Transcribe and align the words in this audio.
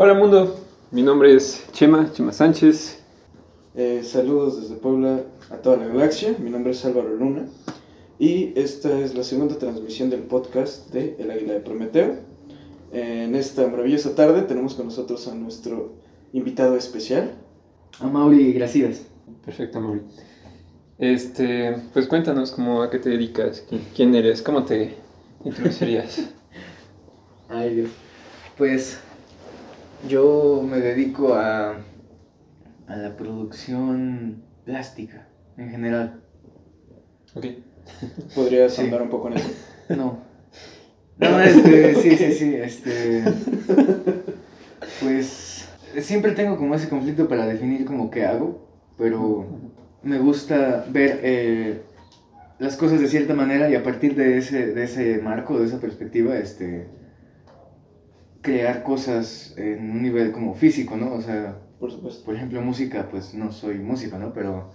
Hola 0.00 0.14
mundo, 0.14 0.56
mi 0.92 1.02
nombre 1.02 1.34
es 1.34 1.66
Chema, 1.72 2.12
Chema 2.12 2.32
Sánchez. 2.32 3.00
Eh, 3.74 4.02
saludos 4.04 4.60
desde 4.62 4.76
Puebla 4.76 5.22
a 5.50 5.56
toda 5.56 5.76
la 5.76 5.86
galaxia, 5.88 6.36
mi 6.38 6.50
nombre 6.50 6.70
es 6.70 6.84
Álvaro 6.84 7.10
Luna 7.16 7.46
y 8.18 8.52
esta 8.58 8.96
es 9.00 9.14
la 9.16 9.24
segunda 9.24 9.58
transmisión 9.58 10.08
del 10.08 10.20
podcast 10.22 10.92
de 10.92 11.16
El 11.18 11.32
Águila 11.32 11.54
de 11.54 11.60
Prometeo. 11.60 12.16
En 12.92 13.34
esta 13.34 13.66
maravillosa 13.66 14.14
tarde 14.14 14.42
tenemos 14.42 14.74
con 14.74 14.86
nosotros 14.86 15.26
a 15.26 15.34
nuestro 15.34 15.94
invitado 16.32 16.76
especial. 16.76 17.32
A 17.98 18.06
Mauri 18.06 18.52
Gracias. 18.52 19.02
Perfecto, 19.44 19.80
Mauri. 19.80 20.02
Este, 20.98 21.76
pues 21.92 22.06
cuéntanos 22.06 22.52
cómo 22.52 22.82
a 22.82 22.90
qué 22.90 22.98
te 23.00 23.10
dedicas, 23.10 23.64
qui- 23.68 23.80
quién 23.96 24.14
eres, 24.14 24.42
cómo 24.42 24.64
te 24.64 24.94
introducirías. 25.44 26.30
Ay 27.48 27.74
Dios. 27.74 27.90
Pues 28.56 29.00
yo 30.06 30.64
me 30.68 30.78
dedico 30.78 31.34
a, 31.34 31.76
a 32.86 32.96
la 32.96 33.16
producción 33.16 34.42
plástica 34.64 35.26
en 35.56 35.70
general. 35.70 36.20
ok. 37.34 37.46
¿Podrías 38.34 38.74
Sí. 38.74 38.82
andar 38.82 39.02
un 39.02 39.08
poco 39.10 39.28
en 39.28 39.34
eso? 39.38 39.50
No. 39.96 40.18
No, 41.18 41.40
este, 41.40 41.94
sí, 41.96 42.16
sí, 42.16 42.32
sí, 42.32 42.54
este. 42.54 43.24
Pues 45.00 45.68
siempre 46.00 46.32
tengo 46.32 46.56
como 46.56 46.74
ese 46.74 46.88
conflicto 46.88 47.26
para 47.28 47.46
definir 47.46 47.84
como 47.86 48.10
qué 48.10 48.24
hago, 48.26 48.68
pero 48.98 49.46
me 50.02 50.18
gusta 50.18 50.84
ver 50.90 51.20
eh, 51.22 51.80
las 52.58 52.76
cosas 52.76 53.00
de 53.00 53.08
cierta 53.08 53.34
manera 53.34 53.68
y 53.70 53.74
a 53.74 53.82
partir 53.82 54.14
de 54.14 54.38
ese, 54.38 54.66
de 54.74 54.84
ese 54.84 55.18
marco, 55.18 55.58
de 55.58 55.66
esa 55.66 55.80
perspectiva, 55.80 56.36
este, 56.36 56.86
crear 58.42 58.82
cosas 58.82 59.54
en 59.56 59.90
un 59.90 60.02
nivel 60.02 60.32
como 60.32 60.54
físico, 60.54 60.96
¿no? 60.96 61.12
O 61.14 61.20
sea, 61.20 61.58
Por 61.80 61.90
supuesto. 61.90 62.24
por 62.24 62.34
ejemplo, 62.34 62.60
música, 62.62 63.08
pues 63.10 63.34
no 63.34 63.52
soy 63.52 63.78
músico, 63.78 64.18
¿no? 64.18 64.32
Pero, 64.32 64.70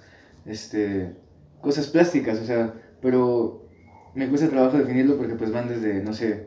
este, 0.45 1.15
cosas 1.61 1.87
plásticas, 1.87 2.39
o 2.39 2.45
sea, 2.45 2.73
pero 3.01 3.67
me 4.15 4.27
cuesta 4.29 4.49
trabajo 4.49 4.77
definirlo 4.77 5.17
porque 5.17 5.35
pues 5.35 5.51
van 5.51 5.67
desde, 5.69 6.03
no 6.03 6.13
sé, 6.13 6.45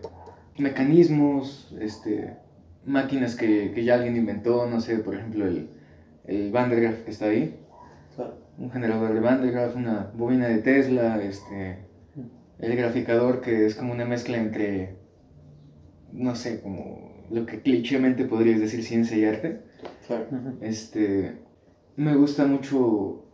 mecanismos, 0.59 1.75
este, 1.81 2.37
máquinas 2.85 3.35
que, 3.37 3.73
que 3.73 3.85
ya 3.85 3.95
alguien 3.95 4.17
inventó, 4.17 4.67
no 4.67 4.81
sé, 4.81 4.99
por 4.99 5.15
ejemplo, 5.15 5.47
el, 5.47 5.69
el 6.27 6.53
Van 6.53 6.71
der 6.71 6.81
Graaf 6.81 7.01
que 7.05 7.11
está 7.11 7.27
ahí, 7.27 7.59
Claro. 8.15 8.39
un 8.59 8.71
generador 8.71 9.13
de 9.13 9.21
Van 9.21 9.43
der 9.43 9.53
Graaf, 9.53 9.77
una 9.77 10.11
bobina 10.15 10.49
de 10.49 10.59
Tesla, 10.59 11.23
este, 11.23 11.79
el 12.59 12.77
graficador 12.77 13.41
que 13.43 13.67
es 13.67 13.75
como 13.75 13.93
una 13.93 14.05
mezcla 14.07 14.37
entre, 14.39 14.97
no 16.13 16.35
sé, 16.35 16.61
como 16.63 17.06
lo 17.31 17.47
que 17.47 17.61
clichémente 17.63 18.25
podrías 18.25 18.61
decir 18.61 18.83
ciencia 18.83 19.17
y 19.17 19.25
arte. 19.25 19.63
Claro. 20.07 20.27
Este, 20.61 21.39
me 21.97 22.15
gusta 22.15 22.47
mucho 22.47 23.25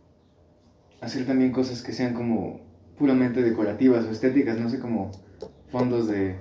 hacer 1.01 1.25
también 1.25 1.51
cosas 1.51 1.81
que 1.81 1.91
sean 1.93 2.13
como 2.13 2.61
puramente 2.97 3.41
decorativas 3.41 4.05
o 4.05 4.11
estéticas, 4.11 4.57
no 4.59 4.69
sé, 4.69 4.79
como 4.79 5.11
fondos 5.69 6.07
de 6.07 6.35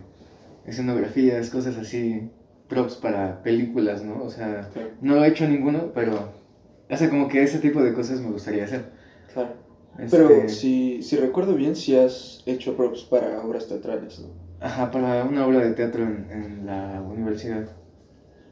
escenografías, 0.67 1.51
cosas 1.51 1.77
así, 1.79 2.31
props 2.69 2.97
para 2.97 3.43
películas, 3.43 4.03
¿no? 4.05 4.23
O 4.23 4.31
sea, 4.31 4.69
Claro. 4.73 4.91
no 5.01 5.25
he 5.25 5.29
hecho 5.29 5.49
ninguno, 5.49 5.93
pero, 5.95 6.33
o 6.89 6.97
sea, 6.97 7.11
como 7.11 7.29
que 7.29 7.43
ese 7.43 7.59
tipo 7.59 7.83
de 7.83 7.93
cosas 7.93 8.21
me 8.21 8.31
gustaría 8.31 8.65
hacer. 8.65 8.91
claro. 9.33 9.51
Este, 9.99 10.17
Pero 10.17 10.49
si, 10.49 11.03
si 11.03 11.17
recuerdo 11.17 11.55
bien, 11.55 11.77
si 11.77 11.95
has 11.95 12.43
hecho 12.47 12.75
props 12.77 13.03
para 13.03 13.43
obras 13.43 13.69
teatrales, 13.69 14.21
¿no? 14.21 14.29
Ajá, 14.63 14.91
para 14.91 15.25
una 15.25 15.45
obra 15.45 15.59
de 15.61 15.73
teatro 15.73 16.05
en, 16.05 16.27
en 16.31 16.67
la 16.67 17.01
universidad. 17.03 17.67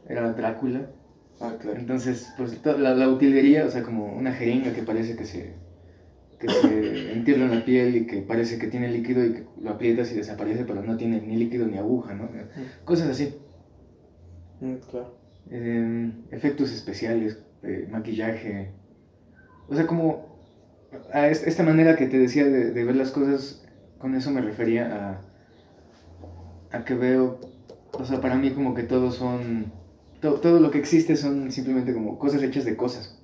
Era 0.08 0.30
Drácula. 0.32 0.86
Ah, 1.40 1.54
claro. 1.58 1.78
Entonces, 1.78 2.32
pues 2.36 2.58
la, 2.64 2.94
la 2.94 3.08
utilería, 3.08 3.64
o 3.64 3.70
sea, 3.70 3.82
como 3.82 4.12
una 4.14 4.32
jeringa 4.32 4.72
que 4.72 4.82
parece 4.82 5.16
que 5.16 5.24
se, 5.24 5.54
que 6.40 6.48
se 6.48 7.12
entierra 7.12 7.44
en 7.44 7.50
la 7.52 7.64
piel 7.64 7.96
y 7.96 8.06
que 8.06 8.22
parece 8.22 8.58
que 8.58 8.68
tiene 8.68 8.88
líquido 8.88 9.24
y 9.24 9.32
que 9.32 9.44
lo 9.60 9.70
aprietas 9.70 10.10
y 10.12 10.14
desaparece, 10.16 10.64
pero 10.64 10.82
no 10.82 10.96
tiene 10.96 11.20
ni 11.20 11.36
líquido 11.36 11.66
ni 11.66 11.78
aguja, 11.78 12.14
¿no? 12.14 12.28
Cosas 12.84 13.08
así. 13.08 13.30
Mm, 14.60 14.74
claro. 14.90 15.10
Eh, 15.50 16.10
efectos 16.30 16.70
especiales, 16.72 17.36
eh, 17.62 17.86
maquillaje. 17.88 18.70
O 19.68 19.74
sea, 19.74 19.86
como 19.86 20.20
a 21.12 21.28
es- 21.28 21.42
esta 21.42 21.62
manera 21.62 21.96
que 21.96 22.06
te 22.06 22.18
decía 22.18 22.46
de, 22.48 22.70
de 22.72 22.84
ver 22.84 22.96
las 22.96 23.10
cosas, 23.10 23.62
con 23.98 24.14
eso 24.14 24.30
me 24.30 24.40
refería 24.40 24.84
a, 25.12 25.20
a 26.72 26.84
que 26.84 26.94
veo, 26.94 27.40
o 27.92 28.04
sea, 28.04 28.20
para 28.20 28.36
mí 28.36 28.50
como 28.50 28.74
que 28.74 28.82
todos 28.84 29.16
son, 29.16 29.72
to- 30.20 30.34
todo 30.40 30.60
lo 30.60 30.70
que 30.70 30.78
existe 30.78 31.16
son 31.16 31.50
simplemente 31.50 31.92
como 31.92 32.18
cosas 32.18 32.42
hechas 32.42 32.64
de 32.64 32.76
cosas. 32.76 33.18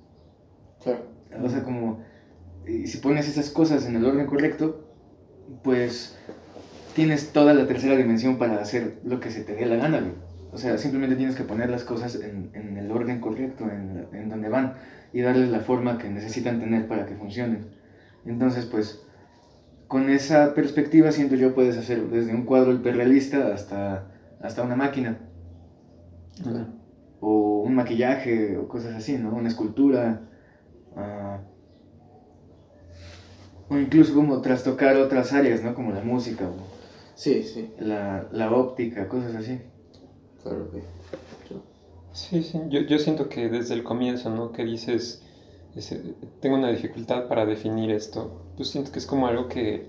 Claro. 0.83 0.99
O 1.43 1.49
sea, 1.49 1.63
como, 1.63 2.03
y 2.67 2.87
si 2.87 2.97
pones 2.97 3.27
esas 3.27 3.49
cosas 3.49 3.85
en 3.85 3.95
el 3.95 4.05
orden 4.05 4.25
correcto, 4.27 4.83
pues 5.63 6.17
tienes 6.95 7.31
toda 7.31 7.53
la 7.53 7.67
tercera 7.67 7.95
dimensión 7.95 8.37
para 8.37 8.59
hacer 8.61 8.99
lo 9.03 9.19
que 9.19 9.31
se 9.31 9.41
te 9.43 9.55
dé 9.55 9.65
la 9.65 9.75
gana, 9.77 9.99
güey. 9.99 10.13
O 10.51 10.57
sea, 10.57 10.77
simplemente 10.77 11.15
tienes 11.15 11.35
que 11.35 11.43
poner 11.43 11.69
las 11.69 11.83
cosas 11.83 12.15
en, 12.15 12.49
en 12.53 12.77
el 12.77 12.89
orden 12.91 13.19
correcto, 13.19 13.65
en, 13.65 14.07
en 14.13 14.29
donde 14.29 14.49
van, 14.49 14.75
y 15.13 15.21
darles 15.21 15.49
la 15.49 15.59
forma 15.59 15.97
que 15.97 16.09
necesitan 16.09 16.59
tener 16.59 16.87
para 16.87 17.05
que 17.05 17.15
funcionen. 17.15 17.67
Entonces, 18.25 18.65
pues, 18.65 19.03
con 19.87 20.09
esa 20.09 20.53
perspectiva, 20.53 21.11
siento 21.11 21.35
yo, 21.35 21.53
puedes 21.53 21.77
hacer 21.77 22.09
desde 22.09 22.33
un 22.33 22.45
cuadro 22.45 22.73
hiperrealista 22.73 23.53
hasta, 23.53 24.07
hasta 24.41 24.61
una 24.63 24.75
máquina, 24.75 25.17
o 27.19 27.61
un 27.61 27.75
maquillaje, 27.75 28.57
o 28.57 28.67
cosas 28.67 28.95
así, 28.95 29.17
¿no? 29.17 29.33
Una 29.33 29.47
escultura. 29.47 30.21
ah, 30.95 31.39
o 33.69 33.77
incluso 33.77 34.13
como 34.13 34.39
trastocar 34.41 34.95
otras 34.95 35.33
áreas, 35.33 35.61
¿no? 35.61 35.73
Como 35.75 35.91
la 35.91 36.01
música 36.01 36.47
o 36.47 36.53
Sí, 37.15 37.43
sí. 37.43 37.69
la, 37.79 38.27
la 38.31 38.51
óptica, 38.51 39.07
cosas 39.09 39.35
así. 39.35 39.59
Claro, 40.43 40.63
ok. 40.63 40.81
Sí, 42.13 42.41
sí, 42.43 42.59
yo, 42.69 42.81
yo 42.81 42.97
siento 42.97 43.29
que 43.29 43.49
desde 43.49 43.73
el 43.75 43.83
comienzo, 43.83 44.29
¿no? 44.29 44.51
Que 44.51 44.63
dices, 44.63 45.21
tengo 46.39 46.55
una 46.55 46.69
dificultad 46.69 47.27
para 47.27 47.45
definir 47.45 47.91
esto, 47.91 48.31
pues 48.55 48.69
siento 48.69 48.91
que 48.91 48.99
es 48.99 49.05
como 49.05 49.27
algo 49.27 49.47
que, 49.47 49.85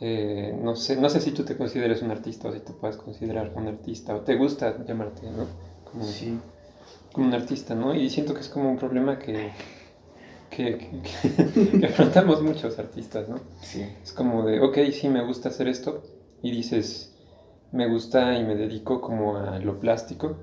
eh, 0.00 0.54
no 0.58 0.76
sé, 0.76 0.96
no 0.96 1.08
sé 1.10 1.20
si 1.20 1.32
tú 1.32 1.44
te 1.44 1.56
consideres 1.56 2.02
un 2.02 2.10
artista 2.10 2.48
o 2.48 2.52
si 2.52 2.60
te 2.60 2.72
puedes 2.74 2.96
considerar 2.96 3.52
un 3.54 3.68
artista 3.68 4.14
o 4.14 4.22
te 4.22 4.36
gusta 4.36 4.76
llamarte, 4.84 5.30
¿no? 5.30 5.48
Como, 5.84 6.04
Sí. 6.04 6.38
como 7.12 7.26
un 7.28 7.34
artista, 7.34 7.74
¿no? 7.74 7.94
Y 7.94 8.10
siento 8.10 8.34
que 8.34 8.40
es 8.40 8.48
como 8.48 8.68
un 8.70 8.76
problema 8.76 9.18
que, 9.18 9.52
que, 10.50 10.78
que- 10.78 11.78
que 11.78 11.86
afrontamos 11.86 12.40
muchos 12.42 12.78
artistas, 12.78 13.28
¿no? 13.28 13.36
Sí. 13.62 13.82
Es 14.04 14.12
como 14.12 14.44
de, 14.44 14.60
ok, 14.60 14.78
sí, 14.92 15.08
me 15.08 15.22
gusta 15.22 15.48
hacer 15.48 15.68
esto. 15.68 16.02
Y 16.42 16.50
dices, 16.50 17.12
me 17.72 17.86
gusta 17.86 18.34
y 18.36 18.44
me 18.44 18.56
dedico 18.56 19.00
como 19.00 19.36
a 19.38 19.58
lo 19.58 19.78
plástico. 19.78 20.36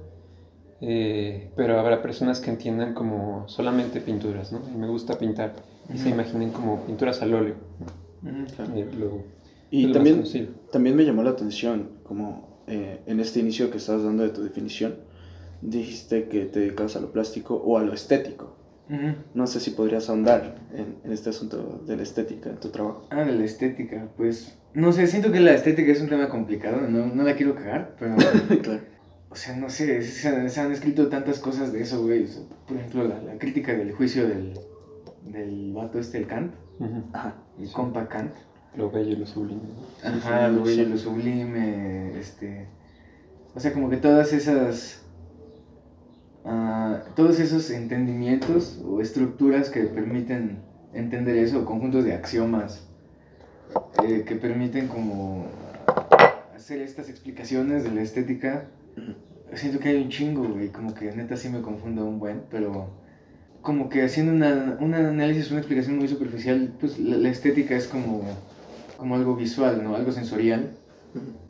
Eh, 0.81 1.51
pero 1.55 1.79
habrá 1.79 2.01
personas 2.01 2.39
que 2.39 2.49
entiendan 2.51 2.93
como 2.93 3.47
solamente 3.47 4.01
pinturas, 4.01 4.51
¿no? 4.51 4.61
Y 4.73 4.77
me 4.77 4.87
gusta 4.87 5.17
pintar. 5.17 5.53
Y 5.93 5.97
se 5.97 6.05
Ujú. 6.05 6.13
imaginen 6.15 6.51
como 6.51 6.85
pinturas 6.85 7.21
al 7.21 7.33
óleo. 7.33 7.55
Ujú, 8.23 8.45
claro. 8.55 8.75
eh, 8.75 8.87
lo- 8.97 9.23
Y 9.71 9.91
también, 9.91 10.23
también 10.71 10.95
me 10.95 11.03
llamó 11.05 11.23
la 11.23 11.31
atención, 11.31 11.99
como 12.03 12.63
eh, 12.67 13.01
en 13.07 13.19
este 13.19 13.39
inicio 13.39 13.69
que 13.71 13.77
estabas 13.77 14.03
dando 14.03 14.23
de 14.23 14.29
tu 14.29 14.43
definición, 14.43 14.95
dijiste 15.61 16.27
que 16.29 16.45
te 16.45 16.59
dedicabas 16.59 16.95
a 16.95 17.01
lo 17.01 17.11
plástico 17.11 17.55
o 17.55 17.77
a 17.77 17.83
lo 17.83 17.93
estético. 17.93 18.55
Ujú. 18.89 19.13
No 19.35 19.45
sé 19.47 19.59
si 19.59 19.71
podrías 19.71 20.09
ahondar 20.09 20.55
en, 20.73 20.95
en 21.03 21.11
este 21.11 21.29
asunto 21.29 21.83
de 21.85 21.95
la 21.95 22.03
estética 22.03 22.49
en 22.49 22.57
tu 22.57 22.69
trabajo. 22.69 23.05
Ah, 23.11 23.23
de 23.23 23.33
la 23.33 23.45
estética, 23.45 24.07
pues... 24.17 24.55
No 24.73 24.91
sé, 24.91 25.07
siento 25.07 25.31
que 25.31 25.39
la 25.39 25.53
estética 25.53 25.91
es 25.91 26.01
un 26.01 26.09
tema 26.09 26.29
complicado, 26.29 26.81
no, 26.81 27.07
no 27.07 27.23
la 27.23 27.35
quiero 27.35 27.55
cagar, 27.55 27.95
pero... 27.99 28.15
claro. 28.63 28.81
O 29.31 29.35
sea, 29.35 29.55
no 29.55 29.69
sé, 29.69 30.01
se, 30.01 30.27
han- 30.27 30.49
se 30.49 30.59
han 30.59 30.71
escrito 30.71 31.07
tantas 31.07 31.39
cosas 31.39 31.71
de 31.71 31.81
eso, 31.81 32.01
güey. 32.03 32.23
O 32.23 32.27
sea, 32.27 32.41
por 32.67 32.77
ejemplo, 32.77 33.07
la, 33.07 33.21
la 33.21 33.37
crítica 33.37 33.73
del 33.73 33.91
juicio 33.93 34.27
del, 34.27 34.53
del 35.25 35.73
vato 35.73 35.99
este, 35.99 36.17
el 36.17 36.27
Kant. 36.27 36.53
Ajá. 37.13 37.35
el 37.59 37.71
compa 37.71 38.07
Kant. 38.07 38.33
Lo 38.75 38.89
bello 38.89 39.11
y 39.11 39.15
lo 39.17 39.25
sublime. 39.25 39.61
¿no? 40.03 40.09
Ajá, 40.09 40.49
sí, 40.49 40.55
lo 40.55 40.63
bello, 40.63 40.83
sí. 40.85 40.89
lo 40.89 40.97
sublime, 40.97 42.19
este... 42.19 42.67
O 43.55 43.59
sea, 43.59 43.73
como 43.73 43.89
que 43.89 43.97
todas 43.97 44.31
esas... 44.33 45.01
ah, 46.45 47.01
todos 47.15 47.39
esos 47.39 47.69
entendimientos 47.71 48.81
o 48.85 49.01
estructuras 49.01 49.69
que 49.69 49.81
permiten 49.83 50.59
entender 50.93 51.35
eso, 51.37 51.65
conjuntos 51.65 52.03
de 52.05 52.13
axiomas 52.13 52.87
eh, 54.03 54.23
que 54.25 54.35
permiten 54.35 54.87
como 54.87 55.45
hacer 56.55 56.81
estas 56.81 57.09
explicaciones 57.09 57.83
de 57.83 57.91
la 57.91 58.01
estética. 58.01 58.65
Siento 59.55 59.79
que 59.79 59.89
hay 59.89 59.97
un 59.97 60.09
chingo, 60.09 60.47
güey, 60.47 60.69
como 60.69 60.93
que 60.93 61.11
neta 61.11 61.35
sí 61.37 61.49
me 61.49 61.61
confundo 61.61 62.05
un 62.05 62.19
buen, 62.19 62.43
pero 62.49 62.87
como 63.61 63.89
que 63.89 64.03
haciendo 64.03 64.31
una, 64.31 64.77
un 64.79 64.93
análisis, 64.93 65.51
una 65.51 65.59
explicación 65.59 65.97
muy 65.97 66.07
superficial, 66.07 66.73
pues 66.79 66.99
la, 66.99 67.17
la 67.17 67.29
estética 67.29 67.75
es 67.75 67.87
como, 67.87 68.23
como 68.97 69.15
algo 69.15 69.35
visual, 69.35 69.83
¿no? 69.83 69.95
Algo 69.95 70.11
sensorial. 70.11 70.71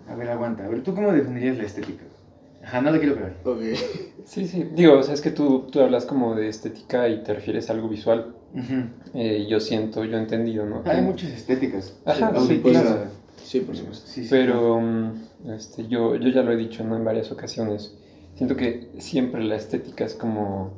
A 0.07 0.15
ver, 0.15 0.29
aguanta. 0.29 0.65
A 0.65 0.69
ver, 0.69 0.81
¿tú 0.81 0.95
cómo 0.95 1.11
definirías 1.11 1.57
la 1.57 1.65
estética? 1.65 2.03
Ajá, 2.63 2.81
no 2.81 2.91
lo 2.91 2.99
quiero 2.99 3.15
pegar. 3.15 3.35
Ok. 3.43 3.61
Sí, 4.25 4.47
sí. 4.47 4.67
Digo, 4.75 4.97
o 4.97 5.03
sea, 5.03 5.13
es 5.13 5.21
que 5.21 5.31
tú, 5.31 5.67
tú 5.71 5.79
hablas 5.81 6.05
como 6.05 6.35
de 6.35 6.49
estética 6.49 7.07
y 7.07 7.23
te 7.23 7.33
refieres 7.33 7.69
a 7.69 7.73
algo 7.73 7.87
visual. 7.87 8.35
Eh, 9.13 9.47
yo 9.49 9.59
siento, 9.59 10.03
yo 10.03 10.17
he 10.17 10.19
entendido, 10.19 10.65
¿no? 10.65 10.83
Hay 10.85 11.01
muchas 11.01 11.31
estéticas. 11.31 11.95
Ajá, 12.05 12.31
sí, 12.31 12.37
auditivas. 12.37 12.81
claro. 12.81 13.03
Sí, 13.43 13.61
por 13.61 13.75
supuesto. 13.75 14.07
Sí, 14.07 14.23
sí, 14.23 14.27
Pero 14.29 14.79
mm, 14.79 15.13
este, 15.45 15.87
yo, 15.87 16.15
yo 16.15 16.29
ya 16.29 16.43
lo 16.43 16.51
he 16.51 16.57
dicho 16.57 16.83
¿no? 16.83 16.95
en 16.97 17.03
varias 17.05 17.31
ocasiones. 17.31 17.95
Siento 18.35 18.55
que 18.55 18.89
siempre 18.99 19.43
la 19.43 19.55
estética 19.55 20.05
es 20.05 20.13
como 20.13 20.73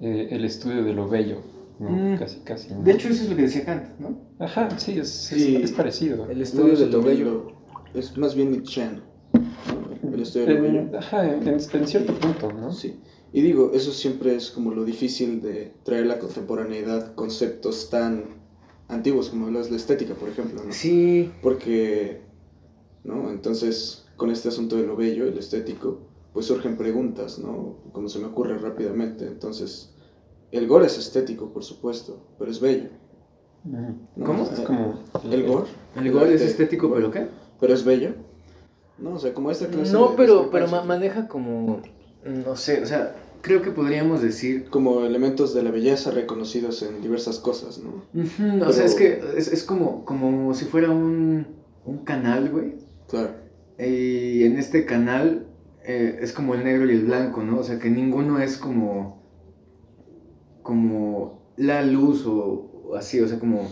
eh, 0.00 0.28
el 0.30 0.44
estudio 0.44 0.84
de 0.84 0.92
lo 0.92 1.08
bello, 1.08 1.38
¿no? 1.78 1.90
Mm. 1.90 2.18
Casi, 2.18 2.40
casi. 2.40 2.72
¿no? 2.74 2.82
De 2.82 2.92
hecho, 2.92 3.08
eso 3.08 3.22
es 3.24 3.30
lo 3.30 3.36
que 3.36 3.42
decía 3.42 3.64
Kant, 3.64 3.98
¿no? 3.98 4.18
Ajá, 4.38 4.68
sí, 4.78 4.98
es, 4.98 5.08
Sí. 5.08 5.56
es, 5.56 5.64
es 5.64 5.72
parecido. 5.72 6.28
El 6.30 6.42
estudio 6.42 6.76
de 6.76 6.86
lo 6.86 7.02
bello. 7.02 7.24
lo- 7.24 7.58
Es 8.00 8.16
más 8.18 8.34
bien 8.34 8.50
Nietzscheano. 8.50 9.00
¿no? 9.32 10.14
El 10.14 10.20
estudio 10.22 10.46
de 10.46 10.54
lo 10.54 10.62
bello. 10.62 10.78
En, 10.80 10.96
ajá, 10.96 11.24
en, 11.32 11.48
en- 11.48 11.58
en 11.72 11.86
cierto 11.86 12.12
punto, 12.14 12.52
¿no? 12.52 12.72
Sí. 12.72 13.00
Y 13.32 13.42
digo, 13.42 13.72
eso 13.74 13.92
siempre 13.92 14.34
es 14.34 14.50
como 14.50 14.70
lo 14.72 14.84
difícil 14.84 15.40
de 15.42 15.72
traer 15.84 16.04
a 16.04 16.06
la 16.08 16.18
contemporaneidad 16.18 17.14
conceptos 17.14 17.88
tan 17.90 18.24
antiguos 18.88 19.28
como 19.30 19.50
las 19.50 19.70
la 19.70 19.76
estética, 19.76 20.14
por 20.14 20.28
ejemplo, 20.30 20.62
¿no? 20.64 20.72
Sí. 20.72 21.30
Porque, 21.42 22.22
¿no? 23.08 23.30
Entonces, 23.30 24.04
con 24.16 24.30
este 24.30 24.48
asunto 24.48 24.76
de 24.76 24.86
lo 24.86 24.94
bello, 24.96 25.26
el 25.26 25.38
estético, 25.38 25.98
pues 26.32 26.46
surgen 26.46 26.76
preguntas, 26.76 27.38
¿no? 27.38 27.76
Como 27.92 28.08
se 28.08 28.18
me 28.18 28.26
ocurre 28.26 28.58
rápidamente. 28.58 29.26
Entonces, 29.26 29.94
el 30.52 30.66
gore 30.68 30.86
es 30.86 30.98
estético, 30.98 31.52
por 31.52 31.64
supuesto, 31.64 32.18
pero 32.38 32.50
es 32.50 32.60
bello. 32.60 32.90
¿no? 33.64 33.96
¿Cómo? 34.24 34.44
Es 34.44 34.60
como... 34.60 35.00
El 35.30 35.46
gore. 35.46 35.68
El 35.96 36.12
gol 36.12 36.28
es 36.28 36.40
arte- 36.42 36.44
estético, 36.50 36.92
¿pero 36.92 37.10
qué? 37.10 37.26
Pero 37.60 37.74
es 37.74 37.84
bello. 37.84 38.10
No, 38.98 39.14
o 39.14 39.18
sea, 39.18 39.32
como 39.34 39.50
esta 39.50 39.66
clase 39.68 39.92
No, 39.92 40.08
de 40.10 40.16
pero, 40.16 40.50
pero 40.50 40.68
ma- 40.68 40.82
maneja 40.84 41.28
como. 41.28 41.80
No 42.24 42.56
sé, 42.56 42.82
o 42.82 42.86
sea, 42.86 43.14
creo 43.42 43.62
que 43.62 43.70
podríamos 43.70 44.22
decir. 44.22 44.68
Como 44.70 45.00
elementos 45.04 45.54
de 45.54 45.62
la 45.62 45.70
belleza 45.70 46.10
reconocidos 46.10 46.82
en 46.82 47.00
diversas 47.02 47.38
cosas, 47.38 47.78
¿no? 47.78 47.90
O 47.90 48.58
Pero- 48.58 48.72
sea, 48.72 48.84
es 48.84 48.94
que 48.94 49.20
es, 49.36 49.48
es 49.52 49.62
como, 49.64 50.04
como 50.04 50.52
si 50.54 50.64
fuera 50.64 50.90
un, 50.90 51.46
un 51.84 51.98
canal, 52.04 52.48
güey. 52.50 52.74
Claro. 53.08 53.30
Y 53.78 54.44
en 54.44 54.56
este 54.58 54.84
canal 54.84 55.46
eh, 55.84 56.18
es 56.20 56.32
como 56.32 56.54
el 56.54 56.64
negro 56.64 56.86
y 56.86 56.92
el 56.92 57.04
blanco, 57.04 57.42
¿no? 57.42 57.58
O 57.58 57.62
sea, 57.64 57.78
que 57.78 57.90
ninguno 57.90 58.38
es 58.40 58.56
como. 58.56 59.22
como 60.62 61.52
la 61.56 61.82
luz 61.82 62.26
o, 62.26 62.70
o 62.88 62.96
así, 62.96 63.20
o 63.20 63.28
sea, 63.28 63.38
como. 63.38 63.68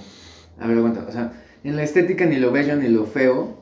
A 0.58 0.66
ver, 0.66 0.78
aguanta. 0.78 1.04
O 1.08 1.12
sea, 1.12 1.32
en 1.64 1.76
la 1.76 1.82
estética 1.82 2.26
ni 2.26 2.36
lo 2.36 2.52
bello 2.52 2.76
ni 2.76 2.88
lo 2.88 3.04
feo 3.04 3.58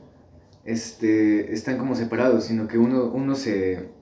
este, 0.65 1.53
están 1.53 1.79
como 1.79 1.95
separados, 1.95 2.45
sino 2.45 2.69
que 2.69 2.79
uno, 2.79 3.11
uno 3.13 3.35
se. 3.35 3.93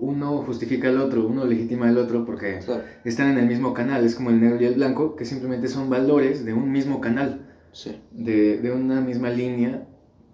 Uno 0.00 0.38
justifica 0.42 0.88
al 0.88 1.00
otro, 1.00 1.26
uno 1.26 1.44
legitima 1.44 1.88
al 1.88 1.98
otro 1.98 2.24
porque 2.24 2.60
Claro. 2.64 2.84
están 3.04 3.32
en 3.32 3.38
el 3.38 3.46
mismo 3.46 3.74
canal. 3.74 4.04
Es 4.04 4.14
como 4.14 4.30
el 4.30 4.40
negro 4.40 4.60
y 4.60 4.64
el 4.64 4.74
blanco, 4.74 5.16
que 5.16 5.24
simplemente 5.24 5.66
son 5.66 5.90
valores 5.90 6.44
de 6.44 6.52
un 6.54 6.70
mismo 6.70 7.00
canal, 7.00 7.46
Sí, 7.72 8.00
de, 8.12 8.58
de 8.58 8.70
una 8.70 9.00
misma 9.00 9.30
línea 9.30 9.88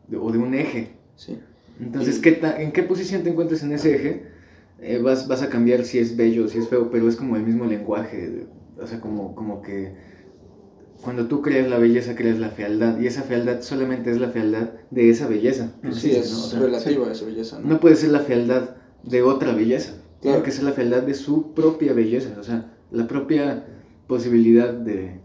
de- 0.09 0.17
o 0.17 0.31
de 0.33 0.39
un 0.39 0.55
eje. 0.55 0.89
sí. 1.17 1.39
Entonces, 1.81 2.19
Y- 2.19 2.21
¿qué 2.21 2.33
ta- 2.33 2.63
¿en 2.63 2.71
qué 2.71 2.85
posición 2.85 3.25
te 3.25 3.31
encuentras 3.31 3.63
en 3.65 3.73
ese 3.73 3.97
eje? 3.97 4.23
Eh, 4.81 4.99
vas, 5.03 5.27
vas 5.27 5.43
a 5.43 5.49
cambiar 5.49 5.85
si 5.85 5.99
es 5.99 6.17
bello 6.17 6.45
o 6.45 6.49
si 6.49 6.59
es 6.59 6.69
feo, 6.69 6.89
pero 6.91 7.09
es 7.09 7.17
como 7.17 7.37
el 7.37 7.43
mismo 7.43 7.65
lenguaje. 7.65 8.47
O 8.81 8.87
sea, 8.87 9.01
como, 9.01 9.35
como 9.35 9.61
que 9.61 9.93
cuando 11.03 11.27
tú 11.27 11.43
creas 11.43 11.69
la 11.69 11.79
belleza, 11.79 12.15
creas 12.15 12.39
la 12.39 12.51
fealdad. 12.51 12.99
Y 13.01 13.07
esa 13.09 13.23
fealdad 13.23 13.61
solamente 13.63 14.11
es 14.13 14.19
la 14.21 14.29
fealdad 14.29 14.71
de 14.91 15.11
esa 15.11 15.27
belleza. 15.27 15.73
Sí, 15.83 15.89
existe, 15.89 16.19
es 16.21 16.31
¿no? 16.33 16.39
O 16.39 16.43
sea, 16.43 16.61
relativa 16.61 17.09
a 17.09 17.13
esa 17.13 17.25
belleza, 17.27 17.59
¿no? 17.59 17.69
no 17.69 17.81
puede 17.81 17.97
ser 17.97 18.11
la 18.11 18.21
fealdad 18.21 18.77
de 19.03 19.23
otra 19.23 19.53
belleza. 19.53 19.95
Claro. 20.21 20.37
Tiene 20.39 20.43
que 20.43 20.51
ser 20.53 20.65
la 20.65 20.73
fealdad 20.73 21.03
de 21.03 21.15
su 21.15 21.55
propia 21.55 21.93
belleza. 21.93 22.37
O 22.39 22.43
sea, 22.45 22.73
la 22.93 23.07
propia 23.09 23.65
posibilidad 24.07 24.73
de, 24.73 25.19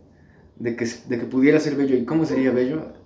de, 0.58 0.76
que, 0.76 0.86
de 1.08 1.20
que 1.20 1.26
pudiera 1.26 1.60
ser 1.60 1.76
bello. 1.76 1.96
¿Y 1.96 2.06
cómo 2.06 2.26
sería 2.26 2.52
bello? 2.52 2.98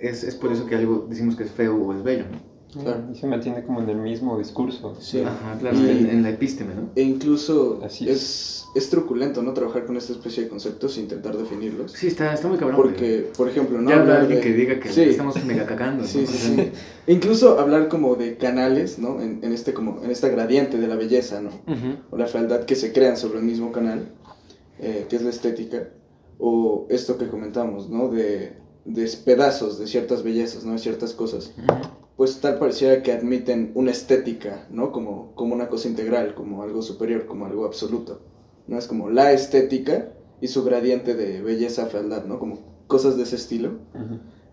Es, 0.00 0.22
es 0.24 0.34
por 0.34 0.52
eso 0.52 0.66
que 0.66 0.74
algo 0.76 1.06
decimos 1.08 1.36
que 1.36 1.44
es 1.44 1.50
feo 1.50 1.76
o 1.76 1.92
es 1.94 2.02
bello, 2.02 2.24
¿no? 2.30 2.56
Claro. 2.82 3.04
Y 3.10 3.16
se 3.16 3.26
mantiene 3.26 3.62
como 3.64 3.80
en 3.80 3.88
el 3.88 3.96
mismo 3.96 4.36
discurso. 4.36 4.94
Sí. 5.00 5.20
Ajá, 5.22 5.56
claro, 5.58 5.78
Y- 5.78 5.88
en, 5.88 6.06
en 6.10 6.22
la 6.22 6.30
epísteme, 6.30 6.74
¿no? 6.74 6.90
E 6.94 7.02
incluso 7.02 7.80
Así 7.82 8.06
es, 8.06 8.66
es 8.74 8.90
truculento, 8.90 9.40
¿no? 9.42 9.54
Trabajar 9.54 9.86
con 9.86 9.96
esta 9.96 10.12
especie 10.12 10.42
de 10.42 10.48
conceptos 10.50 10.98
e 10.98 11.00
intentar 11.00 11.34
definirlos. 11.38 11.92
Sí, 11.92 12.08
está, 12.08 12.34
está 12.34 12.48
muy 12.48 12.58
cabrón. 12.58 12.76
Porque, 12.76 13.30
por 13.34 13.48
ejemplo, 13.48 13.80
¿no? 13.80 13.88
ya 13.88 14.00
Hablar 14.00 14.20
alguien 14.22 14.40
de- 14.40 14.44
que 14.44 14.52
diga 14.52 14.78
que 14.78 14.90
Sí. 14.90 15.02
estamos 15.02 15.42
mega 15.46 15.64
cagando. 15.64 16.02
¿no? 16.02 16.08
Sí, 16.08 16.26
sí, 16.26 16.36
sí. 16.36 16.70
Incluso 17.06 17.58
hablar 17.58 17.88
como 17.88 18.14
de 18.16 18.36
canales, 18.36 18.98
¿no? 18.98 19.22
En, 19.22 19.38
en 19.42 19.52
este 19.54 19.72
como 19.72 20.02
en 20.04 20.10
esta 20.10 20.28
gradiente 20.28 20.76
de 20.76 20.86
la 20.86 20.96
belleza, 20.96 21.40
¿no? 21.40 21.48
ujú. 21.48 21.96
O 22.10 22.18
la 22.18 22.26
fealdad 22.26 22.64
que 22.64 22.74
se 22.74 22.92
crean 22.92 23.16
sobre 23.16 23.38
el 23.38 23.44
mismo 23.46 23.72
canal, 23.72 24.08
eh, 24.80 25.06
que 25.08 25.16
es 25.16 25.22
la 25.22 25.30
estética, 25.30 25.88
o 26.38 26.86
esto 26.90 27.16
que 27.16 27.28
comentamos, 27.28 27.88
¿no? 27.88 28.08
De, 28.10 28.52
de 28.86 29.06
pedazos 29.24 29.78
de 29.78 29.86
ciertas 29.86 30.22
bellezas, 30.22 30.64
¿no? 30.64 30.72
De 30.72 30.78
ciertas 30.78 31.12
cosas. 31.12 31.52
Pues 32.16 32.40
tal 32.40 32.58
pareciera 32.58 33.02
que 33.02 33.12
admiten 33.12 33.72
una 33.74 33.90
estética, 33.90 34.66
¿no? 34.70 34.90
Como, 34.92 35.34
como 35.34 35.54
una 35.54 35.68
cosa 35.68 35.88
integral, 35.88 36.34
como 36.34 36.62
algo 36.62 36.80
superior, 36.82 37.26
como 37.26 37.44
algo 37.46 37.66
absoluto. 37.66 38.22
¿No? 38.68 38.78
Es 38.78 38.86
como 38.86 39.10
la 39.10 39.32
estética 39.32 40.12
y 40.40 40.48
su 40.48 40.64
gradiente 40.64 41.14
de 41.14 41.40
belleza, 41.42 41.86
fealdad, 41.86 42.24
¿no? 42.24 42.38
Como 42.38 42.58
cosas 42.86 43.16
de 43.16 43.24
ese 43.24 43.36
estilo. 43.36 43.72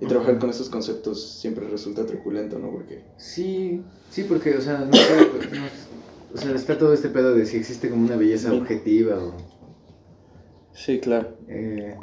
Y 0.02 0.06
trabajar 0.08 0.38
con 0.40 0.50
esos 0.50 0.70
conceptos 0.70 1.24
siempre 1.40 1.68
resulta 1.70 2.06
truculento, 2.06 2.60
¿no? 2.60 2.70
Porque 2.72 3.06
Sí, 3.18 3.82
sí, 4.10 4.24
porque, 4.24 4.58
o 4.58 4.62
sea, 4.62 4.80
no 4.80 4.94
sé, 4.94 5.18
no- 5.54 6.34
o 6.34 6.38
sea, 6.38 6.52
está 6.56 6.78
todo 6.78 6.94
este 6.94 7.10
pedo 7.10 7.34
de 7.34 7.46
si 7.46 7.58
existe 7.58 7.90
como 7.90 8.06
una 8.06 8.16
belleza 8.18 8.50
Sí. 8.50 8.58
objetiva 8.58 9.24
o... 9.24 9.34
Sí, 10.74 11.00
claro. 11.00 11.38
eh, 11.48 11.96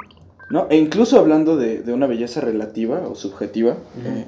No, 0.51 0.67
e 0.69 0.75
incluso 0.75 1.17
hablando 1.17 1.55
de, 1.55 1.81
de 1.81 1.93
una 1.93 2.07
belleza 2.07 2.41
relativa 2.41 3.07
o 3.07 3.15
subjetiva, 3.15 3.77
eh, 4.05 4.25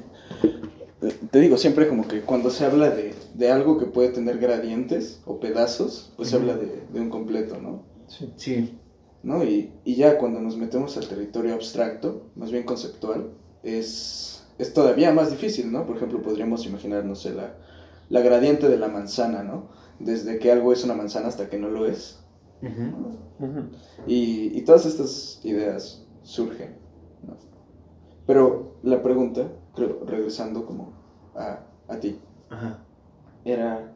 eh, 1.02 1.14
te 1.30 1.38
digo, 1.38 1.58
siempre 1.58 1.86
como 1.86 2.08
que 2.08 2.22
cuando 2.22 2.48
se 2.48 2.64
habla 2.64 2.88
de, 2.88 3.14
de 3.34 3.52
algo 3.52 3.78
que 3.78 3.84
puede 3.84 4.08
tener 4.08 4.38
gradientes 4.38 5.20
o 5.26 5.38
pedazos, 5.38 6.12
pues 6.16 6.30
se 6.30 6.36
habla 6.36 6.56
de, 6.56 6.82
de 6.90 7.00
un 7.00 7.10
completo, 7.10 7.60
¿no? 7.60 7.82
Sí. 8.08 8.32
sí, 8.36 8.78
¿no? 9.22 9.44
Y, 9.44 9.72
y 9.84 9.96
ya 9.96 10.16
cuando 10.16 10.40
nos 10.40 10.56
metemos 10.56 10.96
al 10.96 11.06
territorio 11.08 11.52
abstracto, 11.52 12.30
más 12.36 12.50
bien 12.50 12.64
conceptual, 12.64 13.32
es, 13.62 14.46
es 14.58 14.72
todavía 14.72 15.12
más 15.12 15.30
difícil, 15.30 15.70
¿no? 15.70 15.86
Por 15.86 15.96
ejemplo, 15.96 16.22
podríamos 16.22 16.64
imaginar, 16.64 17.04
no 17.04 17.16
sé, 17.16 17.34
la, 17.34 17.54
la 18.08 18.20
gradiente 18.22 18.70
de 18.70 18.78
la 18.78 18.88
manzana, 18.88 19.42
¿no? 19.42 19.68
Desde 19.98 20.38
que 20.38 20.50
algo 20.50 20.72
es 20.72 20.84
una 20.84 20.94
manzana 20.94 21.28
hasta 21.28 21.50
que 21.50 21.58
no 21.58 21.68
lo 21.68 21.86
es. 21.86 22.18
Y, 24.06 24.56
y 24.58 24.62
todas 24.62 24.86
estas 24.86 25.40
ideas 25.44 26.03
surgen, 26.24 26.76
¿no? 27.26 27.36
Pero 28.26 28.74
la 28.82 29.02
pregunta, 29.02 29.52
creo, 29.74 30.00
regresando 30.04 30.66
como 30.66 30.92
a, 31.36 31.60
a 31.88 32.00
ti, 32.00 32.18
Ajá. 32.50 32.78
era 33.44 33.92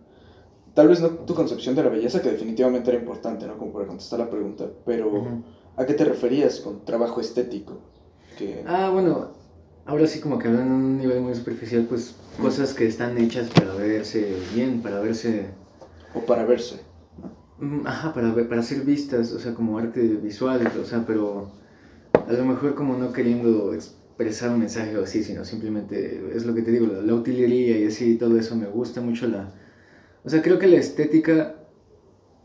tal 0.74 0.88
vez 0.88 1.00
no 1.00 1.08
tu 1.08 1.34
concepción 1.34 1.74
de 1.74 1.82
la 1.82 1.88
belleza, 1.90 2.22
que 2.22 2.30
definitivamente 2.30 2.90
era 2.90 3.00
importante, 3.00 3.46
¿no? 3.46 3.58
Como 3.58 3.72
para 3.72 3.86
contestar 3.86 4.20
la 4.20 4.30
pregunta, 4.30 4.66
pero. 4.86 5.42
¿a 5.76 5.86
qué 5.86 5.94
te 5.94 6.04
referías 6.04 6.60
con 6.60 6.84
trabajo 6.84 7.20
estético? 7.20 7.78
Que, 8.36 8.64
Ah, 8.66 8.90
bueno, 8.92 9.28
ahora 9.86 10.06
sí 10.06 10.20
como 10.20 10.38
que 10.38 10.48
hablan 10.48 10.66
en 10.66 10.72
un 10.72 10.98
nivel 10.98 11.20
muy 11.20 11.34
superficial, 11.34 11.86
pues 11.88 12.14
cosas 12.40 12.74
que 12.74 12.86
están 12.86 13.16
hechas 13.18 13.48
para 13.50 13.74
verse 13.74 14.36
bien, 14.54 14.82
para 14.82 15.00
verse... 15.00 15.50
o 16.14 16.20
para 16.20 16.44
verse. 16.44 16.80
Mm, 17.58 17.86
Ajá, 17.86 18.12
para, 18.12 18.34
para 18.48 18.62
ser 18.62 18.82
vistas, 18.82 19.32
o 19.32 19.38
sea, 19.38 19.54
como 19.54 19.78
arte 19.78 20.00
visual, 20.00 20.70
o 20.80 20.84
sea, 20.84 21.04
pero 21.06 21.48
a 22.28 22.32
lo 22.34 22.44
mejor 22.44 22.74
como 22.74 22.96
no 22.96 23.12
queriendo 23.12 23.74
expresar 23.74 24.50
un 24.50 24.60
mensaje 24.60 24.96
o 24.98 25.04
así, 25.04 25.22
sino 25.24 25.44
simplemente, 25.44 26.22
es 26.34 26.44
lo 26.46 26.54
que 26.54 26.62
te 26.62 26.72
digo, 26.72 26.86
la, 26.86 27.02
la 27.02 27.14
utilería 27.14 27.78
y 27.78 27.86
así, 27.86 28.16
todo 28.16 28.38
eso, 28.38 28.56
me 28.56 28.66
gusta 28.66 29.00
mucho 29.00 29.26
la... 29.28 29.54
O 30.24 30.30
sea, 30.30 30.42
creo 30.42 30.58
que 30.58 30.66
la 30.68 30.78
estética 30.78 31.56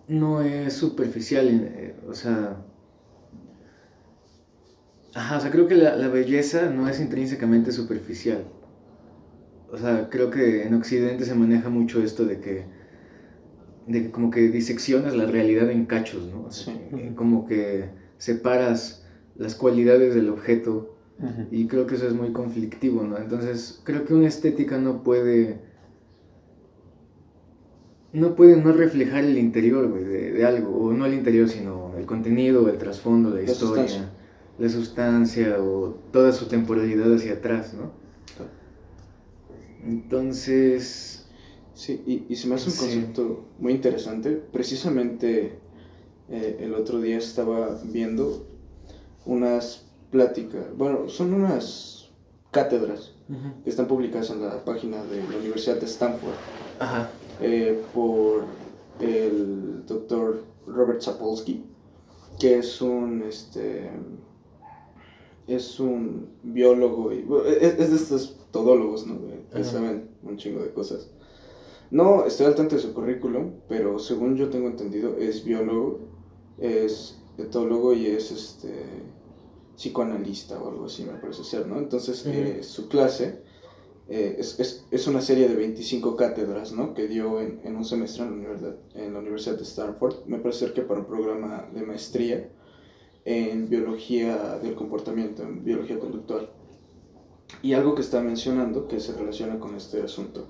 no 0.08 0.42
es 0.42 0.74
superficial, 0.74 1.48
eh, 1.50 1.96
o 2.08 2.14
sea... 2.14 2.58
Ajá, 5.16 5.38
o 5.38 5.40
sea, 5.40 5.50
creo 5.52 5.68
que 5.68 5.76
la, 5.76 5.96
la 5.96 6.08
belleza 6.10 6.70
no 6.70 6.88
es 6.90 7.00
intrínsecamente 7.00 7.72
superficial. 7.72 8.46
O 9.72 9.78
sea, 9.78 10.10
creo 10.10 10.30
que 10.30 10.64
en 10.64 10.74
Occidente 10.74 11.26
se 11.26 11.36
maneja 11.36 11.70
mucho 11.70 12.02
esto 12.04 12.26
de 12.26 12.40
que 12.40 12.66
de 13.88 14.04
que 14.04 14.12
como 14.12 14.30
que 14.30 14.50
diseccionas 14.50 15.16
la 15.16 15.26
realidad 15.26 15.70
en 15.70 15.86
cachos, 15.86 16.28
¿no? 16.28 16.46
O 16.46 16.52
sea, 16.52 16.74
Sí. 16.74 16.80
que 16.90 17.16
Como 17.16 17.46
que 17.46 17.90
separas 18.18 19.03
las 19.36 19.56
cualidades 19.56 20.14
del 20.16 20.30
objeto 20.30 20.90
y 21.52 21.68
creo 21.68 21.86
que 21.88 21.96
eso 21.96 22.08
es 22.08 22.14
muy 22.14 22.34
conflictivo, 22.34 23.04
¿no? 23.04 23.18
Entonces, 23.18 23.82
creo 23.86 24.04
que 24.04 24.14
una 24.14 24.28
estética 24.28 24.78
no 24.78 25.04
puede 25.04 25.60
no 28.12 28.36
puede 28.36 28.58
no 28.58 28.72
reflejar 28.74 29.24
el 29.24 29.38
interior, 29.38 29.90
güey, 29.90 30.04
de, 30.04 30.32
de 30.34 30.46
algo, 30.46 30.70
o 30.78 30.94
no 30.94 31.06
el 31.06 31.14
interior, 31.16 31.50
sino 31.50 31.94
el 31.98 32.06
contenido, 32.06 32.68
el 32.70 32.78
trasfondo, 32.78 33.30
la 33.32 33.42
historia, 33.42 33.88
sustancia. 33.88 34.10
la 34.60 34.70
sustancia 34.70 35.58
o 35.64 35.96
toda 36.12 36.32
su 36.32 36.46
temporalidad 36.48 37.12
hacia 37.14 37.34
atrás, 37.34 37.74
¿no? 37.74 37.92
Entonces, 39.86 41.20
Sí, 41.76 42.04
y, 42.06 42.26
y 42.30 42.36
se 42.36 42.48
me 42.48 42.54
hace 42.54 42.68
un 42.70 42.72
Sí. 42.76 42.80
concepto 42.82 43.46
muy 43.58 43.74
interesante. 43.74 44.40
Precisamente 44.52 45.54
eh, 46.30 46.58
el 46.60 46.76
otro 46.76 47.02
día 47.02 47.18
estaba 47.18 47.80
viendo 47.92 48.46
unas 49.26 49.86
pláticas, 50.12 50.66
bueno, 50.78 51.10
son 51.10 51.34
unas 51.34 52.12
cátedras 52.52 53.14
que 53.64 53.70
están 53.70 53.88
publicadas 53.88 54.30
en 54.30 54.42
la 54.42 54.64
página 54.64 55.04
de 55.06 55.24
la 55.24 55.38
Universidad 55.38 55.78
de 55.78 55.86
Stanford 55.88 56.36
Ajá. 56.80 57.10
eh, 57.42 57.82
por 57.94 58.44
el 59.00 59.86
doctor 59.88 60.44
Robert 60.68 61.02
Sapolsky, 61.02 61.64
que 62.40 62.60
es 62.60 62.80
un, 62.82 63.24
este, 63.24 63.90
es 65.48 65.80
un 65.80 66.30
biólogo, 66.44 67.12
y, 67.12 67.24
bueno, 67.24 67.46
es, 67.48 67.80
es 67.80 67.90
de 67.90 67.96
estos 67.96 68.38
todólogos, 68.52 69.08
¿no? 69.08 69.20
Que 69.52 69.62
Ajá. 69.62 69.64
saben 69.64 70.10
un 70.22 70.38
chingo 70.38 70.62
de 70.62 70.72
cosas. 70.72 71.10
No 71.90 72.26
estoy 72.26 72.48
al 72.48 72.56
tanto 72.56 72.76
de 72.76 72.82
su 72.82 72.94
currículum, 72.94 73.52
pero 73.68 74.00
según 74.00 74.36
yo 74.36 74.50
tengo 74.50 74.68
entendido, 74.68 75.18
es 75.18 75.44
biólogo, 75.44 76.00
es 76.60 77.20
etólogo 77.38 77.94
y 77.94 78.08
es 78.08 78.32
este 78.32 78.74
psicoanalista 79.76 80.62
o 80.62 80.70
algo 80.70 80.86
así, 80.86 81.04
me 81.04 81.14
parece 81.20 81.44
ser, 81.44 81.68
¿no? 81.68 81.78
Entonces, 81.78 82.26
eh, 82.26 82.64
su 82.64 82.88
clase 82.88 83.42
eh, 84.08 84.36
es, 84.38 84.60
es, 84.60 84.86
es 84.92 85.08
una 85.08 85.22
serie 85.22 85.48
de 85.48 85.56
25 85.56 86.16
cátedras, 86.16 86.72
¿no? 86.72 86.94
Que 86.94 87.08
dio 87.08 87.40
en, 87.40 87.62
en 87.64 87.76
un 87.76 87.86
semestre 87.86 88.24
en 88.24 88.30
la, 88.30 88.36
universidad, 88.36 88.76
en 88.96 89.14
la 89.14 89.20
Universidad 89.20 89.58
de 89.58 89.64
Stanford. 89.64 90.26
Me 90.26 90.40
parece 90.40 90.60
ser 90.60 90.74
que 90.74 90.82
para 90.82 91.00
un 91.00 91.06
programa 91.06 91.70
de 91.74 91.84
maestría 91.84 92.50
en 93.26 93.70
biología 93.70 94.60
del 94.60 94.76
comportamiento, 94.76 95.44
en 95.44 95.64
biología 95.64 96.00
conductual. 96.00 96.50
Y 97.62 97.74
algo 97.74 97.96
que 97.96 98.02
está 98.02 98.22
mencionando 98.22 98.88
que 98.88 99.00
se 99.00 99.14
relaciona 99.14 99.60
con 99.60 99.76
este 99.76 100.02
asunto 100.02 100.48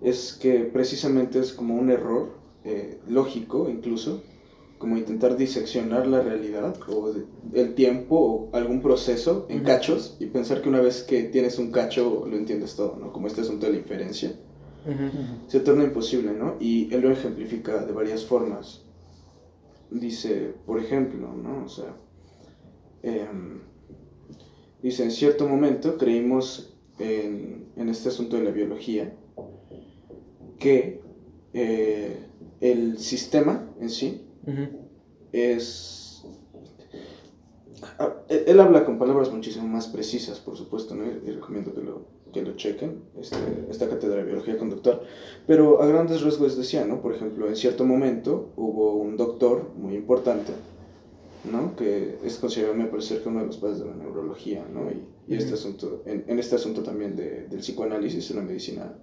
es 0.00 0.32
que 0.32 0.60
precisamente 0.64 1.38
es 1.38 1.52
como 1.52 1.74
un 1.74 1.90
error 1.90 2.32
eh, 2.64 2.98
lógico 3.06 3.68
incluso, 3.68 4.22
como 4.80 4.96
intentar 4.96 5.36
diseccionar 5.36 6.06
la 6.06 6.22
realidad 6.22 6.74
o 6.88 7.12
el 7.52 7.74
tiempo 7.74 8.16
o 8.16 8.56
algún 8.56 8.80
proceso 8.80 9.44
en 9.50 9.62
cachos 9.62 10.16
y 10.18 10.24
pensar 10.24 10.62
que 10.62 10.70
una 10.70 10.80
vez 10.80 11.02
que 11.02 11.24
tienes 11.24 11.58
un 11.58 11.70
cacho 11.70 12.24
lo 12.26 12.34
entiendes 12.34 12.76
todo, 12.76 12.96
¿no? 12.98 13.12
Como 13.12 13.26
este 13.26 13.42
asunto 13.42 13.66
de 13.66 13.72
la 13.72 13.78
inferencia 13.78 14.32
se 15.48 15.60
torna 15.60 15.84
imposible, 15.84 16.32
¿no? 16.32 16.56
Y 16.58 16.92
él 16.94 17.02
lo 17.02 17.12
ejemplifica 17.12 17.84
de 17.84 17.92
varias 17.92 18.24
formas. 18.24 18.80
Dice, 19.90 20.54
por 20.64 20.80
ejemplo, 20.80 21.28
¿no? 21.30 21.66
O 21.66 21.68
sea, 21.68 21.94
em, 23.02 23.60
dice, 24.82 25.04
en 25.04 25.10
cierto 25.10 25.46
momento 25.46 25.98
creímos 25.98 26.74
en, 26.98 27.66
en 27.76 27.88
este 27.90 28.08
asunto 28.08 28.38
de 28.38 28.44
la 28.44 28.50
biología 28.50 29.12
que 30.58 31.02
eh, 31.52 32.16
el 32.62 32.96
sistema 32.96 33.68
en 33.78 33.90
sí 33.90 34.26
es... 35.32 36.24
Ah, 37.98 38.14
Él 38.28 38.44
él 38.46 38.60
habla 38.60 38.84
con 38.84 38.98
palabras 38.98 39.32
muchísimo 39.32 39.66
más 39.66 39.88
precisas, 39.88 40.38
por 40.38 40.56
supuesto, 40.56 40.94
¿no? 40.94 41.04
y 41.06 41.30
recomiendo 41.30 41.72
que 41.74 41.80
lo, 41.80 42.06
que 42.32 42.42
lo 42.42 42.54
chequen, 42.56 43.02
este, 43.18 43.36
esta 43.70 43.88
cátedra 43.88 44.16
de 44.16 44.24
biología 44.24 44.58
conductual. 44.58 45.00
Pero 45.46 45.82
a 45.82 45.86
grandes 45.86 46.22
rasgos 46.22 46.56
decía, 46.56 46.84
¿no? 46.84 47.00
Por 47.00 47.14
ejemplo, 47.14 47.48
en 47.48 47.56
cierto 47.56 47.84
momento 47.84 48.52
hubo 48.56 48.96
un 48.96 49.16
doctor 49.16 49.72
muy 49.76 49.94
importante, 49.94 50.52
¿no? 51.50 51.74
Que 51.76 52.18
es 52.22 52.36
considerado, 52.36 52.74
me 52.76 52.86
parece, 52.86 53.22
que 53.22 53.28
uno 53.28 53.40
de 53.40 53.46
los 53.46 53.56
padres 53.56 53.78
de 53.80 53.86
la 53.86 53.94
neurología, 53.94 54.66
¿no? 54.72 54.90
Y, 54.90 55.06
y 55.32 55.36
este 55.36 55.54
asunto, 55.54 56.02
en, 56.06 56.24
en 56.26 56.38
este 56.38 56.56
asunto 56.56 56.82
también 56.82 57.16
de, 57.16 57.46
del 57.46 57.60
psicoanálisis, 57.60 58.30
en 58.30 58.36
la 58.36 58.42
medicina 58.42 58.94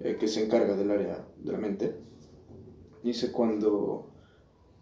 eh, 0.00 0.16
que 0.18 0.28
se 0.28 0.44
encarga 0.44 0.76
del 0.76 0.90
área 0.90 1.26
de 1.36 1.52
la 1.52 1.58
mente. 1.58 1.96
Dice 3.02 3.32
cuando 3.32 4.10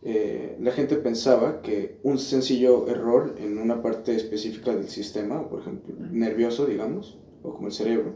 eh, 0.02 0.56
la 0.60 0.70
gente 0.72 0.96
pensaba 0.96 1.62
que 1.62 1.98
un 2.02 2.18
sencillo 2.18 2.86
error 2.88 3.34
en 3.38 3.58
una 3.58 3.82
parte 3.82 4.14
específica 4.14 4.74
del 4.74 4.88
sistema, 4.88 5.48
por 5.48 5.60
ejemplo, 5.60 5.94
nervioso, 6.10 6.66
digamos, 6.66 7.18
o 7.42 7.54
como 7.54 7.66
el 7.68 7.72
cerebro, 7.72 8.14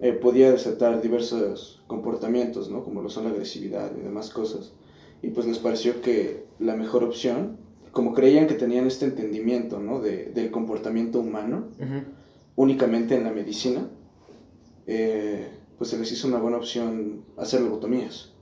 eh, 0.00 0.12
podía 0.12 0.50
desatar 0.52 1.00
diversos 1.00 1.82
comportamientos, 1.86 2.70
¿no? 2.70 2.82
Como 2.84 3.00
lo 3.02 3.08
son 3.10 3.24
la 3.24 3.30
agresividad 3.30 3.90
y 3.96 4.00
demás 4.00 4.30
cosas. 4.30 4.72
Y 5.22 5.28
pues 5.30 5.46
les 5.46 5.58
pareció 5.58 6.00
que 6.00 6.44
la 6.58 6.74
mejor 6.74 7.02
opción, 7.04 7.58
como 7.92 8.14
creían 8.14 8.46
que 8.46 8.54
tenían 8.54 8.86
este 8.86 9.06
entendimiento, 9.06 9.80
¿no? 9.80 10.00
De, 10.00 10.26
del 10.26 10.50
comportamiento 10.50 11.18
humano, 11.20 11.68
únicamente 12.56 13.14
en 13.16 13.24
la 13.24 13.30
medicina, 13.30 13.88
eh, 14.86 15.48
pues 15.76 15.90
se 15.90 15.98
les 15.98 16.10
hizo 16.12 16.26
una 16.28 16.38
buena 16.38 16.56
opción 16.56 17.24
hacer 17.36 17.60
lobotomías, 17.60 18.32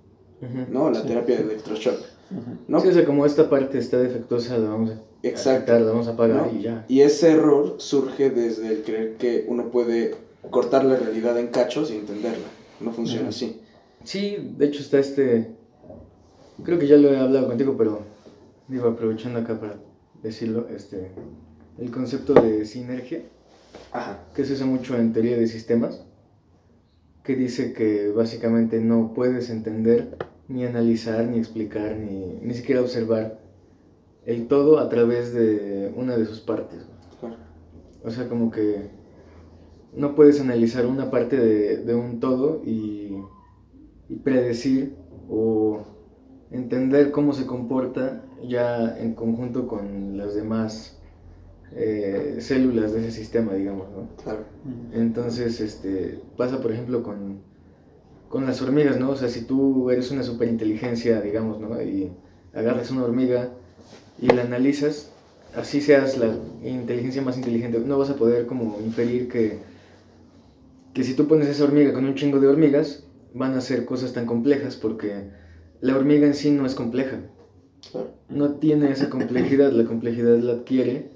¿no? 0.70 0.90
La 0.90 1.00
Sí. 1.02 1.08
terapia 1.08 1.36
de 1.36 1.42
electroshock. 1.42 2.00
¿No? 2.68 2.80
Sí, 2.80 2.88
o 2.88 2.92
sea, 2.92 3.04
como 3.04 3.24
esta 3.26 3.48
parte 3.48 3.78
está 3.78 3.98
defectuosa, 3.98 4.58
la 4.58 4.68
vamos 4.70 4.90
a 4.90 5.00
Exacto. 5.22 5.60
quitar, 5.66 5.80
la 5.82 5.90
vamos 5.92 6.08
a 6.08 6.12
apagar 6.12 6.52
¿No? 6.52 6.58
y 6.58 6.62
ya. 6.62 6.84
Y 6.88 7.00
ese 7.00 7.32
error 7.32 7.76
surge 7.78 8.30
desde 8.30 8.68
el 8.68 8.82
creer 8.82 9.16
que 9.16 9.44
uno 9.48 9.70
puede 9.70 10.14
cortar 10.50 10.84
la 10.84 10.96
realidad 10.96 11.38
en 11.38 11.48
cachos 11.48 11.90
y 11.90 11.96
entenderla. 11.96 12.46
No 12.80 12.92
funciona 12.92 13.28
así. 13.28 13.60
Sí, 14.04 14.52
de 14.56 14.66
hecho 14.66 14.80
está 14.80 14.98
este. 14.98 15.54
Creo 16.62 16.78
que 16.78 16.86
ya 16.86 16.96
lo 16.96 17.10
he 17.12 17.18
hablado 17.18 17.48
contigo, 17.48 17.74
pero 17.76 18.02
digo, 18.68 18.88
aprovechando 18.88 19.38
acá 19.40 19.58
para 19.58 19.76
decirlo, 20.22 20.68
este. 20.74 21.10
El 21.78 21.90
concepto 21.90 22.32
de 22.34 22.64
sinergia, 22.64 23.20
Ajá. 23.92 24.20
que 24.34 24.44
se 24.44 24.54
usa 24.54 24.64
mucho 24.66 24.96
en 24.96 25.12
teoría 25.12 25.36
de 25.36 25.46
sistemas, 25.46 26.02
que 27.22 27.34
dice 27.36 27.72
que 27.74 28.10
básicamente 28.14 28.80
no 28.80 29.12
puedes 29.14 29.50
entender, 29.50 30.16
ni 30.48 30.64
analizar, 30.64 31.26
ni 31.26 31.38
explicar, 31.38 31.96
ni, 31.96 32.38
ni 32.42 32.54
siquiera 32.54 32.80
observar 32.80 33.40
el 34.24 34.48
todo 34.48 34.78
a 34.78 34.88
través 34.88 35.32
de 35.32 35.92
una 35.96 36.16
de 36.16 36.26
sus 36.26 36.40
partes. 36.40 36.86
Claro. 37.20 37.36
O 38.04 38.10
sea, 38.10 38.28
como 38.28 38.50
que 38.50 38.90
no 39.92 40.14
puedes 40.14 40.40
analizar 40.40 40.86
una 40.86 41.10
parte 41.10 41.36
de, 41.36 41.78
de 41.78 41.94
un 41.94 42.20
todo 42.20 42.62
y, 42.64 43.16
y 44.08 44.16
predecir 44.16 44.96
o 45.28 45.84
entender 46.50 47.10
cómo 47.10 47.32
se 47.32 47.46
comporta 47.46 48.24
ya 48.46 48.98
en 48.98 49.14
conjunto 49.14 49.66
con 49.66 50.16
las 50.16 50.34
demás 50.34 51.00
eh, 51.74 52.36
células 52.38 52.92
de 52.92 53.00
ese 53.00 53.10
sistema, 53.10 53.54
digamos, 53.54 53.88
¿no? 53.90 54.08
Claro. 54.22 54.44
Entonces, 54.92 55.60
este, 55.60 56.20
pasa 56.36 56.60
por 56.60 56.72
ejemplo 56.72 57.02
con, 57.02 57.40
con 58.28 58.46
las 58.46 58.60
hormigas, 58.62 58.98
¿no? 58.98 59.10
O 59.10 59.16
sea, 59.16 59.28
si 59.28 59.42
tú 59.42 59.90
eres 59.90 60.10
una 60.10 60.22
superinteligencia, 60.22 61.20
digamos, 61.20 61.60
¿no? 61.60 61.80
Y 61.82 62.10
agarras 62.54 62.90
una 62.90 63.04
hormiga 63.04 63.50
y 64.20 64.28
la 64.28 64.42
analizas, 64.42 65.10
así 65.54 65.80
seas 65.80 66.18
la 66.18 66.34
inteligencia 66.64 67.22
más 67.22 67.36
inteligente, 67.36 67.78
no 67.80 67.98
vas 67.98 68.10
a 68.10 68.16
poder 68.16 68.46
como 68.46 68.78
inferir 68.84 69.28
que, 69.28 69.58
que 70.94 71.04
si 71.04 71.14
tú 71.14 71.28
pones 71.28 71.48
esa 71.48 71.64
hormiga 71.64 71.92
con 71.92 72.04
un 72.04 72.14
chingo 72.14 72.40
de 72.40 72.48
hormigas, 72.48 73.04
van 73.34 73.54
a 73.54 73.58
hacer 73.58 73.84
cosas 73.84 74.12
tan 74.12 74.26
complejas 74.26 74.76
porque 74.76 75.30
la 75.80 75.96
hormiga 75.96 76.26
en 76.26 76.34
sí 76.34 76.50
no 76.50 76.64
es 76.66 76.74
compleja 76.74 77.20
no 78.28 78.54
tiene 78.54 78.90
esa 78.90 79.10
complejidad, 79.10 79.72
la 79.72 79.84
complejidad 79.84 80.38
la 80.38 80.54
adquiere 80.54 81.10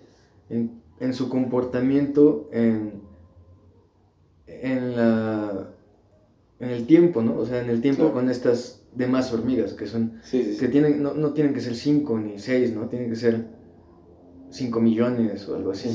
en, 0.48 0.82
en 1.00 1.14
su 1.14 1.28
comportamiento, 1.28 2.48
en, 2.52 3.02
en, 4.46 4.96
la, 4.96 5.70
en 6.60 6.68
el 6.70 6.86
tiempo, 6.86 7.22
¿no? 7.22 7.36
O 7.38 7.46
sea, 7.46 7.60
en 7.62 7.70
el 7.70 7.80
tiempo 7.80 8.02
Claro. 8.02 8.14
con 8.14 8.30
estas 8.30 8.82
demás 8.94 9.32
hormigas 9.32 9.72
que 9.74 9.86
son, 9.86 10.20
Sí, 10.22 10.42
sí, 10.44 10.52
sí. 10.54 10.58
que 10.60 10.68
tienen, 10.68 11.02
no, 11.02 11.14
no 11.14 11.32
tienen 11.32 11.54
que 11.54 11.60
ser 11.60 11.74
5 11.74 12.18
ni 12.18 12.38
6, 12.38 12.74
¿no? 12.74 12.88
Tienen 12.88 13.08
que 13.08 13.16
ser 13.16 13.46
5 14.50 14.80
millones 14.80 15.48
o 15.48 15.56
algo 15.56 15.70
así. 15.70 15.88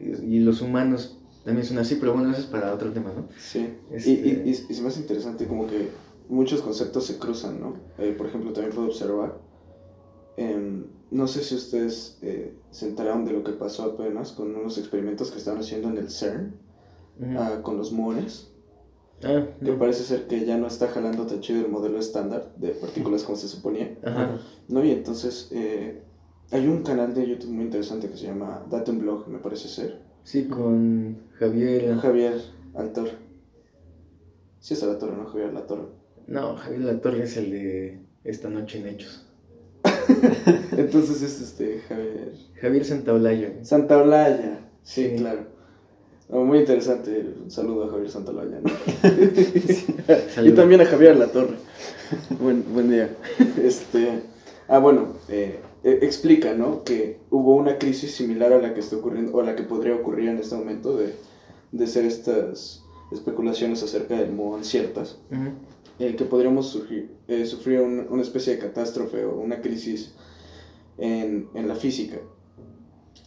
Y, 0.00 0.36
y 0.36 0.40
los 0.40 0.62
humanos 0.62 1.18
también 1.44 1.66
son 1.66 1.78
así, 1.78 1.96
pero 1.96 2.12
bueno, 2.14 2.30
eso 2.30 2.40
es 2.40 2.46
para 2.46 2.74
otro 2.74 2.92
tema, 2.92 3.12
¿no? 3.14 3.28
Sí. 3.38 3.66
Este- 3.90 4.10
Y, 4.10 4.14
y, 4.14 4.66
y, 4.76 4.80
me 4.80 4.88
hace 4.88 5.00
interesante 5.00 5.46
como 5.46 5.66
que 5.66 5.88
muchos 6.28 6.60
conceptos 6.62 7.04
se 7.06 7.18
cruzan, 7.18 7.60
¿no? 7.60 7.74
Eh, 7.98 8.14
por 8.16 8.26
ejemplo, 8.26 8.52
también 8.52 8.74
puedo 8.74 8.88
observar, 8.88 9.38
em, 10.36 10.84
no 11.10 11.26
sé 11.26 11.42
si 11.42 11.54
ustedes 11.54 12.18
eh, 12.22 12.54
se 12.70 12.88
enteraron 12.88 13.24
de 13.24 13.32
lo 13.32 13.44
que 13.44 13.52
pasó 13.52 13.82
apenas 13.84 14.32
con 14.32 14.54
unos 14.54 14.78
experimentos 14.78 15.30
que 15.30 15.38
están 15.38 15.58
haciendo 15.58 15.88
en 15.90 15.98
el 15.98 16.10
CERN 16.10 16.54
ah, 17.36 17.60
con 17.62 17.76
los 17.76 17.92
muones, 17.92 18.50
Ah, 19.22 19.46
que 19.62 19.70
no. 19.72 19.78
parece 19.78 20.02
ser 20.04 20.26
que 20.26 20.44
ya 20.46 20.56
no 20.56 20.66
está 20.66 20.88
jalando 20.88 21.26
tan 21.26 21.40
chido 21.40 21.60
el 21.64 21.70
modelo 21.70 21.98
estándar 21.98 22.52
de 22.56 22.70
partículas 22.70 23.22
como 23.24 23.36
se 23.36 23.48
suponía. 23.48 23.96
Ajá. 24.04 24.38
No, 24.68 24.84
y 24.84 24.90
entonces 24.92 25.48
eh, 25.52 26.00
hay 26.50 26.66
un 26.68 26.82
canal 26.82 27.14
de 27.14 27.26
YouTube 27.28 27.50
muy 27.50 27.64
interesante 27.64 28.08
que 28.08 28.16
se 28.16 28.26
llama 28.26 28.64
Datum 28.70 28.98
Blog, 28.98 29.28
me 29.28 29.38
parece 29.38 29.68
ser. 29.68 30.00
Sí, 30.24 30.44
con 30.48 31.18
Javier. 31.38 31.96
Javier 31.98 32.40
Altor. 32.74 33.08
Sí 34.58 34.74
es 34.74 34.82
Alatorre, 34.82 35.16
¿no? 35.16 35.26
Javier 35.26 35.48
Alatorre. 35.50 35.88
No, 36.26 36.56
Javier 36.56 36.80
Latorre 36.82 37.22
es 37.24 37.36
el 37.36 37.50
de 37.50 37.98
Esta 38.24 38.48
Noche 38.48 38.78
en 38.80 38.86
Hechos. 38.88 39.26
Entonces 40.76 41.22
es 41.22 41.40
este 41.40 41.80
Javier... 41.88 42.32
Javier 42.60 42.84
Santaolalla. 42.84 43.64
Santa 43.64 43.98
Olaya. 43.98 44.60
Sí, 44.82 45.10
Sí. 45.10 45.16
claro. 45.16 45.46
Oh, 46.32 46.44
muy 46.44 46.58
interesante. 46.58 47.34
Un 47.42 47.50
saludo 47.50 47.84
a 47.84 47.88
Javier 47.88 48.08
Santaloya. 48.08 48.60
¿no? 48.60 48.70
y 50.46 50.52
también 50.52 50.80
a 50.80 50.84
Javier 50.84 51.16
La 51.16 51.26
Torre. 51.26 51.56
buen, 52.38 52.64
buen 52.72 52.88
día. 52.88 53.16
Este, 53.60 54.22
ah, 54.68 54.78
bueno, 54.78 55.14
eh, 55.28 55.58
eh, 55.82 55.98
explica, 56.02 56.54
¿no? 56.54 56.84
Que 56.84 57.18
hubo 57.30 57.56
una 57.56 57.78
crisis 57.78 58.14
similar 58.14 58.52
a 58.52 58.60
la 58.60 58.74
que 58.74 58.80
está 58.80 58.96
ocurriendo, 58.96 59.32
o 59.32 59.40
a 59.40 59.44
la 59.44 59.56
que 59.56 59.64
podría 59.64 59.96
ocurrir 59.96 60.28
en 60.28 60.38
este 60.38 60.54
momento 60.54 60.96
de, 60.96 61.16
de 61.72 61.86
ser 61.88 62.04
estas 62.04 62.84
especulaciones 63.10 63.82
acerca 63.82 64.16
del 64.16 64.30
mundo 64.30 64.62
ciertas, 64.62 65.18
eh, 65.98 66.14
que 66.14 66.24
podríamos 66.24 66.68
surgir, 66.68 67.10
sufrir 67.44 67.80
una 67.80 68.22
especie 68.22 68.54
de 68.54 68.60
catástrofe 68.60 69.24
o 69.24 69.36
una 69.36 69.60
crisis 69.60 70.14
en, 70.96 71.48
en 71.54 71.66
la 71.66 71.74
física, 71.74 72.18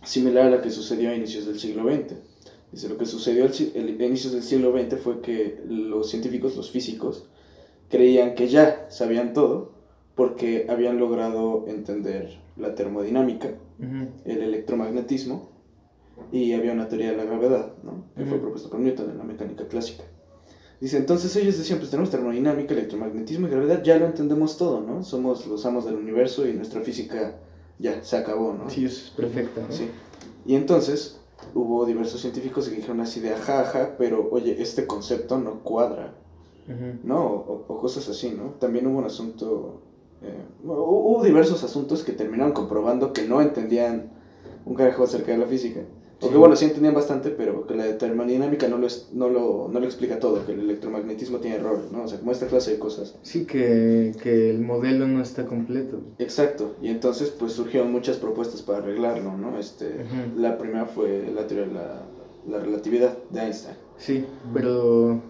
similar 0.05 0.47
a 0.47 0.49
la 0.51 0.61
que 0.61 0.71
sucedió 0.71 1.09
a 1.09 1.15
inicios 1.15 1.45
del 1.45 1.59
siglo 1.59 1.83
XX. 1.83 2.32
Dice, 2.73 2.89
lo 2.89 2.97
que 2.97 3.05
sucedió 3.05 3.45
a 3.45 4.05
inicios 4.05 4.33
del 4.33 4.41
siglo 4.41 4.73
XX 4.75 4.99
fue 4.99 5.21
que 5.21 5.61
los 5.67 6.09
científicos, 6.09 6.57
los 6.57 6.71
físicos, 6.71 7.29
creían 7.87 8.33
que 8.33 8.47
ya 8.47 8.87
sabían 8.89 9.33
todo 9.33 9.73
porque 10.15 10.65
habían 10.67 10.97
logrado 10.97 11.65
entender 11.67 12.39
la 12.57 12.73
termodinámica, 12.73 13.51
el 14.25 14.41
electromagnetismo 14.41 15.51
y 16.31 16.53
había 16.53 16.71
una 16.71 16.87
teoría 16.87 17.11
de 17.11 17.17
la 17.17 17.25
gravedad, 17.25 17.73
¿no? 17.83 18.05
que 18.17 18.25
fue 18.25 18.39
propuesta 18.39 18.69
por 18.69 18.79
Newton 18.79 19.11
en 19.11 19.17
la 19.19 19.23
mecánica 19.23 19.67
clásica. 19.67 20.03
Dice, 20.81 20.97
entonces 20.97 21.35
ellos 21.35 21.59
decían, 21.59 21.77
pues 21.77 21.91
tenemos 21.91 22.09
termodinámica, 22.09 22.73
electromagnetismo 22.73 23.47
y 23.47 23.51
gravedad, 23.51 23.83
ya 23.83 23.99
lo 23.99 24.07
entendemos 24.07 24.57
todo, 24.57 24.81
¿no? 24.81 25.03
Somos 25.03 25.47
los 25.47 25.65
amos 25.65 25.85
del 25.85 25.95
universo 25.95 26.47
y 26.47 26.53
nuestra 26.53 26.81
física 26.81 27.37
ya 27.79 28.03
se 28.03 28.17
acabó, 28.17 28.53
¿no? 28.53 28.69
Sí, 28.69 28.83
es 28.83 29.13
perfecta. 29.15 29.61
¿no? 29.61 29.71
Sí. 29.71 29.89
Y 30.45 30.55
entonces 30.55 31.22
hubo 31.53 31.85
diversos 31.85 32.21
científicos 32.21 32.67
que 32.67 32.75
dijeron 32.75 32.99
así 33.01 33.19
de 33.19 33.33
ajá, 33.33 33.95
pero 33.97 34.29
oye, 34.31 34.61
este 34.61 34.87
concepto 34.87 35.37
no 35.37 35.63
cuadra, 35.63 36.13
¿no? 37.03 37.25
O, 37.25 37.77
cosas 37.79 38.07
así, 38.09 38.31
¿no? 38.31 38.51
También 38.59 38.87
hubo 38.87 38.99
un 38.99 39.05
asunto, 39.05 39.81
eh, 40.21 40.45
hubo 40.63 41.23
diversos 41.23 41.63
asuntos 41.63 42.03
que 42.03 42.13
terminaron 42.13 42.53
comprobando 42.53 43.13
que 43.13 43.27
no 43.27 43.41
entendían 43.41 44.11
un 44.65 44.75
carajo 44.75 45.03
acerca 45.03 45.31
de 45.31 45.37
la 45.39 45.47
física. 45.47 45.81
Porque 46.23 46.37
bueno, 46.37 46.55
sí 46.55 46.65
entendían 46.65 46.95
bastante, 46.95 47.29
pero 47.29 47.67
que 47.67 47.75
la 47.75 47.97
termodinámica 47.97 48.67
no 48.67 48.77
lo, 48.77 48.87
no, 49.13 49.29
lo, 49.29 49.69
no 49.71 49.79
lo 49.79 49.85
explica 49.85 50.19
todo, 50.19 50.45
que 50.45 50.53
el 50.53 50.61
electromagnetismo 50.61 51.37
tiene 51.37 51.57
errores, 51.57 51.91
¿no? 51.91 52.03
O 52.03 52.07
sea, 52.07 52.19
como 52.19 52.31
esta 52.31 52.47
clase 52.47 52.71
de 52.71 52.79
cosas. 52.79 53.15
Sí, 53.21 53.45
que, 53.45 54.13
que 54.23 54.49
el 54.49 54.61
modelo 54.61 55.07
no 55.07 55.21
está 55.21 55.45
completo. 55.45 55.99
Exacto, 56.19 56.75
y 56.81 56.89
entonces 56.89 57.29
pues 57.29 57.53
surgieron 57.53 57.91
muchas 57.91 58.17
propuestas 58.17 58.61
para 58.61 58.79
arreglarlo, 58.79 59.37
¿no? 59.37 59.59
Este, 59.59 60.05
La 60.37 60.57
primera 60.57 60.85
fue 60.85 61.31
la 61.33 61.45
teoría 61.45 61.67
de 61.67 61.73
la, 61.73 62.01
la 62.49 62.59
relatividad 62.59 63.17
de 63.29 63.41
Einstein. 63.41 63.75
Sí, 63.97 64.25
pero... 64.53 65.21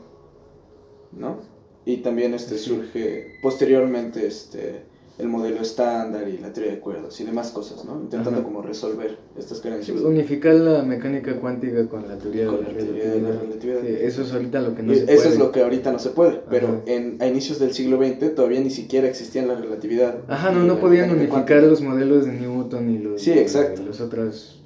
¿No? 1.11 1.37
Y 1.85 1.97
también 1.97 2.33
este 2.33 2.57
surge 2.57 3.35
posteriormente 3.41 4.25
este 4.25 4.83
el 5.19 5.27
modelo 5.27 5.61
estándar 5.61 6.27
y 6.27 6.39
la 6.39 6.51
teoría 6.51 6.73
de 6.73 6.79
cuerdas 6.79 7.19
y 7.21 7.23
demás 7.23 7.51
cosas, 7.51 7.85
¿no? 7.85 8.01
Intentando 8.01 8.43
como 8.43 8.63
resolver 8.63 9.17
estas 9.37 9.59
carencias. 9.59 10.01
Unificar 10.01 10.55
la 10.55 10.81
mecánica 10.81 11.39
cuántica 11.39 11.87
con 11.87 12.07
la 12.07 12.17
teoría, 12.17 12.45
de, 12.45 13.21
la 13.21 13.31
relatividad. 13.39 13.85
eso 13.85 14.23
es 14.23 14.33
ahorita 14.33 14.61
lo 14.61 14.75
que 14.75 14.81
no 14.81 14.93
se 14.93 15.01
puede. 15.01 15.13
Eso 15.13 15.29
es 15.29 15.37
lo 15.37 15.51
que 15.51 15.61
ahorita 15.61 15.91
no 15.91 15.99
se 15.99 16.09
puede, 16.09 16.41
pero 16.49 16.81
en, 16.87 17.21
a 17.21 17.27
inicios 17.27 17.59
del 17.59 17.73
siglo 17.73 17.97
XX 17.97 18.33
todavía 18.33 18.59
ni 18.61 18.71
siquiera 18.71 19.07
existía 19.07 19.45
la 19.45 19.55
relatividad. 19.55 20.21
Ajá, 20.27 20.51
no, 20.51 20.63
no 20.63 20.79
podían 20.79 21.11
unificar 21.11 21.61
los 21.61 21.81
modelos 21.81 22.25
de 22.25 22.33
Newton 22.33 22.89
y 22.89 22.97
los, 22.97 23.21
sí, 23.21 23.31
exacto. 23.33 23.83
los 23.83 24.01
otros, 24.01 24.63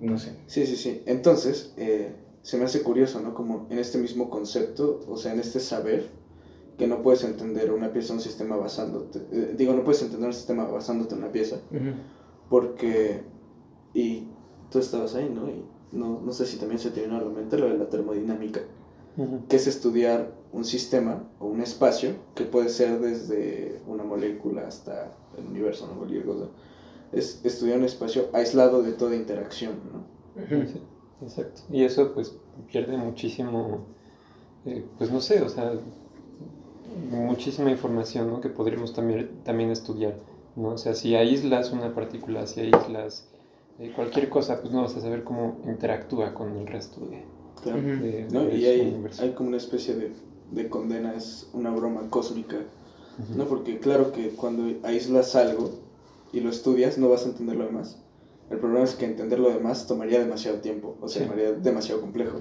no 0.00 0.16
sé. 0.16 0.30
Sí, 0.46 0.64
sí, 0.66 0.76
sí. 0.76 1.02
Entonces, 1.06 1.72
eh, 1.76 2.12
se 2.42 2.56
me 2.56 2.64
hace 2.64 2.82
curioso, 2.82 3.20
¿no? 3.20 3.34
Como 3.34 3.66
en 3.68 3.80
este 3.80 3.98
mismo 3.98 4.30
concepto, 4.30 5.00
o 5.08 5.16
sea, 5.16 5.32
en 5.32 5.40
este 5.40 5.58
saber, 5.58 6.08
que 6.78 6.86
no 6.86 7.02
puedes 7.02 7.24
entender 7.24 7.72
una 7.72 7.92
pieza, 7.92 8.14
un 8.14 8.20
sistema 8.20 8.56
basándote, 8.56 9.26
eh, 9.32 9.54
digo, 9.58 9.74
no 9.74 9.82
puedes 9.82 10.00
entender 10.02 10.28
un 10.28 10.34
sistema 10.34 10.64
basándote 10.64 11.14
en 11.14 11.22
una 11.22 11.32
pieza, 11.32 11.56
porque, 12.48 13.22
y 13.92 14.28
tú 14.70 14.78
estabas 14.78 15.14
ahí, 15.16 15.28
¿no? 15.28 15.48
Y 15.50 15.64
no, 15.92 16.20
no 16.20 16.32
sé 16.32 16.46
si 16.46 16.56
también 16.56 16.78
se 16.78 16.90
te 16.90 17.02
vino 17.02 17.16
a 17.16 17.20
la 17.20 17.30
mente 17.30 17.58
lo 17.58 17.68
de 17.68 17.76
la 17.76 17.88
termodinámica, 17.88 18.60
que 19.48 19.56
es 19.56 19.66
estudiar 19.66 20.32
un 20.52 20.64
sistema 20.64 21.28
o 21.40 21.46
un 21.46 21.60
espacio 21.60 22.14
que 22.36 22.44
puede 22.44 22.68
ser 22.68 23.00
desde 23.00 23.82
una 23.88 24.04
molécula 24.04 24.68
hasta 24.68 25.12
el 25.36 25.46
universo, 25.46 25.88
¿no? 25.88 25.98
Cualquier 25.98 26.24
cosa. 26.24 26.46
Es 27.10 27.40
estudiar 27.44 27.78
un 27.78 27.84
espacio 27.84 28.28
aislado 28.32 28.82
de 28.82 28.92
toda 28.92 29.16
interacción, 29.16 29.72
¿no? 29.92 30.06
exacto. 31.20 31.62
Y 31.70 31.82
eso 31.82 32.14
pues 32.14 32.38
pierde 32.70 32.96
muchísimo, 32.96 33.86
eh, 34.64 34.86
pues 34.98 35.10
no 35.10 35.20
sé, 35.20 35.42
o 35.42 35.48
sea, 35.48 35.72
muchísima 37.10 37.70
información 37.70 38.30
¿no? 38.30 38.40
que 38.40 38.48
podríamos 38.48 38.92
también, 38.92 39.30
también 39.44 39.70
estudiar. 39.70 40.14
¿no? 40.56 40.70
O 40.70 40.78
sea, 40.78 40.94
si 40.94 41.14
aíslas 41.14 41.72
una 41.72 41.94
partícula, 41.94 42.46
si 42.46 42.60
aíslas 42.60 43.28
eh, 43.78 43.92
cualquier 43.94 44.28
cosa, 44.28 44.60
pues 44.60 44.72
no 44.72 44.82
vas 44.82 44.96
a 44.96 45.00
saber 45.00 45.24
cómo 45.24 45.58
interactúa 45.66 46.34
con 46.34 46.56
el 46.56 46.66
resto 46.66 47.00
de, 47.06 47.22
claro. 47.62 47.80
¿No? 48.32 48.48
Y 48.50 48.66
hay, 48.66 49.04
hay, 49.20 49.32
como 49.32 49.48
una 49.48 49.58
especie 49.58 49.94
de, 49.94 50.12
de, 50.50 50.68
condena, 50.68 51.14
es 51.14 51.48
una 51.52 51.70
broma 51.70 52.08
cósmica. 52.10 52.56
¿no? 53.34 53.46
Porque 53.46 53.78
claro 53.78 54.12
que 54.12 54.30
cuando 54.30 54.64
aíslas 54.86 55.34
algo 55.34 55.70
y 56.32 56.40
lo 56.40 56.50
estudias, 56.50 56.98
no 56.98 57.08
vas 57.08 57.24
a 57.26 57.30
entender 57.30 57.56
lo 57.56 57.66
demás. 57.66 57.98
El 58.50 58.58
problema 58.58 58.84
es 58.84 58.94
que 58.94 59.04
entender 59.04 59.40
lo 59.40 59.50
demás 59.50 59.86
tomaría 59.86 60.20
demasiado 60.20 60.58
tiempo, 60.58 60.96
o 61.00 61.08
sea, 61.08 61.28
sería 61.28 61.52
demasiado 61.52 62.00
complejo. 62.00 62.40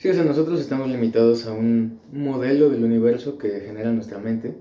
Sí, 0.00 0.08
o 0.08 0.14
sea, 0.14 0.24
nosotros 0.24 0.58
estamos 0.58 0.88
limitados 0.88 1.46
a 1.46 1.52
un 1.52 2.00
modelo 2.10 2.70
del 2.70 2.84
universo 2.84 3.36
que 3.36 3.60
genera 3.60 3.92
nuestra 3.92 4.18
mente 4.18 4.56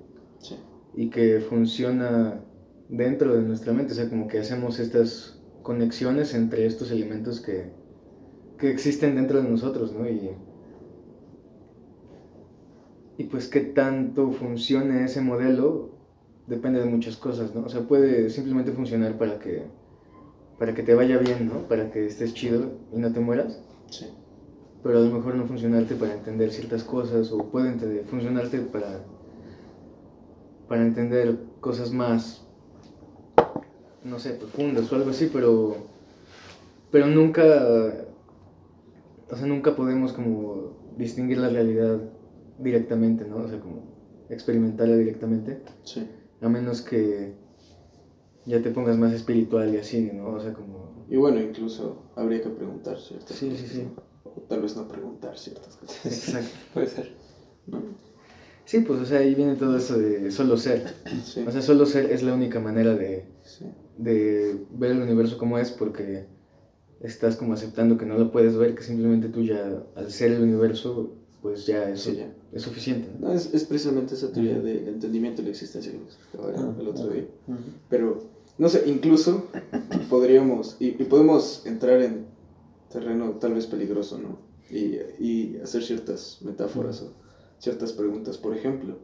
y 0.93 1.10
que 1.10 1.39
funciona 1.39 2.43
dentro 2.89 3.34
de 3.34 3.43
nuestra 3.43 3.71
mente, 3.71 3.93
o 3.93 3.95
sea, 3.95 4.10
como 4.10 4.28
que 4.28 4.39
hacemos 4.39 4.80
estas 4.80 5.41
conexiones 5.63 6.34
entre 6.34 6.65
estos 6.65 6.91
elementos 6.91 7.39
que, 7.39 7.71
que 8.58 8.69
existen 8.69 9.15
dentro 9.15 9.41
de 9.41 9.47
nosotros, 9.47 9.93
¿no? 9.93 10.10
Y, 10.10 10.32
y 13.17 13.23
pues 13.23 13.47
qué 13.47 13.62
tanto 13.62 14.34
funcione 14.34 15.06
ese 15.06 15.21
modelo 15.21 15.91
depende 16.47 16.82
de 16.82 16.86
muchas 16.86 17.15
cosas, 17.15 17.56
¿no? 17.56 17.62
O 17.62 17.69
sea, 17.69 17.88
puede 17.88 18.30
simplemente 18.30 18.73
funcionar 18.73 19.17
para 19.17 19.39
que, 19.39 19.63
para 20.58 20.73
que 20.73 20.84
te 20.84 20.95
vaya 20.95 21.17
bien, 21.17 21.47
¿no? 21.47 21.65
Para 21.69 21.91
que 21.91 22.08
estés 22.08 22.34
chido 22.34 22.73
y 22.91 22.99
no 22.99 23.13
te 23.13 23.21
mueras. 23.21 23.63
Sí 23.89 24.18
pero 24.83 24.97
a 24.97 25.01
lo 25.01 25.11
mejor 25.11 25.35
no 25.35 25.45
funcionarte 25.45 25.95
para 25.95 26.13
entender 26.13 26.51
ciertas 26.51 26.83
cosas 26.83 27.31
o 27.31 27.49
puede 27.49 28.03
funcionarte 28.05 28.59
para, 28.59 29.01
para 30.67 30.85
entender 30.85 31.37
cosas 31.59 31.91
más, 31.91 32.45
no 34.03 34.19
sé, 34.19 34.31
profundas 34.31 34.91
o 34.91 34.95
algo 34.95 35.09
así, 35.09 35.29
pero, 35.31 35.75
pero 36.91 37.07
nunca, 37.07 37.43
o 39.29 39.35
sea, 39.35 39.47
nunca 39.47 39.75
podemos 39.75 40.13
como 40.13 40.77
distinguir 40.97 41.39
la 41.39 41.49
realidad 41.49 41.99
directamente, 42.57 43.25
¿no? 43.25 43.37
O 43.37 43.47
sea, 43.47 43.59
como 43.59 43.83
experimentarla 44.29 44.95
directamente. 44.95 45.61
Sí. 45.83 46.07
A 46.41 46.47
menos 46.47 46.81
que 46.81 47.33
ya 48.45 48.61
te 48.61 48.71
pongas 48.71 48.97
más 48.97 49.13
espiritual 49.13 49.73
y 49.73 49.77
así, 49.77 50.11
¿no? 50.13 50.29
O 50.29 50.39
sea, 50.39 50.53
como... 50.53 51.05
Y 51.09 51.17
bueno, 51.17 51.41
incluso 51.41 52.03
habría 52.15 52.41
que 52.41 52.49
preguntar 52.49 52.97
ciertas 52.99 53.35
sí, 53.35 53.55
Sí, 53.55 53.67
sí, 53.67 53.87
tal 54.47 54.62
vez 54.62 54.75
no 54.75 54.88
preguntar 54.88 55.38
ciertas 55.38 55.75
cosas. 55.75 56.06
Exacto. 56.06 56.58
Puede 56.73 56.88
ser. 56.88 57.12
Sí, 58.65 58.82
pues 58.82 58.99
o 58.99 59.06
sea, 59.06 59.19
ahí 59.19 59.34
viene 59.34 59.56
todo 59.56 59.78
eso 59.78 59.97
de 59.97 60.30
solo 60.32 60.56
ser. 60.56 60.93
O 61.47 61.52
sea, 61.52 61.62
solo 61.62 61.86
ser 61.86 62.12
es 62.12 62.21
la 62.21 62.36
única 62.36 62.60
manera 62.60 62.93
de, 62.93 63.25
de 63.97 64.63
ver 64.71 64.91
el 64.91 65.02
universo 65.02 65.38
como 65.39 65.58
es 65.58 65.71
porque 65.71 66.28
estás 67.02 67.36
como 67.36 67.54
aceptando 67.54 67.97
que 67.97 68.06
no 68.06 68.17
lo 68.17 68.32
puedes 68.32 68.56
ver, 68.56 68.75
que 68.75 68.84
simplemente 68.84 69.30
tú 69.30 69.41
ya, 69.41 69.84
al 69.95 70.12
ser 70.12 70.34
el 70.34 70.43
universo, 70.43 71.15
pues 71.41 71.65
ya 71.65 71.89
es, 71.89 72.08
es 72.52 72.62
suficiente. 72.62 73.10
¿no? 73.19 73.32
es, 73.32 73.54
es, 73.54 73.63
precisamente 73.63 74.13
esa 74.13 74.32
teoría 74.32 74.60
del 74.60 74.88
entendimiento 74.88 75.41
de 75.41 75.47
la 75.47 75.52
existencia 75.52 75.91
que 75.91 75.97
explicaba 75.97 76.75
el 76.80 76.88
otro 76.88 77.08
día. 77.08 77.25
Pero, 77.89 78.30
no 78.58 78.69
sé, 78.69 78.84
incluso 78.86 79.47
podríamos, 80.10 80.75
y 80.80 80.91
podemos 81.06 81.65
entrar 81.65 82.02
en 82.02 82.25
terreno 82.91 83.32
tal 83.39 83.54
vez 83.54 83.67
peligroso, 83.67 84.17
¿no? 84.17 84.39
Y, 84.69 84.97
y 85.19 85.60
hacer 85.63 85.84
ciertas 85.84 86.39
metáforas 86.41 87.02
o 87.02 87.13
ciertas 87.60 87.93
preguntas. 87.93 88.38
Por 88.38 88.56
ejemplo, 88.56 88.97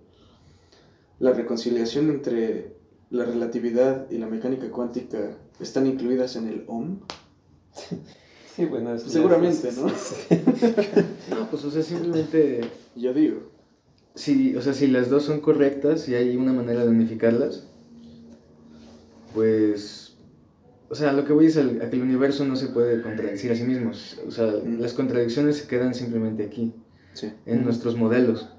la 1.20 1.32
reconciliación 1.34 2.10
entre 2.10 2.76
la 3.10 3.26
relatividad 3.26 4.10
y 4.12 4.18
la 4.18 4.28
mecánica 4.28 4.70
cuántica 4.70 5.38
están 5.60 5.88
incluidas 5.88 6.36
en 6.36 6.48
el 6.48 6.64
OM. 6.68 7.00
Sí, 8.56 8.64
bueno, 8.64 8.98
seguramente, 8.98 9.70
¿no? 9.74 9.88
no, 11.36 11.50
pues 11.52 11.66
o 11.66 11.72
sea, 11.72 11.84
simplemente... 11.84 12.62
Yo 12.96 13.14
digo. 13.14 13.52
Sí, 14.14 14.56
o 14.56 14.62
sea, 14.62 14.72
si 14.72 14.88
las 14.88 15.10
dos 15.10 15.24
son 15.24 15.42
correctas 15.42 16.08
y 16.08 16.16
hay 16.16 16.38
una 16.38 16.54
manera 16.54 16.86
de 16.86 16.90
unificarlas, 16.90 17.68
pues 19.34 20.05
o 20.90 20.96
sea, 20.96 21.14
lo 21.14 21.26
que 21.26 21.34
voy 21.34 21.48
es 21.48 21.58
a 21.58 21.90
que 21.90 21.96
el 21.96 22.04
universo 22.04 22.46
no 22.46 22.56
se 22.56 22.68
puede 22.68 23.02
contradecir 23.02 23.52
a 23.52 23.56
sí 23.56 23.64
mismo. 23.64 23.92
O 24.28 24.32
sea, 24.32 24.46
las 24.46 24.94
contradicciones 24.94 25.58
se 25.58 25.68
quedan 25.68 25.96
simplemente 25.96 26.44
aquí, 26.44 26.74
en 27.46 27.64
nuestros 27.64 27.96
modelos. 27.96 28.50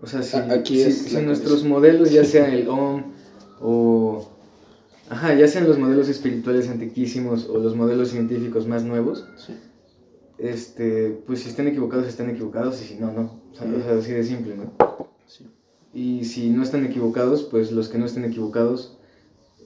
O 0.00 0.06
sea, 0.06 0.22
si, 0.22 0.36
aquí 0.36 0.82
si, 0.90 1.16
nuestros 1.22 1.64
modelos, 1.64 2.10
ya 2.10 2.24
sea 2.24 2.52
el 2.52 2.68
OM 2.68 3.12
o... 3.60 4.30
Ajá, 5.08 5.34
ya 5.34 5.46
sean 5.46 5.68
los 5.68 5.78
modelos 5.78 6.08
espirituales 6.08 6.68
antiquísimos 6.68 7.48
o 7.48 7.58
los 7.58 7.76
modelos 7.76 8.08
científicos 8.08 8.66
más 8.66 8.82
nuevos, 8.82 9.24
este, 10.36 11.22
pues 11.26 11.42
si 11.42 11.48
están 11.48 11.68
equivocados, 11.68 12.08
están 12.08 12.28
equivocados 12.28 12.82
y 12.82 12.84
si 12.86 12.96
no, 12.96 13.12
no. 13.12 13.40
O 13.52 13.82
sea, 13.82 13.98
así 13.98 14.12
de 14.12 14.24
simple, 14.24 14.56
¿no? 14.56 14.72
Y 15.94 16.24
si 16.24 16.50
no 16.50 16.62
están 16.62 16.84
equivocados, 16.84 17.44
pues 17.44 17.70
los 17.72 17.88
que 17.88 17.98
no 17.98 18.04
estén 18.04 18.24
equivocados 18.24 18.95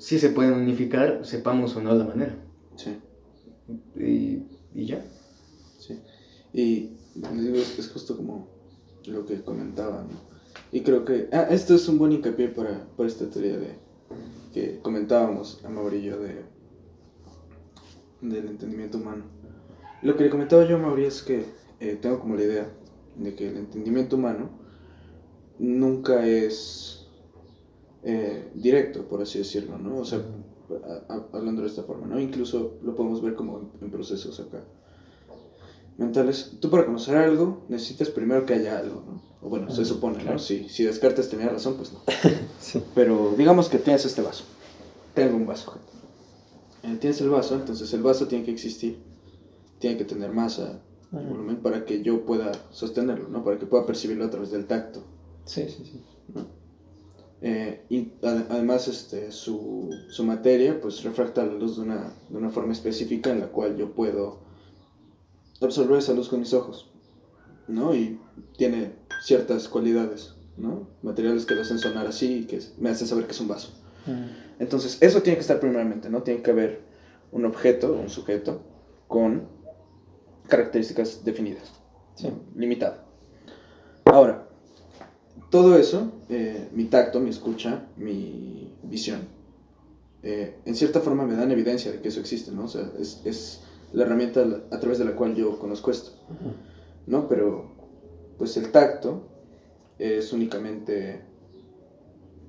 sí 0.01 0.19
se 0.19 0.31
pueden 0.31 0.55
unificar, 0.55 1.21
sepamos 1.25 1.77
o 1.77 1.83
no 1.83 1.95
la 1.95 2.05
manera. 2.05 2.35
Sí. 2.75 2.99
Y, 3.95 4.43
y 4.75 4.87
ya. 4.87 5.05
Sí. 5.79 6.01
Y 6.53 6.97
digo, 7.15 7.57
es 7.57 7.91
justo 7.93 8.17
como 8.17 8.49
lo 9.07 9.27
que 9.27 9.43
comentaba, 9.43 10.03
¿no? 10.03 10.31
Y 10.73 10.81
creo 10.81 11.05
que, 11.05 11.29
ah, 11.33 11.47
esto 11.51 11.75
es 11.75 11.87
un 11.89 11.99
buen 11.99 12.13
hincapié 12.13 12.49
para, 12.49 12.87
para 12.97 13.09
esta 13.09 13.29
teoría 13.29 13.59
de, 13.59 13.75
que 14.55 14.81
comentábamos 14.81 15.63
a 15.65 15.69
Maurillo 15.69 16.19
de, 16.21 16.45
del 18.23 18.49
entendimiento 18.49 18.99
humano. 18.99 19.25
Lo 20.03 20.17
que 20.17 20.25
le 20.25 20.31
comentaba 20.31 20.65
yo 20.65 20.77
a 20.77 20.79
Mauricio 20.79 21.09
es 21.09 21.23
que 21.23 21.45
eh, 21.81 21.99
tengo 22.01 22.21
como 22.21 22.37
la 22.37 22.43
idea 22.43 22.71
de 23.17 23.35
que 23.35 23.49
el 23.49 23.59
entendimiento 23.59 24.17
humano 24.17 24.49
nunca 25.59 26.27
es 26.27 27.00
eh, 28.03 28.51
directo, 28.55 29.09
por 29.09 29.23
así 29.23 29.39
decirlo, 29.39 29.79
¿no? 29.79 29.99
O 29.99 30.05
sea, 30.05 30.21
hablando 31.33 31.63
de 31.63 31.69
esta 31.69 31.83
forma, 31.83 32.07
¿no? 32.07 32.21
Incluso 32.21 32.79
lo 32.83 32.95
podemos 32.95 33.23
ver 33.23 33.35
como 33.35 33.73
en 33.81 33.91
procesos 33.91 34.39
acá 34.41 34.65
mentales. 36.01 36.53
Tú 36.61 36.71
para 36.71 36.87
conocer 36.87 37.17
algo 37.17 37.65
necesitas 37.69 38.09
primero 38.09 38.47
que 38.47 38.55
haya 38.55 38.79
algo, 38.79 39.05
¿no? 39.07 39.23
O 39.43 39.49
bueno, 39.49 39.71
se 39.71 39.85
supone, 39.85 40.25
¿no? 40.25 40.39
Si, 40.39 40.69
si 40.69 40.85
Descartes 40.85 41.29
tenía 41.29 41.49
razón, 41.49 41.77
pues 41.77 41.93
no. 41.93 42.01
Pero 42.95 43.35
digamos 43.37 43.69
que 43.69 43.79
tienes 43.79 44.05
este 44.05 44.23
vaso. 44.23 44.45
Tengo 45.15 45.37
un 45.37 45.47
vaso. 45.47 45.79
Eh, 46.83 46.97
tienes 46.99 47.21
el 47.21 47.29
vaso, 47.29 47.55
entonces 47.55 47.93
el 47.93 48.03
vaso 48.03 48.27
tiene 48.27 48.45
que 48.45 48.51
existir. 48.51 48.99
Tiene 49.79 49.97
que 49.97 50.05
tener 50.05 50.33
masa, 50.33 50.83
volumen, 51.11 51.57
para 51.57 51.85
que 51.85 52.03
yo 52.03 52.25
pueda 52.25 52.53
sostenerlo, 52.71 53.29
¿no? 53.29 53.45
Para 53.45 53.59
que 53.59 53.67
pueda 53.67 53.87
percibirlo 53.87 54.25
a 54.25 54.31
través 54.31 54.51
del 54.51 54.67
tacto. 54.67 55.03
Sí, 55.45 55.67
sí, 55.69 55.85
sí. 55.85 56.05
Eh, 57.43 57.87
y 57.89 58.13
además 58.23 58.87
este, 58.87 59.33
su, 59.33 59.91
su, 60.11 60.25
materia 60.25 60.79
pues 60.79 61.03
refracta 61.03 61.45
la 61.47 61.55
luz 61.55 61.77
de 61.77 61.83
una, 61.83 62.13
de 62.29 62.37
una 62.37 62.51
forma 62.51 62.75
específica 62.75 63.31
en 63.31 63.41
la 63.41 63.47
cual 63.47 63.79
yo 63.79 63.95
puedo 63.95 64.41
absorber 65.63 65.99
esa 65.99 66.13
luz 66.13 66.29
con 66.29 66.41
mis 66.41 66.53
ojos, 66.53 66.91
¿no? 67.67 67.95
Y 67.95 68.21
tiene 68.59 68.93
ciertas 69.23 69.69
cualidades, 69.69 70.35
¿no? 70.59 70.89
Materiales 71.03 71.47
que 71.47 71.55
lo 71.55 71.63
hacen 71.63 71.79
sonar 71.79 72.07
así 72.07 72.41
y 72.41 72.45
que 72.45 72.61
me 72.79 72.91
hacen 72.91 73.07
saber 73.07 73.25
que 73.25 73.33
es 73.33 73.41
un 73.41 73.49
vaso. 73.49 73.73
Mm. 74.07 74.61
Entonces, 74.61 74.99
eso 75.01 75.23
tiene 75.23 75.37
que 75.37 75.43
estar 75.43 75.61
primeramente, 75.61 76.11
¿no? 76.11 76.23
Tiene 76.23 76.43
que 76.43 76.51
haber 76.51 76.83
un 77.33 77.47
objeto, 77.47 77.95
un 77.95 78.11
sujeto, 78.11 78.61
con 79.09 79.49
características 80.47 81.25
definidas, 81.25 81.73
sí. 82.17 82.31
limitado. 82.55 82.97
Ahora, 84.05 84.50
todo 85.51 85.77
eso, 85.77 86.13
eh, 86.29 86.69
mi 86.73 86.85
tacto, 86.85 87.21
mi 87.21 87.31
escucha, 87.31 87.87
mi 87.97 88.73
visión, 88.85 89.29
eh, 90.23 90.55
en 90.65 90.75
cierta 90.75 91.01
forma 91.01 91.25
me 91.27 91.35
dan 91.35 91.51
evidencia 91.51 91.91
de 91.91 92.01
que 92.01 92.09
eso 92.09 92.21
existe, 92.21 92.53
¿no? 92.53 92.65
O 92.65 92.69
sea, 92.69 92.91
es, 92.99 93.21
es 93.25 93.61
la 93.93 94.05
herramienta 94.05 94.45
a 94.71 94.79
través 94.79 94.99
de 94.99 95.05
la 95.05 95.17
cual 95.17 95.35
yo 95.35 95.59
conozco 95.59 95.91
esto, 95.91 96.13
¿no? 97.07 97.29
Pero, 97.29 97.73
pues 98.39 98.57
el 98.57 98.71
tacto 98.71 99.23
es 99.99 100.33
únicamente, 100.33 101.21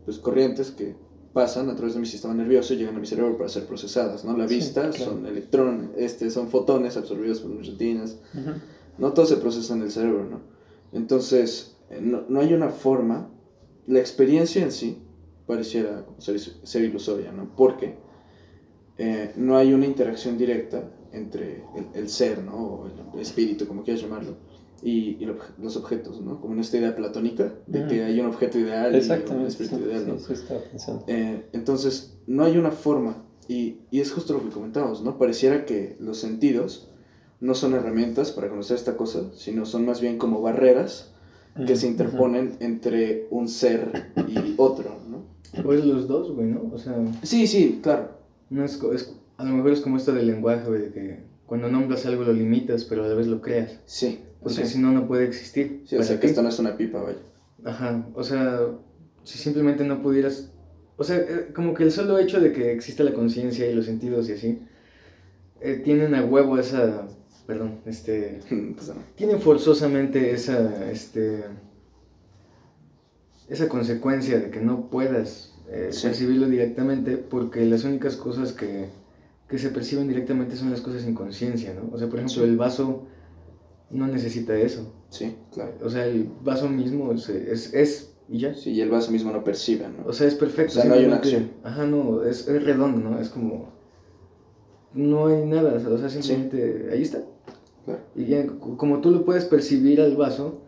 pues 0.06 0.20
corrientes 0.20 0.72
que 0.72 0.96
pasan 1.34 1.70
a 1.70 1.76
través 1.76 1.94
de 1.94 2.02
mi 2.02 2.06
sistema 2.06 2.34
nervioso 2.34 2.74
y 2.74 2.78
llegan 2.78 2.98
a 2.98 3.00
mi 3.00 3.08
cerebro 3.08 3.38
para 3.38 3.50
ser 3.50 3.66
procesadas, 3.66 4.26
¿no? 4.26 4.36
La 4.38 4.46
vista 4.46 4.92
son 4.92 5.26
electrones, 5.26 5.90
este, 5.98 6.30
son 6.30 6.50
fotones 6.50 6.98
absorbidos 6.98 7.40
por 7.40 7.52
mis 7.52 7.68
retinas, 7.68 8.18
¿no? 8.98 9.14
Todo 9.14 9.26
se 9.26 9.38
procesa 9.38 9.74
en 9.74 9.84
el 9.84 9.92
cerebro, 9.92 10.26
¿no? 10.26 10.42
Entonces, 10.92 11.78
no, 12.00 12.24
no, 12.30 12.40
hay 12.40 12.54
una 12.54 12.70
forma, 12.70 13.30
la 13.88 14.00
experiencia 14.00 14.64
en 14.64 14.72
sí 14.72 15.02
pareciera 15.46 16.06
ser, 16.18 16.40
ser 16.40 16.84
ilusoria, 16.84 17.32
¿no? 17.32 17.56
Porque 17.56 17.98
eh, 18.98 19.34
no 19.36 19.58
hay 19.58 19.74
una 19.74 19.86
interacción 19.86 20.38
directa 20.38 20.90
entre 21.12 21.64
el, 21.94 22.08
ser, 22.08 22.44
¿no? 22.44 22.56
O 22.56 22.88
el 23.14 23.20
espíritu, 23.20 23.68
como 23.68 23.84
quieras 23.84 24.02
llamarlo, 24.02 24.38
y, 24.82 25.18
los 25.60 25.76
objetos, 25.76 26.22
¿no? 26.22 26.40
Como 26.40 26.54
en 26.54 26.60
esta 26.60 26.78
idea 26.78 26.96
platónica 26.96 27.54
de 27.68 27.88
que 27.88 28.04
hay 28.04 28.20
un 28.20 28.28
objeto 28.28 28.60
ideal 28.60 28.94
y 28.94 29.32
un 29.34 29.46
espíritu 29.46 29.80
ideal, 29.80 30.08
¿no? 30.08 30.18
Eh, 31.08 31.48
entonces, 31.52 32.18
no 32.28 32.44
hay 32.44 32.58
una 32.58 32.72
forma, 32.72 33.26
y, 33.48 33.80
y, 33.92 34.00
es 34.00 34.12
justo 34.12 34.34
lo 34.34 34.44
que 34.44 34.50
comentamos, 34.50 35.04
¿no? 35.04 35.18
Pareciera 35.18 35.66
que 35.66 35.98
los 36.00 36.18
sentidos 36.18 36.90
no 37.40 37.56
son 37.56 37.74
herramientas 37.74 38.32
para 38.32 38.50
conocer 38.50 38.78
esta 38.78 38.96
cosa, 38.96 39.32
sino 39.34 39.66
son 39.66 39.86
más 39.86 40.00
bien 40.00 40.18
como 40.18 40.42
barreras 40.42 41.12
que 41.66 41.76
se 41.76 41.88
interponen 41.88 42.58
entre 42.60 43.28
un 43.30 43.48
ser 43.48 44.12
y 44.28 44.56
otro, 44.58 44.98
¿no? 45.10 45.26
Pues 45.64 45.86
los 45.86 46.08
dos, 46.08 46.32
güey, 46.32 46.48
¿no? 46.48 46.72
O 46.74 46.78
sea... 46.78 46.96
Sí, 47.24 47.48
sí, 47.48 47.80
claro. 47.84 48.12
No 48.50 48.64
es, 48.64 48.82
es 48.94 49.16
a 49.38 49.44
lo 49.44 49.52
mejor 49.52 49.72
es 49.72 49.82
como 49.82 49.98
esto 49.98 50.14
del 50.14 50.28
lenguaje, 50.28 50.68
güey, 50.68 50.82
de 50.82 50.92
que 50.92 51.20
cuando 51.46 51.68
nombras 51.68 52.06
algo 52.06 52.24
lo 52.24 52.32
limitas, 52.32 52.86
pero 52.86 53.04
a 53.04 53.08
la 53.08 53.16
vez 53.16 53.28
lo 53.28 53.42
creas. 53.42 53.80
Sí. 53.86 54.20
Porque 54.42 54.66
si 54.66 54.80
no, 54.80 54.92
no 54.92 55.08
puede 55.08 55.26
existir. 55.26 55.84
Sí, 55.86 55.98
o 55.98 56.04
sea, 56.04 56.20
que 56.20 56.28
esto 56.28 56.42
no 56.42 56.50
es 56.50 56.60
una 56.60 56.78
pipa, 56.78 57.02
vaya. 57.02 57.20
Ajá, 57.64 58.08
o 58.16 58.24
sea, 58.24 58.60
si 59.24 59.38
simplemente 59.38 59.84
no 59.84 60.02
pudieras... 60.02 60.52
O 60.98 61.04
sea, 61.04 61.18
eh, 61.18 61.52
como 61.54 61.74
que 61.74 61.84
el 61.84 61.92
solo 61.92 62.20
hecho 62.20 62.40
de 62.40 62.54
que 62.54 62.72
exista 62.72 63.04
la 63.04 63.14
conciencia 63.14 63.70
y 63.70 63.74
los 63.74 63.86
sentidos 63.86 64.30
y 64.30 64.34
así, 64.34 64.60
eh, 65.60 65.82
tienen 65.84 66.16
a 66.16 66.24
huevo 66.24 66.58
esa... 66.58 67.08
Perdón, 67.52 67.80
este... 67.86 68.40
pues 68.76 68.92
Tienen 69.16 69.42
forzosamente 69.42 70.32
esa, 70.32 70.90
este... 70.92 71.44
Esa 73.50 73.68
consecuencia 73.68 74.40
de 74.40 74.50
que 74.50 74.62
no 74.62 74.90
puedas 74.90 75.54
eh, 75.70 75.92
percibirlo 76.02 76.48
directamente 76.48 77.18
porque 77.18 77.66
las 77.66 77.84
únicas 77.84 78.16
cosas 78.16 78.54
que 78.54 78.88
que 79.52 79.60
se 79.60 79.70
perciben 79.70 80.08
directamente 80.08 80.56
son 80.56 80.72
las 80.72 80.80
cosas 80.80 81.04
en 81.04 81.14
conciencia, 81.14 81.74
¿no? 81.74 81.94
O 81.94 82.00
sea, 82.00 82.08
por 82.08 82.20
ejemplo, 82.20 82.46
el 82.46 82.56
vaso 82.56 83.04
no 83.90 84.08
necesita 84.08 84.58
eso. 84.58 84.94
Sí, 85.10 85.36
claro. 85.54 85.74
O 85.84 85.90
sea, 85.90 86.06
el 86.06 86.32
vaso 86.42 86.70
mismo 86.70 87.12
es, 87.12 87.28
es, 87.30 88.14
y 88.30 88.40
ya. 88.40 88.56
Sí, 88.56 88.72
y 88.72 88.80
el 88.80 88.90
vaso 88.90 89.12
mismo 89.12 89.30
no 89.30 89.44
percibe, 89.44 89.90
¿no? 89.90 90.06
O 90.06 90.14
sea, 90.14 90.28
es 90.28 90.36
perfecto. 90.36 90.80
O 90.80 90.82
sea, 90.82 90.86
no 90.86 90.94
hay 90.94 91.04
una 91.04 91.18
acción. 91.18 91.52
Ajá, 91.66 91.86
no, 91.86 92.24
es, 92.24 92.48
es, 92.48 92.64
redondo, 92.64 93.10
¿no? 93.10 93.20
Es 93.20 93.28
como... 93.28 93.74
No 94.94 95.28
hay 95.28 95.46
nada, 95.46 95.74
o 95.74 95.98
sea, 95.98 96.10
simplemente 96.10 96.90
ahí 96.94 97.02
está. 97.02 97.22
Claro. 97.86 98.02
Y 98.16 98.26
ya, 98.26 98.46
como 98.48 99.02
tú 99.02 99.12
lo 99.12 99.26
puedes 99.26 99.46
percibir 99.46 100.02
al 100.02 100.16
vaso, 100.16 100.62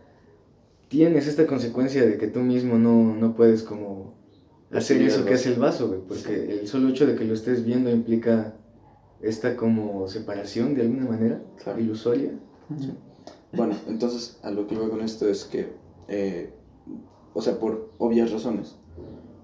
tienes 0.88 1.28
esta 1.28 1.48
consecuencia 1.48 2.06
de 2.06 2.18
que 2.18 2.28
tú 2.28 2.40
mismo 2.40 2.78
no, 2.78 3.16
no 3.16 3.36
puedes 3.36 3.64
como 3.64 4.14
hacer 4.72 5.02
eso 5.02 5.26
que 5.26 5.34
hace 5.34 5.50
el 5.50 5.60
vaso, 5.60 5.88
güey, 5.88 6.02
porque 6.08 6.60
el 6.62 6.68
solo 6.68 6.90
hecho 6.90 7.06
de 7.08 7.16
que 7.16 7.26
lo 7.26 7.34
estés 7.34 7.66
viendo 7.66 7.90
implica 7.90 8.56
esta 9.22 9.56
como 9.56 10.08
separación 10.08 10.76
de 10.76 10.82
alguna 10.82 11.06
manera, 11.06 11.42
ilusoria. 11.80 12.32
Bueno, 13.54 13.76
entonces 13.88 14.38
a 14.44 14.52
lo 14.52 14.68
que 14.68 14.76
iba 14.76 14.90
con 14.90 15.02
esto 15.02 15.28
es 15.28 15.46
que, 15.46 15.74
eh, 16.08 16.54
o 17.34 17.42
sea, 17.42 17.60
por 17.60 17.92
obvias 17.98 18.32
razones, 18.32 18.76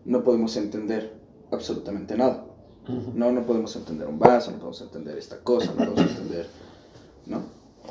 no 0.06 0.24
podemos 0.24 0.56
entender 0.58 1.14
absolutamente 1.52 2.18
nada. 2.18 2.46
No, 3.14 3.32
no 3.32 3.44
podemos 3.44 3.76
entender 3.76 4.08
un 4.08 4.18
vaso, 4.18 4.52
no 4.52 4.58
podemos 4.58 4.82
entender 4.82 5.18
esta 5.18 5.40
cosa, 5.40 5.74
no 5.78 5.94
podemos 5.94 6.12
entender, 6.12 6.48
¿no? 7.28 7.42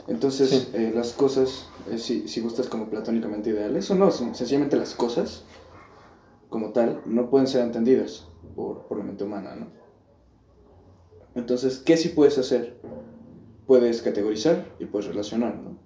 Entonces, 0.08 0.70
eh, 0.72 0.90
las 0.94 1.12
cosas, 1.12 1.68
eh, 1.90 1.98
si, 1.98 2.28
si 2.28 2.40
gustas 2.40 2.68
como 2.68 2.88
platónicamente 2.88 3.50
ideales, 3.50 3.90
o 3.90 3.94
no, 3.94 4.10
sencillamente 4.10 4.76
las 4.76 4.94
cosas, 4.94 5.44
como 6.48 6.72
tal, 6.72 7.02
no 7.04 7.28
pueden 7.28 7.46
ser 7.46 7.62
entendidas 7.62 8.26
por, 8.56 8.86
por 8.86 8.98
la 8.98 9.04
mente 9.04 9.24
humana, 9.24 9.54
¿no? 9.54 9.66
Entonces, 11.34 11.78
¿qué 11.78 11.98
sí 11.98 12.08
puedes 12.08 12.38
hacer? 12.38 12.80
Puedes 13.66 14.00
categorizar 14.00 14.64
y 14.78 14.86
puedes 14.86 15.08
relacionar, 15.08 15.56
¿no? 15.56 15.76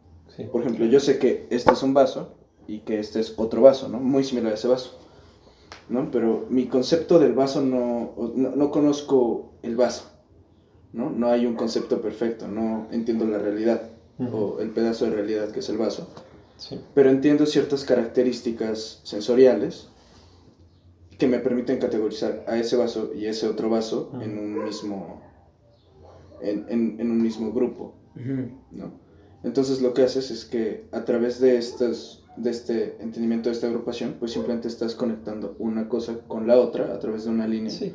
Por 0.50 0.62
ejemplo, 0.62 0.86
yo 0.86 1.00
sé 1.00 1.18
que 1.18 1.46
este 1.50 1.72
es 1.72 1.82
un 1.82 1.92
vaso 1.92 2.34
y 2.66 2.80
que 2.80 3.00
este 3.00 3.20
es 3.20 3.34
otro 3.36 3.62
vaso, 3.62 3.88
¿no? 3.88 3.98
Muy 3.98 4.24
similar 4.24 4.52
a 4.52 4.54
ese 4.54 4.68
vaso, 4.68 4.98
¿no? 5.88 6.10
Pero 6.10 6.46
mi 6.48 6.66
concepto 6.66 7.18
del 7.18 7.34
vaso 7.34 7.60
no, 7.60 8.14
no, 8.36 8.70
conozco 8.70 9.52
el 9.62 9.76
vaso, 9.76 10.10
¿no? 10.92 11.10
No 11.10 11.26
hay 11.26 11.44
un 11.44 11.54
concepto 11.54 12.00
perfecto, 12.00 12.46
no 12.48 12.86
entiendo 12.92 13.26
la 13.26 13.38
realidad 13.38 13.91
o 14.32 14.60
el 14.60 14.70
pedazo 14.70 15.06
de 15.06 15.12
realidad 15.12 15.50
que 15.50 15.60
es 15.60 15.68
el 15.68 15.78
vaso. 15.78 16.08
Pero 16.94 17.10
entiendo 17.10 17.46
ciertas 17.46 17.84
características 17.84 19.00
sensoriales 19.02 19.88
que 21.18 21.26
me 21.26 21.38
permiten 21.38 21.78
categorizar 21.78 22.44
a 22.46 22.56
ese 22.56 22.76
vaso 22.76 23.12
y 23.14 23.26
ese 23.26 23.48
otro 23.48 23.68
vaso 23.68 24.12
en 24.20 24.38
un 24.38 24.64
mismo 24.64 25.22
en, 26.40 26.66
en, 26.68 27.00
en 27.00 27.10
un 27.10 27.22
mismo 27.22 27.52
grupo, 27.52 27.94
¿no? 28.70 29.00
Entonces 29.44 29.80
lo 29.80 29.94
que 29.94 30.02
haces 30.02 30.30
es 30.30 30.44
que 30.44 30.88
a 30.92 31.04
través 31.04 31.40
de 31.40 31.56
estas 31.56 32.22
de 32.36 32.50
este 32.50 32.96
entendimiento 33.00 33.48
de 33.50 33.54
esta 33.54 33.66
agrupación, 33.66 34.16
pues 34.18 34.32
simplemente 34.32 34.68
estás 34.68 34.94
conectando 34.94 35.54
una 35.58 35.88
cosa 35.88 36.18
con 36.26 36.46
la 36.46 36.58
otra 36.58 36.94
a 36.94 36.98
través 36.98 37.24
de 37.24 37.30
una 37.30 37.46
línea. 37.46 37.70
Sí. 37.70 37.92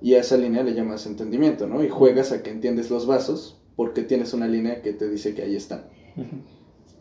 Y 0.00 0.14
a 0.14 0.20
esa 0.20 0.36
línea 0.36 0.62
le 0.62 0.74
llamas 0.74 1.06
entendimiento, 1.06 1.66
¿no? 1.66 1.82
Y 1.82 1.88
juegas 1.88 2.32
a 2.32 2.42
que 2.42 2.50
entiendes 2.50 2.90
los 2.90 3.06
vasos 3.06 3.60
porque 3.76 4.02
tienes 4.02 4.32
una 4.32 4.46
línea 4.46 4.82
que 4.82 4.92
te 4.92 5.08
dice 5.08 5.34
que 5.34 5.42
ahí 5.42 5.56
están. 5.56 5.84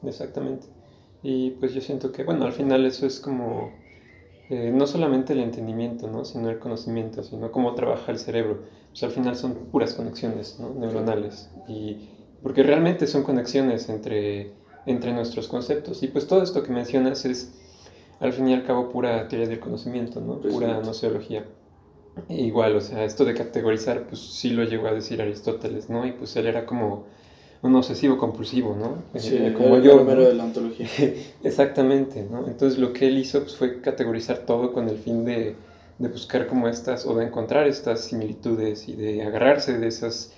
Exactamente. 0.04 0.68
Y 1.22 1.52
pues 1.52 1.74
yo 1.74 1.82
siento 1.82 2.12
que, 2.12 2.24
bueno, 2.24 2.46
al 2.46 2.54
final 2.54 2.86
eso 2.86 3.06
es 3.06 3.20
como, 3.20 3.72
eh, 4.50 4.72
no 4.74 4.88
solamente 4.88 5.34
el 5.34 5.40
entendimiento, 5.40 6.10
¿no? 6.10 6.26
Sino 6.26 6.50
el 6.50 6.60
conocimiento, 6.60 7.24
sino 7.24 7.52
cómo 7.52 7.76
trabaja 7.76 8.12
el 8.12 8.20
cerebro. 8.20 8.64
Pues 8.90 9.04
al 9.04 9.12
final 9.12 9.36
son 9.36 9.54
puras 9.72 9.94
conexiones, 9.94 10.60
¿no? 10.60 10.74
Neuronales. 10.74 11.50
Y 11.68 12.10
porque 12.44 12.62
realmente 12.62 13.08
son 13.08 13.24
conexiones 13.24 13.88
entre, 13.88 14.52
entre 14.86 15.14
nuestros 15.14 15.48
conceptos. 15.48 16.04
Y 16.04 16.08
pues 16.08 16.28
todo 16.28 16.44
esto 16.44 16.62
que 16.62 16.72
mencionas 16.72 17.24
es, 17.26 17.54
al 18.20 18.34
fin 18.34 18.50
y 18.50 18.54
al 18.54 18.66
cabo, 18.66 18.90
pura 18.90 19.28
teoría 19.30 19.48
del 19.48 19.62
conocimiento, 19.62 20.20
¿no? 20.20 20.40
Pura 20.40 20.42
Precisamente. 20.42 20.86
nociología. 20.88 21.46
Igual, 22.30 22.76
o 22.76 22.82
sea, 22.82 23.04
esto 23.06 23.26
de 23.26 23.34
categorizar, 23.34 24.04
pues 24.04 24.22
sí 24.22 24.52
lo 24.52 24.64
llegó 24.64 24.88
a 24.88 24.94
decir 24.94 25.22
Aristóteles, 25.22 25.90
¿no? 25.90 26.06
Y 26.06 26.12
pues 26.12 26.36
él 26.36 26.48
era 26.48 26.66
como 26.66 27.06
un 27.64 27.76
obsesivo 27.76 28.18
compulsivo, 28.18 28.76
¿no? 28.76 29.20
Sí, 29.20 29.38
Eh, 29.38 29.54
como 29.54 29.80
yo, 29.80 29.98
primero 29.98 30.28
de 30.28 30.34
la 30.34 30.44
ontología. 30.44 30.88
Exactamente, 31.44 32.26
¿no? 32.30 32.48
Entonces 32.48 32.78
lo 32.78 32.94
que 32.94 33.08
él 33.08 33.18
hizo 33.18 33.42
pues, 33.42 33.56
fue 33.56 33.82
categorizar 33.82 34.40
todo 34.40 34.74
con 34.74 34.90
el 34.90 34.98
fin 34.98 35.26
de, 35.26 35.56
de 35.98 36.08
buscar 36.08 36.48
como 36.48 36.68
estas, 36.68 37.06
o 37.06 37.16
de 37.16 37.26
encontrar 37.26 37.68
estas 37.68 38.02
similitudes 38.02 38.88
y 38.90 38.96
de 38.96 39.24
agarrarse 39.24 39.78
de 39.80 39.88
esas, 39.88 40.34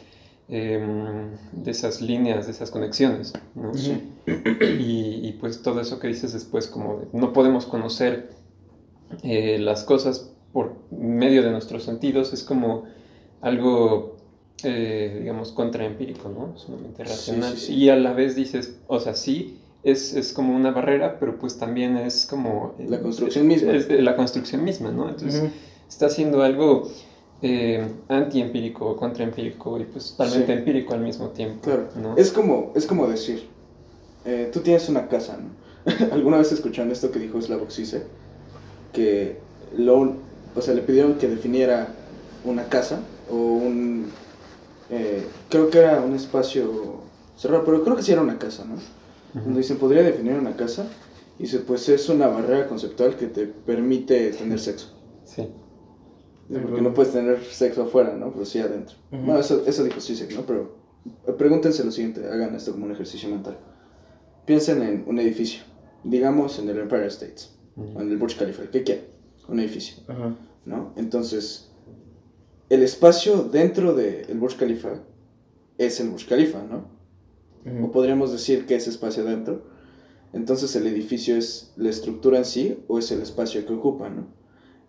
em, 0.47 1.31
de 1.51 1.71
esas 1.71 2.01
líneas, 2.01 2.45
de 2.45 2.51
esas 2.51 2.71
conexiones, 2.71 3.33
¿no? 3.55 3.73
Sí. 3.73 4.01
Y, 4.27 5.27
y, 5.27 5.38
pues 5.39 5.61
todo 5.61 5.81
eso 5.81 5.99
que 5.99 6.07
dices 6.07 6.31
después, 6.31 6.67
como 6.67 6.99
de, 6.99 7.07
no 7.11 7.33
podemos 7.33 7.65
conocer 7.65 8.29
eh, 9.23 9.57
las 9.59 9.83
cosas 9.83 10.31
por 10.55 10.71
medio 10.89 11.43
de 11.43 11.51
nuestros 11.51 11.83
sentidos, 11.83 12.31
es 12.31 12.41
como 12.41 12.85
algo, 13.41 14.15
eh, 14.63 15.17
digamos, 15.19 15.51
contraempírico, 15.51 16.29
¿no? 16.29 16.57
Sumamente 16.57 17.03
racional. 17.03 17.57
sí, 17.57 17.65
sí. 17.65 17.73
Y 17.73 17.89
a 17.89 17.97
la 17.97 18.13
vez 18.13 18.37
dices, 18.37 18.77
o 18.87 19.01
sea, 19.01 19.15
sí, 19.15 19.59
es, 19.83 20.13
es 20.13 20.31
como 20.31 20.55
una 20.55 20.71
barrera, 20.71 21.19
pero 21.19 21.37
pues 21.37 21.57
también 21.57 21.97
es 21.97 22.25
como... 22.25 22.73
La 22.87 23.01
construcción 23.01 23.47
misma. 23.47 23.73
Es, 23.73 23.89
la 23.89 24.15
construcción 24.15 24.63
misma, 24.63 24.91
¿no? 24.91 25.09
Entonces 25.09 25.43
está 25.89 26.05
haciendo 26.05 26.41
algo 26.41 26.89
eh, 27.41 27.85
antiempírico 28.07 28.91
o 28.91 28.95
contraempírico 28.95 29.77
y 29.77 29.83
pues 29.83 30.15
totalmente 30.15 30.53
empírico 30.53 30.93
al 30.93 31.01
mismo 31.01 31.31
tiempo. 31.31 31.63
Claro. 31.63 31.89
¿no? 32.01 32.15
Es 32.15 32.31
como, 32.31 32.71
es 32.77 32.85
como 32.85 33.07
decir, 33.07 33.45
eh, 34.23 34.49
tú 34.53 34.61
tienes 34.61 34.87
una 34.87 35.09
casa, 35.09 35.37
¿no? 35.37 35.49
¿Alguna 36.13 36.37
vez 36.37 36.53
escucharon 36.53 36.93
esto 36.93 37.11
que 37.11 37.19
dijo 37.19 37.41
Slavoj 37.41 37.69
Zizek? 37.69 38.03
Que 38.93 39.43
lo, 39.77 40.23
o 40.55 40.61
sea, 40.61 40.73
le 40.73 40.81
pidieron 40.81 41.15
que 41.15 41.27
definiera 41.27 41.87
una 42.43 42.65
casa 42.69 42.99
o 43.29 43.35
un... 43.35 44.07
eh, 44.89 45.25
creo 45.49 45.69
que 45.69 45.79
era 45.79 46.01
un 46.01 46.13
espacio 46.15 47.03
cerrado, 47.35 47.65
pero 47.65 47.83
creo 47.83 47.95
que 47.95 48.03
sí 48.03 48.11
era 48.11 48.21
una 48.21 48.39
casa, 48.39 48.65
¿no? 48.65 48.75
Ujú. 48.75 49.45
Donde 49.45 49.59
dicen, 49.59 49.77
¿podría 49.77 50.03
definir 50.03 50.33
una 50.33 50.55
casa? 50.55 50.87
Y 51.37 51.43
dice, 51.43 51.59
pues 51.59 51.89
es 51.89 52.07
una 52.07 52.27
barrera 52.27 52.67
conceptual 52.67 53.15
que 53.17 53.27
te 53.27 53.45
permite 53.45 54.31
tener 54.31 54.59
sexo. 54.59 54.97
Sí. 55.25 55.49
Porque 56.47 56.81
no 56.81 56.93
puedes 56.93 57.11
tener 57.11 57.43
sexo 57.43 57.83
afuera, 57.83 58.15
¿no? 58.15 58.31
Pero 58.31 58.45
sí 58.45 58.59
adentro. 58.59 58.95
Ujú. 59.11 59.23
Bueno, 59.23 59.39
eso, 59.39 59.63
eso 59.65 59.83
dijo 59.83 59.99
Zizek, 59.99 60.33
¿no? 60.33 60.45
Pero 60.45 60.77
eh, 61.27 61.33
pregúntense 61.33 61.83
lo 61.83 61.91
siguiente, 61.91 62.25
hagan 62.25 62.55
esto 62.55 62.71
como 62.71 62.85
un 62.85 62.91
ejercicio 62.91 63.27
mental. 63.27 63.57
Piensen 64.45 64.83
en 64.83 65.03
un 65.07 65.19
edificio, 65.19 65.63
digamos 66.03 66.59
en 66.59 66.69
el 66.69 66.77
Empire 66.77 67.07
State, 67.07 67.41
o 67.75 67.99
en 67.99 68.11
el 68.11 68.17
Burj 68.17 68.37
Khalifa, 68.37 68.63
¿qué 68.71 68.83
quieren? 68.83 69.14
Un 69.47 69.60
edificio, 69.60 70.03
Ajá. 70.08 70.36
¿no? 70.65 70.93
Entonces, 70.95 71.71
el 72.69 72.81
espacio 72.81 73.43
dentro 73.43 73.93
del 73.93 74.38
Burj 74.39 74.58
Khalifa 74.58 75.01
es 75.77 75.99
el 75.99 76.10
Burj 76.10 76.27
Khalifa, 76.27 76.63
¿no? 76.63 76.95
O 77.84 77.91
podríamos 77.91 78.31
decir 78.31 78.67
que 78.67 78.75
ese 78.75 78.91
espacio 78.91 79.23
adentro. 79.23 79.63
Entonces, 80.34 80.75
el 80.75 80.86
edificio 80.86 81.36
es 81.36 81.73
la 81.77 81.89
estructura 81.89 82.38
en 82.38 82.45
sí 82.45 82.84
o 82.88 82.99
es 82.99 83.12
el 83.12 83.21
espacio 83.21 83.65
que 83.65 83.73
ocupa, 83.73 84.10
¿no? 84.10 84.27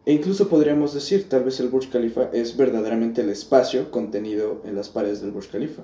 E 0.04 0.12
incluso 0.12 0.48
podríamos 0.48 0.94
decir, 0.94 1.28
tal 1.28 1.44
vez 1.44 1.58
el 1.58 1.68
Burj 1.68 1.90
Khalifa 1.90 2.30
es 2.32 2.56
verdaderamente 2.56 3.22
el 3.22 3.28
espacio 3.28 3.90
contenido 3.90 4.62
en 4.64 4.76
las 4.76 4.88
paredes 4.88 5.20
del 5.20 5.32
Burj 5.32 5.50
Khalifa. 5.50 5.82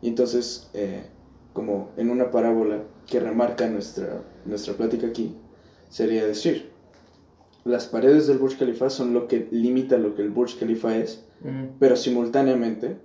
Y 0.00 0.08
entonces, 0.08 0.68
eh, 0.74 1.04
como 1.52 1.90
en 1.96 2.10
una 2.10 2.30
parábola 2.30 2.82
que 3.06 3.20
remarca 3.20 3.68
nuestra, 3.68 4.24
nuestra 4.46 4.74
plática 4.74 5.06
aquí, 5.06 5.36
sería 5.90 6.26
decir, 6.26 6.71
las 7.64 7.86
paredes 7.86 8.26
del 8.26 8.38
Burj 8.38 8.58
Khalifa 8.58 8.90
son 8.90 9.14
lo 9.14 9.28
que 9.28 9.48
limita 9.50 9.96
lo 9.98 10.14
que 10.14 10.22
el 10.22 10.30
Burj 10.30 10.58
Khalifa 10.58 10.96
es, 10.96 11.24
Ujú. 11.42 11.74
pero 11.78 11.96
simultáneamente 11.96 12.98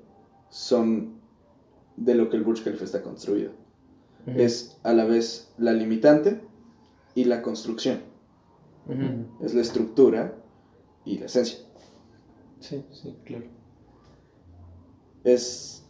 son 0.50 1.18
de 1.98 2.16
lo 2.16 2.30
que 2.30 2.38
el 2.38 2.44
Burj 2.44 2.64
Khalifa 2.64 2.86
está 2.86 3.02
construido. 3.04 3.52
Es 4.26 4.78
a 4.84 4.92
la 4.94 5.06
vez 5.06 5.54
la 5.58 5.72
limitante 5.72 6.42
y 7.16 7.24
la 7.24 7.42
construcción. 7.42 8.02
Es 9.42 9.54
la 9.54 9.62
estructura 9.62 10.36
y 11.06 11.18
la 11.18 11.26
esencia. 11.28 11.60
Sí, 12.60 12.84
sí, 12.92 13.16
claro. 13.24 13.46
Es 15.24 15.86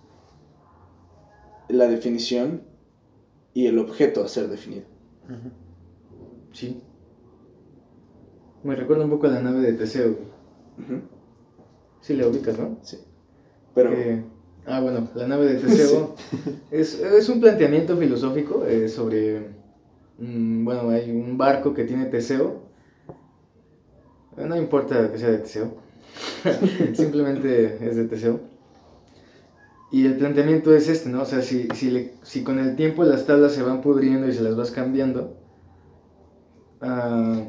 la 1.69 1.87
definición 1.87 2.61
y 3.53 3.65
el 3.65 3.79
objeto 3.79 4.23
a 4.23 4.27
ser 4.27 4.49
definido. 4.49 4.83
Sí. 6.53 6.81
Me 8.67 8.75
recuerda 8.75 9.05
un 9.05 9.09
poco 9.09 9.27
a 9.27 9.31
la 9.31 9.41
nave 9.41 9.61
de 9.61 9.73
Teseo. 9.73 10.09
Ujú, 10.77 11.01
Sí, 12.01 12.15
la 12.15 12.27
ubicas, 12.27 12.57
¿no? 12.59 12.77
Sí. 12.83 12.97
Pero 13.73 13.91
Eh, 13.93 14.21
ah, 14.65 14.79
bueno, 14.81 15.07
la 15.15 15.27
nave 15.27 15.45
de 15.53 15.55
Teseo 15.59 16.15
es, 16.71 16.99
es 16.99 17.29
un 17.29 17.39
planteamiento 17.39 17.95
filosófico 17.97 18.65
eh, 18.65 18.89
sobre, 18.89 19.51
mm, 20.19 20.65
bueno, 20.65 20.89
hay 20.89 21.09
un 21.11 21.37
barco 21.37 21.73
que 21.73 21.85
tiene 21.85 22.05
Teseo. 22.05 22.67
No 24.37 24.55
importa 24.55 25.11
que 25.11 25.17
sea 25.17 25.29
de 25.31 25.37
Teseo, 25.39 25.73
simplemente 26.93 27.77
es 27.81 27.95
de 27.95 28.03
Teseo. 28.05 28.39
Y 29.91 30.05
el 30.05 30.17
planteamiento 30.17 30.75
es 30.75 30.89
este, 30.89 31.09
¿no? 31.09 31.21
O 31.21 31.25
sea, 31.25 31.41
si, 31.41 31.67
si, 31.73 31.89
le- 31.89 32.13
si 32.21 32.43
con 32.43 32.59
el 32.59 32.75
tiempo 32.75 33.03
las 33.05 33.25
tablas 33.25 33.53
se 33.53 33.63
van 33.63 33.81
pudriendo 33.81 34.27
y 34.27 34.33
se 34.33 34.43
las 34.43 34.55
vas 34.57 34.71
cambiando, 34.71 35.37
ah, 36.81 37.41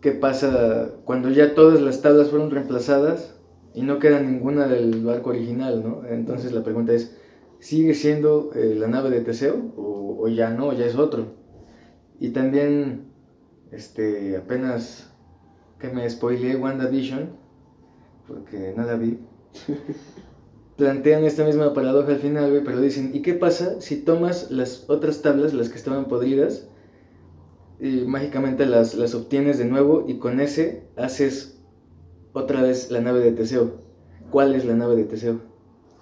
¿qué 0.00 0.12
pasa 0.12 0.92
cuando 1.04 1.30
ya 1.30 1.54
todas 1.54 1.80
las 1.80 2.02
tablas 2.02 2.28
fueron 2.28 2.50
reemplazadas 2.50 3.34
y 3.74 3.82
no 3.82 3.98
queda 3.98 4.20
ninguna 4.20 4.66
del 4.66 5.04
barco 5.04 5.30
original, 5.30 5.82
¿no? 5.82 6.06
Entonces 6.08 6.52
la 6.52 6.62
pregunta 6.62 6.92
es, 6.92 7.16
¿sigue 7.58 7.94
siendo 7.94 8.50
eh, 8.54 8.74
la 8.76 8.88
nave 8.88 9.10
de 9.10 9.20
Teseo 9.20 9.72
o, 9.76 10.18
o 10.20 10.28
ya 10.28 10.50
no, 10.50 10.72
ya 10.72 10.86
es 10.86 10.96
otro? 10.96 11.26
Y 12.20 12.30
también, 12.30 13.12
este, 13.70 14.36
apenas 14.36 15.12
que 15.78 15.88
me 15.88 16.08
spoileé 16.08 16.56
WandaVision, 16.56 17.30
porque 18.26 18.74
no 18.76 18.84
la 18.84 18.96
vi, 18.96 19.18
plantean 20.76 21.24
esta 21.24 21.44
misma 21.44 21.74
paradoja 21.74 22.12
al 22.12 22.18
final, 22.18 22.62
pero 22.64 22.80
dicen, 22.80 23.10
¿y 23.14 23.22
qué 23.22 23.34
pasa 23.34 23.80
si 23.80 23.96
tomas 24.02 24.50
las 24.50 24.88
otras 24.88 25.22
tablas, 25.22 25.54
las 25.54 25.68
que 25.68 25.76
estaban 25.76 26.06
podridas, 26.06 26.68
y 27.80 28.04
mágicamente 28.06 28.66
las, 28.66 28.94
las 28.94 29.14
obtienes 29.14 29.58
de 29.58 29.64
nuevo 29.66 30.04
y 30.08 30.18
con 30.18 30.40
ese 30.40 30.84
haces 30.96 31.60
otra 32.32 32.62
vez 32.62 32.90
la 32.90 33.00
nave 33.00 33.20
de 33.20 33.32
Teseo? 33.32 33.80
¿Cuál 34.30 34.54
es 34.54 34.64
la 34.64 34.74
nave 34.74 34.96
de 34.96 35.04
Teseo? 35.04 35.40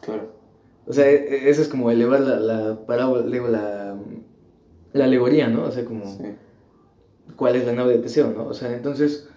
claro. 0.01 0.35
O 0.89 0.93
sea, 0.93 1.11
e- 1.11 1.17
e- 1.47 1.51
eso 1.51 1.62
es 1.62 1.69
como 1.69 1.91
elevar 1.91 2.21
la, 2.21 2.39
la 2.39 2.87
parábola, 2.87 3.27
digo, 3.27 3.49
la, 3.49 3.97
la 4.93 5.05
alegoría, 5.05 5.49
¿no? 5.49 5.65
O 5.65 5.71
sea, 5.73 5.85
como 5.85 6.05
Sí. 6.07 6.23
cuál 7.35 7.57
es 7.57 7.67
la 7.67 7.73
nave 7.73 7.95
de 7.95 7.99
Teseo, 7.99 8.33
¿no? 8.33 8.47
O 8.47 8.55
sea, 8.55 8.73
entonces 8.73 9.29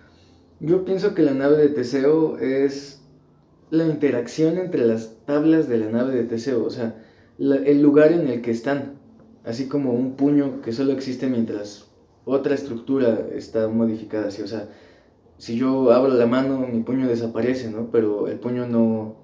yo 0.59 0.85
pienso 0.85 1.15
que 1.15 1.23
la 1.23 1.33
nave 1.33 1.57
de 1.57 1.69
Teseo 1.69 2.37
es 2.37 3.01
la 3.71 3.85
interacción 3.87 4.59
entre 4.59 4.85
las 4.85 5.15
tablas 5.25 5.67
de 5.67 5.79
la 5.79 5.89
nave 5.89 6.13
de 6.13 6.23
Teseo, 6.23 6.63
o 6.63 6.69
sea, 6.69 7.03
la- 7.39 7.55
el 7.55 7.81
lugar 7.81 8.11
en 8.11 8.27
el 8.27 8.41
que 8.43 8.51
están, 8.51 8.99
así 9.43 9.67
como 9.67 9.93
un 9.93 10.15
puño 10.17 10.61
que 10.61 10.71
solo 10.71 10.91
existe 10.93 11.27
mientras 11.27 11.88
otra 12.29 12.55
estructura 12.55 13.27
está 13.33 13.67
modificada, 13.67 14.27
así, 14.27 14.41
o 14.41 14.47
sea, 14.47 14.69
si 15.37 15.57
yo 15.57 15.91
abro 15.91 16.13
la 16.13 16.25
mano, 16.25 16.67
mi 16.67 16.81
puño 16.81 17.07
desaparece, 17.07 17.71
¿no? 17.71 17.89
Pero 17.91 18.27
el 18.27 18.39
puño 18.39 18.67
no 18.67 19.15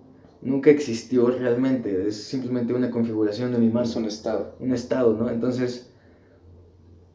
nunca 0.41 0.69
existió 0.69 1.27
realmente, 1.27 2.07
es 2.07 2.23
simplemente 2.23 2.73
una 2.73 2.91
configuración 2.91 3.51
de 3.51 3.57
mi 3.57 3.69
mano 3.69 3.85
Es 3.85 3.95
un 3.95 4.05
estado. 4.05 4.55
un 4.59 4.73
estado, 4.73 5.13
¿no? 5.13 5.29
Entonces, 5.29 5.89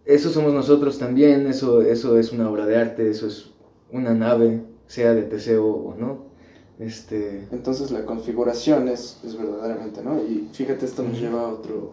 eso 0.05 0.31
somos 0.31 0.53
nosotros 0.53 0.99
también, 0.99 1.47
eso, 1.47 1.83
eso 1.83 2.19
es 2.19 2.33
una 2.33 2.51
obra 2.51 2.67
de 2.67 2.77
arte, 2.77 3.09
eso 3.09 3.27
es 3.27 3.53
una 3.93 4.15
nave, 4.15 4.63
sea 4.87 5.15
de 5.15 5.23
Teseo 5.23 5.67
o 5.67 5.95
no. 5.95 6.31
Este... 6.79 7.47
Entonces 7.53 7.91
la 7.91 8.05
configuración 8.05 8.89
es, 8.89 9.21
es 9.25 9.37
verdaderamente, 9.37 10.03
¿no? 10.03 10.21
Y 10.23 10.49
fíjate, 10.53 10.87
esto 10.87 11.03
nos 11.03 11.21
lleva 11.21 11.43
a 11.43 11.49
otro, 11.49 11.93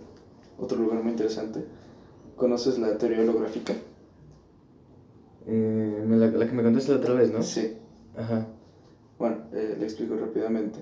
otro 0.57 0.77
lugar 0.77 1.03
muy 1.03 1.11
interesante. 1.11 1.65
¿Conoces 2.35 2.79
la 2.79 2.97
teoría 2.97 3.21
holográfica? 3.21 3.73
Eh, 5.47 6.05
la, 6.07 6.27
la 6.27 6.47
que 6.47 6.53
me 6.53 6.63
contaste 6.63 6.91
la 6.91 6.97
otra 6.97 7.13
vez, 7.13 7.31
¿no? 7.31 7.41
Sí. 7.41 7.77
Ajá. 8.15 8.47
Bueno, 9.17 9.45
eh, 9.53 9.75
le 9.79 9.85
explico 9.85 10.15
rápidamente. 10.15 10.79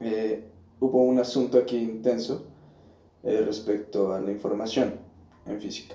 Eh, 0.00 0.44
hubo 0.80 1.02
un 1.04 1.18
asunto 1.18 1.58
aquí 1.58 1.78
intenso 1.78 2.46
eh, 3.22 3.42
respecto 3.44 4.12
a 4.12 4.20
la 4.20 4.30
información 4.30 4.94
en 5.46 5.60
física. 5.60 5.94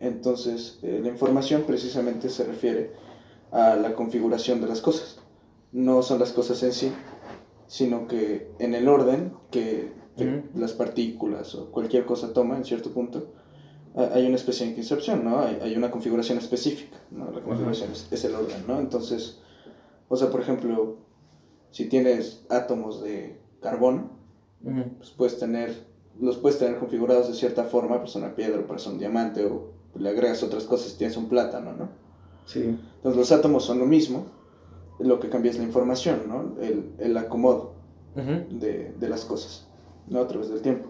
Entonces, 0.00 0.78
eh, 0.82 1.00
la 1.02 1.08
información 1.08 1.64
precisamente 1.66 2.28
se 2.28 2.44
refiere 2.44 2.92
a 3.50 3.76
la 3.76 3.94
configuración 3.94 4.60
de 4.60 4.68
las 4.68 4.80
cosas. 4.80 5.18
No 5.72 6.02
son 6.02 6.20
las 6.20 6.32
cosas 6.32 6.62
en 6.62 6.72
sí, 6.72 6.92
sino 7.66 8.06
que 8.06 8.50
en 8.58 8.74
el 8.74 8.88
orden 8.88 9.32
que, 9.50 9.96
las 10.54 10.72
partículas 10.72 11.54
o 11.54 11.70
cualquier 11.70 12.04
cosa 12.04 12.32
toma 12.32 12.56
en 12.56 12.64
cierto 12.64 12.90
punto, 12.90 13.30
hay 13.94 14.26
una 14.26 14.36
especie 14.36 14.66
de 14.66 14.76
inserción, 14.76 15.24
¿no? 15.24 15.40
Hay, 15.40 15.58
hay 15.62 15.76
una 15.76 15.90
configuración 15.90 16.38
específica, 16.38 16.98
¿no? 17.10 17.30
La 17.30 17.40
configuración 17.42 17.90
es, 17.92 18.06
es 18.10 18.24
el 18.24 18.34
orden, 18.34 18.64
¿no? 18.66 18.78
Entonces, 18.78 19.40
o 20.08 20.16
sea, 20.16 20.30
por 20.30 20.40
ejemplo, 20.40 20.98
si 21.70 21.88
tienes 21.88 22.44
átomos 22.48 23.02
de 23.02 23.40
carbono, 23.60 24.10
pues 24.98 25.10
puedes 25.10 25.38
tener, 25.38 25.86
los 26.20 26.36
puedes 26.36 26.58
tener 26.58 26.78
configurados 26.78 27.28
de 27.28 27.34
cierta 27.34 27.64
forma, 27.64 28.00
pues 28.00 28.14
una 28.14 28.34
piedra, 28.34 28.66
pues 28.66 28.86
un 28.86 28.98
diamante, 28.98 29.44
o 29.44 29.72
le 29.96 30.08
agregas 30.08 30.42
otras 30.42 30.64
cosas 30.64 30.94
y 30.94 30.98
tienes 30.98 31.16
un 31.16 31.28
plátano, 31.28 31.72
¿no? 31.72 31.88
Sí. 32.44 32.60
Entonces 32.96 33.16
los 33.16 33.32
átomos 33.32 33.64
son 33.64 33.78
lo 33.78 33.86
mismo, 33.86 34.26
lo 34.98 35.20
que 35.20 35.28
cambia 35.28 35.50
es 35.50 35.58
la 35.58 35.64
información, 35.64 36.22
¿no? 36.28 36.60
El, 36.60 36.92
el 36.98 37.16
acomodo 37.16 37.74
de, 38.14 38.92
de 38.98 39.08
las 39.08 39.24
cosas, 39.24 39.68
¿no? 40.08 40.20
A 40.20 40.26
través 40.26 40.48
del 40.48 40.60
tiempo. 40.60 40.88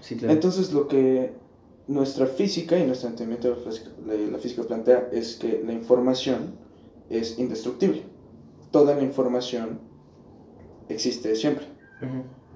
Sí, 0.00 0.16
claro. 0.16 0.34
Entonces 0.34 0.72
lo 0.72 0.86
que 0.86 1.32
nuestra 1.88 2.26
física 2.26 2.78
y 2.78 2.86
nuestro 2.86 3.08
entendimiento 3.08 3.56
de 4.06 4.26
la 4.30 4.38
física, 4.38 4.62
plantea 4.62 5.08
es 5.12 5.36
que 5.36 5.62
la 5.64 5.72
información 5.72 6.54
es 7.10 7.38
indestructible. 7.38 8.02
Toda 8.70 8.94
la 8.94 9.02
información 9.02 9.80
existe 10.88 11.34
siempre. 11.34 11.66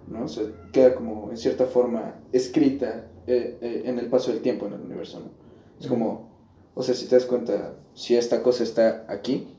¿no? 0.06 0.24
O 0.24 0.28
sea, 0.28 0.44
queda 0.72 0.94
como 0.94 1.30
en 1.30 1.36
cierta 1.36 1.66
forma 1.66 2.20
escrita 2.32 3.08
eh, 3.26 3.58
eh, 3.60 3.82
en 3.86 3.98
el 3.98 4.06
paso 4.08 4.32
del 4.32 4.40
tiempo 4.40 4.66
en 4.66 4.74
el 4.74 4.80
universo, 4.80 5.20
¿no? 5.20 5.30
Es 5.80 5.88
como, 5.88 6.30
o 6.74 6.82
sea, 6.82 6.94
si 6.94 7.06
te 7.06 7.16
das 7.16 7.26
cuenta, 7.26 7.74
si 7.94 8.16
esta 8.16 8.42
cosa 8.42 8.62
está 8.62 9.04
aquí 9.08 9.56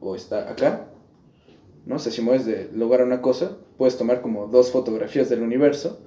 o 0.00 0.14
está 0.14 0.50
acá, 0.50 0.88
¿no? 1.86 1.96
O 1.96 1.98
sea, 1.98 2.12
si 2.12 2.22
mueves 2.22 2.46
de 2.46 2.70
lugar 2.72 3.00
a 3.00 3.04
una 3.04 3.22
cosa, 3.22 3.56
puedes 3.76 3.96
tomar 3.96 4.22
como 4.22 4.46
dos 4.46 4.70
fotografías 4.70 5.28
del 5.28 5.42
universo 5.42 6.05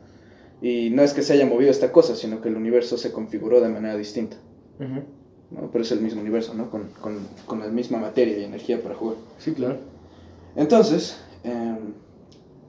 y 0.62 0.90
no 0.90 1.04
es 1.04 1.14
que 1.14 1.22
se 1.22 1.34
haya 1.34 1.46
movido 1.46 1.72
esta 1.72 1.92
cosa, 1.92 2.16
sino 2.16 2.42
que 2.42 2.50
el 2.50 2.58
universo 2.58 2.98
se 2.98 3.12
configuró 3.12 3.62
de 3.62 3.70
manera 3.70 3.96
distinta. 3.96 4.38
¿no? 5.52 5.70
Pero 5.72 5.84
es 5.84 5.92
el 5.92 6.02
mismo 6.02 6.22
universo, 6.22 6.54
¿no? 6.54 6.70
Con, 6.70 6.90
con, 7.02 7.18
con 7.46 7.60
la 7.60 7.68
misma 7.68 7.98
materia 7.98 8.38
y 8.38 8.44
energía 8.44 8.82
para 8.82 8.96
jugar. 8.96 9.18
Sí, 9.38 9.54
claro. 9.54 9.78
Entonces, 10.56 11.20
em, 11.44 11.94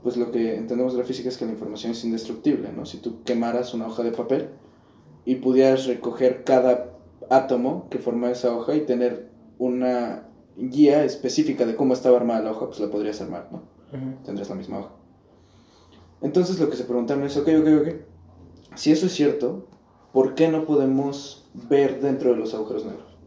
pues 0.03 0.17
lo 0.17 0.31
que 0.31 0.57
entendemos 0.57 0.95
de 0.95 1.01
la 1.01 1.05
física 1.05 1.29
es 1.29 1.37
que 1.37 1.45
la 1.45 1.53
información 1.53 1.93
es 1.93 2.05
indestructible, 2.05 2.71
¿no? 2.73 2.87
Si 2.87 2.99
tú 2.99 3.23
quemaras 3.25 3.75
una 3.75 3.87
hoja 3.87 4.03
de 4.03 4.13
papel 4.13 4.49
y 5.25 5.37
pudieras 5.37 5.87
recoger 5.87 6.45
cada 6.45 6.91
átomo 7.29 7.89
que 7.91 7.99
forma 7.99 8.31
esa 8.31 8.55
hoja 8.55 8.75
y 8.75 8.81
tener 8.81 9.29
una 9.59 10.29
guía 10.57 11.05
específica 11.05 11.67
de 11.67 11.77
cómo 11.77 11.95
estaba 11.95 12.17
armada 12.17 12.43
la 12.43 12.53
hoja, 12.53 12.67
pues 12.67 12.81
la 12.81 12.91
podrías 12.91 13.21
armar, 13.21 13.49
¿no? 13.53 13.63
Tendrías 14.25 14.49
la 14.49 14.55
misma 14.55 14.79
hoja. 14.79 15.00
Entonces 16.23 16.61
lo 16.61 16.69
que 16.69 16.77
se 16.77 16.85
preguntaron 16.85 17.25
es, 17.25 17.37
ok, 17.37 17.49
ok, 17.61 17.69
ok, 17.81 17.89
si 18.75 18.93
eso 18.93 19.07
es 19.07 19.13
cierto, 19.13 19.67
¿por 20.13 20.35
qué 20.35 20.49
no 20.49 20.65
podemos 20.65 21.49
ver 21.69 22.01
dentro 22.01 22.31
de 22.31 22.37
los 22.37 22.55
agujeros 22.55 22.85
negros? 22.85 23.19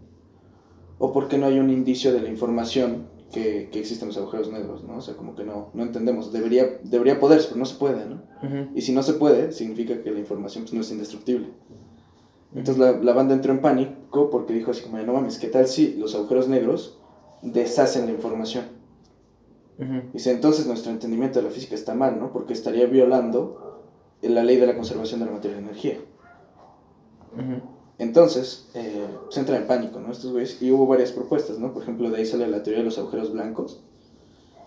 ¿O 1.00 1.12
por 1.12 1.28
qué 1.28 1.38
no 1.38 1.48
hay 1.48 1.60
un 1.60 1.70
indicio 1.70 2.14
de 2.14 2.22
la 2.22 2.30
información 2.30 3.08
que, 3.34 3.70
que 3.72 3.80
existen 3.80 4.10
los 4.10 4.18
agujeros 4.18 4.52
negros, 4.52 4.84
¿no? 4.84 4.98
O 4.98 5.02
sea, 5.02 5.16
como 5.16 5.36
que 5.36 5.44
no, 5.44 5.72
no 5.74 5.84
entendemos. 5.84 6.32
Debería, 6.32 6.80
debería 6.84 7.20
poderse, 7.20 7.48
pero 7.48 7.60
no 7.60 7.66
se 7.66 7.76
puede, 7.76 8.06
¿no? 8.06 8.22
Y 8.76 8.82
si 8.82 8.94
no 8.94 9.02
se 9.02 9.14
puede, 9.14 9.52
significa 9.52 10.02
que 10.02 10.12
la 10.12 10.20
información 10.20 10.64
pues, 10.64 10.74
no 10.74 10.82
es 10.82 10.92
indestructible. 10.92 11.50
Entonces 12.56 12.78
la, 12.78 12.92
la 12.92 13.14
banda 13.14 13.34
entró 13.34 13.52
en 13.52 13.62
pánico 13.62 14.30
porque 14.30 14.54
dijo 14.54 14.72
así 14.72 14.84
como, 14.84 15.00
no 15.00 15.14
mames, 15.14 15.40
¿qué 15.40 15.48
tal 15.48 15.68
si 15.68 15.96
los 15.96 16.14
agujeros 16.14 16.48
negros 16.48 17.00
deshacen 17.42 18.06
la 18.06 18.12
información? 18.12 18.66
Ujú. 19.78 20.12
Dice, 20.14 20.32
entonces 20.32 20.68
nuestro 20.68 20.92
entendimiento 20.92 21.40
de 21.40 21.46
la 21.46 21.52
física 21.52 21.76
está 21.76 21.94
mal, 21.96 22.20
¿no? 22.20 22.32
Porque 22.32 22.54
estaría 22.54 22.86
violando 22.86 23.82
la 24.22 24.44
ley 24.44 24.58
de 24.58 24.68
la 24.68 24.76
conservación 24.76 25.20
de 25.20 25.26
la 25.26 25.32
materia 25.32 25.58
y 25.58 25.62
energía. 25.62 25.98
Ujú. 27.34 27.62
Entonces, 27.98 28.70
eh, 28.74 29.08
se 29.30 29.40
entra 29.40 29.58
en 29.58 29.68
pánico, 29.68 30.00
¿no? 30.00 30.12
Estos 30.12 30.32
güeyes, 30.32 30.62
y 30.62 30.72
hubo 30.72 30.88
varias 30.88 31.12
propuestas, 31.12 31.60
¿no? 31.60 31.74
Por 31.74 31.84
ejemplo, 31.84 32.10
de 32.10 32.18
ahí 32.18 32.26
sale 32.26 32.48
la 32.48 32.64
teoría 32.64 32.80
de 32.80 32.86
los 32.86 32.98
agujeros 32.98 33.32
blancos, 33.32 33.82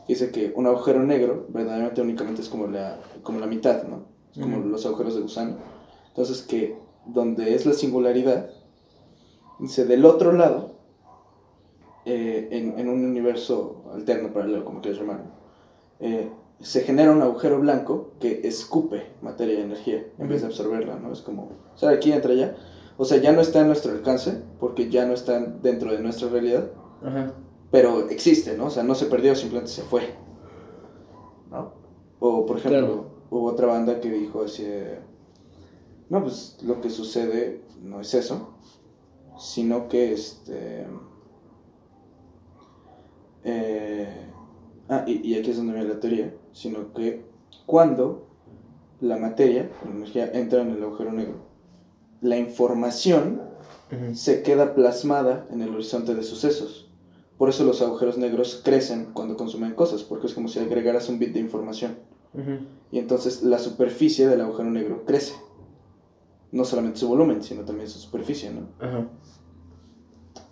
que 0.06 0.12
dice 0.12 0.30
que 0.30 0.52
un 0.54 0.66
agujero 0.66 1.02
negro 1.02 1.46
verdaderamente 1.48 2.00
únicamente 2.00 2.42
es 2.42 2.48
como 2.48 2.66
la, 2.66 3.00
como 3.22 3.40
la 3.40 3.46
mitad, 3.46 3.84
¿no? 3.84 4.06
Es 4.32 4.40
como 4.40 4.58
los 4.58 4.86
agujeros 4.86 5.14
de 5.14 5.22
gusano. 5.22 5.56
Entonces, 6.08 6.42
que 6.42 6.76
donde 7.06 7.54
es 7.54 7.66
la 7.66 7.72
singularidad, 7.72 8.50
dice, 9.58 9.84
del 9.84 10.04
otro 10.04 10.32
lado, 10.32 10.76
eh, 12.04 12.48
en, 12.52 12.78
en 12.78 12.88
un 12.88 13.04
universo 13.04 13.75
alterno, 13.96 14.32
paralelo, 14.32 14.64
como 14.64 14.80
quieras 14.80 15.00
llamarlo, 15.00 15.24
eh, 16.00 16.30
se 16.60 16.80
genera 16.82 17.12
un 17.12 17.20
agujero 17.22 17.58
blanco 17.60 18.12
que 18.20 18.40
escupe 18.48 19.06
materia 19.22 19.58
y 19.58 19.62
energía 19.62 20.06
en 20.18 20.28
vez 20.28 20.40
de 20.40 20.46
absorberla, 20.48 20.96
¿no? 20.98 21.12
Es 21.12 21.20
como, 21.20 21.50
o 21.74 21.78
sea, 21.78 21.90
aquí 21.90 22.12
entra 22.12 22.32
allá. 22.32 22.56
O 22.98 23.04
sea, 23.04 23.18
ya 23.18 23.32
no 23.32 23.42
está 23.42 23.60
a 23.60 23.64
nuestro 23.64 23.92
alcance, 23.92 24.42
porque 24.58 24.88
ya 24.88 25.04
no 25.04 25.12
está 25.12 25.38
dentro 25.40 25.92
de 25.92 26.00
nuestra 26.00 26.28
realidad, 26.30 26.70
Ajá. 27.04 27.34
pero 27.70 28.08
existe, 28.08 28.56
¿no? 28.56 28.66
O 28.66 28.70
sea, 28.70 28.84
no 28.84 28.94
se 28.94 29.04
perdió, 29.06 29.34
simplemente 29.34 29.70
se 29.70 29.82
fue. 29.82 30.14
¿No? 31.50 31.72
O, 32.20 32.46
por 32.46 32.56
ejemplo, 32.56 32.80
Claro. 32.86 33.10
hubo 33.30 33.46
otra 33.48 33.66
banda 33.66 34.00
que 34.00 34.10
dijo 34.10 34.42
así, 34.44 34.64
de, 34.64 34.98
no, 36.08 36.22
pues 36.22 36.56
lo 36.64 36.80
que 36.80 36.88
sucede 36.88 37.60
no 37.82 38.00
es 38.00 38.14
eso, 38.14 38.54
sino 39.38 39.88
que 39.88 40.14
este... 40.14 40.86
eh, 43.46 44.26
ah, 44.88 45.04
y, 45.06 45.26
y 45.26 45.38
aquí 45.38 45.50
es 45.50 45.56
donde 45.56 45.72
viene 45.72 45.88
la 45.88 46.00
teoría, 46.00 46.34
sino 46.52 46.92
que 46.92 47.24
cuando 47.64 48.26
la 49.00 49.16
materia, 49.16 49.70
la 49.84 49.90
energía, 49.90 50.30
entra 50.32 50.62
en 50.62 50.70
el 50.70 50.82
agujero 50.82 51.12
negro, 51.12 51.36
la 52.20 52.36
información 52.36 53.40
Ujú. 53.92 54.14
se 54.14 54.42
queda 54.42 54.74
plasmada 54.74 55.46
en 55.50 55.62
el 55.62 55.72
horizonte 55.74 56.14
de 56.14 56.22
sucesos. 56.22 56.90
Por 57.38 57.48
eso 57.48 57.64
los 57.64 57.82
agujeros 57.82 58.16
negros 58.16 58.60
crecen 58.64 59.10
cuando 59.12 59.36
consumen 59.36 59.74
cosas, 59.74 60.02
porque 60.02 60.26
es 60.26 60.34
como 60.34 60.48
si 60.48 60.58
agregaras 60.58 61.08
un 61.08 61.18
bit 61.18 61.32
de 61.34 61.40
información. 61.40 61.96
Ujú. 62.34 62.66
Y 62.90 62.98
entonces 62.98 63.42
la 63.42 63.58
superficie 63.58 64.26
del 64.26 64.40
agujero 64.40 64.70
negro 64.70 65.04
crece. 65.04 65.34
No 66.52 66.64
solamente 66.64 66.98
su 66.98 67.08
volumen, 67.08 67.42
sino 67.42 67.64
también 67.64 67.88
su 67.88 67.98
superficie, 67.98 68.50
¿no? 68.50 68.68
Ajá. 68.80 69.06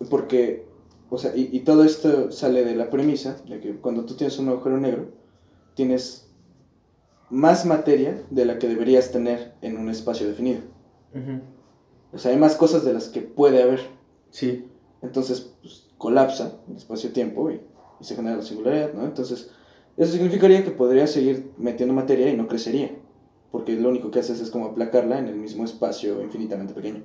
Porque, 0.09 0.67
o 1.09 1.17
sea, 1.17 1.35
y, 1.35 1.49
y 1.51 1.59
todo 1.61 1.83
esto 1.83 2.31
sale 2.31 2.63
de 2.63 2.75
la 2.75 2.89
premisa 2.89 3.37
de 3.47 3.59
que 3.59 3.75
cuando 3.75 4.05
tú 4.05 4.15
tienes 4.15 4.37
un 4.39 4.49
agujero 4.49 4.77
negro, 4.77 5.07
tienes 5.75 6.31
más 7.29 7.65
materia 7.65 8.23
de 8.29 8.45
la 8.45 8.59
que 8.59 8.67
deberías 8.67 9.11
tener 9.11 9.55
en 9.61 9.77
un 9.77 9.89
espacio 9.89 10.27
definido. 10.27 10.61
O 12.13 12.17
sea, 12.17 12.31
hay 12.31 12.37
más 12.37 12.55
cosas 12.55 12.83
de 12.85 12.93
las 12.93 13.07
que 13.07 13.21
puede 13.21 13.61
haber. 13.63 13.79
Sí. 14.29 14.65
Entonces, 15.01 15.53
pues, 15.61 15.89
colapsa 15.97 16.59
el 16.69 16.77
espacio-tiempo 16.77 17.51
y, 17.51 17.61
y 17.99 18.03
se 18.03 18.15
genera 18.15 18.37
la 18.37 18.43
singularidad, 18.43 18.93
¿no? 18.93 19.05
Entonces, 19.05 19.51
eso 19.97 20.11
significaría 20.11 20.63
que 20.63 20.71
podría 20.71 21.07
seguir 21.07 21.51
metiendo 21.57 21.93
materia 21.93 22.29
y 22.29 22.35
no 22.35 22.47
crecería, 22.47 22.91
porque 23.51 23.75
lo 23.75 23.89
único 23.89 24.11
que 24.11 24.19
haces 24.19 24.41
es 24.41 24.49
como 24.49 24.65
aplacarla 24.65 25.19
en 25.19 25.27
el 25.27 25.35
mismo 25.35 25.63
espacio 25.63 26.21
infinitamente 26.21 26.73
pequeño. 26.73 27.03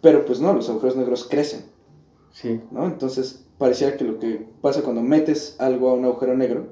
Pero 0.00 0.24
pues 0.24 0.40
no, 0.40 0.54
los 0.54 0.70
agujeros 0.70 0.96
negros 0.96 1.28
crecen, 1.28 1.64
Sí. 2.30 2.60
¿no? 2.70 2.86
Entonces, 2.86 3.46
pareciera 3.58 3.96
que 3.96 4.04
lo 4.04 4.18
que 4.18 4.46
pasa 4.60 4.82
cuando 4.82 5.02
metes 5.02 5.56
algo 5.58 5.90
a 5.90 5.94
un 5.94 6.04
agujero 6.04 6.36
negro 6.36 6.68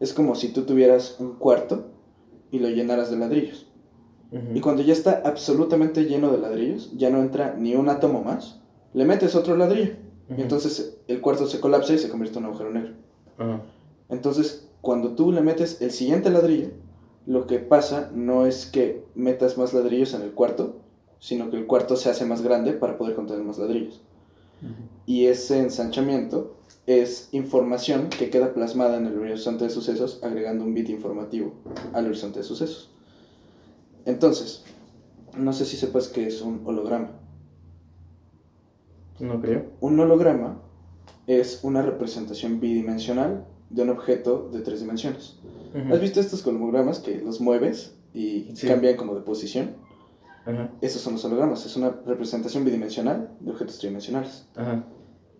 es 0.00 0.14
como 0.14 0.34
si 0.34 0.48
tú 0.52 0.62
tuvieras 0.62 1.16
un 1.18 1.34
cuarto 1.34 1.86
y 2.50 2.58
lo 2.58 2.68
llenaras 2.68 3.10
de 3.10 3.18
ladrillos. 3.18 3.66
Y 4.54 4.60
cuando 4.60 4.82
ya 4.82 4.92
está 4.92 5.22
absolutamente 5.24 6.04
lleno 6.04 6.30
de 6.30 6.36
ladrillos, 6.36 6.92
ya 6.94 7.08
no 7.08 7.22
entra 7.22 7.54
ni 7.56 7.74
un 7.74 7.88
átomo 7.88 8.22
más, 8.22 8.60
le 8.92 9.06
metes 9.06 9.34
otro 9.34 9.56
ladrillo. 9.56 9.94
Y 10.36 10.42
entonces 10.42 10.98
el 11.08 11.22
cuarto 11.22 11.46
se 11.46 11.60
colapsa 11.60 11.94
y 11.94 11.98
se 11.98 12.10
convierte 12.10 12.38
en 12.38 12.44
un 12.44 12.50
agujero 12.50 12.70
negro. 12.70 12.92
Entonces, 14.10 14.68
cuando 14.82 15.14
tú 15.14 15.32
le 15.32 15.40
metes 15.40 15.80
el 15.80 15.92
siguiente 15.92 16.28
ladrillo, 16.28 16.68
lo 17.24 17.46
que 17.46 17.58
pasa 17.58 18.10
no 18.14 18.44
es 18.44 18.66
que 18.66 19.02
metas 19.14 19.56
más 19.56 19.72
ladrillos 19.72 20.12
en 20.12 20.22
el 20.22 20.32
cuarto, 20.32 20.76
sino 21.20 21.50
que 21.50 21.56
el 21.56 21.66
cuarto 21.66 21.96
se 21.96 22.10
hace 22.10 22.26
más 22.26 22.42
grande 22.42 22.72
para 22.74 22.98
poder 22.98 23.14
contener 23.14 23.44
más 23.44 23.58
ladrillos. 23.58 24.02
Y 25.06 25.26
ese 25.26 25.60
ensanchamiento 25.60 26.56
es 26.86 27.28
información 27.32 28.08
que 28.08 28.30
queda 28.30 28.54
plasmada 28.54 28.96
en 28.96 29.06
el 29.06 29.18
horizonte 29.18 29.64
de 29.64 29.70
sucesos 29.70 30.20
agregando 30.22 30.64
un 30.64 30.74
bit 30.74 30.88
informativo 30.88 31.54
al 31.92 32.06
horizonte 32.06 32.40
de 32.40 32.44
sucesos. 32.44 32.90
Entonces, 34.04 34.64
no 35.36 35.52
sé 35.52 35.64
si 35.64 35.76
sepas 35.76 36.08
qué 36.08 36.26
es 36.26 36.40
un 36.42 36.62
holograma. 36.64 37.12
No 39.20 39.40
creo. 39.40 39.66
Un 39.80 39.98
holograma 40.00 40.62
es 41.26 41.60
una 41.62 41.82
representación 41.82 42.60
bidimensional 42.60 43.46
de 43.70 43.82
un 43.82 43.90
objeto 43.90 44.48
de 44.52 44.60
tres 44.60 44.80
dimensiones. 44.80 45.36
¿Has 45.92 46.00
visto 46.00 46.20
estos 46.20 46.46
hologramas 46.46 47.00
que 47.00 47.18
los 47.20 47.40
mueves 47.40 47.94
y 48.14 48.50
Sí. 48.54 48.66
cambian 48.66 48.96
como 48.96 49.14
de 49.14 49.20
posición? 49.20 49.76
Esos 50.80 51.02
son 51.02 51.14
los 51.14 51.24
hologramas, 51.24 51.66
es 51.66 51.76
una 51.76 51.90
representación 52.06 52.64
bidimensional 52.64 53.36
de 53.40 53.50
objetos 53.50 53.78
tridimensionales. 53.78 54.46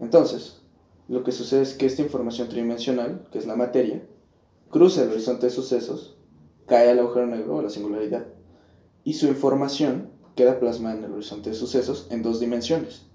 Entonces, 0.00 0.62
lo 1.08 1.24
que 1.24 1.32
sucede 1.32 1.62
es 1.62 1.74
que 1.74 1.86
esta 1.86 2.02
información 2.02 2.48
tridimensional, 2.48 3.26
que 3.32 3.38
es 3.38 3.46
la 3.46 3.56
materia, 3.56 4.06
cruza 4.70 5.02
el 5.02 5.10
horizonte 5.10 5.46
de 5.46 5.50
sucesos, 5.52 6.18
cae 6.66 6.90
al 6.90 6.98
agujero 6.98 7.26
negro 7.26 7.56
o 7.56 7.58
a 7.60 7.62
la 7.62 7.70
singularidad, 7.70 8.26
y 9.04 9.14
su 9.14 9.26
información 9.26 10.10
queda 10.36 10.60
plasmada 10.60 10.96
en 10.96 11.04
el 11.04 11.12
horizonte 11.12 11.50
de 11.50 11.56
sucesos 11.56 12.06
en 12.10 12.22
dos 12.22 12.38
dimensiones. 12.40 13.06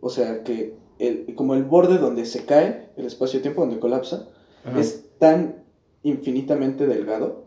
O 0.00 0.10
sea 0.10 0.42
que, 0.44 0.76
el- 0.98 1.34
como 1.34 1.54
el 1.54 1.64
borde 1.64 1.98
donde 1.98 2.24
se 2.26 2.44
cae, 2.44 2.90
el 2.96 3.06
espacio-tiempo 3.06 3.62
donde 3.62 3.78
colapsa, 3.80 4.28
ajá. 4.64 4.78
es 4.78 5.04
tan 5.18 5.64
infinitamente 6.02 6.86
delgado 6.86 7.46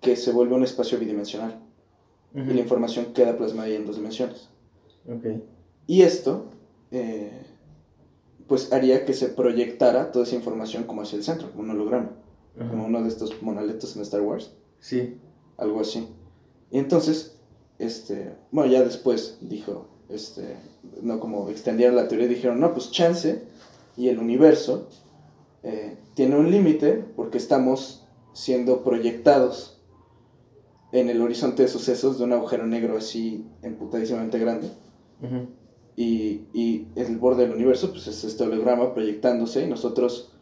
que 0.00 0.16
se 0.16 0.30
vuelve 0.32 0.54
un 0.54 0.62
espacio 0.64 0.98
bidimensional 0.98 1.60
Y 2.34 2.40
la 2.54 2.60
información 2.60 3.12
queda 3.12 3.36
plasmada 3.36 3.66
ahí 3.68 3.74
en 3.74 3.86
dos 3.86 3.96
dimensiones. 3.96 4.48
Ok. 5.08 5.42
Y 5.86 6.02
esto, 6.02 6.46
eh, 6.92 7.42
pues 8.46 8.72
haría 8.72 9.04
que 9.04 9.14
se 9.14 9.28
proyectara 9.28 10.12
toda 10.12 10.24
esa 10.24 10.36
información 10.36 10.84
como 10.84 11.02
hacia 11.02 11.16
el 11.16 11.24
centro, 11.24 11.50
como 11.50 11.64
un 11.64 11.70
holograma, 11.70 12.12
Ajá. 12.58 12.70
como 12.70 12.86
uno 12.86 13.02
de 13.02 13.08
estos 13.08 13.42
monolitos 13.42 13.96
en 13.96 14.02
Star 14.02 14.20
Wars, 14.20 14.52
Sí. 14.78 15.16
algo 15.56 15.80
así. 15.80 16.06
Y 16.70 16.78
entonces, 16.78 17.36
este, 17.78 18.32
bueno, 18.52 18.70
ya 18.70 18.82
después 18.84 19.38
dijo, 19.40 19.88
este, 20.08 20.56
no 21.02 21.18
como 21.18 21.48
extendieron 21.48 21.96
la 21.96 22.06
teoría, 22.08 22.28
dijeron, 22.28 22.60
no, 22.60 22.72
pues 22.72 22.90
chance 22.92 23.42
y 23.96 24.08
el 24.08 24.18
universo 24.18 24.88
eh, 25.62 25.96
tiene 26.14 26.36
un 26.36 26.50
límite 26.50 27.04
porque 27.16 27.38
estamos 27.38 28.06
siendo 28.32 28.82
proyectados 28.84 29.79
en 30.92 31.08
el 31.08 31.20
horizonte 31.20 31.62
de 31.62 31.68
sucesos 31.68 32.18
de 32.18 32.24
un 32.24 32.32
agujero 32.32 32.66
negro 32.66 32.96
así 32.96 33.46
emputadísimamente 33.62 34.38
grande. 34.38 34.68
Ujú. 35.22 35.46
Y, 35.96 36.46
y 36.54 36.88
el 36.96 37.16
borde 37.18 37.42
del 37.46 37.54
universo 37.54 37.90
pues 37.90 38.06
es 38.06 38.24
este 38.24 38.44
holograma 38.44 38.94
proyectándose 38.94 39.64
y 39.64 39.68
nosotros 39.68 40.32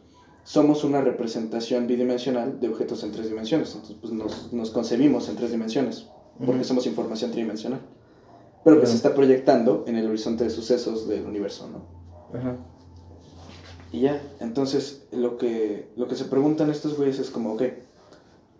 somos 0.43 0.83
una 0.83 1.01
representación 1.01 1.85
bidimensional 1.85 2.59
de 2.59 2.69
objetos 2.69 3.03
en 3.03 3.11
tres 3.11 3.27
dimensiones. 3.29 3.73
Entonces 3.73 3.97
pues 3.99 4.13
nos, 4.13 4.53
nos 4.53 4.71
concebimos 4.71 5.29
en 5.29 5.35
tres 5.35 5.51
dimensiones 5.51 6.07
porque 6.37 6.61
Ujú. 6.61 6.63
somos 6.63 6.87
información 6.87 7.31
tridimensional. 7.31 7.81
Pero 8.63 8.75
que 8.77 8.81
Claro. 8.81 8.91
se 8.91 8.95
está 8.97 9.13
proyectando 9.13 9.83
en 9.87 9.95
el 9.97 10.07
horizonte 10.07 10.43
de 10.45 10.49
sucesos 10.49 11.07
del 11.07 11.25
universo, 11.25 11.69
¿no? 11.69 12.37
Ajá. 12.37 12.57
Y 13.91 14.01
ya, 14.01 14.21
entonces 14.39 15.07
lo 15.11 15.37
que, 15.37 15.89
lo 15.95 16.07
que 16.07 16.15
se 16.15 16.25
preguntan 16.25 16.69
estos 16.69 16.95
güeyes 16.95 17.19
es 17.19 17.31
como, 17.31 17.53
ok, 17.53 17.63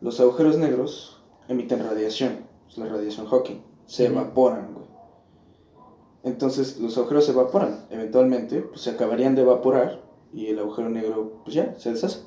los 0.02 0.20
agujeros 0.20 0.58
negros 0.58 1.19
emiten 1.50 1.84
radiación, 1.84 2.46
es 2.70 2.78
la 2.78 2.86
radiación 2.86 3.28
Hawking, 3.28 3.62
se 3.86 4.06
evaporan, 4.06 4.74
güey. 4.74 4.86
Entonces 6.24 6.80
los 6.80 6.98
agujeros 6.98 7.26
se 7.26 7.32
evaporan, 7.32 7.86
eventualmente 7.90 8.62
pues 8.62 8.82
se 8.82 8.92
acabarían 8.92 9.36
de 9.36 9.42
evaporar 9.42 10.02
y 10.32 10.48
el 10.48 10.60
agujero 10.60 10.90
negro 10.90 11.42
pues 11.44 11.56
ya, 11.56 11.76
se 11.78 11.92
deshace. 11.92 12.22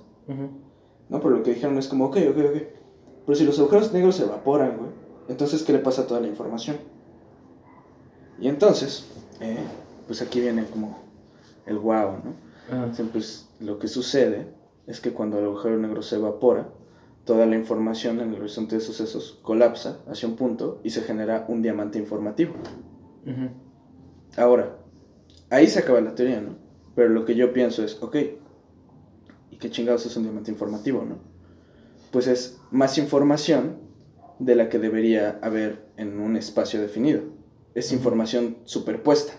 ¿No? 1.09 1.21
Pero 1.21 1.37
lo 1.37 1.43
que 1.43 1.55
dijeron 1.55 1.79
es 1.79 1.89
como, 1.89 2.07
ok, 2.07 2.17
ok, 2.31 2.37
ok. 2.37 2.63
Pero 3.27 3.37
si 3.37 3.45
los 3.45 3.59
agujeros 3.59 3.93
negros 3.93 4.17
se 4.17 4.25
evaporan, 4.25 4.77
güey, 4.77 4.91
entonces 5.29 5.63
¿qué 5.63 5.73
le 5.73 5.79
pasa 5.79 6.03
a 6.03 6.07
toda 6.07 6.21
la 6.21 6.27
información? 6.27 6.77
Y 8.41 8.49
entonces, 8.49 9.07
eh, 9.41 9.59
pues 10.07 10.21
aquí 10.21 10.41
viene 10.41 10.65
como 10.65 10.99
el 11.67 11.79
wow, 11.79 12.13
¿no? 12.25 12.35
Ajá. 12.69 12.85
Entonces, 12.85 13.07
pues, 13.13 13.49
lo 13.61 13.79
que 13.79 13.89
sucede 13.89 14.53
es 14.87 15.01
que 15.01 15.13
cuando 15.13 15.39
el 15.39 15.45
agujero 15.45 15.79
negro 15.79 16.03
se 16.03 16.17
evapora, 16.17 16.69
toda 17.25 17.47
la 17.47 17.57
información 17.57 18.21
en 18.21 18.35
el 18.35 18.41
horizonte 18.41 18.77
de 18.77 18.81
sucesos 18.81 19.39
colapsa 19.43 20.01
hacia 20.09 20.29
un 20.29 20.37
punto 20.37 20.81
y 20.83 20.91
se 20.91 21.03
genera 21.03 21.45
un 21.49 21.63
diamante 21.63 21.99
informativo. 21.99 22.55
Ahora, 24.37 24.79
ahí 25.51 25.67
se 25.69 25.79
acaba 25.79 26.01
la 26.01 26.15
teoría, 26.15 26.41
¿no? 26.41 26.57
Pero 26.95 27.09
lo 27.09 27.25
que 27.25 27.35
yo 27.35 27.53
pienso 27.53 27.85
es, 27.85 28.03
ok, 28.03 28.17
¿y 29.51 29.57
qué 29.57 29.71
chingados 29.71 30.05
es 30.07 30.17
un 30.17 30.25
diamante 30.25 30.51
informativo, 30.51 31.05
no? 31.05 31.19
Pues 32.11 32.27
es 32.27 32.61
más 32.71 32.99
información 32.99 33.79
de 34.39 34.57
la 34.57 34.69
que 34.69 34.79
debería 34.79 35.39
haber 35.43 35.87
en 35.97 36.19
un 36.19 36.37
espacio 36.37 36.81
definido. 36.81 37.23
Es 37.75 37.93
información 37.93 38.59
superpuesta. 38.65 39.33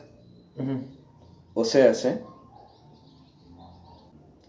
O 1.54 1.66
sea, 1.66 1.94
¿sí? 1.94 2.10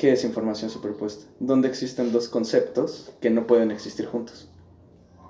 ¿Qué 0.04 0.12
es 0.12 0.22
información 0.22 0.68
superpuesta? 0.68 1.24
Donde 1.40 1.66
existen 1.66 2.12
dos 2.12 2.28
conceptos 2.28 3.14
que 3.22 3.30
no 3.30 3.46
pueden 3.46 3.70
existir 3.70 4.04
juntos. 4.04 4.50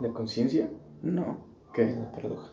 ¿La 0.00 0.08
conciencia? 0.08 0.68
No, 1.00 1.46
¿Qué? 1.72 1.84
Una 1.94 2.10
paradoja. 2.10 2.50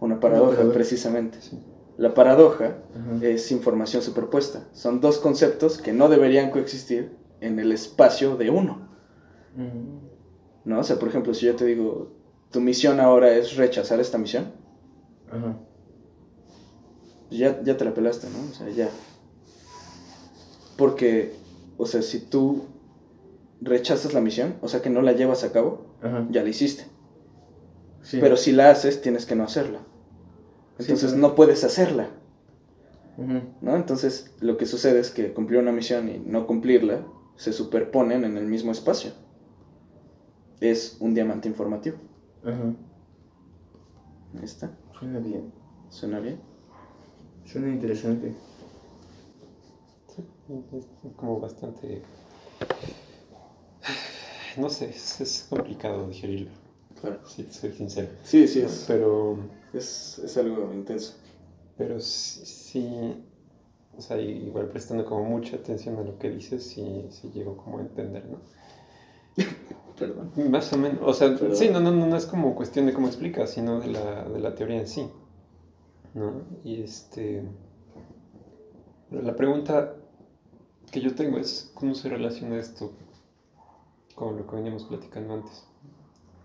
una 0.00 0.20
paradoja, 0.20 0.50
paradoja. 0.52 0.72
precisamente. 0.74 1.38
Sí. 1.42 1.58
La 1.96 2.14
paradoja 2.14 2.76
Ajá. 2.94 3.18
es 3.26 3.50
información 3.50 4.02
superpuesta. 4.02 4.68
Son 4.72 5.00
dos 5.00 5.18
conceptos 5.18 5.78
que 5.78 5.92
no 5.92 6.08
deberían 6.08 6.52
coexistir 6.52 7.16
en 7.40 7.58
el 7.58 7.72
espacio 7.72 8.36
de 8.36 8.50
uno. 8.50 8.88
Ujú. 9.56 10.00
¿No? 10.66 10.78
O 10.78 10.84
sea, 10.84 10.96
por 11.00 11.08
ejemplo, 11.08 11.34
si 11.34 11.46
yo 11.46 11.56
te 11.56 11.64
digo, 11.64 12.12
tu 12.52 12.60
misión 12.60 13.00
ahora 13.00 13.34
es 13.34 13.56
rechazar 13.56 13.98
esta 13.98 14.16
misión, 14.16 14.52
Ajá. 15.28 15.56
ya, 17.32 17.60
ya 17.64 17.76
te 17.76 17.84
la 17.84 17.92
pelaste, 17.92 18.28
¿no? 18.30 18.48
O 18.48 18.54
sea, 18.54 18.68
ya. 18.68 18.88
Porque, 20.76 21.42
o 21.76 21.86
sea, 21.86 22.02
si 22.02 22.20
tú 22.20 22.64
rechazas 23.60 24.14
la 24.14 24.20
misión, 24.20 24.56
o 24.60 24.68
sea, 24.68 24.82
que 24.82 24.90
no 24.90 25.02
la 25.02 25.12
llevas 25.12 25.44
a 25.44 25.52
cabo, 25.52 25.86
Ajá. 26.02 26.26
ya 26.30 26.42
la 26.42 26.48
hiciste. 26.48 26.84
Sí. 28.02 28.18
Pero 28.20 28.36
si 28.36 28.52
la 28.52 28.70
haces, 28.70 29.00
tienes 29.00 29.24
que 29.26 29.34
no 29.34 29.44
hacerla. 29.44 29.78
Sí, 30.78 30.82
Entonces 30.84 31.12
claro. 31.12 31.28
no 31.28 31.34
puedes 31.34 31.64
hacerla. 31.64 32.08
¿no? 33.60 33.76
Entonces 33.76 34.34
lo 34.40 34.56
que 34.56 34.66
sucede 34.66 34.98
es 34.98 35.10
que 35.12 35.32
cumplir 35.32 35.60
una 35.60 35.70
misión 35.70 36.08
y 36.08 36.18
no 36.18 36.48
cumplirla 36.48 37.06
se 37.36 37.52
superponen 37.52 38.24
en 38.24 38.36
el 38.36 38.46
mismo 38.46 38.72
espacio. 38.72 39.12
Es 40.60 40.96
un 41.00 41.14
diamante 41.14 41.48
informativo. 41.48 41.96
Ajá. 42.44 42.74
Ahí 44.36 44.44
está. 44.44 44.70
Suena 44.98 45.20
bien. 45.20 45.52
¿Suena 45.90 46.18
bien? 46.18 46.40
Suena 47.44 47.68
interesante. 47.68 48.34
Sí, 50.14 50.22
es 50.76 50.86
como 51.16 51.40
bastante... 51.40 52.02
No 54.56 54.70
sé, 54.70 54.90
es, 54.90 55.20
es 55.20 55.46
complicado 55.50 56.06
digerirlo, 56.08 56.50
Claro. 57.00 57.18
si 57.26 57.42
soy 57.50 57.72
sincero. 57.72 58.08
Sí, 58.22 58.46
sí, 58.46 58.60
es, 58.60 58.84
Pero, 58.86 59.36
es, 59.72 60.20
es 60.20 60.36
algo 60.36 60.72
intenso. 60.72 61.14
pero 61.76 61.98
sí, 62.00 62.44
sí, 62.44 63.24
o 63.96 64.00
sea, 64.00 64.20
igual 64.20 64.68
prestando 64.68 65.04
como 65.04 65.24
mucha 65.24 65.56
atención 65.56 65.96
a 65.98 66.02
lo 66.02 66.16
que 66.18 66.30
dices, 66.30 66.64
sí, 66.64 67.06
sí 67.10 67.30
llego 67.34 67.56
como 67.56 67.78
a 67.78 67.82
entender, 67.82 68.24
¿no? 68.26 68.38
Perdón. 69.98 70.30
Más 70.50 70.72
o 70.72 70.76
menos, 70.78 71.00
o 71.02 71.12
sea, 71.12 71.30
Perdón. 71.36 71.56
sí, 71.56 71.68
no, 71.70 71.80
no, 71.80 71.90
no, 71.90 72.06
no 72.06 72.16
es 72.16 72.26
como 72.26 72.54
cuestión 72.54 72.86
de 72.86 72.92
cómo 72.92 73.08
explicas, 73.08 73.50
sino 73.50 73.80
de 73.80 73.88
la, 73.88 74.24
de 74.28 74.38
la 74.38 74.54
teoría 74.54 74.78
en 74.80 74.86
sí, 74.86 75.08
¿no? 76.14 76.42
Y 76.62 76.80
este... 76.82 77.42
La 79.10 79.34
pregunta 79.36 79.94
que 80.94 81.00
yo 81.00 81.14
tengo 81.16 81.38
es, 81.38 81.72
¿cómo 81.74 81.92
se 81.94 82.08
relaciona 82.08 82.56
esto 82.56 82.92
con 84.14 84.36
lo 84.36 84.46
que 84.46 84.54
veníamos 84.56 84.84
platicando 84.84 85.34
antes? 85.34 85.64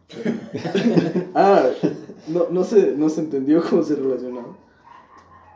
Ah, 1.35 1.69
no, 2.27 2.47
no, 2.49 2.63
se, 2.63 2.93
no 2.97 3.09
se 3.09 3.21
entendió 3.21 3.61
cómo 3.69 3.83
se 3.83 3.95
relacionaba. 3.95 4.57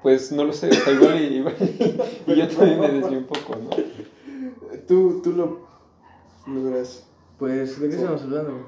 Pues 0.04 0.32
no 0.32 0.44
lo 0.44 0.54
sé, 0.54 0.70
o 0.70 0.74
sea, 0.74 0.94
igual 0.94 1.20
y, 1.22 1.26
igual 1.38 1.56
y- 1.60 2.32
y 2.32 2.36
yo 2.36 2.48
también 2.50 2.80
me 2.80 2.90
desvié 2.92 3.18
un 3.18 3.26
poco, 3.26 3.56
¿no? 3.56 3.70
Tú, 4.88 5.22
tú 5.24 5.32
lo 5.32 5.60
logras. 6.46 7.08
Pues, 7.40 7.80
¿de 7.80 7.90
qué 7.90 7.96
estamos 7.96 8.22
hablando? 8.22 8.68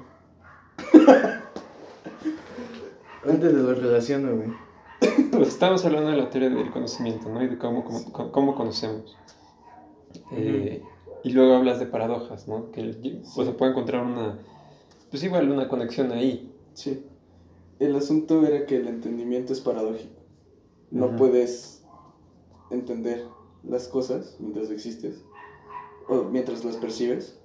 Antes 3.24 3.54
de 3.54 3.62
lo 3.62 3.74
relaciono, 3.74 4.34
güey. 4.34 4.48
Pues 5.30 5.48
estábamos 5.48 5.84
hablando 5.84 6.10
de 6.10 6.16
la 6.16 6.30
teoría 6.30 6.48
del 6.50 6.70
conocimiento, 6.70 7.28
¿no? 7.28 7.42
Y 7.44 7.48
de 7.48 7.58
cómo, 7.58 7.84
cómo, 7.84 8.32
cómo 8.32 8.54
conocemos. 8.56 9.16
Eh, 10.32 10.82
y 11.24 11.30
luego 11.30 11.54
hablas 11.54 11.78
de 11.80 11.86
paradojas, 11.86 12.46
¿no? 12.48 12.70
Que 12.70 12.80
el- 12.80 13.22
o 13.36 13.44
se 13.44 13.52
puede 13.52 13.72
encontrar 13.72 14.04
una, 14.04 14.38
pues 15.10 15.22
igual 15.24 15.50
una 15.50 15.68
conexión 15.68 16.12
ahí. 16.12 16.52
Sí. 16.74 17.04
El 17.78 17.94
asunto 17.96 18.46
era 18.46 18.66
que 18.66 18.76
el 18.76 18.88
entendimiento 18.88 19.52
es 19.52 19.60
paradójico. 19.60 20.14
No 20.90 21.16
puedes 21.16 21.84
entender 22.70 23.26
las 23.64 23.88
cosas 23.88 24.36
mientras 24.38 24.70
existes 24.70 25.24
o 26.08 26.22
mientras 26.24 26.64
las 26.64 26.76
percibes, 26.76 27.38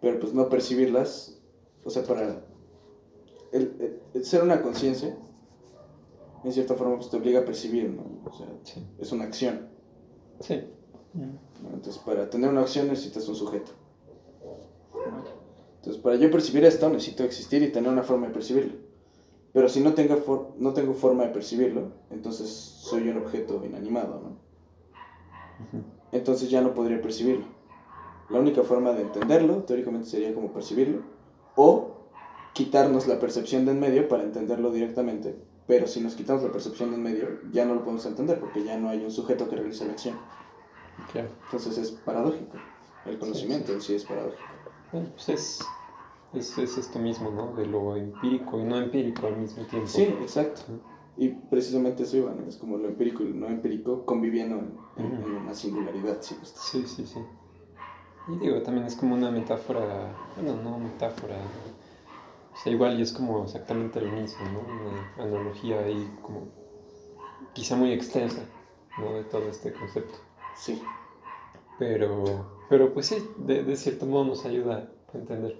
pero 0.00 0.18
pues 0.18 0.32
no 0.32 0.48
percibirlas, 0.48 1.38
o 1.84 1.90
sea, 1.90 2.02
para 2.04 2.42
el, 3.52 3.60
el- 3.80 4.00
el 4.14 4.24
ser 4.24 4.42
una 4.42 4.62
conciencia, 4.62 5.16
en 6.42 6.52
cierta 6.52 6.74
forma, 6.74 6.96
pues 6.96 7.10
te 7.10 7.18
obliga 7.18 7.40
a 7.40 7.44
percibir, 7.44 7.90
¿no? 7.90 8.02
O 8.24 8.32
sea, 8.32 8.46
Sí. 8.62 8.82
es 8.98 9.12
una 9.12 9.24
acción. 9.24 9.68
Sí. 10.40 10.62
Entonces, 11.14 11.98
para 12.02 12.28
tener 12.30 12.50
una 12.50 12.60
acción 12.62 12.88
necesitas 12.88 13.28
un 13.28 13.34
sujeto. 13.36 13.72
Entonces, 15.78 16.02
para 16.02 16.16
yo 16.16 16.30
percibir 16.30 16.64
esto, 16.64 16.88
necesito 16.90 17.24
existir 17.24 17.62
y 17.62 17.72
tener 17.72 17.90
una 17.90 18.02
forma 18.02 18.26
de 18.28 18.34
percibirlo. 18.34 18.74
Pero 19.52 19.68
si 19.68 19.80
no 19.80 19.94
tengo, 19.94 20.16
for- 20.16 20.52
no 20.58 20.72
tengo 20.72 20.94
forma 20.94 21.24
de 21.24 21.30
percibirlo, 21.30 21.92
entonces 22.10 22.48
soy 22.48 23.08
un 23.08 23.16
objeto 23.18 23.64
inanimado, 23.64 24.20
¿no? 24.20 24.36
Entonces 26.12 26.50
ya 26.50 26.60
no 26.60 26.74
podría 26.74 27.00
percibirlo. 27.00 27.46
La 28.28 28.38
única 28.38 28.62
forma 28.62 28.92
de 28.92 29.02
entenderlo, 29.02 29.64
teóricamente, 29.64 30.06
sería 30.08 30.32
como 30.34 30.52
percibirlo, 30.52 31.02
o 31.56 31.96
quitarnos 32.52 33.08
la 33.08 33.18
percepción 33.18 33.64
de 33.64 33.72
en 33.72 33.80
medio 33.80 34.08
para 34.08 34.22
entenderlo 34.22 34.70
directamente. 34.70 35.34
Pero 35.66 35.86
si 35.86 36.00
nos 36.00 36.14
quitamos 36.14 36.42
la 36.42 36.52
percepción 36.52 36.90
de 36.90 36.96
en 36.96 37.02
medio, 37.02 37.28
ya 37.52 37.64
no 37.64 37.74
lo 37.74 37.80
podemos 37.82 38.06
entender 38.06 38.38
porque 38.38 38.62
ya 38.64 38.78
no 38.78 38.88
hay 38.88 39.04
un 39.04 39.10
sujeto 39.10 39.48
que 39.48 39.56
realice 39.56 39.84
la 39.84 39.92
acción. 39.92 40.16
Claro. 41.12 41.28
Entonces 41.44 41.78
es 41.78 41.90
paradójico. 41.92 42.58
El 43.06 43.18
conocimiento 43.18 43.72
en 43.72 43.80
sí 43.80 43.94
es 43.94 44.04
paradójico. 44.04 44.42
Bueno, 44.92 45.08
pues 45.14 45.28
es, 45.28 45.66
es, 46.32 46.58
es 46.58 46.78
esto 46.78 46.98
mismo, 46.98 47.30
¿no? 47.30 47.54
De 47.54 47.66
lo 47.66 47.96
empírico 47.96 48.58
y 48.58 48.64
no 48.64 48.76
empírico 48.76 49.26
al 49.26 49.36
mismo 49.36 49.64
tiempo. 49.64 49.88
Sí, 49.88 50.02
exacto. 50.02 50.62
Y 51.16 51.28
precisamente 51.28 52.04
eso 52.04 52.16
iba, 52.16 52.32
¿no? 52.32 52.46
Es 52.46 52.56
como 52.56 52.76
lo 52.76 52.88
empírico 52.88 53.22
y 53.22 53.28
lo 53.28 53.34
no 53.34 53.48
empírico 53.48 54.04
conviviendo 54.04 54.60
en, 54.96 55.22
una 55.22 55.54
singularidad, 55.54 56.22
si. 56.22 56.36
Sí, 56.42 56.86
sí, 56.86 57.06
sí. 57.06 57.20
Y 58.28 58.38
digo, 58.38 58.62
también 58.62 58.86
es 58.86 58.96
como 58.96 59.14
una 59.14 59.30
metáfora, 59.30 60.14
bueno, 60.36 60.62
no 60.62 60.78
metáfora, 60.78 61.36
o 62.52 62.56
sea, 62.56 62.72
igual 62.72 62.98
y 62.98 63.02
es 63.02 63.12
como 63.12 63.44
exactamente 63.44 64.00
lo 64.00 64.12
mismo, 64.12 64.44
¿no? 64.52 64.60
Una 64.60 65.24
analogía 65.24 65.80
ahí 65.80 66.10
como 66.22 66.48
quizá 67.54 67.76
muy 67.76 67.92
extensa, 67.92 68.42
¿no? 68.98 69.14
De 69.14 69.24
todo 69.24 69.48
este 69.48 69.72
concepto. 69.72 70.18
Sí, 70.60 70.80
Pero, 71.78 72.44
pero 72.68 72.92
pues 72.92 73.06
sí, 73.06 73.16
de, 73.38 73.62
de 73.64 73.76
cierto 73.76 74.04
modo 74.04 74.24
nos 74.26 74.44
ayuda 74.44 74.90
a 75.12 75.16
entender, 75.18 75.56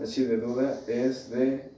así 0.00 0.24
de 0.24 0.38
duda 0.38 0.80
es 0.86 1.30
de 1.30 1.70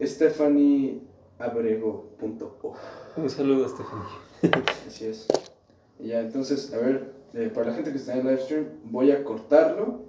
Stephanie 0.00 1.02
Abrego.o. 1.38 2.74
Un 3.16 3.30
saludo 3.30 3.68
Stephanie. 3.68 4.64
Así 4.86 5.06
es. 5.06 5.26
Y 5.98 6.08
ya, 6.08 6.20
entonces, 6.20 6.72
a 6.72 6.78
ver, 6.78 7.12
eh, 7.34 7.50
para 7.54 7.68
la 7.68 7.74
gente 7.74 7.92
que 7.92 7.98
está 7.98 8.14
en 8.14 8.20
el 8.20 8.26
live 8.26 8.42
stream, 8.42 8.66
voy 8.84 9.10
a 9.10 9.22
cortarlo, 9.24 10.02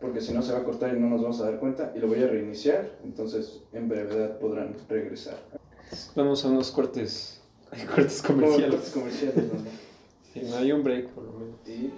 porque 0.00 0.20
si 0.20 0.32
no 0.32 0.42
se 0.42 0.52
va 0.52 0.58
a 0.58 0.64
cortar 0.64 0.94
y 0.94 1.00
no 1.00 1.08
nos 1.08 1.22
vamos 1.22 1.40
a 1.40 1.44
dar 1.44 1.58
cuenta, 1.58 1.92
y 1.96 1.98
lo 1.98 2.08
voy 2.08 2.22
a 2.22 2.26
reiniciar, 2.26 2.98
entonces 3.04 3.62
en 3.72 3.88
brevedad 3.88 4.38
podrán 4.38 4.76
regresar. 4.88 5.38
Vamos 6.14 6.44
a 6.44 6.48
unos 6.48 6.70
cortes, 6.70 7.40
hay 7.70 7.84
cortes 7.94 8.22
comerciales. 8.22 8.70
cortes 8.70 8.90
comerciales, 8.90 9.36
¿no? 9.36 9.60
Sí, 10.32 10.42
no 10.48 10.56
hay 10.56 10.72
un 10.72 10.82
break 10.82 11.08
por 11.08 11.24
lo 11.24 11.32
menos. 11.32 11.56
Y 11.66 11.90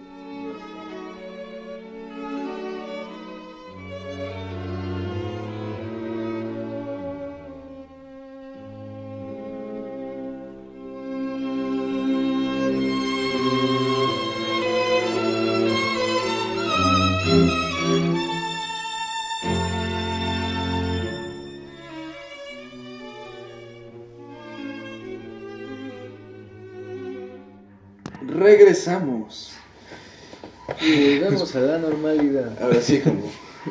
Ahora 32.60 32.80
sí, 32.80 33.00
como, 33.00 33.22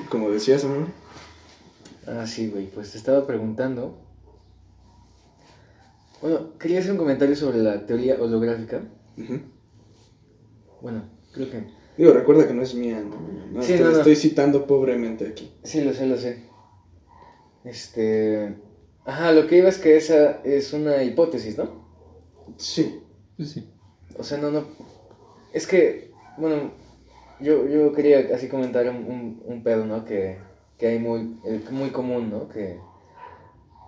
como 0.09 0.29
decías, 0.31 0.63
amor. 0.65 0.87
Ah, 2.07 2.25
sí, 2.25 2.49
güey, 2.49 2.67
pues 2.67 2.91
te 2.91 2.97
estaba 2.97 3.25
preguntando. 3.27 3.97
Bueno, 6.21 6.57
quería 6.57 6.79
hacer 6.79 6.91
un 6.91 6.97
comentario 6.97 7.35
sobre 7.35 7.59
la 7.59 7.85
teoría 7.85 8.17
holográfica. 8.19 8.81
Bueno, 10.81 11.03
creo 11.33 11.49
que. 11.49 11.63
Digo, 11.97 12.13
recuerda 12.13 12.47
que 12.47 12.53
no 12.53 12.61
es 12.61 12.73
mía, 12.75 13.01
¿no? 13.01 13.15
No, 13.51 13.61
Sí, 13.61 13.73
te 13.73 13.79
no, 13.79 13.91
no. 13.91 13.97
estoy 13.97 14.15
citando 14.15 14.65
pobremente 14.67 15.27
aquí. 15.27 15.51
Sí, 15.63 15.81
lo 15.81 15.93
sé, 15.93 16.05
lo 16.07 16.17
sé. 16.17 16.43
Este. 17.63 18.55
Ajá, 19.05 19.31
lo 19.31 19.47
que 19.47 19.57
iba 19.57 19.69
es 19.69 19.77
que 19.77 19.97
esa 19.97 20.41
es 20.43 20.73
una 20.73 21.03
hipótesis, 21.03 21.57
¿no? 21.57 21.85
Sí. 22.57 23.01
Sí. 23.43 23.69
O 24.17 24.23
sea, 24.23 24.37
no, 24.37 24.51
no. 24.51 24.65
Es 25.53 25.67
que, 25.67 26.11
bueno, 26.37 26.71
yo, 27.39 27.67
yo 27.67 27.91
quería 27.93 28.35
así 28.35 28.47
comentar 28.47 28.87
un, 28.89 28.97
un, 28.97 29.43
un 29.45 29.63
pedo, 29.63 29.85
¿no? 29.85 30.05
Que, 30.05 30.37
que 30.77 30.87
hay 30.87 30.99
muy, 30.99 31.39
eh, 31.45 31.61
muy 31.71 31.91
común, 31.91 32.29
¿no? 32.29 32.47
Que, 32.49 32.79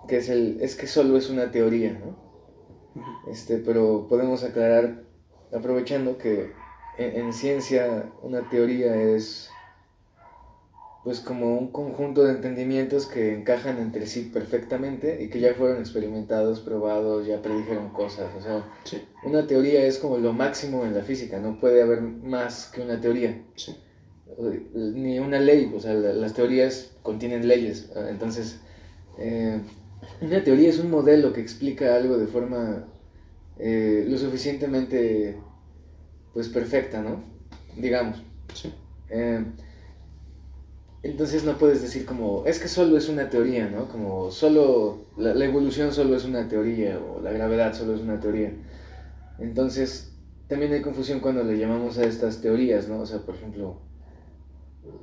que 0.08 0.16
es 0.18 0.28
el. 0.28 0.58
Es 0.60 0.76
que 0.76 0.86
solo 0.86 1.16
es 1.16 1.30
una 1.30 1.50
teoría, 1.50 1.92
¿no? 1.92 2.16
Este, 3.30 3.58
pero 3.58 4.06
podemos 4.08 4.44
aclarar, 4.44 5.02
aprovechando 5.52 6.18
que 6.18 6.52
en, 6.98 7.16
en 7.16 7.32
ciencia 7.32 8.12
una 8.22 8.48
teoría 8.48 8.94
es 8.94 9.50
pues 11.04 11.20
como 11.20 11.56
un 11.58 11.66
conjunto 11.66 12.22
de 12.22 12.30
entendimientos 12.30 13.06
que 13.06 13.32
encajan 13.32 13.78
entre 13.78 14.06
sí 14.06 14.22
perfectamente 14.22 15.16
y 15.20 15.28
que 15.28 15.40
ya 15.40 15.52
fueron 15.52 15.78
experimentados, 15.80 16.60
probados, 16.60 17.26
ya 17.26 17.42
predijeron 17.42 17.88
cosas. 17.88 18.32
O 18.36 18.40
sea, 18.40 18.64
Sí. 18.84 19.02
una 19.24 19.46
teoría 19.46 19.84
es 19.84 19.98
como 19.98 20.16
lo 20.18 20.32
máximo 20.32 20.84
en 20.84 20.94
la 20.94 21.02
física, 21.02 21.40
no 21.40 21.58
puede 21.58 21.82
haber 21.82 22.00
más 22.00 22.66
que 22.66 22.80
una 22.80 23.00
teoría. 23.00 23.36
Sí. 23.56 23.74
Ni 24.74 25.18
una 25.18 25.40
ley, 25.40 25.70
o 25.74 25.80
sea, 25.80 25.94
la- 25.94 26.12
las 26.12 26.32
teorías 26.32 26.90
contienen 27.02 27.48
leyes. 27.48 27.88
Entonces, 28.08 28.56
eh, 29.18 29.60
una 30.20 30.42
teoría 30.44 30.68
es 30.68 30.78
un 30.78 30.88
modelo 30.90 31.32
que 31.32 31.40
explica 31.40 31.94
algo 31.96 32.16
de 32.16 32.26
forma 32.26 32.86
eh, 33.58 34.04
lo 34.08 34.16
suficientemente, 34.16 35.36
pues, 36.32 36.48
perfecta, 36.48 37.00
¿no? 37.02 37.22
Digamos. 37.76 38.22
Sí. 38.54 38.72
Eh, 39.10 39.44
entonces 41.02 41.44
no 41.44 41.58
puedes 41.58 41.82
decir 41.82 42.06
como, 42.06 42.44
es 42.46 42.58
que 42.58 42.68
solo 42.68 42.96
es 42.96 43.08
una 43.08 43.28
teoría, 43.28 43.68
¿no? 43.68 43.88
Como 43.88 44.30
solo, 44.30 45.06
la, 45.16 45.34
la 45.34 45.44
evolución 45.44 45.92
solo 45.92 46.16
es 46.16 46.24
una 46.24 46.48
teoría 46.48 46.98
o 46.98 47.20
la 47.20 47.32
gravedad 47.32 47.74
solo 47.74 47.94
es 47.94 48.00
una 48.00 48.20
teoría. 48.20 48.52
Entonces, 49.38 50.12
también 50.48 50.72
hay 50.72 50.82
confusión 50.82 51.20
cuando 51.20 51.42
le 51.42 51.58
llamamos 51.58 51.98
a 51.98 52.04
estas 52.04 52.40
teorías, 52.40 52.88
¿no? 52.88 53.00
O 53.00 53.06
sea, 53.06 53.20
por 53.20 53.34
ejemplo, 53.34 53.80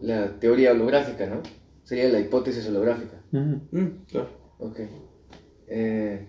la 0.01 0.39
teoría 0.39 0.71
holográfica, 0.71 1.25
¿no? 1.25 1.41
Sería 1.83 2.07
la 2.09 2.19
hipótesis 2.19 2.67
holográfica. 2.67 3.21
Mm, 3.31 4.05
claro. 4.07 4.29
Ok. 4.59 4.79
Eh, 5.67 6.27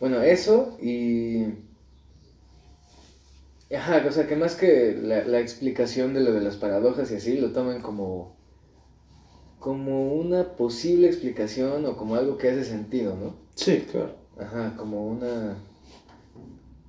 bueno, 0.00 0.22
eso 0.22 0.76
y... 0.80 1.44
Ajá, 3.74 4.04
o 4.06 4.12
sea, 4.12 4.26
que 4.26 4.36
más 4.36 4.54
que 4.54 4.96
la, 5.00 5.24
la 5.24 5.40
explicación 5.40 6.14
de 6.14 6.20
lo 6.20 6.32
de 6.32 6.40
las 6.40 6.56
paradojas 6.56 7.10
y 7.10 7.16
así, 7.16 7.36
lo 7.36 7.52
toman 7.52 7.80
como... 7.80 8.36
como 9.58 10.14
una 10.14 10.56
posible 10.56 11.08
explicación 11.08 11.84
o 11.86 11.96
como 11.96 12.14
algo 12.14 12.38
que 12.38 12.50
hace 12.50 12.64
sentido, 12.64 13.16
¿no? 13.16 13.34
Sí, 13.54 13.84
claro. 13.90 14.14
Ajá, 14.38 14.74
como 14.76 15.06
una... 15.08 15.56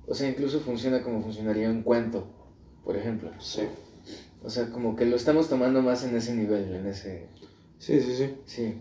O 0.06 0.14
sea, 0.14 0.28
incluso 0.28 0.60
funciona 0.60 1.02
como 1.02 1.20
funcionaría 1.20 1.68
un 1.68 1.82
cuento, 1.82 2.26
por 2.84 2.96
ejemplo. 2.96 3.30
Sí. 3.40 3.62
O 4.42 4.48
sea, 4.48 4.70
como 4.70 4.94
que 4.94 5.04
lo 5.04 5.16
estamos 5.16 5.48
tomando 5.48 5.82
más 5.82 6.04
en 6.04 6.14
ese 6.14 6.34
nivel, 6.34 6.72
en 6.74 6.86
ese... 6.86 7.26
Sí, 7.78 8.00
sí, 8.00 8.14
sí. 8.14 8.34
Sí, 8.46 8.74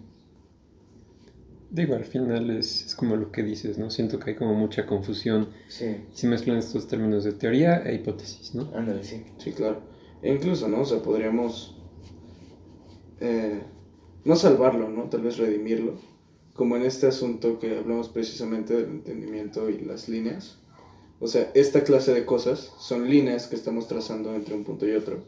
Digo, 1.69 1.95
al 1.95 2.05
final 2.05 2.49
es, 2.49 2.85
es 2.85 2.95
como 2.95 3.15
lo 3.17 3.31
que 3.31 3.43
dices, 3.43 3.77
¿no? 3.77 3.89
Siento 3.89 4.19
que 4.19 4.31
hay 4.31 4.35
como 4.37 4.53
mucha 4.53 4.85
confusión 4.85 5.49
sí, 5.67 5.97
si 6.13 6.25
mezclan 6.27 6.57
estos 6.57 6.87
términos 6.87 7.25
de 7.25 7.33
teoría 7.33 7.83
e 7.83 7.95
hipótesis, 7.95 8.55
¿no? 8.55 8.71
ándale, 8.73 9.03
sí. 9.03 9.25
Sí, 9.37 9.51
claro. 9.51 9.81
E 10.21 10.33
incluso, 10.33 10.67
¿no? 10.69 10.81
O 10.81 10.85
sea, 10.85 11.01
podríamos 11.01 11.77
eh, 13.19 13.61
no 14.23 14.35
salvarlo, 14.35 14.89
¿no? 14.89 15.03
Tal 15.03 15.21
vez 15.21 15.37
redimirlo. 15.37 15.95
Como 16.53 16.75
en 16.75 16.83
este 16.83 17.07
asunto 17.07 17.59
que 17.59 17.77
hablamos 17.77 18.09
precisamente 18.09 18.73
del 18.73 18.89
entendimiento 18.89 19.69
y 19.69 19.79
las 19.79 20.09
líneas. 20.09 20.57
O 21.19 21.27
sea, 21.27 21.51
esta 21.53 21.83
clase 21.83 22.13
de 22.13 22.25
cosas 22.25 22.71
son 22.79 23.09
líneas 23.09 23.47
que 23.47 23.55
estamos 23.55 23.87
trazando 23.87 24.33
entre 24.35 24.55
un 24.55 24.63
punto 24.63 24.87
y 24.87 24.91
otro. 24.91 25.23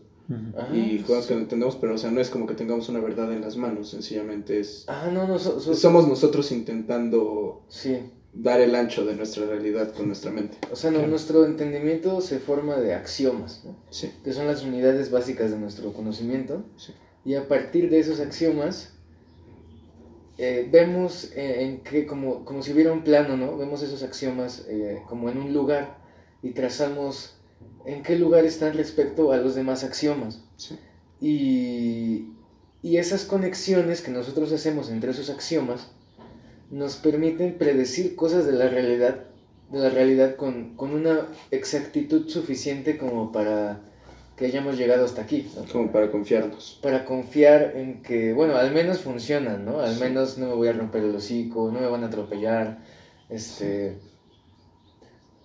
Ajá. 0.58 0.76
Y 0.76 1.00
cosas 1.00 1.26
que 1.28 1.34
no 1.36 1.42
entendemos, 1.42 1.76
pero 1.78 1.96
o 1.96 1.98
sea, 1.98 2.12
no 2.12 2.22
es 2.22 2.30
como 2.30 2.46
que 2.46 2.54
tengamos 2.54 2.88
una 2.90 3.00
verdad 3.00 3.32
en 3.34 3.42
las 3.42 3.58
manos, 3.58 3.90
sencillamente 3.90 4.60
es... 4.60 4.86
Ah, 4.88 5.10
no, 5.12 5.28
no, 5.28 5.40
so- 5.40 5.60
so- 5.60 5.74
Somos 5.74 6.08
nosotros 6.08 6.52
intentando 6.52 7.64
Sí, 7.68 7.98
dar 8.34 8.62
el 8.62 8.76
ancho 8.76 9.06
de 9.06 9.16
nuestra 9.16 9.46
realidad 9.48 9.92
con 9.94 10.06
nuestra 10.08 10.30
mente. 10.32 10.58
o 10.72 10.76
sea, 10.76 10.92
no- 10.92 10.98
Claro. 10.98 11.10
nuestro 11.12 11.46
entendimiento 11.46 12.22
se 12.22 12.40
forma 12.40 12.78
de 12.78 12.94
axiomas, 12.94 13.64
¿no? 13.66 13.76
Sí, 13.90 14.12
que 14.24 14.32
son 14.34 14.46
las 14.48 14.64
unidades 14.64 15.10
básicas 15.10 15.50
de 15.52 15.58
nuestro 15.58 15.94
conocimiento, 15.94 16.64
sí. 16.78 16.94
y 17.26 17.34
a 17.36 17.48
partir 17.48 17.90
de 17.90 18.00
esos 18.00 18.20
axiomas 18.20 18.94
eh, 20.38 20.70
vemos 20.72 21.32
eh, 21.36 21.64
en 21.64 21.80
que, 21.84 22.06
como, 22.06 22.46
como 22.46 22.62
si 22.64 22.72
hubiera 22.72 22.94
un 22.94 23.04
plano, 23.04 23.36
¿no? 23.36 23.58
Vemos 23.58 23.82
esos 23.82 24.04
axiomas 24.04 24.66
eh, 24.70 25.02
como 25.10 25.30
en 25.30 25.38
un 25.38 25.54
lugar 25.54 25.98
y 26.42 26.52
trazamos 26.52 27.36
en 27.86 28.04
qué 28.04 28.18
lugar 28.18 28.46
están 28.46 28.74
respecto 28.74 29.32
a 29.32 29.38
los 29.38 29.56
demás 29.56 29.84
axiomas. 29.84 30.44
sí. 30.58 30.78
Y, 31.22 32.30
y 32.82 32.98
esas 32.98 33.26
conexiones 33.26 34.02
que 34.02 34.12
nosotros 34.12 34.52
hacemos 34.54 34.90
entre 34.90 35.12
esos 35.12 35.30
axiomas 35.30 35.92
nos 36.72 36.96
permiten 36.96 37.58
predecir 37.58 38.16
cosas 38.16 38.46
de 38.46 38.54
la 38.54 38.70
realidad, 38.70 39.26
de 39.72 39.80
la 39.80 39.90
realidad 39.90 40.36
con, 40.36 40.76
con 40.76 40.92
una 40.92 41.28
exactitud 41.52 42.30
suficiente 42.30 42.98
como 42.98 43.32
para 43.32 43.82
que 44.38 44.46
hayamos 44.46 44.78
llegado 44.78 45.04
hasta 45.04 45.24
aquí, 45.24 45.50
¿no? 45.56 45.66
Como 45.70 45.92
para 45.92 46.10
confiarnos. 46.10 46.80
Para 46.82 47.04
confiar 47.04 47.74
en 47.76 48.02
que, 48.02 48.32
bueno, 48.32 48.56
al 48.56 48.72
menos 48.72 49.00
funcionan, 49.00 49.66
¿no? 49.66 49.82
Al 49.82 50.00
menos 50.00 50.38
no 50.38 50.48
me 50.48 50.54
voy 50.54 50.70
a 50.70 50.74
romper 50.74 51.04
el 51.04 51.14
hocico, 51.14 51.70
no 51.72 51.82
me 51.82 51.88
van 51.88 52.04
a 52.04 52.08
atropellar, 52.08 52.80
este... 53.28 53.98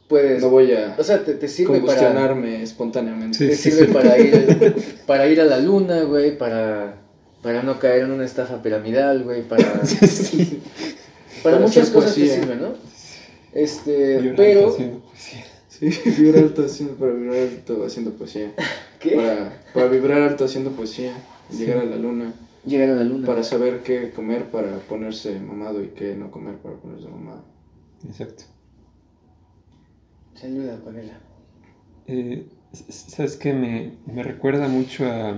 Puedes... 0.08 0.42
No 0.42 0.50
voy 0.50 0.72
a 0.72 0.94
o 0.98 1.02
sea, 1.02 1.24
te, 1.24 1.34
te 1.34 1.48
sirve 1.48 1.80
para 1.80 2.34
espontáneamente. 2.60 3.38
Sí. 3.38 3.46
te 3.46 3.56
sirve 3.56 3.92
para 3.92 4.18
ir, 4.18 4.74
para 5.06 5.26
ir 5.28 5.40
a 5.40 5.44
la 5.44 5.58
luna, 5.58 6.02
güey, 6.02 6.36
para, 6.36 6.96
para 7.42 7.62
no 7.62 7.78
caer 7.78 8.04
en 8.04 8.10
una 8.10 8.24
estafa 8.24 8.62
piramidal, 8.62 9.24
güey, 9.24 9.42
para, 9.42 9.64
para 9.82 9.82
Para 11.42 11.58
muchas 11.58 11.90
cosas 11.90 12.14
te 12.14 12.28
sirve, 12.28 12.56
¿no? 12.56 12.74
Este, 13.52 14.34
pero, 14.36 14.68
haciendo 14.68 15.00
poesía. 15.00 15.44
Sí, 15.68 15.90
vibrar 16.18 16.44
alto 16.44 16.64
haciendo, 16.64 16.94
para 16.94 17.12
vibrar 17.12 17.38
alto 17.38 17.84
haciendo 17.84 18.12
poesía. 18.12 18.52
¿qué? 19.00 19.16
Para, 19.16 19.62
para 19.72 19.86
vibrar 19.86 20.22
alto 20.22 20.44
haciendo 20.44 20.70
poesía. 20.72 21.12
Llegar 21.50 21.78
a 21.78 21.84
la 21.84 21.96
luna. 21.96 22.32
Llegar 22.66 22.90
a 22.90 22.94
la 22.94 23.04
luna. 23.04 23.26
Para 23.26 23.42
saber 23.42 23.82
qué 23.82 24.10
comer 24.10 24.44
para 24.50 24.78
ponerse 24.80 25.38
mamado 25.38 25.82
y 25.82 25.88
qué 25.88 26.14
no 26.14 26.30
comer 26.30 26.56
para 26.56 26.76
ponerse 26.76 27.08
mamado. 27.08 27.44
Exacto. 28.06 28.44
Saluda, 30.34 30.76
Pamela. 30.84 31.18
Eh, 32.06 32.44
¿Sabes 32.72 33.36
qué? 33.36 33.52
Me, 33.52 33.92
me 34.06 34.22
recuerda 34.22 34.68
mucho 34.68 35.06
a... 35.06 35.34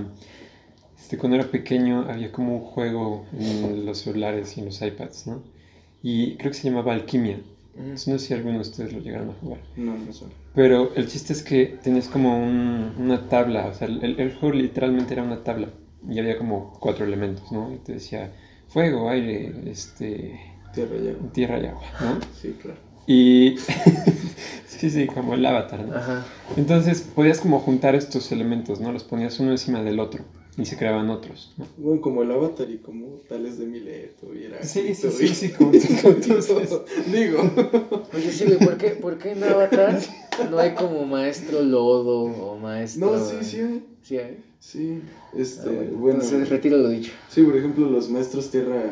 Este, 0.99 1.19
cuando 1.19 1.37
era 1.37 1.51
pequeño 1.51 2.07
había 2.09 2.33
como 2.33 2.55
un 2.57 2.61
juego 2.61 3.25
en 3.39 3.85
los 3.87 3.99
celulares 3.99 4.57
y 4.57 4.61
en 4.61 4.67
los 4.67 4.81
iPads, 4.83 5.27
¿no? 5.27 5.43
Y 6.03 6.37
creo 6.37 6.51
que 6.53 6.59
se 6.59 6.69
llamaba 6.69 6.93
Alquimia. 6.95 7.41
Ujú. 7.75 7.89
No 7.89 7.97
sé 7.99 8.19
si 8.19 8.35
alguno 8.35 8.55
de 8.55 8.61
ustedes 8.61 8.93
lo 8.93 9.01
llegaron 9.01 9.31
a 9.31 9.35
jugar. 9.35 9.61
No, 9.77 9.97
no 9.97 10.13
sé. 10.13 10.27
Pero 10.55 10.95
el 10.95 11.07
chiste 11.07 11.35
es 11.35 11.43
que 11.43 11.67
tenías 11.67 12.09
como 12.09 12.39
un- 12.39 12.95
una 12.99 13.29
tabla, 13.29 13.67
o 13.67 13.75
sea, 13.75 13.87
el, 13.89 14.19
el 14.19 14.33
juego 14.35 14.55
literalmente 14.57 15.13
era 15.13 15.23
una 15.23 15.45
tabla 15.45 15.69
y 16.09 16.19
había 16.19 16.39
como 16.39 16.73
cuatro 16.81 17.05
elementos, 17.05 17.53
¿no? 17.53 17.73
Y 17.75 17.77
te 17.79 17.93
decía 17.95 18.33
fuego, 18.69 19.11
aire, 19.11 19.53
este, 19.71 20.41
Tierra 20.73 20.97
y 20.97 21.09
agua. 21.09 21.33
tierra 21.33 21.59
y 21.61 21.67
agua, 21.67 21.83
¿no? 22.01 22.21
Sí, 22.41 22.55
claro. 22.61 22.86
Y 23.07 23.57
sí, 24.67 24.91
sí, 24.91 25.07
como 25.07 25.35
el 25.35 25.47
avatar, 25.47 25.87
¿no? 25.87 25.95
Ajá. 25.95 26.27
Entonces 26.57 27.01
podías 27.01 27.41
como 27.41 27.61
juntar 27.61 27.95
estos 27.95 28.33
elementos, 28.33 28.81
¿no? 28.81 28.93
Los 28.93 29.05
ponías 29.05 29.39
uno 29.41 29.53
encima 29.53 29.83
del 29.83 30.01
otro 30.01 30.25
y 30.59 30.65
se 30.65 30.77
creaban 30.77 31.11
otros, 31.11 31.53
¿no? 31.59 31.67
Bueno, 31.77 32.01
como 32.01 32.23
el 32.23 32.31
avatar 32.31 32.71
y 32.71 32.79
como 32.79 33.19
Tales 33.29 33.59
de 33.59 33.67
Mileto 33.67 34.35
y 34.35 34.45
era. 34.45 34.63
Sí, 34.63 34.95
sí, 34.95 35.11
sí, 35.11 35.29
sí, 35.29 35.51
como 35.51 35.73
entonces. 35.73 36.81
Digo. 37.13 37.39
Oye, 38.15 38.33
sí, 38.33 38.45
güey, 38.45 38.59
¿por 38.59 38.77
qué, 38.79 38.91
¿por 38.91 39.19
qué 39.19 39.33
en 39.33 39.45
Avatar 39.45 40.01
no 40.51 40.59
hay 40.59 40.75
como 40.75 41.05
maestro 41.05 41.63
lodo 41.63 42.23
o 42.23 42.59
maestro... 42.59 43.13
No, 43.13 43.25
sí, 43.25 43.37
sí 43.43 43.61
hay. 43.61 43.87
¿Sí 44.03 44.19
hay? 44.19 44.45
Sí. 44.59 45.03
Este, 45.37 45.69
Ah, 45.69 45.73
bueno, 45.73 45.91
bueno. 45.99 46.23
Entonces 46.23 46.49
retiro 46.49 46.79
lo 46.79 46.89
dicho. 46.89 47.13
Sí, 47.29 47.43
por 47.43 47.57
ejemplo, 47.57 47.91
los 47.91 48.09
maestros 48.09 48.51
tierra 48.51 48.83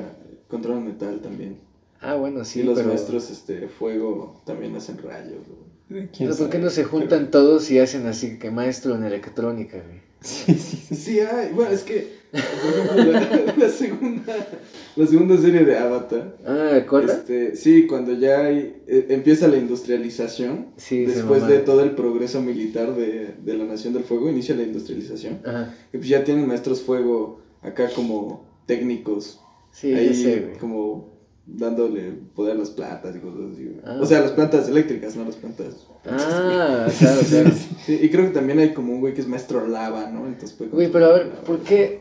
controlan 0.48 0.84
metal 0.84 1.20
también. 1.20 1.63
Ah, 2.04 2.14
bueno, 2.16 2.44
sí, 2.44 2.60
y 2.60 2.62
los 2.64 2.76
pero... 2.76 2.88
maestros 2.88 3.30
este, 3.30 3.68
fuego 3.68 4.42
también 4.44 4.76
hacen 4.76 4.98
rayos. 4.98 5.40
güey. 5.46 6.08
¿Quién 6.08 6.28
Pero 6.30 6.36
¿Por 6.36 6.50
qué 6.50 6.58
no 6.58 6.70
se 6.70 6.84
juntan 6.84 7.30
todos 7.30 7.70
y 7.70 7.78
hacen 7.78 8.06
así 8.06 8.38
que 8.38 8.50
maestro 8.50 8.94
en 8.94 9.04
electrónica, 9.04 9.78
güey? 9.78 10.00
Sí, 10.20 10.54
sí, 10.54 10.76
sí. 10.88 10.94
Sí 10.94 11.20
hay. 11.20 11.52
Bueno, 11.52 11.70
es 11.72 11.82
que, 11.82 12.08
por 12.32 12.40
ejemplo, 12.40 13.12
la, 13.12 13.54
la 13.58 13.68
segunda, 13.68 14.48
la 14.96 15.06
segunda 15.06 15.36
serie 15.36 15.64
de 15.64 15.76
Avatar. 15.78 16.36
Ah, 16.46 16.80
¿corta? 16.86 17.12
Este, 17.12 17.54
sí, 17.56 17.86
cuando 17.86 18.14
ya 18.14 18.46
hay, 18.46 18.82
eh, 18.86 19.06
empieza 19.10 19.46
la 19.48 19.58
industrialización, 19.58 20.68
Sí, 20.78 21.04
después 21.04 21.46
de 21.46 21.58
todo 21.58 21.82
el 21.82 21.90
progreso 21.90 22.40
militar 22.40 22.94
de, 22.94 23.34
de 23.44 23.54
la 23.54 23.64
Nación 23.64 23.92
del 23.92 24.04
Fuego, 24.04 24.30
inicia 24.30 24.54
la 24.56 24.62
industrialización. 24.62 25.40
Ajá. 25.44 25.74
Y 25.92 25.98
pues 25.98 26.08
ya 26.08 26.24
tienen 26.24 26.46
maestros 26.48 26.80
fuego 26.82 27.40
acá 27.60 27.90
como 27.94 28.46
técnicos, 28.66 29.40
Sí, 29.72 29.92
ahí 29.92 30.14
sé, 30.14 30.40
güey. 30.40 30.58
como 30.58 31.13
dándole 31.46 32.12
poder 32.34 32.56
a 32.56 32.58
las 32.60 32.70
plantas 32.70 33.14
y 33.16 33.18
cosas 33.20 33.40
así. 33.52 33.76
Ah. 33.84 33.98
O 34.00 34.06
sea, 34.06 34.20
las 34.20 34.32
plantas 34.32 34.68
eléctricas, 34.68 35.14
no 35.16 35.24
las 35.24 35.36
plantas. 35.36 35.86
Ah, 36.06 36.86
claro, 36.98 37.20
claro. 37.28 37.50
Sí, 37.84 37.98
y 38.02 38.08
creo 38.10 38.26
que 38.26 38.32
también 38.32 38.58
hay 38.58 38.72
como 38.72 38.92
un 38.92 39.00
güey 39.00 39.14
que 39.14 39.20
es 39.20 39.28
maestro 39.28 39.66
lava, 39.66 40.10
¿no? 40.10 40.26
Entonces 40.26 40.52
puede 40.52 40.70
Güey, 40.70 40.90
pero 40.90 41.06
a 41.06 41.12
ver, 41.14 41.30
¿por 41.46 41.58
qué? 41.60 42.00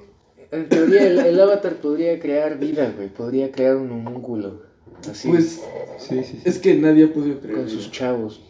En 0.52 0.70
teoría 0.70 1.08
el, 1.08 1.20
el 1.20 1.40
avatar 1.42 1.76
podría 1.78 2.20
crear 2.20 2.60
vida, 2.60 2.94
güey. 2.96 3.10
Podría 3.10 3.52
crear 3.52 3.76
un 3.76 3.92
homúnculo. 3.92 4.62
Así. 5.10 5.28
Pues 5.30 5.62
Sí, 6.00 6.16
sí, 6.24 6.24
sí. 6.24 6.42
es 6.46 6.60
que 6.60 6.76
nadie 6.76 7.06
ha 7.06 7.14
podido 7.14 7.40
crear 7.40 7.56
con 7.58 7.66
vida. 7.66 7.76
sus 7.76 7.92
chavos. 7.92 8.42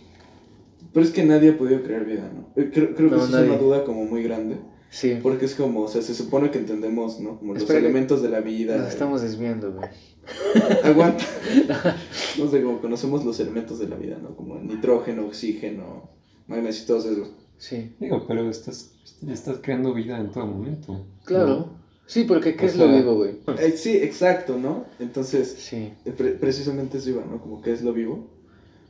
Pero 0.94 1.06
es 1.06 1.12
que 1.12 1.24
nadie 1.24 1.52
ha 1.52 1.58
podido 1.58 1.82
crear 1.84 2.06
vida, 2.06 2.30
¿no? 2.34 2.50
Eh, 2.62 2.70
Creo, 2.74 2.94
creo 2.96 3.10
que 3.10 3.16
No, 3.16 3.24
eso 3.24 3.32
nadie. 3.32 3.46
es 3.46 3.52
una 3.52 3.60
duda 3.62 3.84
como 3.84 4.06
muy 4.06 4.22
grande. 4.24 4.58
Sí. 4.94 5.18
Porque 5.24 5.46
es 5.46 5.56
como, 5.56 5.82
o 5.82 5.88
sea, 5.88 6.04
se 6.04 6.14
supone 6.14 6.52
que 6.52 6.60
entendemos, 6.60 7.20
¿no? 7.20 7.40
Como 7.40 7.56
los 7.56 7.68
elementos 7.72 8.22
de 8.22 8.30
la 8.30 8.42
vida. 8.42 8.78
Nos 8.78 8.90
estamos 8.90 9.24
desviando, 9.24 9.74
güey. 9.74 9.90
Aguanta. 10.84 11.26
no 12.38 12.48
sé, 12.48 12.62
como 12.62 12.80
conocemos 12.80 13.26
los 13.26 13.40
elementos 13.40 13.80
de 13.80 13.88
la 13.90 13.96
vida, 13.96 14.20
¿no? 14.22 14.36
Como 14.36 14.58
el 14.60 14.68
nitrógeno, 14.68 15.26
oxígeno, 15.26 16.12
magnesio 16.48 16.84
y 16.84 16.88
todo 16.88 16.98
eso. 17.00 17.28
Sí. 17.58 17.96
Digo, 18.00 18.24
pero 18.28 18.48
estás, 18.48 18.92
estás 19.28 19.58
creando 19.64 19.96
vida 19.96 20.20
en 20.20 20.32
todo 20.32 20.46
momento. 20.46 21.08
Claro. 21.26 21.72
Sí, 22.06 22.26
porque 22.26 22.56
¿qué 22.56 22.66
O 22.66 22.68
es 22.68 22.76
lo 22.76 22.88
vivo, 22.88 23.16
güey? 23.16 23.40
Eh, 23.60 23.72
sí, 23.72 23.98
exacto, 23.98 24.60
¿no? 24.60 24.86
Entonces, 25.00 25.56
Sí. 25.58 25.92
eh, 26.06 26.12
pre- 26.12 26.34
precisamente 26.34 27.00
eso 27.00 27.10
iba, 27.10 27.26
¿no? 27.26 27.42
Como 27.42 27.64
qué 27.64 27.72
es 27.74 27.82
lo 27.82 27.94
vivo. 27.94 28.30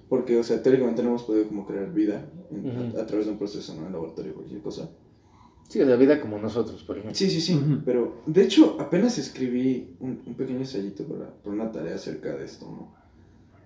Porque, 0.10 0.38
o 0.38 0.44
sea, 0.44 0.62
teóricamente 0.62 1.02
no 1.02 1.10
hemos 1.10 1.24
podido 1.24 1.48
como 1.48 1.66
crear 1.66 1.94
vida 1.94 2.26
en- 2.52 2.94
a, 2.98 3.02
a 3.04 3.06
través 3.06 3.26
de 3.26 3.32
un 3.32 3.38
proceso, 3.38 3.74
¿no? 3.76 3.88
En 3.88 3.94
laboratorio 3.94 4.34
cualquier 4.34 4.62
cosa. 4.62 4.90
Sí, 5.70 5.80
la 5.80 5.96
vida 5.96 6.22
como 6.22 6.38
nosotros, 6.38 6.84
por 6.84 6.98
ejemplo. 6.98 7.16
Sí, 7.16 7.30
sí, 7.30 7.42
sí, 7.42 7.60
pero 7.84 8.22
de 8.28 8.44
hecho 8.44 8.78
apenas 8.80 9.18
escribí 9.18 9.96
un, 10.00 10.22
un 10.26 10.36
pequeño 10.36 10.60
ensayito 10.60 11.04
para, 11.06 11.34
para 11.34 11.56
una 11.56 11.72
tarea 11.72 11.96
acerca 11.96 12.36
de 12.36 12.46
esto, 12.46 12.66
¿no? 12.66 12.94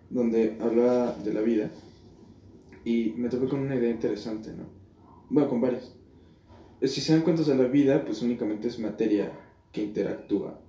Donde 0.10 0.58
hablaba 0.62 1.14
de 1.24 1.34
la 1.34 1.42
vida 1.42 1.70
y 2.86 3.14
me 3.18 3.28
topé 3.28 3.48
con 3.50 3.60
una 3.60 3.76
idea 3.76 3.90
interesante, 3.90 4.54
¿no? 4.54 4.64
Bueno, 5.30 5.50
con 5.50 5.60
varias. 5.60 5.94
Eh, 6.80 6.88
Si 6.88 7.02
se 7.02 7.12
dan 7.12 7.24
cuenta, 7.24 7.44
sea, 7.44 7.56
la 7.56 7.68
vida 7.68 8.06
pues 8.06 8.22
únicamente 8.22 8.70
es 8.70 8.80
materia 8.80 9.34
que 9.74 9.84
interactúa, 9.84 10.62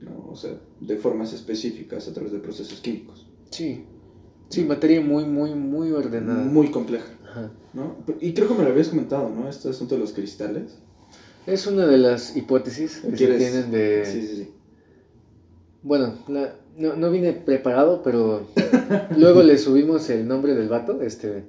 ¿no? 0.00 0.28
O 0.30 0.36
sea, 0.36 0.60
de 0.80 0.96
formas 0.96 1.32
específicas 1.32 2.06
a 2.06 2.12
través 2.12 2.30
de 2.32 2.38
procesos 2.38 2.80
químicos. 2.80 3.26
Sí. 3.50 3.84
Sí, 4.48 4.64
materia 4.64 5.00
muy, 5.00 5.24
muy, 5.24 5.54
muy 5.54 5.90
ordenada. 5.90 6.44
Muy 6.44 6.70
compleja, 6.70 7.06
Ajá. 7.36 7.50
¿no? 7.74 7.96
Y 8.20 8.32
creo 8.32 8.48
que 8.48 8.54
me 8.54 8.62
lo 8.64 8.70
habías 8.70 8.88
comentado, 8.88 9.28
¿no? 9.28 9.48
Este 9.48 9.68
asunto 9.68 9.94
de 9.94 10.00
los 10.00 10.12
cristales. 10.12 10.78
Es 11.46 11.66
una 11.66 11.86
de 11.86 11.98
las 11.98 12.36
hipótesis 12.36 13.00
que 13.00 13.16
se 13.16 13.26
tienen 13.36 13.70
de... 13.70 14.04
Sí, 14.06 14.22
sí, 14.22 14.36
sí. 14.36 14.52
Bueno, 15.82 16.14
la- 16.28 16.54
no, 16.76 16.96
no 16.96 17.10
vine 17.10 17.32
preparado, 17.32 18.02
pero 18.02 18.46
luego 19.16 19.42
le 19.42 19.56
subimos 19.58 20.08
el 20.10 20.26
nombre 20.26 20.54
del 20.54 20.68
vato. 20.68 21.02
Este, 21.02 21.44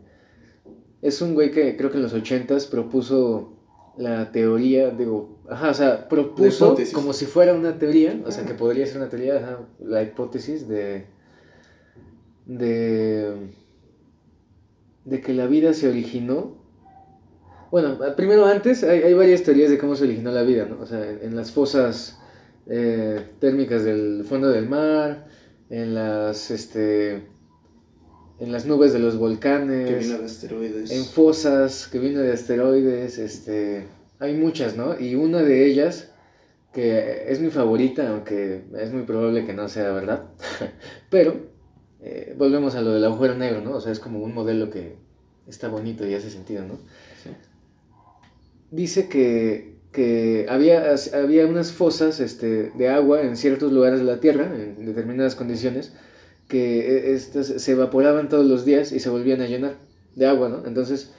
es 1.02 1.22
un 1.22 1.34
güey 1.34 1.52
que 1.52 1.76
creo 1.78 1.90
que 1.90 1.98
en 1.98 2.04
los 2.04 2.14
ochentas 2.14 2.66
propuso 2.68 3.54
la 3.98 4.32
teoría, 4.32 4.92
digo, 4.92 5.40
ajá, 5.50 5.72
o 5.72 5.74
sea, 5.74 6.08
propuso 6.08 6.76
como 6.94 7.14
si 7.14 7.26
fuera 7.26 7.54
una 7.54 7.80
teoría, 7.80 8.22
o 8.26 8.32
sea, 8.32 8.46
que 8.46 8.54
podría 8.54 8.86
ser 8.86 8.98
una 8.98 9.10
teoría, 9.10 9.38
ajá, 9.38 9.60
la 9.80 10.04
hipótesis 10.04 10.68
de, 10.68 11.06
de, 12.46 13.50
de 15.08 15.22
que 15.22 15.34
la 15.34 15.48
vida 15.48 15.74
se 15.74 15.88
originó. 15.88 16.58
Bueno, 17.72 17.98
primero 18.16 18.46
antes 18.46 18.84
hay, 18.84 19.02
hay 19.04 19.14
varias 19.14 19.44
teorías 19.44 19.70
de 19.70 19.78
cómo 19.78 19.96
se 19.96 20.04
originó 20.04 20.32
la 20.32 20.44
vida, 20.44 20.66
¿no? 20.66 20.80
O 20.82 20.86
sea, 20.86 21.10
en, 21.10 21.20
en 21.22 21.36
las 21.36 21.52
fosas 21.52 22.20
eh, 22.68 23.26
térmicas 23.40 23.84
del 23.84 24.26
fondo 24.26 24.50
del 24.50 24.68
mar, 24.68 25.28
en 25.70 25.94
las, 25.96 26.52
este, 26.52 27.28
en 28.40 28.52
las 28.52 28.66
nubes 28.66 28.92
de 28.94 29.00
los 29.00 29.18
volcanes, 29.18 29.88
Que 29.90 29.96
vino 29.96 30.18
de 30.20 30.26
asteroides. 30.26 30.92
en 30.92 31.06
fosas 31.06 31.88
que 31.88 32.00
vino 32.00 32.20
de 32.20 32.34
asteroides, 32.34 33.18
este, 33.18 33.88
hay 34.20 34.34
muchas, 34.34 34.76
¿no? 34.76 35.00
Y 35.00 35.16
una 35.16 35.42
de 35.42 35.66
ellas, 35.66 36.12
que 36.74 37.26
es 37.32 37.40
mi 37.40 37.50
favorita, 37.50 38.10
aunque 38.10 38.64
es 38.78 38.92
muy 38.92 39.04
probable 39.04 39.46
que 39.46 39.54
no 39.54 39.70
sea 39.70 39.92
verdad, 39.92 40.26
pero 41.10 41.57
eh, 42.10 42.34
volvemos 42.38 42.76
a 42.76 42.82
lo 42.82 42.94
del 42.94 43.04
agujero 43.04 43.36
negro, 43.36 43.60
¿no? 43.60 43.72
O 43.72 43.82
sea, 43.82 43.92
es 43.92 44.00
como 44.00 44.20
un 44.20 44.34
modelo 44.34 44.70
que 44.70 44.96
está 45.46 45.68
bonito 45.68 46.08
y 46.08 46.14
hace 46.14 46.30
sentido, 46.30 46.64
¿no? 46.64 46.76
Sí. 47.22 47.32
Dice 48.72 49.10
que, 49.10 49.76
que 49.92 50.46
había, 50.48 50.96
había 51.14 51.46
unas 51.46 51.74
fosas 51.74 52.22
este, 52.22 52.72
de 52.72 52.88
agua 52.88 53.24
en 53.24 53.36
ciertos 53.36 53.74
lugares 53.74 54.00
de 54.00 54.06
la 54.06 54.22
Tierra, 54.22 54.46
en 54.46 54.86
determinadas 54.86 55.36
condiciones, 55.36 55.92
que 56.48 56.80
eh, 56.80 57.14
estas 57.14 57.48
se 57.48 57.72
evaporaban 57.74 58.30
todos 58.30 58.46
los 58.46 58.64
días 58.64 58.94
y 58.94 59.02
se 59.02 59.10
volvían 59.10 59.42
a 59.42 59.48
llenar 59.48 59.76
de 60.16 60.28
agua, 60.28 60.48
¿no? 60.48 60.66
Entonces 60.66 61.12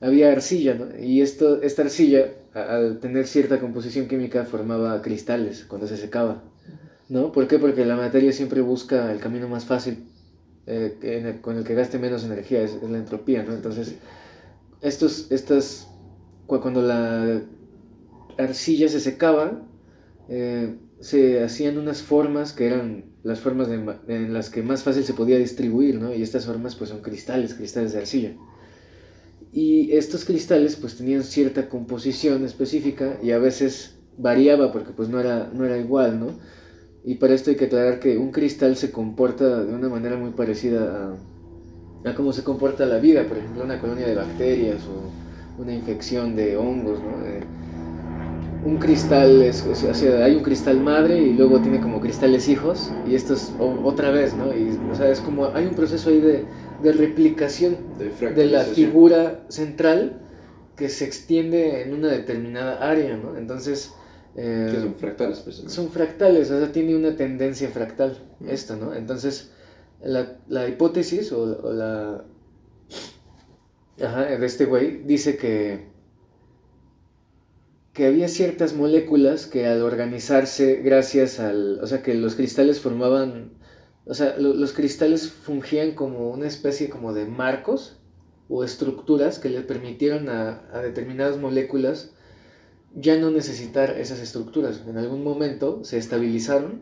había 0.00 0.30
arcilla, 0.30 0.74
¿no? 0.74 0.86
Y 0.96 1.22
esto, 1.22 1.60
esta 1.60 1.82
arcilla, 1.82 2.28
al 2.54 3.00
tener 3.00 3.26
cierta 3.26 3.58
composición 3.58 4.06
química, 4.06 4.44
formaba 4.44 5.02
cristales 5.02 5.64
cuando 5.64 5.88
se 5.88 5.96
secaba, 5.96 6.44
¿no? 7.08 7.32
¿Por 7.32 7.48
qué? 7.48 7.58
Porque 7.58 7.84
la 7.84 7.96
materia 7.96 8.32
siempre 8.32 8.60
busca 8.60 9.10
el 9.10 9.18
camino 9.18 9.48
más 9.48 9.64
fácil, 9.64 10.04
eh, 10.66 10.98
el- 11.02 11.40
con 11.40 11.56
el 11.58 11.64
que 11.64 11.74
gaste 11.74 11.98
menos 11.98 12.24
energía, 12.24 12.62
es, 12.62 12.74
es 12.74 12.90
la 12.90 12.98
entropía, 12.98 13.42
¿no? 13.42 13.54
Entonces, 13.54 13.96
estos, 14.80 15.30
estas, 15.30 15.88
cu- 16.46 16.60
cuando 16.60 16.82
la 16.82 17.42
arcilla 18.38 18.88
se 18.88 19.00
secaba, 19.00 19.62
eh, 20.28 20.76
se 21.00 21.42
hacían 21.42 21.78
unas 21.78 22.02
formas 22.02 22.52
que 22.52 22.66
eran 22.66 23.12
las 23.22 23.40
formas 23.40 23.68
de 23.68 23.76
en 24.08 24.32
las 24.32 24.50
que 24.50 24.62
más 24.62 24.82
fácil 24.84 25.04
se 25.04 25.14
podía 25.14 25.38
distribuir, 25.38 25.98
¿no? 26.00 26.12
Y 26.14 26.22
estas 26.22 26.46
formas 26.46 26.76
pues 26.76 26.90
son 26.90 27.00
cristales, 27.02 27.54
cristales 27.54 27.92
de 27.92 27.98
arcilla. 27.98 28.36
Y 29.52 29.92
estos 29.96 30.24
cristales 30.24 30.76
pues 30.76 30.96
tenían 30.96 31.22
cierta 31.24 31.68
composición 31.68 32.44
específica 32.44 33.18
y 33.22 33.30
a 33.30 33.38
veces 33.38 33.98
variaba 34.16 34.72
porque 34.72 34.92
pues 34.92 35.08
no 35.08 35.20
era, 35.20 35.48
no 35.52 35.64
era 35.64 35.78
igual, 35.78 36.18
¿no? 36.18 36.38
Y 37.06 37.16
para 37.16 37.34
esto 37.34 37.50
hay 37.50 37.56
que 37.56 37.66
aclarar 37.66 38.00
que 38.00 38.18
un 38.18 38.32
cristal 38.32 38.76
se 38.76 38.92
comporta 38.92 39.64
de 39.64 39.74
una 39.74 39.88
manera 39.90 40.16
muy 40.18 40.32
parecida 40.32 41.14
a, 42.04 42.10
a 42.10 42.14
cómo 42.16 42.32
se 42.32 42.44
comporta 42.44 42.86
la 42.86 42.98
vida, 42.98 43.28
por 43.28 43.38
ejemplo 43.38 43.64
una 43.64 43.80
colonia 43.80 44.06
de 44.08 44.14
bacterias 44.16 44.88
o 44.88 45.18
una 45.56 45.74
infección 45.74 46.36
de 46.36 46.56
hongos, 46.56 47.02
¿no? 47.02 47.24
Eh, 47.26 47.52
un 48.60 48.78
cristal, 48.78 49.42
es, 49.42 49.64
es- 49.64 49.84
o 49.84 49.94
sea, 49.94 50.24
hay 50.24 50.34
un 50.34 50.42
cristal 50.42 50.80
madre 50.80 51.20
y 51.22 51.34
luego 51.34 51.60
tiene 51.60 51.80
como 51.80 52.00
cristales 52.00 52.48
hijos 52.48 52.98
y 53.02 53.14
esto 53.14 53.34
es 53.34 53.54
o- 53.58 53.82
otra 53.84 54.10
vez, 54.10 54.34
¿no? 54.34 54.54
Y, 54.54 54.82
o 54.88 54.94
sea, 54.94 55.08
es 55.10 55.20
como, 55.20 55.54
hay 55.54 55.66
un 55.66 55.74
proceso 55.74 56.10
ahí 56.10 56.20
de, 56.20 56.50
de 56.78 56.92
replicación 56.92 57.96
De, 57.96 58.10
de 58.10 58.46
la 58.46 58.64
figura 58.64 59.46
central 59.50 60.22
que 60.76 60.88
se 60.88 61.04
extiende 61.04 61.82
en 61.82 61.94
una 61.94 62.08
determinada 62.08 62.88
área, 62.90 63.16
¿no? 63.16 63.36
Entonces, 63.36 63.98
eh, 64.36 64.68
Que 64.72 64.80
son 64.80 64.94
fractales, 64.96 65.40
precisamente. 65.40 65.74
son 65.74 65.90
fractales, 65.90 66.50
o 66.50 66.58
sea, 66.58 66.72
tiene 66.72 66.94
una 66.96 67.16
tendencia 67.16 67.68
fractal 67.70 68.18
Mm. 68.40 68.48
esto, 68.50 68.76
¿no? 68.76 68.94
Entonces, 68.94 69.50
la, 70.02 70.38
la 70.48 70.68
hipótesis 70.68 71.32
o, 71.32 71.42
o 71.42 71.72
la... 71.72 72.24
Ajá, 74.02 74.24
de 74.26 74.46
este 74.46 74.66
güey 74.66 75.02
dice 75.04 75.36
que 75.36 75.94
que 77.94 78.04
había 78.06 78.28
ciertas 78.28 78.74
moléculas 78.74 79.46
que 79.46 79.66
al 79.66 79.80
organizarse 79.82 80.76
gracias 80.82 81.40
al... 81.40 81.80
O 81.82 81.86
sea, 81.86 82.02
que 82.02 82.14
los 82.14 82.34
cristales 82.34 82.78
formaban... 82.80 83.52
O 84.04 84.12
sea, 84.12 84.36
lo- 84.38 84.52
los 84.52 84.74
cristales 84.74 85.30
fungían 85.30 85.92
como 85.92 86.30
una 86.30 86.46
especie 86.46 86.90
como 86.90 87.14
de 87.14 87.24
marcos 87.24 87.98
o 88.50 88.64
estructuras 88.64 89.38
que 89.38 89.48
le 89.48 89.62
permitieron 89.62 90.28
a, 90.28 90.68
a 90.72 90.82
determinadas 90.82 91.38
moléculas 91.38 92.12
ya 92.96 93.18
no 93.18 93.30
necesitar 93.30 93.90
esas 93.98 94.20
estructuras. 94.20 94.82
En 94.88 94.96
algún 94.96 95.22
momento 95.22 95.84
se 95.84 95.98
estabilizaron, 95.98 96.80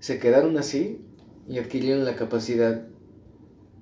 se 0.00 0.18
quedaron 0.18 0.58
así 0.58 1.00
y 1.48 1.58
adquirieron 1.58 2.04
la 2.04 2.16
capacidad 2.16 2.86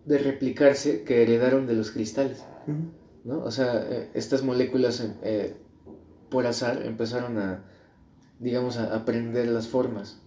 de 0.05 0.19
replicarse 0.19 1.03
que 1.03 1.23
heredaron 1.23 1.67
de 1.67 1.75
los 1.75 1.91
cristales. 1.91 2.45
¿no? 3.25 3.43
O 3.43 3.51
sea, 3.51 3.85
eh, 3.89 4.11
estas 4.15 4.43
moléculas 4.43 5.05
eh, 5.23 5.57
por 6.31 6.47
azar 6.47 6.83
empezaron 6.85 7.39
a, 7.39 7.65
digamos, 8.39 8.77
a 8.77 8.95
aprender 8.95 9.49
las 9.49 9.67
formas 9.67 10.21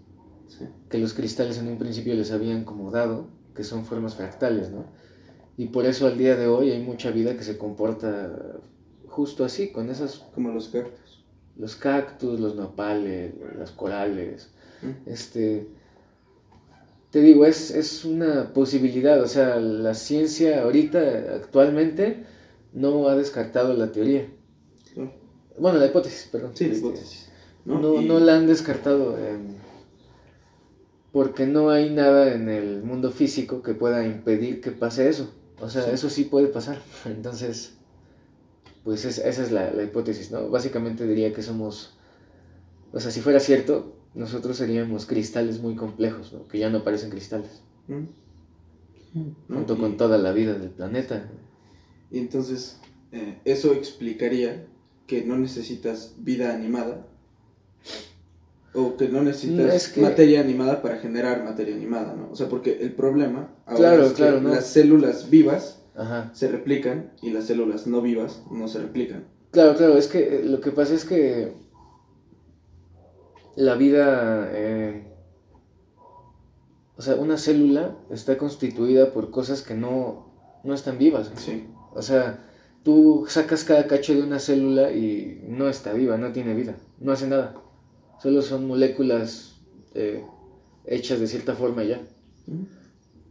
Sí. 0.50 0.66
que 0.90 0.98
los 0.98 1.14
cristales 1.14 1.60
en 1.60 1.68
un 1.68 1.78
principio 1.78 2.16
les 2.16 2.32
habían 2.32 2.64
como 2.66 2.90
dado, 2.90 3.28
que 3.56 3.64
son 3.64 3.86
formas 3.86 4.16
fractales, 4.16 4.72
¿no? 4.72 4.86
Y 5.58 5.68
por 5.68 5.86
eso 5.86 6.08
al 6.08 6.18
día 6.18 6.36
de 6.36 6.48
hoy 6.48 6.72
hay 6.72 6.82
mucha 6.82 7.12
vida 7.12 7.38
que 7.38 7.44
se 7.44 7.60
comporta 7.60 8.32
justo 9.08 9.46
así, 9.46 9.72
con 9.72 9.92
esas, 9.92 10.26
Como 10.34 10.50
los 10.50 10.70
cactus. 10.70 11.09
Los 11.60 11.76
cactus, 11.76 12.40
los 12.40 12.56
nopales, 12.56 13.34
las 13.58 13.72
corales, 13.72 14.50
Mm. 14.82 15.10
este... 15.10 15.68
Te 17.12 17.22
digo, 17.22 17.44
es, 17.46 17.72
es 17.72 18.06
una 18.06 18.54
posibilidad, 18.54 19.20
o 19.22 19.28
sea, 19.28 19.58
la 19.60 19.94
ciencia 19.96 20.62
ahorita, 20.64 21.00
actualmente, 21.36 22.24
no 22.72 23.08
ha 23.08 23.16
descartado 23.16 23.74
la 23.74 23.92
teoría. 23.92 24.28
Bueno, 25.58 25.80
la 25.80 25.88
hipótesis, 25.88 26.30
perdón. 26.32 26.52
Sí, 26.54 26.68
la 26.68 26.74
Este, 26.74 26.88
hipótesis. 26.88 27.30
No, 27.66 27.80
¿no? 27.82 28.02
no, 28.02 28.20
Y- 28.20 28.24
la 28.24 28.36
han 28.38 28.46
descartado 28.48 29.18
em, 29.18 29.56
porque 31.12 31.46
no 31.48 31.70
hay 31.72 31.90
nada 31.90 32.32
en 32.34 32.48
el 32.48 32.84
mundo 32.84 33.12
físico 33.12 33.64
que 33.64 33.74
pueda 33.74 34.06
impedir 34.06 34.62
que 34.62 34.72
pase 34.72 35.10
eso. 35.10 35.34
O 35.60 35.70
sea, 35.70 35.84
Sí. 35.84 35.90
eso 35.94 36.10
sí 36.10 36.24
puede 36.26 36.48
pasar. 36.48 36.80
Entonces, 37.06 37.74
pues 38.84 39.06
es- 39.06 39.20
esa 39.20 39.44
es 39.44 39.52
la, 39.52 39.72
la 39.72 39.84
hipótesis, 39.84 40.32
¿no? 40.32 40.50
Básicamente 40.50 41.06
diría 41.08 41.34
que 41.34 41.42
somos, 41.44 41.98
o 42.92 43.00
sea, 43.00 43.12
si 43.12 43.22
fuera 43.22 43.40
cierto, 43.40 43.96
nosotros 44.16 44.58
seríamos 44.58 45.06
cristales 45.06 45.62
muy 45.62 45.76
complejos, 45.76 46.34
¿no? 46.34 46.48
Que 46.48 46.60
ya 46.60 46.70
no 46.70 46.84
parecen 46.84 47.10
cristales, 47.10 47.62
Mm. 47.88 49.54
junto 49.54 49.78
con 49.78 49.98
toda 49.98 50.18
la 50.18 50.32
vida 50.32 50.54
del 50.58 50.70
planeta. 50.70 51.30
Y 52.12 52.20
entonces, 52.20 52.80
eh, 53.12 53.40
eso 53.46 53.74
explicaría 53.74 54.66
que 55.08 55.24
no 55.24 55.38
necesitas 55.38 56.14
vida 56.20 56.54
animada. 56.54 57.06
O 58.76 58.98
que 58.98 59.10
no 59.10 59.24
necesitas 59.24 59.74
es 59.74 59.88
que- 59.90 60.02
materia 60.02 60.40
animada 60.42 60.82
para 60.84 60.98
generar 61.00 61.44
materia 61.44 61.74
animada, 61.76 62.14
¿no? 62.16 62.30
O 62.32 62.36
sea, 62.36 62.48
porque 62.50 62.78
el 62.82 62.92
problema 62.94 63.52
ahora 63.66 63.78
Claro, 63.80 64.04
es 64.04 64.10
que 64.12 64.16
claro, 64.18 64.42
¿no? 64.42 64.50
las 64.50 64.68
células 64.68 65.30
vivas 65.32 65.79
Ajá. 65.96 66.32
se 66.34 66.48
replican 66.48 67.12
y 67.22 67.32
las 67.32 67.46
células 67.46 67.88
no 67.88 68.02
vivas 68.02 68.44
no 68.52 68.68
se 68.68 68.80
replican. 68.80 69.26
Claro, 69.52 69.76
claro, 69.76 69.98
es 69.98 70.08
que 70.08 70.38
eh, 70.38 70.44
lo 70.46 70.62
que 70.62 70.72
pasa 70.72 70.94
es 70.94 71.06
que 71.06 71.54
la 73.56 73.76
vida, 73.76 74.50
eh, 74.54 75.04
o 76.96 77.02
sea, 77.02 77.16
una 77.16 77.38
célula 77.38 77.98
está 78.10 78.38
constituida 78.38 79.12
por 79.12 79.32
cosas 79.32 79.62
que 79.64 79.74
no, 79.74 80.32
no 80.64 80.74
están 80.74 80.98
vivas. 80.98 81.32
Sí. 81.36 81.68
O 81.94 82.02
sea, 82.02 82.46
tú 82.84 83.26
sacas 83.28 83.64
cada 83.64 83.88
cacho 83.88 84.14
de 84.14 84.22
una 84.22 84.40
célula 84.40 84.92
y 84.92 85.44
no 85.48 85.68
está 85.68 85.94
viva, 85.94 86.18
no 86.18 86.32
tiene 86.32 86.54
vida, 86.54 86.78
no 87.00 87.12
hace 87.12 87.28
nada. 87.28 87.56
Solo 88.22 88.42
son 88.42 88.68
moléculas 88.68 89.60
eh, 89.96 90.24
hechas 90.86 91.20
de 91.20 91.28
cierta 91.28 91.56
forma 91.56 91.84
ya. 91.84 92.02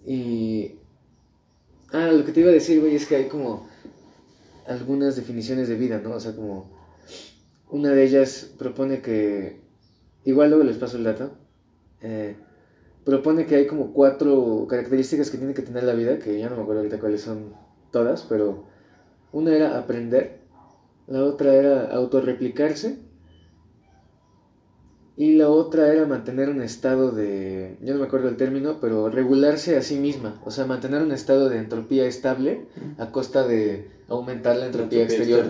Y... 0.06 0.77
Ah, 1.90 2.12
lo 2.12 2.22
que 2.22 2.32
te 2.32 2.40
iba 2.40 2.50
a 2.50 2.52
decir, 2.52 2.80
güey, 2.80 2.94
es 2.94 3.06
que 3.06 3.16
hay 3.16 3.28
como 3.28 3.66
algunas 4.66 5.16
definiciones 5.16 5.68
de 5.68 5.76
vida, 5.76 5.98
¿no? 5.98 6.10
O 6.10 6.20
sea, 6.20 6.36
como 6.36 6.70
una 7.70 7.92
de 7.92 8.04
ellas 8.04 8.50
propone 8.58 9.00
que, 9.00 9.56
igual 10.24 10.50
luego 10.50 10.64
les 10.64 10.76
paso 10.76 10.98
el 10.98 11.04
dato, 11.04 11.30
eh, 12.02 12.36
propone 13.06 13.46
que 13.46 13.54
hay 13.54 13.66
como 13.66 13.94
cuatro 13.94 14.66
características 14.68 15.30
que 15.30 15.38
tiene 15.38 15.54
que 15.54 15.62
tener 15.62 15.84
la 15.84 15.94
vida, 15.94 16.18
que 16.18 16.38
ya 16.38 16.50
no 16.50 16.56
me 16.56 16.62
acuerdo 16.62 16.80
ahorita 16.80 16.98
cuáles 16.98 17.22
son 17.22 17.54
todas, 17.90 18.22
pero 18.24 18.64
una 19.32 19.54
era 19.54 19.78
aprender, 19.78 20.40
la 21.06 21.24
otra 21.24 21.54
era 21.54 21.86
autorreplicarse 21.86 22.98
y 25.18 25.32
la 25.32 25.50
otra 25.50 25.92
era 25.92 26.06
mantener 26.06 26.48
un 26.48 26.62
estado 26.62 27.10
de, 27.10 27.76
yo 27.82 27.92
no 27.92 27.98
me 27.98 28.06
acuerdo 28.06 28.28
el 28.28 28.36
término, 28.36 28.78
pero 28.80 29.10
regularse 29.10 29.76
a 29.76 29.82
sí 29.82 29.96
misma, 29.98 30.40
o 30.44 30.52
sea, 30.52 30.64
mantener 30.64 31.02
un 31.02 31.10
estado 31.10 31.48
de 31.48 31.58
entropía 31.58 32.06
estable 32.06 32.66
a 32.98 33.10
costa 33.10 33.44
de 33.44 33.90
aumentar 34.06 34.56
la 34.56 34.66
entropía, 34.66 35.02
exterior. 35.02 35.46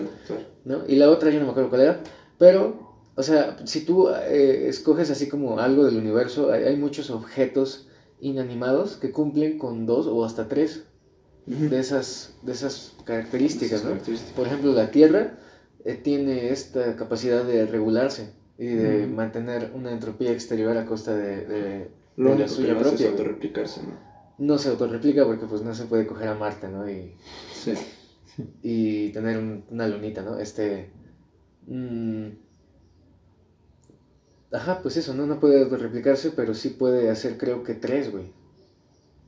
¿no? 0.65 0.81
Y 0.87 0.95
la 0.95 1.11
otra 1.11 1.29
yo 1.29 1.39
no 1.39 1.45
me 1.45 1.51
acuerdo 1.51 1.69
cuál 1.69 1.81
era, 1.81 1.99
pero, 2.39 2.95
o 3.13 3.21
sea, 3.21 3.57
si 3.65 3.81
tú 3.85 4.09
eh, 4.09 4.65
escoges 4.67 5.11
así 5.11 5.29
como 5.29 5.59
algo 5.59 5.85
del 5.85 5.97
universo, 5.97 6.51
hay, 6.51 6.75
muchos 6.75 7.11
objetos 7.11 7.89
inanimados 8.19 8.95
que 8.95 9.11
cumplen 9.11 9.59
con 9.59 9.85
dos 9.85 10.07
o 10.07 10.25
hasta 10.25 10.47
tres 10.47 10.85
de, 11.45 11.79
esas, 11.79 12.33
de 12.41 12.53
esas 12.53 12.93
características, 13.05 13.83
¿no? 13.83 13.91
Por 14.35 14.47
ejemplo, 14.47 14.73
la 14.73 14.89
Tierra 14.89 15.37
eh, 15.85 15.93
tiene 15.93 16.49
esta 16.49 16.95
capacidad 16.95 17.43
de 17.43 17.67
regularse 17.67 18.38
y 18.59 18.67
de 18.67 19.07
mantener 19.07 19.71
una 19.73 19.89
entropía 19.89 20.33
exterior 20.33 20.75
a 20.75 20.85
costa 20.85 21.15
de, 21.15 21.45
de, 21.45 21.91
la 22.17 22.47
suya 22.49 22.77
propia. 22.77 23.05
Es 23.07 23.11
autorreplicarse, 23.11 23.83
¿no? 23.83 23.93
No 24.37 24.57
se 24.57 24.69
autorreplica 24.69 25.25
porque 25.25 25.45
pues 25.45 25.61
no 25.61 25.73
se 25.73 25.85
puede 25.85 26.05
coger 26.05 26.27
a 26.27 26.35
Marte, 26.35 26.67
¿no? 26.67 26.89
Y, 26.89 27.15
sí. 27.53 27.73
y 28.61 29.09
tener 29.09 29.63
una 29.69 29.87
lunita, 29.87 30.23
¿no? 30.23 30.37
Este... 30.37 30.89
Mm, 31.67 32.31
ajá, 34.51 34.81
pues 34.81 34.97
eso, 34.97 35.13
¿no? 35.13 35.25
No 35.25 35.39
puede 35.39 35.63
autorreplicarse, 35.63 36.31
pero 36.31 36.53
sí 36.53 36.69
puede 36.69 37.09
hacer 37.09 37.37
creo 37.37 37.63
que 37.63 37.75
tres, 37.75 38.11
güey. 38.11 38.25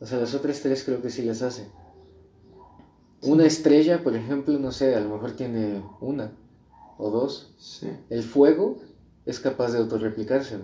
O 0.01 0.05
sea, 0.05 0.17
las 0.17 0.35
otras 0.35 0.59
tres 0.59 0.83
creo 0.83 1.01
que 1.01 1.09
sí 1.09 1.21
las 1.21 1.41
hace. 1.41 1.67
Una 3.21 3.45
estrella, 3.45 4.03
por 4.03 4.13
ejemplo, 4.13 4.59
no 4.59 4.73
sé, 4.73 4.93
a 4.93 4.99
lo 4.99 5.09
mejor 5.09 5.31
tiene 5.31 5.81
una 6.01 6.33
o 6.97 7.09
dos. 7.09 7.53
Sí. 7.57 7.89
El 8.09 8.23
fuego 8.23 8.81
es 9.25 9.39
capaz 9.39 9.71
de 9.71 9.79
autorreplicarse. 9.79 10.57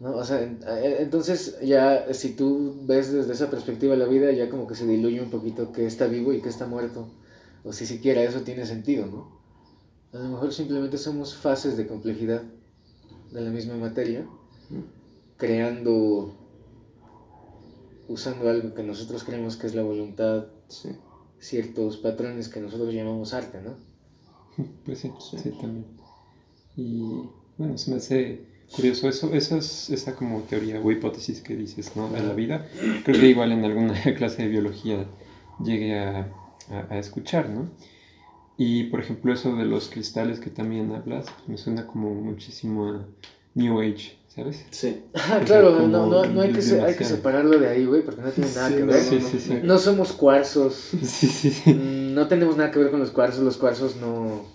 ¿no? 0.00 0.16
O 0.16 0.24
sea, 0.24 0.42
eh, 0.42 0.96
entonces 1.00 1.58
ya 1.62 2.12
si 2.12 2.34
tú 2.34 2.82
ves 2.82 3.12
desde 3.12 3.32
esa 3.32 3.50
perspectiva 3.50 3.96
la 3.96 4.06
vida, 4.06 4.30
ya 4.32 4.48
como 4.48 4.66
que 4.66 4.74
se 4.74 4.86
diluye 4.86 5.20
un 5.20 5.30
poquito 5.30 5.72
que 5.72 5.86
está 5.86 6.06
vivo 6.06 6.32
y 6.32 6.40
que 6.40 6.48
está 6.48 6.66
muerto. 6.66 7.08
O 7.64 7.72
si 7.72 7.86
siquiera 7.86 8.22
eso 8.22 8.42
tiene 8.42 8.66
sentido, 8.66 9.06
¿no? 9.06 9.40
A 10.12 10.22
lo 10.22 10.28
mejor 10.28 10.52
simplemente 10.52 10.98
somos 10.98 11.34
fases 11.34 11.76
de 11.76 11.86
complejidad 11.86 12.42
de 13.32 13.40
la 13.40 13.50
misma 13.50 13.76
materia, 13.76 14.26
creando, 15.36 16.36
usando 18.06 18.48
algo 18.48 18.74
que 18.74 18.82
nosotros 18.84 19.24
creemos 19.24 19.56
que 19.56 19.66
es 19.66 19.74
la 19.74 19.82
voluntad. 19.82 20.46
Sí 20.68 20.90
ciertos 21.44 21.98
patrones 21.98 22.48
que 22.48 22.60
nosotros 22.60 22.92
llamamos 22.94 23.34
arte, 23.34 23.60
¿no? 23.60 23.76
Pues 24.84 25.00
sí, 25.00 25.12
sí, 25.20 25.50
también. 25.60 25.84
Y 26.76 27.28
bueno, 27.56 27.78
se 27.78 27.90
me 27.90 27.96
hace 27.98 28.40
curioso 28.74 29.08
eso, 29.08 29.32
esa 29.34 29.58
es 29.58 29.90
esa 29.90 30.14
como 30.14 30.40
teoría 30.42 30.80
o 30.80 30.90
hipótesis 30.90 31.40
que 31.40 31.56
dices, 31.56 31.96
¿no? 31.96 32.08
De 32.08 32.20
la 32.20 32.32
vida. 32.32 32.66
Creo 33.04 33.20
que 33.20 33.28
igual 33.28 33.52
en 33.52 33.64
alguna 33.64 33.94
clase 34.16 34.42
de 34.42 34.48
biología 34.48 35.06
llegué 35.62 35.98
a, 35.98 36.28
a, 36.90 36.98
escuchar, 36.98 37.48
¿no? 37.48 37.68
Y 38.56 38.84
por 38.84 39.00
ejemplo 39.00 39.32
eso 39.32 39.54
de 39.56 39.64
los 39.64 39.88
cristales 39.88 40.40
que 40.40 40.50
también 40.50 40.92
hablas, 40.92 41.26
pues 41.30 41.48
me 41.48 41.58
suena 41.58 41.86
como 41.86 42.14
muchísimo 42.14 42.88
a 42.88 43.06
New 43.54 43.80
Age, 43.80 44.16
¿sabes? 44.28 44.64
Sí. 44.70 45.02
Ah, 45.14 45.40
claro, 45.44 45.86
no, 45.86 46.06
no, 46.06 46.24
no 46.24 46.40
hay, 46.40 46.52
que 46.52 46.80
hay 46.80 46.94
que 46.94 47.04
separarlo 47.04 47.58
de 47.58 47.68
ahí, 47.68 47.84
güey, 47.84 48.02
porque 48.02 48.22
no 48.22 48.30
tiene 48.30 48.50
nada 48.52 48.68
que 48.68 48.82
ver. 48.82 49.00
Sí, 49.00 49.20
sí, 49.20 49.38
sí. 49.38 49.60
No 49.62 49.78
somos 49.78 50.12
cuarzos. 50.12 50.90
Sí, 51.02 51.26
sí, 51.26 51.50
sí. 51.50 51.72
Mm, 51.72 52.14
no 52.14 52.26
tenemos 52.28 52.56
nada 52.56 52.70
que 52.70 52.78
ver 52.78 52.90
con 52.90 53.00
los 53.00 53.10
cuarzos, 53.10 53.42
los 53.44 53.56
cuarzos 53.56 53.96
no... 53.96 54.53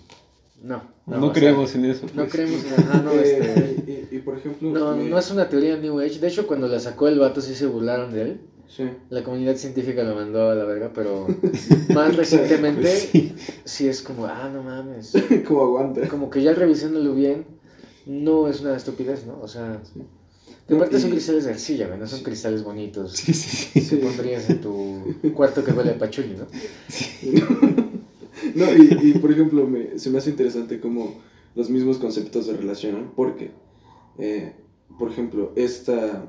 No, 0.62 0.82
no, 1.06 1.32
creemos 1.32 1.74
en 1.74 1.86
eso. 1.86 2.06
No 2.14 2.22
pues. 2.22 2.32
creemos 2.32 2.64
en 2.64 2.74
ajá, 2.74 3.02
no, 3.02 3.12
este... 3.20 4.08
y, 4.10 4.16
y, 4.16 4.18
por 4.18 4.36
ejemplo... 4.36 4.70
No, 4.70 4.94
no 4.94 5.18
es 5.18 5.30
una 5.30 5.48
teoría 5.48 5.76
New 5.76 6.00
Age. 6.00 6.18
De 6.18 6.28
hecho, 6.28 6.46
cuando 6.46 6.68
la 6.68 6.78
sacó 6.78 7.08
el 7.08 7.18
vato 7.18 7.40
sí 7.40 7.54
se 7.54 7.66
burlaron 7.66 8.12
de 8.12 8.22
él. 8.22 8.40
Sí. 8.68 8.84
La 9.08 9.24
comunidad 9.24 9.56
científica 9.56 10.04
lo 10.04 10.14
mandó 10.14 10.48
a 10.48 10.54
la 10.54 10.64
verga, 10.64 10.92
pero 10.94 11.26
más 11.94 12.14
recientemente 12.14 12.88
sí. 12.88 13.34
sí. 13.64 13.88
es 13.88 14.00
como, 14.00 14.26
ah, 14.26 14.48
no 14.52 14.62
mames. 14.62 15.12
como 15.48 15.62
aguanta. 15.62 16.06
Como 16.08 16.30
que 16.30 16.40
ya 16.42 16.52
revisándolo 16.52 17.12
bien, 17.14 17.46
no 18.06 18.48
es 18.48 18.60
una 18.60 18.76
estupidez, 18.76 19.26
¿no? 19.26 19.40
O 19.42 19.48
sea, 19.48 19.80
sí. 19.92 20.02
aparte 20.72 21.00
son 21.00 21.10
cristales 21.10 21.46
de 21.46 21.50
arcilla, 21.50 21.88
¿no? 21.96 22.06
Son 22.06 22.22
cristales 22.22 22.62
bonitos. 22.62 23.12
Sí, 23.12 23.34
sí, 23.34 23.80
sí. 23.80 23.88
Que 23.88 23.96
pondrías 23.96 24.48
en 24.48 24.60
tu 24.60 25.16
cuarto 25.34 25.64
que 25.64 25.72
huele 25.72 25.90
a 25.90 25.98
pachuli, 25.98 26.36
¿no? 26.36 26.46
No, 28.60 28.76
y, 28.76 28.98
y, 29.02 29.18
por 29.18 29.32
ejemplo, 29.32 29.66
me, 29.66 29.98
se 29.98 30.10
me 30.10 30.18
hace 30.18 30.30
interesante 30.30 30.80
cómo 30.80 31.14
los 31.54 31.70
mismos 31.70 31.98
conceptos 31.98 32.46
se 32.46 32.56
relacionan, 32.56 33.12
porque, 33.16 33.50
eh, 34.18 34.54
por 34.98 35.10
ejemplo, 35.10 35.52
esta, 35.56 36.26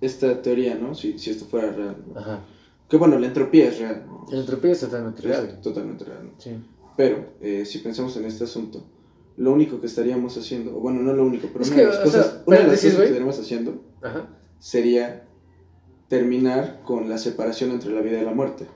esta 0.00 0.42
teoría, 0.42 0.74
¿no? 0.74 0.94
Si, 0.94 1.18
si 1.18 1.30
esto 1.30 1.46
fuera 1.46 1.72
real. 1.72 1.96
¿no? 2.06 2.20
Ajá. 2.20 2.40
Que 2.88 2.96
bueno, 2.96 3.18
la 3.18 3.26
entropía 3.26 3.68
es 3.68 3.78
real. 3.78 4.04
¿no? 4.06 4.26
La 4.30 4.40
entropía 4.40 4.72
es 4.72 4.80
totalmente 4.80 5.22
real. 5.22 5.46
Es 5.46 5.60
totalmente 5.60 6.04
real. 6.04 6.24
¿no? 6.24 6.30
Sí. 6.38 6.50
Pero, 6.96 7.34
eh, 7.40 7.64
si 7.64 7.78
pensamos 7.78 8.16
en 8.16 8.24
este 8.24 8.44
asunto, 8.44 8.82
lo 9.36 9.52
único 9.52 9.80
que 9.80 9.86
estaríamos 9.86 10.36
haciendo, 10.36 10.76
o 10.76 10.80
bueno, 10.80 11.00
no 11.00 11.12
lo 11.12 11.24
único, 11.24 11.48
pero 11.52 11.62
es 11.62 11.70
una 11.70 11.76
que, 11.76 11.82
de 11.82 11.88
las 11.88 11.98
cosas, 11.98 12.26
sea, 12.26 12.42
una 12.44 12.56
de 12.58 12.66
las 12.66 12.80
cosas 12.80 12.96
que 12.96 13.04
estaríamos 13.04 13.38
haciendo 13.38 13.82
Ajá. 14.02 14.28
sería 14.58 15.24
terminar 16.08 16.80
con 16.84 17.08
la 17.08 17.18
separación 17.18 17.70
entre 17.70 17.92
la 17.92 18.00
vida 18.00 18.20
y 18.20 18.24
la 18.24 18.32
muerte. 18.32 18.66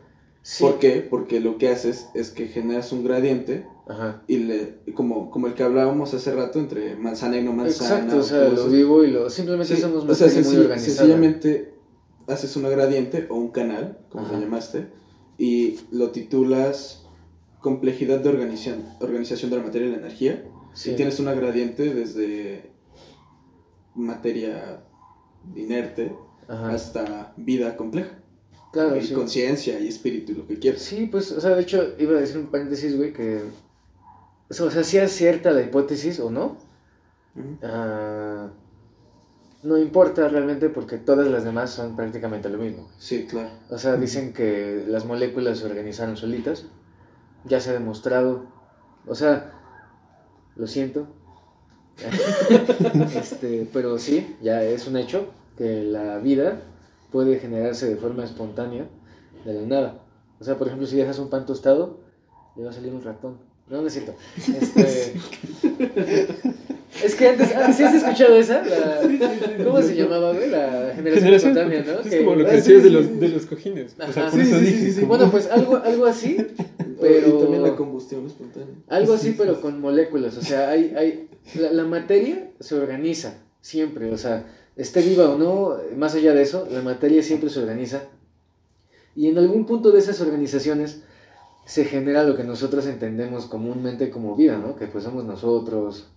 Sí. 0.42 0.64
¿Por 0.64 0.78
qué? 0.80 1.06
Porque 1.08 1.38
lo 1.40 1.56
que 1.56 1.68
haces 1.68 2.08
es 2.14 2.30
que 2.30 2.48
generas 2.48 2.90
un 2.90 3.04
gradiente 3.04 3.64
Ajá. 3.86 4.22
y 4.26 4.38
le, 4.38 4.80
como, 4.94 5.30
como 5.30 5.46
el 5.46 5.54
que 5.54 5.62
hablábamos 5.62 6.14
hace 6.14 6.34
rato 6.34 6.58
entre 6.58 6.96
manzana 6.96 7.38
y 7.38 7.44
no 7.44 7.52
manzana. 7.52 7.96
Exacto, 8.00 8.18
o 8.18 8.22
sea, 8.22 8.48
lo 8.48 8.66
vivo 8.66 9.04
y 9.04 9.12
lo... 9.12 9.30
Simplemente 9.30 9.76
Sí, 9.76 9.80
somos 9.80 10.04
o 10.04 10.14
sea, 10.14 10.26
muy 10.42 10.56
organizada. 10.56 10.78
sencillamente 10.78 11.74
haces 12.26 12.56
una 12.56 12.68
gradiente 12.70 13.26
o 13.30 13.36
un 13.36 13.50
canal, 13.50 13.98
como 14.10 14.24
Ajá. 14.26 14.34
lo 14.34 14.40
llamaste, 14.40 14.88
y 15.38 15.78
lo 15.92 16.10
titulas 16.10 17.06
complejidad 17.60 18.18
de 18.20 18.28
organización, 18.28 18.84
organización 19.00 19.50
de 19.50 19.58
la 19.58 19.62
materia 19.62 19.88
y 19.88 19.90
la 19.92 19.98
energía. 19.98 20.44
Sí. 20.74 20.90
Y 20.90 20.96
tienes 20.96 21.20
una 21.20 21.34
gradiente 21.34 21.94
desde 21.94 22.72
materia 23.94 24.82
inerte 25.54 26.12
Ajá. 26.48 26.70
hasta 26.70 27.32
vida 27.36 27.76
compleja. 27.76 28.18
Claro, 28.72 28.96
y 28.96 29.02
sí. 29.02 29.12
conciencia 29.12 29.78
y 29.78 29.86
espíritu 29.86 30.32
y 30.32 30.34
lo 30.36 30.46
que 30.46 30.58
quieras. 30.58 30.80
Sí, 30.80 31.06
pues, 31.06 31.30
o 31.30 31.40
sea, 31.40 31.54
de 31.54 31.62
hecho, 31.62 31.94
iba 31.98 32.16
a 32.16 32.20
decir 32.20 32.38
un 32.38 32.46
paréntesis, 32.46 32.96
güey, 32.96 33.12
que... 33.12 33.42
O 34.48 34.54
sea, 34.54 34.66
o 34.66 34.70
sea, 34.70 34.82
si 34.82 34.96
es 34.96 35.12
cierta 35.12 35.50
la 35.50 35.60
hipótesis 35.60 36.18
o 36.20 36.30
no, 36.30 36.56
ah, 37.62 38.48
no 39.62 39.78
importa 39.78 40.26
realmente 40.28 40.70
porque 40.70 40.96
todas 40.96 41.28
las 41.28 41.44
demás 41.44 41.70
son 41.70 41.96
prácticamente 41.96 42.48
lo 42.48 42.58
mismo. 42.58 42.88
Sí, 42.98 43.26
claro. 43.26 43.50
O 43.68 43.78
sea, 43.78 43.96
dicen 43.96 44.32
que 44.32 44.84
las 44.88 45.04
moléculas 45.04 45.58
se 45.58 45.66
organizaron 45.66 46.16
solitas, 46.16 46.64
ya 47.44 47.60
se 47.60 47.70
ha 47.70 47.74
demostrado. 47.74 48.46
O 49.06 49.14
sea, 49.14 49.52
lo 50.56 50.66
siento. 50.66 51.06
este, 53.14 53.68
pero 53.70 53.98
sí, 53.98 54.36
ya 54.40 54.62
es 54.64 54.86
un 54.86 54.96
hecho 54.96 55.30
que 55.56 55.82
la 55.84 56.18
vida 56.18 56.62
puede 57.12 57.38
generarse 57.38 57.88
de 57.88 57.96
forma 57.96 58.24
espontánea 58.24 58.86
de 59.44 59.54
la 59.54 59.62
nada. 59.62 59.98
O 60.40 60.44
sea, 60.44 60.56
por 60.58 60.66
ejemplo, 60.66 60.86
si 60.86 60.96
dejas 60.96 61.18
un 61.18 61.28
pan 61.30 61.46
tostado, 61.46 62.00
le 62.56 62.64
va 62.64 62.70
a 62.70 62.72
salir 62.72 62.92
un 62.92 63.02
ratón. 63.02 63.36
No, 63.68 63.80
no 63.80 63.86
es 63.86 63.92
cierto. 63.92 64.14
Este, 64.36 65.14
es 67.04 67.14
que 67.14 67.28
antes, 67.28 67.54
ah, 67.56 67.72
¿sí 67.72 67.82
has 67.84 67.94
escuchado 67.94 68.36
esa? 68.36 68.62
La- 68.64 69.64
¿Cómo 69.64 69.80
se 69.82 69.94
llamaba, 69.94 70.32
güey? 70.32 70.50
La 70.50 70.92
generación 70.94 71.34
espontánea, 71.34 71.84
¿no? 71.84 72.00
Es 72.00 72.16
como 72.22 72.34
lo 72.36 72.44
que 72.44 72.60
sí, 72.60 72.72
decías 72.72 72.82
sí, 72.82 72.82
de 72.82 72.88
sí. 72.88 72.90
los, 72.90 73.20
de 73.20 73.28
los 73.28 73.46
cojines. 73.46 73.92
O 73.92 74.12
sea, 74.12 74.24
Ajá. 74.26 74.30
por 74.30 74.40
Sí, 74.42 74.48
eso 74.48 74.58
sí, 74.58 74.66
sí, 74.66 74.72
dije. 74.72 74.84
sí, 74.86 74.92
sí. 74.92 75.00
como- 75.00 75.08
Bueno, 75.16 75.30
pues 75.30 75.50
algo, 75.50 75.76
algo 75.76 76.06
así, 76.06 76.36
pero... 77.00 77.28
Y 77.28 77.42
también 77.42 77.62
la 77.62 77.76
combustión 77.76 78.26
espontánea. 78.26 78.74
Algo 78.88 79.14
así, 79.14 79.34
pero 79.38 79.60
con 79.60 79.80
moléculas. 79.80 80.36
O 80.36 80.42
sea, 80.42 80.68
hay, 80.70 80.92
hay, 80.96 81.28
la, 81.54 81.72
la 81.72 81.84
materia 81.84 82.50
se 82.60 82.74
organiza 82.74 83.38
siempre. 83.60 84.10
O 84.10 84.18
sea, 84.18 84.44
esté 84.76 85.02
viva 85.02 85.30
o 85.30 85.38
no, 85.38 85.76
más 85.96 86.14
allá 86.14 86.32
de 86.34 86.42
eso, 86.42 86.66
la 86.70 86.82
materia 86.82 87.22
siempre 87.22 87.50
se 87.50 87.60
organiza. 87.60 88.04
Y 89.14 89.28
en 89.28 89.38
algún 89.38 89.66
punto 89.66 89.90
de 89.90 89.98
esas 89.98 90.20
organizaciones 90.20 91.02
se 91.64 91.84
genera 91.84 92.24
lo 92.24 92.36
que 92.36 92.44
nosotros 92.44 92.86
entendemos 92.86 93.46
comúnmente 93.46 94.10
como 94.10 94.34
vida, 94.36 94.58
¿no? 94.58 94.76
Que 94.76 94.86
pues 94.86 95.04
somos 95.04 95.24
nosotros 95.24 96.08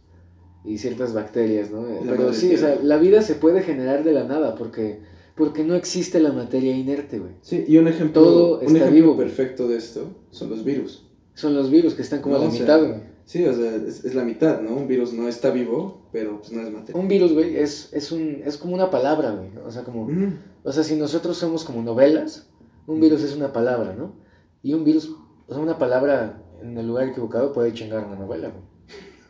y 0.63 0.77
ciertas 0.77 1.13
bacterias, 1.13 1.71
¿no? 1.71 1.85
La 2.03 2.11
Pero 2.11 2.33
sí, 2.33 2.55
o 2.55 2.57
sea, 2.57 2.79
la 2.81 2.97
vida 2.97 3.21
se 3.21 3.35
puede 3.35 3.61
generar 3.61 4.03
de 4.03 4.13
la 4.13 4.23
nada 4.23 4.55
porque, 4.55 5.01
porque 5.35 5.63
no 5.63 5.75
existe 5.75 6.19
la 6.19 6.31
materia 6.31 6.75
inerte, 6.75 7.19
güey. 7.19 7.33
Sí, 7.41 7.65
y 7.67 7.77
un 7.77 7.87
ejemplo, 7.87 8.23
Todo 8.23 8.59
un 8.59 8.65
está 8.65 8.77
ejemplo 8.77 8.95
vivo, 8.95 9.17
perfecto 9.17 9.67
de 9.67 9.77
esto 9.77 10.07
son 10.31 10.49
los 10.49 10.63
virus. 10.63 11.05
Son 11.35 11.53
los 11.53 11.69
virus 11.69 11.93
que 11.93 12.01
están 12.01 12.21
como 12.21 12.35
a 12.35 12.39
No, 12.39 12.45
la 12.45 12.49
o 12.49 12.53
sea, 12.53 12.61
mitad, 12.61 12.79
güey. 12.79 13.14
Sí, 13.25 13.43
o 13.43 13.53
sea, 13.53 13.75
es, 13.75 14.05
es 14.05 14.13
la 14.13 14.23
mitad, 14.23 14.61
¿no? 14.61 14.75
Un 14.75 14.87
virus 14.87 15.11
no 15.13 15.27
está 15.27 15.49
vivo, 15.49 16.07
pero 16.11 16.39
pues 16.39 16.51
no 16.51 16.61
es 16.61 16.71
materia. 16.71 17.01
Un 17.01 17.07
virus, 17.07 17.33
güey, 17.33 17.57
es, 17.57 17.89
es, 17.91 18.11
un, 18.11 18.41
es 18.45 18.57
como 18.57 18.75
una 18.75 18.91
palabra, 18.91 19.31
güey. 19.31 19.49
O 19.65 19.71
sea, 19.71 19.83
como... 19.83 20.05
Mm. 20.05 20.37
O 20.63 20.71
sea, 20.71 20.83
si 20.83 20.95
nosotros 20.95 21.37
somos 21.37 21.63
como 21.63 21.81
novelas, 21.81 22.47
un 22.85 22.99
virus 22.99 23.23
es 23.23 23.35
una 23.35 23.51
palabra, 23.51 23.95
¿no? 23.95 24.13
Y 24.61 24.73
un 24.73 24.83
virus, 24.83 25.15
o 25.47 25.53
sea, 25.53 25.61
una 25.61 25.77
palabra 25.77 26.43
en 26.61 26.77
el 26.77 26.87
lugar 26.87 27.07
equivocado 27.07 27.51
puede 27.51 27.73
chingar 27.73 28.05
una 28.05 28.15
novela, 28.15 28.49
güey. 28.49 28.63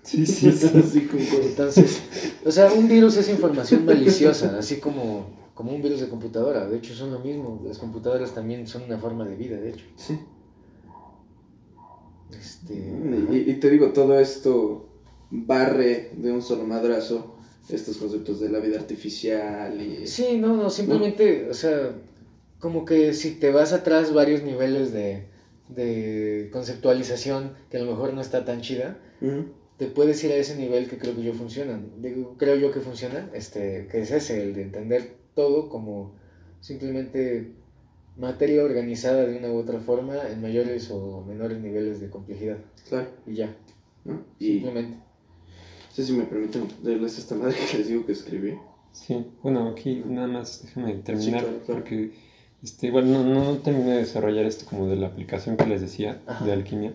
Sí, 0.04 0.26
sí, 0.26 0.52
sí. 0.52 1.02
Concuerdo. 1.12 1.48
Entonces, 1.48 2.02
o 2.46 2.52
sea, 2.52 2.72
un 2.72 2.88
virus 2.88 3.18
es 3.18 3.30
información 3.30 3.86
maliciosa, 3.86 4.58
así 4.58 4.80
como, 4.80 5.26
como 5.54 5.74
un 5.74 5.82
virus 5.82 6.00
de 6.02 6.10
computadora. 6.10 6.68
De 6.68 6.78
hecho, 6.78 6.94
son 6.94 7.12
lo 7.12 7.20
mismo. 7.20 7.62
Las 7.66 7.80
computadoras 7.80 8.34
también 8.34 8.68
son 8.68 8.84
una 8.84 8.98
forma 9.00 9.26
de 9.26 9.36
vida, 9.36 9.58
de 9.58 9.70
hecho. 9.70 9.86
Sí. 9.96 10.20
Este, 12.40 12.74
Y, 12.74 13.52
y 13.52 13.54
te 13.56 13.70
digo, 13.70 13.92
todo 13.92 14.20
esto 14.20 14.90
barre 15.30 16.12
de 16.16 16.32
un 16.32 16.42
solo 16.42 16.66
madrazo 16.66 17.36
estos 17.70 17.98
conceptos 17.98 18.40
de 18.40 18.50
la 18.50 18.60
vida 18.60 18.78
artificial 18.78 19.82
y... 19.82 20.06
Sí, 20.06 20.38
no, 20.38 20.56
no, 20.56 20.70
simplemente, 20.70 21.50
o 21.50 21.54
sea, 21.54 21.96
como 22.60 22.86
que 22.86 23.14
si 23.14 23.32
te 23.32 23.52
vas 23.52 23.74
atrás 23.74 24.14
varios 24.14 24.44
niveles 24.44 24.94
de, 24.94 25.26
de 25.70 26.50
conceptualización 26.52 27.54
que 27.70 27.78
a 27.78 27.82
lo 27.82 27.92
mejor 27.92 28.14
no 28.14 28.22
está 28.22 28.46
tan 28.46 28.62
chida, 28.62 29.00
te 29.78 29.88
puedes 29.88 30.24
ir 30.24 30.32
a 30.32 30.36
ese 30.36 30.56
nivel 30.56 30.88
que 30.88 30.98
creo 30.98 31.16
que 31.16 31.24
yo 31.24 31.34
funcionan. 31.34 31.90
Digo, 32.02 32.36
creo 32.38 32.56
yo 32.56 32.72
que 32.72 32.82
funciona, 32.82 33.30
este, 33.34 33.88
que 33.92 34.02
es 34.02 34.12
ese, 34.12 34.44
el 34.44 34.54
de 34.54 34.62
entender 34.62 35.16
todo 35.34 35.68
como 35.70 36.14
simplemente 36.62 37.52
materia 38.18 38.64
organizada 38.64 39.26
de 39.26 39.38
una 39.38 39.50
u 39.52 39.58
otra 39.58 39.80
forma 39.80 40.16
en 40.30 40.42
mayores 40.42 40.90
o 40.92 41.24
menores 41.28 41.60
niveles 41.60 42.00
de 42.00 42.10
complejidad. 42.10 42.58
Claro, 42.90 43.08
Y 43.28 43.36
ya, 43.36 43.54
¿no? 44.06 44.22
Y 44.40 44.46
no 44.60 44.66
simplemente. 44.68 44.98
sé 45.94 46.04
si 46.04 46.14
me 46.14 46.24
permiten 46.26 46.68
leerles 46.84 47.18
esta 47.18 47.36
madre 47.36 47.56
que 47.72 47.78
les 47.78 47.88
digo 47.88 48.06
que 48.06 48.12
escribí. 48.14 48.54
Sí, 48.92 49.26
bueno, 49.44 49.68
aquí 49.68 50.02
nada 50.06 50.28
más 50.28 50.62
déjame 50.64 50.94
terminar, 50.96 51.42
claro, 51.42 51.60
claro. 51.66 51.82
porque 51.82 52.12
este, 52.64 52.88
igual 52.88 53.12
no, 53.12 53.24
no 53.24 53.58
terminé 53.60 53.92
de 53.92 53.98
desarrollar 54.00 54.46
esto 54.46 54.66
como 54.66 54.88
de 54.88 54.96
la 54.96 55.08
aplicación 55.08 55.58
que 55.58 55.66
les 55.66 55.82
decía, 55.82 56.22
Ajá. 56.26 56.46
de 56.46 56.52
alquimia. 56.54 56.94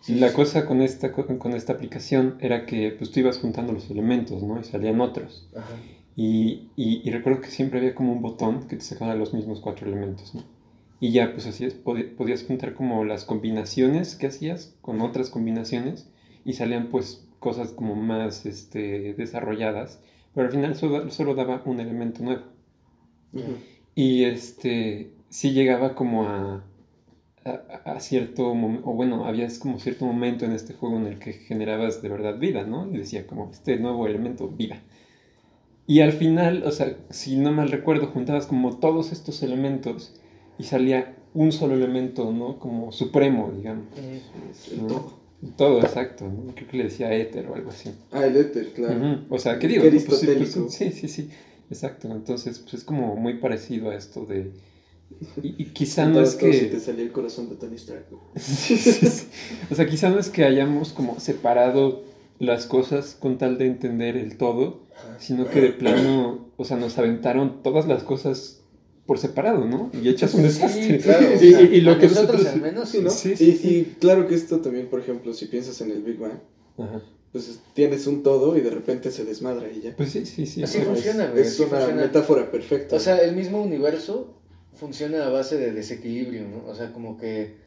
Sí, 0.00 0.14
y 0.14 0.18
la 0.20 0.28
sí. 0.30 0.34
cosa 0.34 0.64
con 0.66 0.80
esta, 0.82 1.12
co- 1.12 1.26
con 1.38 1.52
esta 1.54 1.72
aplicación 1.72 2.36
era 2.40 2.64
que 2.66 2.92
pues 2.92 3.10
tú 3.10 3.20
ibas 3.20 3.38
juntando 3.38 3.72
los 3.72 3.90
elementos, 3.90 4.42
¿no? 4.42 4.60
Y 4.60 4.64
salían 4.64 5.00
otros. 5.00 5.46
Ajá. 5.54 5.74
Y, 6.16 6.68
y, 6.76 7.00
y 7.06 7.10
recuerdo 7.10 7.40
que 7.40 7.50
siempre 7.50 7.78
había 7.78 7.94
como 7.94 8.12
un 8.12 8.22
botón 8.22 8.66
que 8.68 8.76
te 8.76 8.82
sacaba 8.84 9.14
los 9.14 9.32
mismos 9.32 9.60
cuatro 9.60 9.86
elementos, 9.86 10.34
¿no? 10.34 10.42
Y 11.00 11.10
ya, 11.10 11.32
pues 11.32 11.46
así 11.46 11.64
es, 11.64 11.74
podías 11.74 12.44
juntar 12.44 12.74
como 12.74 13.04
las 13.04 13.24
combinaciones 13.24 14.14
que 14.14 14.28
hacías 14.28 14.76
con 14.82 15.00
otras 15.00 15.30
combinaciones 15.30 16.08
y 16.44 16.52
salían 16.52 16.88
pues 16.90 17.26
cosas 17.40 17.72
como 17.72 17.96
más 17.96 18.46
este, 18.46 19.14
desarrolladas, 19.14 20.00
pero 20.34 20.46
al 20.46 20.52
final 20.52 20.76
solo, 20.76 21.10
solo 21.10 21.34
daba 21.34 21.62
un 21.64 21.80
elemento 21.80 22.22
nuevo. 22.22 22.42
Y 23.94 24.24
este, 24.24 25.10
sí 25.28 25.52
llegaba 25.52 25.94
como 25.94 26.24
a, 26.24 26.64
a, 27.44 27.50
a 27.84 28.00
cierto 28.00 28.54
momento, 28.54 28.88
o 28.90 28.94
bueno, 28.94 29.26
había 29.26 29.46
como 29.58 29.78
cierto 29.78 30.06
momento 30.06 30.44
en 30.44 30.52
este 30.52 30.72
juego 30.74 30.96
en 30.96 31.06
el 31.06 31.18
que 31.18 31.32
generabas 31.32 32.00
de 32.02 32.08
verdad 32.08 32.38
vida, 32.38 32.64
¿no? 32.64 32.88
Y 32.92 32.98
decía 32.98 33.26
como, 33.26 33.50
este 33.50 33.76
nuevo 33.78 34.06
elemento, 34.06 34.48
vida. 34.48 34.80
Y 35.86 36.00
al 36.00 36.12
final, 36.12 36.62
o 36.64 36.70
sea, 36.70 36.96
si 37.10 37.36
no 37.36 37.52
mal 37.52 37.70
recuerdo, 37.70 38.06
juntabas 38.06 38.46
como 38.46 38.76
todos 38.76 39.12
estos 39.12 39.42
elementos 39.42 40.12
y 40.58 40.64
salía 40.64 41.14
un 41.34 41.50
solo 41.52 41.74
elemento, 41.74 42.30
¿no? 42.30 42.58
Como 42.58 42.92
supremo, 42.92 43.50
digamos. 43.50 43.86
Ujú. 43.92 44.50
Es 44.50 44.72
el 44.72 44.82
¿no? 44.82 44.88
todo. 44.88 45.22
Todo, 45.56 45.80
exacto. 45.82 46.28
¿no? 46.28 46.54
Creo 46.54 46.68
que 46.68 46.76
le 46.76 46.84
decía 46.84 47.12
éter 47.12 47.48
o 47.48 47.54
algo 47.54 47.70
así. 47.70 47.90
Ah, 48.12 48.26
el 48.26 48.36
éter, 48.36 48.68
claro. 48.72 48.96
Ujú, 48.96 49.20
O 49.28 49.38
sea, 49.38 49.58
¿qué 49.58 49.66
digo? 49.66 49.82
Pues 49.82 50.20
sí, 50.20 50.26
pues, 50.36 50.52
sí, 50.68 50.92
sí, 50.92 51.08
sí, 51.08 51.28
exacto. 51.68 52.08
Entonces, 52.12 52.60
pues 52.60 52.74
es 52.74 52.84
como 52.84 53.16
muy 53.16 53.34
parecido 53.34 53.90
a 53.90 53.96
esto 53.96 54.24
de... 54.24 54.50
Y, 55.42 55.54
y 55.62 55.64
quizá 55.66 56.06
no 56.06 56.20
es 56.20 56.38
todo 56.38 56.52
si 56.52 56.60
que... 56.60 56.66
te 56.66 56.80
salía 56.80 57.04
el 57.04 57.12
corazón 57.12 57.48
de 57.48 57.56
Tony 57.56 57.74
Stark. 57.74 58.06
Sí, 58.36 58.76
sí, 58.76 59.06
sí. 59.06 59.26
O 59.70 59.74
sea, 59.74 59.84
quizá 59.86 60.10
no 60.10 60.18
es 60.20 60.30
que 60.30 60.44
hayamos 60.44 60.92
como 60.92 61.18
separado 61.18 62.02
las 62.42 62.66
cosas 62.66 63.16
con 63.18 63.38
tal 63.38 63.56
de 63.56 63.66
entender 63.66 64.16
el 64.16 64.36
todo, 64.36 64.80
sino 65.20 65.48
que 65.48 65.60
de 65.60 65.68
plano, 65.70 66.48
o 66.56 66.64
sea, 66.64 66.76
nos 66.76 66.98
aventaron 66.98 67.62
todas 67.62 67.86
las 67.86 68.02
cosas 68.02 68.58
por 69.06 69.18
separado, 69.18 69.64
¿no? 69.64 69.90
Y 69.92 70.08
hechas 70.08 70.34
un 70.34 70.42
desastre. 70.42 70.98
Sí, 70.98 70.98
claro. 71.04 71.26
o 71.30 71.34
Y, 71.44 71.50
sea, 71.52 71.62
y- 71.62 71.74
y 71.76 71.80
lo 71.82 71.98
que 71.98 72.08
nosotros 72.08 72.42
nosotros... 72.42 72.54
al 72.54 72.60
menos, 72.60 72.88
Sí, 72.88 73.00
¿no? 73.00 73.10
Sí, 73.10 73.32
y, 73.32 73.36
sí, 73.36 73.58
y 73.62 73.84
claro 74.00 74.26
que 74.26 74.34
esto 74.34 74.58
también, 74.60 74.88
por 74.88 74.98
ejemplo, 74.98 75.32
si 75.34 75.46
piensas 75.46 75.80
en 75.82 75.92
el 75.92 76.02
Big 76.02 76.18
Bang, 76.18 76.40
Ajá. 76.78 77.00
pues 77.30 77.60
tienes 77.74 78.08
un 78.08 78.24
todo 78.24 78.56
y 78.56 78.60
de 78.60 78.70
repente 78.70 79.12
se 79.12 79.24
desmadra 79.24 79.68
y 79.70 79.80
ya. 79.80 79.94
Pues 79.96 80.10
sí, 80.10 80.26
sí, 80.26 80.44
sí. 80.46 80.64
Así 80.64 80.80
funciona, 80.80 81.26
es, 81.26 81.30
güey, 81.30 81.42
es 81.42 81.48
así 81.52 81.62
una 81.62 81.76
funciona. 81.78 82.02
metáfora 82.02 82.50
perfecta. 82.50 82.96
O 82.96 83.00
sea, 83.00 83.18
el 83.18 83.36
mismo 83.36 83.62
universo 83.62 84.34
funciona 84.74 85.26
a 85.26 85.30
base 85.30 85.58
de 85.58 85.70
desequilibrio, 85.72 86.42
¿no? 86.48 86.64
O 86.68 86.74
sea, 86.74 86.92
como 86.92 87.16
que 87.18 87.61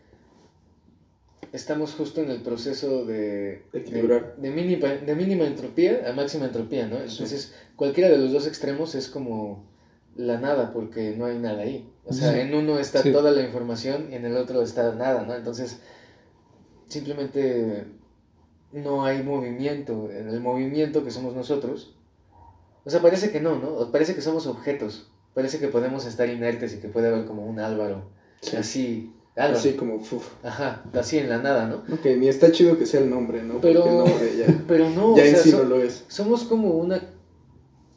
estamos 1.56 1.94
justo 1.94 2.22
en 2.22 2.30
el 2.30 2.42
proceso 2.42 3.06
de, 3.06 3.64
Equilibrar. 3.74 4.36
de, 4.38 4.50
de 4.50 4.56
mínima, 4.56 4.90
de 4.90 5.16
mínima 5.16 5.46
entropía 5.46 6.08
a 6.10 6.14
máxima 6.14 6.46
entropía, 6.46 6.88
¿no? 6.88 6.98
Entonces, 6.98 7.54
cualquiera 7.76 8.10
de 8.10 8.18
los 8.18 8.32
dos 8.32 8.46
extremos 8.48 8.94
es 8.96 9.08
como 9.08 9.66
la 10.16 10.40
nada, 10.40 10.72
porque 10.72 11.16
no 11.18 11.26
hay 11.26 11.38
nada 11.40 11.62
ahí. 11.64 11.90
O 12.06 12.14
sea, 12.14 12.34
Sí. 12.34 12.40
en 12.40 12.54
uno 12.54 12.78
está 12.80 13.02
Sí. 13.02 13.12
toda 13.12 13.32
la 13.32 13.42
información 13.42 14.10
y 14.12 14.16
en 14.16 14.26
el 14.26 14.36
otro 14.38 14.62
está 14.62 14.94
nada, 14.96 15.26
¿no? 15.26 15.34
Entonces, 15.34 15.80
simplemente 16.88 17.86
no 18.72 19.06
hay 19.06 19.24
movimiento. 19.24 20.10
En 20.12 20.30
el 20.30 20.40
movimiento 20.42 21.04
que 21.04 21.12
somos 21.12 21.34
nosotros, 21.36 21.96
o 22.84 22.90
sea, 22.90 23.02
parece 23.02 23.32
que 23.32 23.40
no, 23.42 23.58
¿no? 23.58 23.92
Parece 23.92 24.16
que 24.16 24.22
somos 24.22 24.48
objetos. 24.48 25.10
Parece 25.34 25.60
que 25.60 25.68
podemos 25.68 26.06
estar 26.06 26.30
inertes 26.30 26.74
y 26.76 26.80
que 26.80 26.88
puede 26.88 27.08
haber 27.08 27.26
como 27.26 27.46
un 27.46 27.60
Álvaro. 27.60 28.10
Sí. 28.42 28.56
Así. 28.56 29.12
Álvaro. 29.36 29.58
Así 29.60 29.74
como, 29.74 29.96
uf. 29.96 30.14
Ajá, 30.44 30.84
así 30.94 31.18
en 31.18 31.28
la 31.30 31.40
nada, 31.40 31.68
¿no? 31.68 31.84
Ok, 31.94 32.06
ni 32.18 32.28
está 32.30 32.52
chido 32.52 32.78
que 32.78 32.86
sea 32.86 33.02
el 33.02 33.10
nombre, 33.10 33.44
¿no? 33.44 33.60
Pero- 33.60 33.82
Porque 33.84 33.90
el 33.92 33.98
nombre 33.98 34.38
ya, 34.38 34.64
Pero 34.68 34.90
no, 34.90 35.16
ya 35.18 35.24
o 35.24 35.26
en 35.26 35.32
sea, 35.36 35.44
sí 35.44 35.52
so- 35.52 35.58
no 35.64 35.64
lo 35.70 35.82
es. 35.82 36.06
somos 36.08 36.44
como 36.44 36.70
una. 36.72 37.02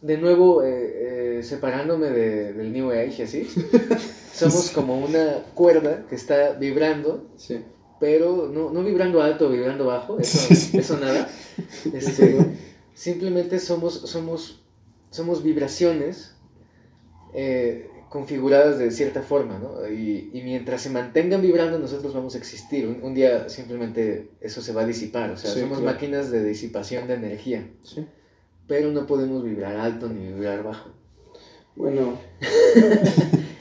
De 0.00 0.16
nuevo, 0.16 0.62
eh, 0.62 1.38
eh, 1.38 1.42
separándome 1.42 2.10
de- 2.10 2.52
del 2.52 2.72
New 2.72 2.90
Age, 2.90 3.22
así. 3.24 3.48
somos 4.32 4.70
como 4.70 4.98
una 4.98 5.42
cuerda 5.54 6.04
que 6.08 6.14
está 6.14 6.52
vibrando, 6.52 7.26
Sí. 7.36 7.60
pero 8.00 8.48
no, 8.52 8.70
no 8.70 8.82
vibrando 8.84 9.20
alto, 9.22 9.48
vibrando 9.48 9.86
bajo, 9.86 10.18
eso, 10.20 10.54
eso 10.78 10.98
nada. 10.98 11.28
Este, 11.92 12.36
simplemente 12.94 13.58
somos, 13.58 13.94
somos, 13.94 14.62
somos 15.10 15.42
vibraciones 15.42 16.34
eh, 17.34 17.90
configuradas 18.10 18.78
de 18.78 18.90
cierta 18.90 19.22
forma, 19.22 19.58
¿no? 19.58 19.86
Y, 19.88 20.30
y 20.32 20.42
mientras 20.42 20.82
se 20.82 20.90
mantengan 20.90 21.42
vibrando, 21.42 21.78
nosotros 21.78 22.14
vamos 22.14 22.34
a 22.34 22.38
existir. 22.38 22.86
Un, 22.86 23.02
un 23.02 23.14
día 23.14 23.48
simplemente 23.48 24.30
eso 24.40 24.62
se 24.62 24.72
va 24.72 24.82
a 24.82 24.86
disipar, 24.86 25.30
o 25.30 25.36
sea, 25.36 25.50
Sí, 25.50 25.60
somos 25.60 25.78
claro. 25.78 25.92
máquinas 25.94 26.30
de 26.30 26.44
disipación 26.44 27.06
de 27.08 27.14
energía, 27.14 27.68
Sí. 27.82 28.06
pero 28.66 28.90
no 28.90 29.06
podemos 29.06 29.42
vibrar 29.44 29.76
alto 29.76 30.08
ni 30.08 30.32
vibrar 30.32 30.62
bajo. 30.62 30.90
Bueno, 31.76 32.18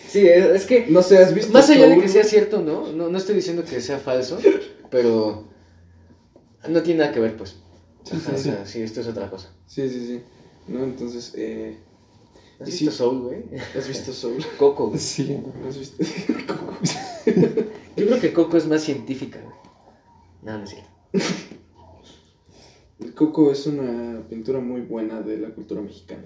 Sí, 0.08 0.26
es, 0.26 0.46
es 0.46 0.66
que 0.66 0.88
no 0.88 1.04
sé, 1.04 1.18
¿has 1.18 1.34
visto 1.34 1.52
más 1.52 1.70
allá 1.70 1.88
de 1.90 2.00
que 2.00 2.08
sea 2.08 2.24
cierto, 2.24 2.62
¿no? 2.62 2.88
¿no? 2.94 3.10
No 3.10 3.18
estoy 3.18 3.36
diciendo 3.36 3.64
que 3.66 3.82
sea 3.82 4.00
falso, 4.00 4.40
pero 4.90 5.44
no 6.70 6.82
tiene 6.82 7.02
nada 7.02 7.12
que 7.12 7.20
ver, 7.20 7.36
pues. 7.36 7.58
Sí, 8.04 8.16
o 8.34 8.38
sea, 8.38 8.66
sí, 8.66 8.82
esto 8.82 9.02
es 9.02 9.08
otra 9.08 9.30
cosa. 9.30 9.52
Sí, 9.66 9.90
sí, 9.90 10.08
sí. 10.08 10.22
No, 10.70 10.86
entonces, 10.86 11.34
eh, 11.36 11.76
¿Has 12.60 12.68
visto 12.68 12.92
sí. 12.92 12.98
Soul, 12.98 13.20
güey? 13.22 13.44
¿has 13.78 13.88
visto 13.88 14.12
Soul? 14.14 14.44
Coco, 14.58 14.88
güey. 14.88 15.00
Sí, 15.00 15.40
¿No 15.62 15.68
¿Has 15.70 15.78
visto? 15.78 16.04
Yo 17.96 18.06
creo 18.06 18.20
que 18.20 18.34
Coco 18.34 18.58
es 18.58 18.68
más 18.68 18.84
científica, 18.84 19.40
güey. 19.42 19.56
No, 20.44 20.58
no 20.58 20.64
es 20.64 20.70
cierto. 20.72 20.90
El 23.00 23.14
Coco 23.14 23.52
es 23.52 23.68
una 23.68 24.24
pintura 24.28 24.60
muy 24.60 24.82
buena 24.82 25.22
de 25.22 25.38
la 25.38 25.50
cultura 25.50 25.82
mexicana. 25.82 26.26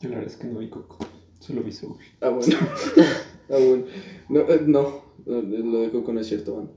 yo 0.00 0.08
la 0.08 0.16
verdad 0.16 0.32
es 0.32 0.38
que 0.38 0.46
no 0.46 0.58
vi 0.60 0.68
Coco, 0.68 0.98
solo 1.40 1.62
vi 1.62 1.72
Soul. 1.72 1.96
Ah, 2.20 2.28
bueno. 2.28 2.56
ah, 3.50 3.56
bueno. 3.58 3.84
No, 4.28 4.40
eh, 4.42 4.62
no, 4.64 5.02
lo 5.26 5.80
de- 5.80 5.90
Coco 5.90 6.12
no 6.12 6.20
es 6.20 6.28
cierto, 6.28 6.52
Juan. 6.54 6.70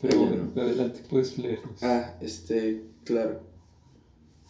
Pero 0.00 0.18
bueno, 0.18 0.52
adelante, 0.56 1.00
puedes 1.08 1.38
leernos. 1.38 1.82
Ah, 1.82 2.16
este, 2.20 2.82
claro. 3.04 3.40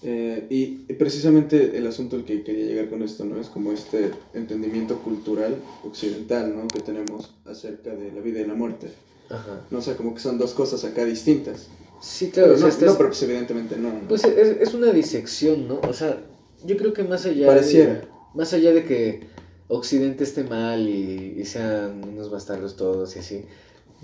Eh, 0.02 0.46
y 0.50 0.84
y 0.88 0.94
precisamente 0.94 1.76
el 1.78 1.86
asunto 1.86 2.16
al 2.16 2.24
que 2.24 2.42
quería 2.44 2.66
llegar 2.66 2.88
con 2.90 3.02
esto, 3.02 3.24
¿no? 3.24 3.40
Es 3.40 3.48
como 3.48 3.72
este 3.72 4.10
entendimiento 4.34 4.98
cultural 4.98 5.56
occidental, 5.84 6.54
¿no? 6.54 6.68
Que 6.68 6.80
tenemos 6.80 7.34
acerca 7.46 7.94
de 7.94 8.12
la 8.12 8.20
vida 8.20 8.40
y 8.40 8.46
la 8.46 8.54
muerte. 8.54 8.88
Ajá. 9.30 9.62
No 9.70 9.78
o 9.78 9.82
sea, 9.82 9.96
como 9.96 10.14
que 10.14 10.20
son 10.20 10.38
dos 10.38 10.52
cosas 10.52 10.84
acá 10.84 11.04
distintas. 11.04 11.68
Sí, 12.00 12.30
claro, 12.30 12.48
Pero 12.48 12.54
o 12.54 12.58
sea, 12.58 12.66
no, 12.68 12.72
estás- 12.74 12.88
no, 12.90 12.96
pero 12.98 13.08
pues 13.08 13.22
evidentemente 13.22 13.76
no. 13.78 13.88
¿no? 13.88 14.00
Pues 14.08 14.22
es, 14.24 14.60
es 14.60 14.74
una 14.74 14.92
disección, 14.92 15.66
¿no? 15.66 15.80
O 15.80 15.92
sea, 15.94 16.20
yo 16.64 16.76
creo 16.76 16.92
que 16.92 17.02
más 17.02 17.24
allá 17.24 17.46
Pareciera. 17.46 17.94
de, 17.94 18.00
más 18.34 18.52
allá 18.52 18.72
de 18.72 18.84
que 18.84 19.20
Occidente 19.68 20.22
esté 20.24 20.44
mal 20.44 20.88
y, 20.88 21.36
y 21.40 21.44
sean 21.46 22.02
unos 22.06 22.30
bastardos 22.30 22.76
todos 22.76 23.16
y 23.16 23.20
así, 23.20 23.44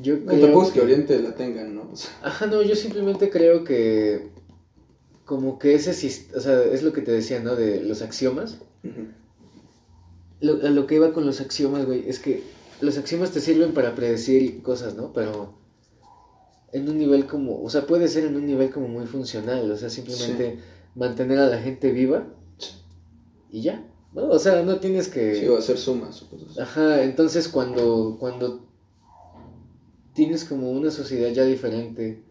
yo 0.01 0.17
No, 0.17 0.27
creo 0.33 0.41
tampoco 0.41 0.67
es 0.69 0.73
que 0.73 0.81
Oriente 0.81 1.21
la 1.21 1.35
tengan, 1.35 1.75
¿no? 1.75 1.91
O 1.93 1.97
sea, 1.97 2.11
Ajá, 2.23 2.47
no, 2.47 2.63
yo 2.63 2.75
simplemente 2.75 3.29
creo 3.31 3.63
que 3.63 4.32
como 5.33 5.59
que 5.59 5.75
ese, 5.75 5.93
o 6.37 6.41
sea, 6.41 6.63
es 6.63 6.83
lo 6.83 6.93
que 6.93 7.01
te 7.01 7.11
decía, 7.11 7.41
¿no? 7.41 7.57
De 7.57 7.83
los 7.83 8.03
axiomas. 8.03 8.59
Lo, 10.41 10.67
a 10.67 10.69
lo 10.69 10.87
que 10.87 10.97
iba 10.97 11.15
con 11.15 11.25
los 11.25 11.41
axiomas, 11.41 11.87
güey, 11.87 12.07
es 12.07 12.19
que 12.19 12.43
los 12.83 12.99
axiomas 12.99 13.31
te 13.31 13.41
sirven 13.41 13.73
para 13.73 13.95
predecir 13.95 14.61
cosas, 14.61 14.95
¿no? 14.95 15.15
Pero 15.15 15.55
en 16.71 16.87
un 16.87 16.99
nivel 16.99 17.25
como, 17.25 17.63
o 17.63 17.71
sea, 17.71 17.87
puede 17.87 18.09
ser 18.09 18.27
en 18.27 18.37
un 18.37 18.45
nivel 18.45 18.69
como 18.69 18.89
muy 18.89 19.07
funcional, 19.07 19.71
o 19.71 19.77
sea, 19.79 19.89
simplemente 19.89 20.59
mantener 20.95 21.39
a 21.39 21.47
la 21.47 21.63
gente 21.63 21.93
viva 21.93 22.27
y 23.51 23.63
ya, 23.63 23.83
¿no? 24.13 24.29
O 24.29 24.39
sea, 24.39 24.63
no 24.63 24.81
tienes 24.81 25.09
que... 25.09 25.35
Sí, 25.35 25.49
o 25.49 25.57
hacer 25.57 25.79
sumas. 25.79 26.27
Ajá, 26.61 27.05
entonces 27.05 27.49
cuando, 27.49 28.19
cuando 28.21 28.67
tienes 30.13 30.45
como 30.45 30.73
una 30.73 30.91
sociedad 30.91 31.31
ya 31.31 31.45
diferente, 31.45 32.23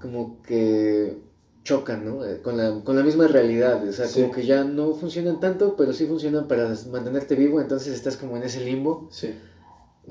como 0.00 0.40
que 0.42 1.28
chocan, 1.64 2.04
¿no? 2.04 2.24
Eh, 2.24 2.40
Con 2.42 2.56
la, 2.56 2.82
con 2.84 2.96
la 2.96 3.02
misma 3.02 3.26
realidad, 3.28 3.86
o 3.86 3.92
sea, 3.92 4.06
Sí. 4.06 4.20
como 4.22 4.32
que 4.32 4.46
ya 4.46 4.64
no 4.64 4.94
funcionan 4.94 5.40
tanto, 5.40 5.76
pero 5.76 5.92
sí 5.92 6.06
funcionan 6.06 6.48
para 6.48 6.74
mantenerte 6.90 7.34
vivo, 7.34 7.60
entonces 7.60 7.94
estás 7.94 8.16
como 8.16 8.36
en 8.36 8.42
ese 8.44 8.60
limbo. 8.64 9.08
Sí. 9.10 9.34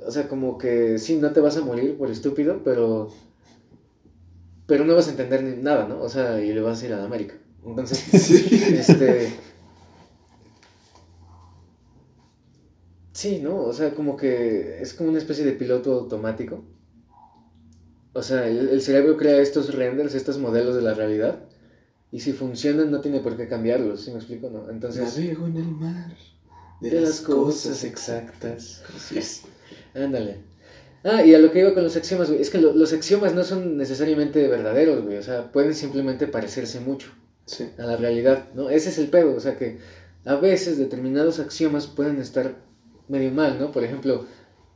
O 0.05 0.11
sea, 0.11 0.27
como 0.27 0.57
que 0.57 0.97
sí, 0.99 1.17
no 1.17 1.31
te 1.31 1.39
vas 1.41 1.57
a 1.57 1.61
morir 1.61 1.97
por 1.97 2.09
estúpido, 2.11 2.61
pero. 2.63 3.09
Pero 4.67 4.85
no 4.85 4.93
vas 4.95 5.07
a 5.07 5.11
entender 5.11 5.43
ni 5.43 5.61
nada, 5.61 5.87
¿no? 5.87 5.99
O 6.01 6.09
sea, 6.09 6.39
y 6.43 6.53
le 6.53 6.61
vas 6.61 6.81
a 6.81 6.85
ir 6.85 6.93
a 6.93 7.03
América. 7.03 7.35
Entonces, 7.65 7.97
Sí. 8.21 8.75
este. 8.77 9.33
Sí, 13.13 13.39
¿no? 13.41 13.57
O 13.63 13.73
sea, 13.73 13.93
como 13.95 14.15
que 14.15 14.81
es 14.81 14.93
como 14.93 15.09
una 15.09 15.17
especie 15.17 15.43
de 15.43 15.51
piloto 15.53 15.93
automático. 15.93 16.63
O 18.20 18.24
sea, 18.24 18.47
el, 18.47 18.70
el 18.70 18.82
cerebro 18.82 19.17
crea 19.17 19.41
estos 19.41 19.74
renders, 19.74 20.13
estos 20.15 20.38
modelos 20.38 20.76
de 20.76 20.82
la 20.82 20.93
realidad. 20.93 21.39
Y 22.11 22.20
si 22.20 22.34
funcionan, 22.34 22.91
no 22.91 23.01
tiene 23.01 23.20
por 23.20 23.38
qué 23.38 23.47
cambiarlos, 23.47 24.01
¿sí 24.01 24.11
me 24.11 24.17
explico? 24.17 24.49
¿No? 24.49 24.70
Entonces. 24.70 25.17
Navego 25.17 25.47
en 25.47 25.57
el 25.57 25.67
mar. 25.72 26.11
De 26.82 27.01
las 27.01 27.22
cosas 27.22 27.84
exactas. 27.84 28.84
Así 28.95 29.17
es. 29.17 29.41
Ándale. 29.93 30.38
Ah, 31.03 31.24
y 31.24 31.34
a 31.34 31.39
lo 31.39 31.51
que 31.51 31.59
iba 31.59 31.74
con 31.74 31.84
los 31.84 31.95
axiomas, 31.95 32.30
güey, 32.30 32.41
es 32.41 32.49
que 32.49 32.57
lo- 32.57 32.74
los 32.74 32.93
axiomas 32.93 33.34
no 33.34 33.43
son 33.43 33.78
necesariamente 33.78 34.47
verdaderos, 34.47 35.03
güey, 35.05 35.17
o 35.17 35.24
sea, 35.24 35.51
pueden 35.51 35.74
simplemente 35.74 36.28
parecerse 36.28 36.80
mucho 36.82 37.09
Sí. 37.45 37.70
a 37.78 37.84
la 37.84 37.95
realidad, 37.95 38.49
¿no? 38.53 38.70
Ese 38.70 38.89
es 38.89 38.97
el 38.97 39.07
pedo, 39.07 39.34
o 39.36 39.39
sea 39.39 39.57
que 39.57 39.78
a 40.26 40.36
veces 40.36 40.78
determinados 40.78 41.39
axiomas 41.39 41.88
pueden 41.88 42.20
estar 42.20 42.55
medio 43.07 43.32
mal, 43.32 43.57
¿no? 43.59 43.72
Por 43.72 43.84
ejemplo, 43.86 44.26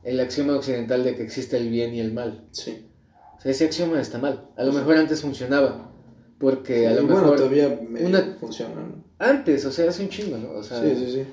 el 0.02 0.18
axioma 0.20 0.56
occidental 0.56 1.04
de 1.04 1.14
que 1.14 1.22
existe 1.22 1.56
el 1.58 1.68
bien 1.68 1.92
y 1.94 2.00
el 2.00 2.12
mal. 2.14 2.46
Sí. 2.52 2.86
Sea, 3.44 3.50
ese 3.52 3.64
axioma 3.64 4.00
está 4.00 4.18
mal. 4.18 4.40
A 4.56 4.64
lo 4.64 4.72
mejor 4.72 4.96
antes 4.96 5.20
funcionaba, 5.20 5.90
porque 6.38 6.86
a 6.88 6.92
Y 6.92 6.94
lo 6.96 7.02
bueno, 7.04 7.20
mejor 7.20 7.36
todavía 7.36 7.68
medio 7.68 8.06
una- 8.08 8.22
funciona, 8.40 8.74
¿no? 8.74 9.04
antes, 9.18 9.64
o 9.64 9.70
sea, 9.70 9.88
hace 9.88 10.02
un 10.02 10.08
chingo, 10.08 10.36
¿no? 10.38 10.50
O 10.52 10.62
sea, 10.62 10.80
Sí, 10.80 10.94
sí, 10.96 11.08
sí. 11.10 11.24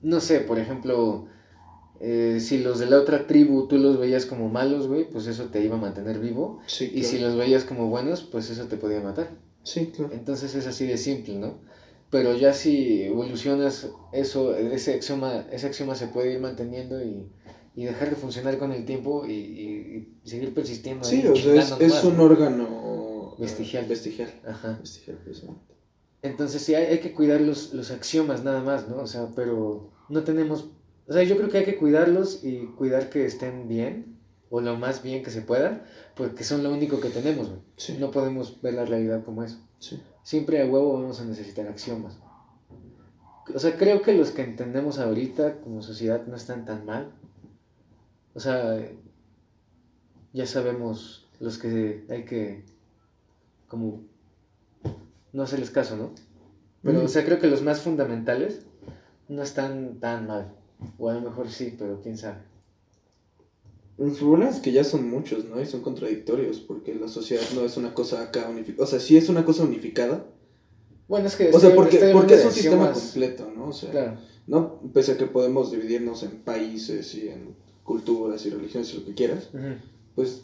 no 0.00 0.20
sé, 0.20 0.40
por 0.40 0.58
ejemplo, 0.58 1.24
eh, 2.00 2.38
si 2.40 2.56
los 2.58 2.78
de 2.78 2.86
la 2.86 2.96
otra 2.98 3.26
tribu 3.26 3.64
tú 3.64 3.76
los 3.78 3.98
veías 3.98 4.24
como 4.26 4.48
malos, 4.48 4.86
güey, 4.86 5.04
pues 5.04 5.26
eso 5.26 5.46
te 5.46 5.60
iba 5.62 5.74
a 5.74 5.78
mantener 5.78 6.18
vivo. 6.18 6.58
Sí, 6.66 6.88
Y 6.94 7.02
si 7.02 7.18
claro. 7.18 7.30
los 7.30 7.36
veías 7.36 7.64
como 7.64 7.88
buenos, 7.88 8.22
pues 8.22 8.48
eso 8.48 8.66
te 8.66 8.76
podía 8.76 9.00
matar. 9.00 9.28
Sí, 9.64 9.86
claro. 9.86 10.12
Entonces 10.14 10.54
es 10.54 10.66
así 10.66 10.86
de 10.86 10.96
simple, 10.96 11.36
¿no? 11.36 11.58
Pero 12.10 12.32
ya 12.34 12.52
si 12.52 13.02
evolucionas 13.02 13.88
eso, 14.12 14.54
ese 14.56 14.94
axioma, 14.94 15.44
ese 15.50 15.66
axioma 15.66 15.94
se 15.94 16.06
puede 16.06 16.32
ir 16.32 16.38
manteniendo 16.40 17.02
y, 17.02 17.26
y 17.74 17.84
dejar 17.84 18.10
de 18.10 18.16
funcionar 18.16 18.58
con 18.58 18.72
el 18.72 18.84
tiempo 18.84 19.24
y, 19.26 19.32
y- 19.32 20.18
y 20.24 20.28
seguir 20.28 20.52
persistiendo. 20.54 21.04
Sí, 21.04 21.24
o 21.26 21.34
sea, 21.36 21.54
es, 21.54 21.72
es 21.80 22.04
un 22.04 22.16
¿no? 22.16 22.24
órgano 22.24 23.34
Vestigial. 23.38 23.86
Vestigial. 23.86 24.30
Ajá. 24.46 24.76
Vestigial, 24.80 25.18
precisamente. 25.24 25.74
Entonces 26.22 26.60
sí, 26.62 26.74
hay, 26.74 26.86
hay 26.86 26.98
que 27.00 27.12
cuidar 27.12 27.40
los, 27.40 27.72
los 27.72 27.90
axiomas 27.90 28.44
nada 28.44 28.62
más, 28.62 28.88
¿no? 28.88 28.96
O 28.98 29.06
sea, 29.06 29.28
pero 29.34 29.90
no 30.10 30.22
tenemos... 30.24 30.68
O 31.08 31.12
sea, 31.12 31.22
yo 31.22 31.36
creo 31.36 31.48
que 31.48 31.58
hay 31.58 31.64
que 31.64 31.76
cuidarlos 31.78 32.44
y 32.44 32.66
cuidar 32.76 33.08
que 33.08 33.24
estén 33.24 33.66
bien, 33.68 34.18
o 34.50 34.60
lo 34.60 34.76
más 34.76 35.02
bien 35.02 35.22
que 35.22 35.30
se 35.30 35.40
pueda, 35.42 35.84
porque 36.16 36.44
son 36.44 36.62
lo 36.62 36.70
único 36.72 37.00
que 37.00 37.08
tenemos, 37.08 37.48
güey. 37.48 37.60
Sí. 37.76 37.96
No 37.98 38.10
podemos 38.10 38.60
ver 38.60 38.74
la 38.74 38.84
realidad 38.84 39.24
como 39.24 39.42
eso. 39.42 39.56
Sí. 39.78 40.02
Siempre 40.22 40.60
a 40.60 40.66
huevo 40.66 40.92
vamos 40.92 41.20
a 41.20 41.24
necesitar 41.24 41.66
axiomas. 41.66 42.18
O 43.54 43.58
sea, 43.58 43.76
creo 43.76 44.02
que 44.02 44.12
los 44.12 44.30
que 44.30 44.42
entendemos 44.42 44.98
ahorita 44.98 45.60
como 45.62 45.80
sociedad 45.82 46.26
no 46.26 46.36
están 46.36 46.64
tan 46.66 46.84
mal. 46.84 47.10
O 48.34 48.40
sea, 48.40 48.78
ya 50.32 50.46
sabemos 50.46 51.28
los 51.40 51.58
que 51.58 52.04
hay 52.08 52.24
que 52.24 52.64
como 53.68 54.02
no 55.32 55.42
hacerles 55.42 55.70
caso, 55.70 55.96
¿no? 55.96 56.12
Pero, 56.82 57.00
Mm. 57.00 57.04
o 57.04 57.08
sea, 57.08 57.24
creo 57.24 57.38
que 57.38 57.46
los 57.46 57.62
más 57.62 57.80
fundamentales 57.80 58.62
no 59.28 59.42
están 59.42 60.00
tan 60.00 60.26
mal. 60.26 60.52
O 60.98 61.08
a 61.10 61.14
lo 61.14 61.20
mejor 61.20 61.48
sí, 61.50 61.74
pero 61.78 62.00
quién 62.00 62.16
sabe. 62.16 62.38
Los 63.98 64.18
problemas 64.18 64.56
es 64.56 64.62
que 64.62 64.72
ya 64.72 64.82
son 64.82 65.08
muchos, 65.10 65.44
¿no? 65.44 65.60
Y 65.60 65.66
son 65.66 65.82
contradictorios, 65.82 66.58
porque 66.60 66.94
la 66.94 67.06
sociedad 67.08 67.42
no 67.54 67.64
es 67.66 67.76
una 67.76 67.92
cosa 67.92 68.22
acá 68.22 68.48
unificada. 68.48 68.84
O 68.84 68.86
sea, 68.86 68.98
sí 68.98 69.16
es 69.16 69.28
una 69.28 69.44
cosa 69.44 69.62
unificada. 69.64 70.24
Bueno, 71.06 71.26
es 71.26 71.36
que... 71.36 71.50
O 71.52 71.60
sea, 71.60 71.74
porque, 71.74 71.98
porque 72.12 72.34
es 72.34 72.44
un 72.46 72.52
sistema 72.52 72.92
completo, 72.92 73.52
¿no? 73.54 73.66
O 73.68 73.72
sea, 73.72 73.90
Claro. 73.90 74.18
no, 74.46 74.80
pese 74.94 75.12
a 75.12 75.16
que 75.18 75.26
podemos 75.26 75.70
dividirnos 75.70 76.22
en 76.22 76.30
países 76.42 77.14
y 77.14 77.28
en 77.28 77.54
culturas 77.90 78.46
y 78.46 78.50
religiones 78.50 78.92
y 78.94 78.98
lo 78.98 79.04
que 79.04 79.14
quieras, 79.14 79.48
Ujú. 79.52 79.74
pues 80.14 80.42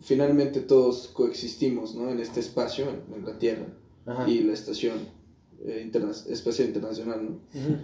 finalmente 0.00 0.60
todos 0.60 1.06
coexistimos, 1.12 1.94
¿no? 1.94 2.10
En 2.10 2.18
este 2.18 2.40
espacio, 2.40 2.88
en, 2.90 3.14
en 3.14 3.24
la 3.24 3.38
Tierra, 3.38 3.66
Ajá. 4.04 4.28
y 4.28 4.40
la 4.42 4.52
estación 4.52 4.96
eh, 5.64 5.80
interna- 5.86 6.10
espacial 6.36 6.66
internacional, 6.66 7.24
¿no? 7.24 7.30
Ujú. 7.60 7.76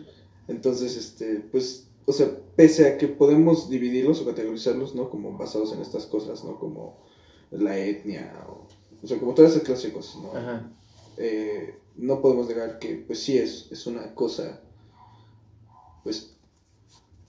Entonces, 0.48 0.96
este, 0.96 1.36
pues, 1.52 1.86
o 2.06 2.12
sea, 2.12 2.28
pese 2.56 2.86
a 2.88 2.96
que 2.98 3.06
podemos 3.06 3.68
dividirlos 3.70 4.20
o 4.20 4.24
categorizarlos, 4.24 4.96
¿no? 4.96 5.08
Como 5.10 5.38
basados 5.38 5.72
en 5.72 5.80
estas 5.80 6.06
cosas, 6.06 6.42
¿no? 6.42 6.58
Como 6.58 6.98
la 7.52 7.78
etnia, 7.78 8.44
o, 8.48 8.66
o 9.00 9.06
sea, 9.06 9.20
como 9.20 9.32
todas 9.34 9.52
esas 9.52 9.62
clases 9.62 9.84
de 9.84 9.92
cosas, 9.92 10.16
¿no? 10.22 10.30
Ajá. 10.36 10.68
Eh, 11.18 11.76
no 11.94 12.20
podemos 12.20 12.48
negar 12.48 12.80
que, 12.80 12.96
pues 12.96 13.20
sí 13.20 13.38
es, 13.38 13.68
es 13.70 13.86
una 13.86 14.12
cosa, 14.14 14.60
pues, 16.02 16.33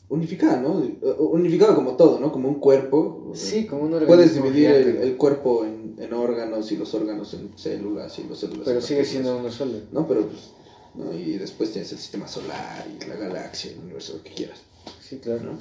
unificada, 0.09 0.61
¿no? 0.61 0.81
Unificada 1.19 1.75
como 1.75 1.95
todo, 1.95 2.19
¿no? 2.19 2.31
Como 2.31 2.49
un 2.49 2.59
cuerpo. 2.59 3.31
Sí, 3.33 3.65
como 3.65 3.83
un 3.83 3.93
organismo 3.93 4.15
Puedes 4.15 4.35
dividir 4.35 4.69
el, 4.69 5.17
cuerpo 5.17 5.65
en, 5.65 5.95
en 5.99 6.13
órganos 6.13 6.71
y 6.71 6.77
los 6.77 6.93
órganos 6.93 7.33
en 7.33 7.51
células 7.57 8.17
y 8.19 8.23
los 8.23 8.39
células 8.39 8.65
Pero 8.65 8.79
en 8.79 8.85
sigue 8.85 9.05
siendo 9.05 9.37
uno 9.37 9.51
solo. 9.51 9.79
No, 9.91 10.07
pero 10.07 10.27
pues, 10.27 10.51
¿no? 10.95 11.13
Y 11.13 11.37
después 11.37 11.71
tienes 11.71 11.91
el 11.91 11.97
sistema 11.97 12.27
solar 12.27 12.85
y 12.87 13.05
la 13.05 13.15
galaxia, 13.15 13.71
el 13.71 13.79
universo, 13.79 14.13
lo 14.17 14.23
que 14.23 14.31
quieras, 14.31 14.59
Sí, 15.01 15.17
claro. 15.17 15.43
¿no? 15.43 15.59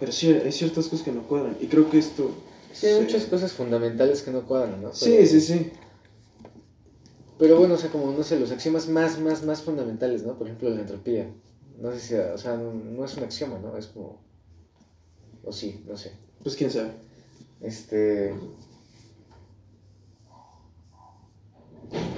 Pero 0.00 0.12
sí, 0.12 0.32
hay 0.32 0.52
ciertas 0.52 0.86
cosas 0.88 1.04
que 1.04 1.12
no 1.12 1.22
cuadran. 1.22 1.56
Y 1.60 1.66
creo 1.66 1.88
que 1.88 1.98
esto... 1.98 2.30
Sí, 2.72 2.86
hay 2.86 3.02
muchas 3.02 3.24
cosas 3.26 3.52
fundamentales 3.52 4.22
que 4.22 4.32
no 4.32 4.42
cuadran, 4.42 4.82
¿no? 4.82 4.92
Sí, 4.92 5.26
sí, 5.26 5.40
sí. 5.40 5.70
Pero 7.38 7.58
bueno, 7.58 7.74
o 7.74 7.76
sea, 7.76 7.90
como, 7.90 8.12
no 8.12 8.22
sé, 8.24 8.38
los 8.38 8.50
axiomas 8.50 8.88
más, 8.88 9.20
más, 9.20 9.44
más 9.44 9.62
fundamentales, 9.62 10.24
¿no? 10.24 10.36
Por 10.36 10.48
ejemplo, 10.48 10.70
la 10.70 10.80
entropía. 10.80 11.30
No 11.80 11.92
sé 11.92 12.00
si, 12.00 12.14
o 12.14 12.38
sea, 12.38 12.56
no, 12.56 12.72
no 12.72 13.04
es 13.04 13.16
un 13.16 13.24
axioma, 13.24 13.58
¿no? 13.58 13.76
Es 13.76 13.86
como... 13.88 14.20
O 15.44 15.52
sí, 15.52 15.82
no 15.86 15.96
sé. 15.96 16.12
Pues 16.42 16.56
quién 16.56 16.70
sabe. 16.70 16.90
Este... 17.60 18.32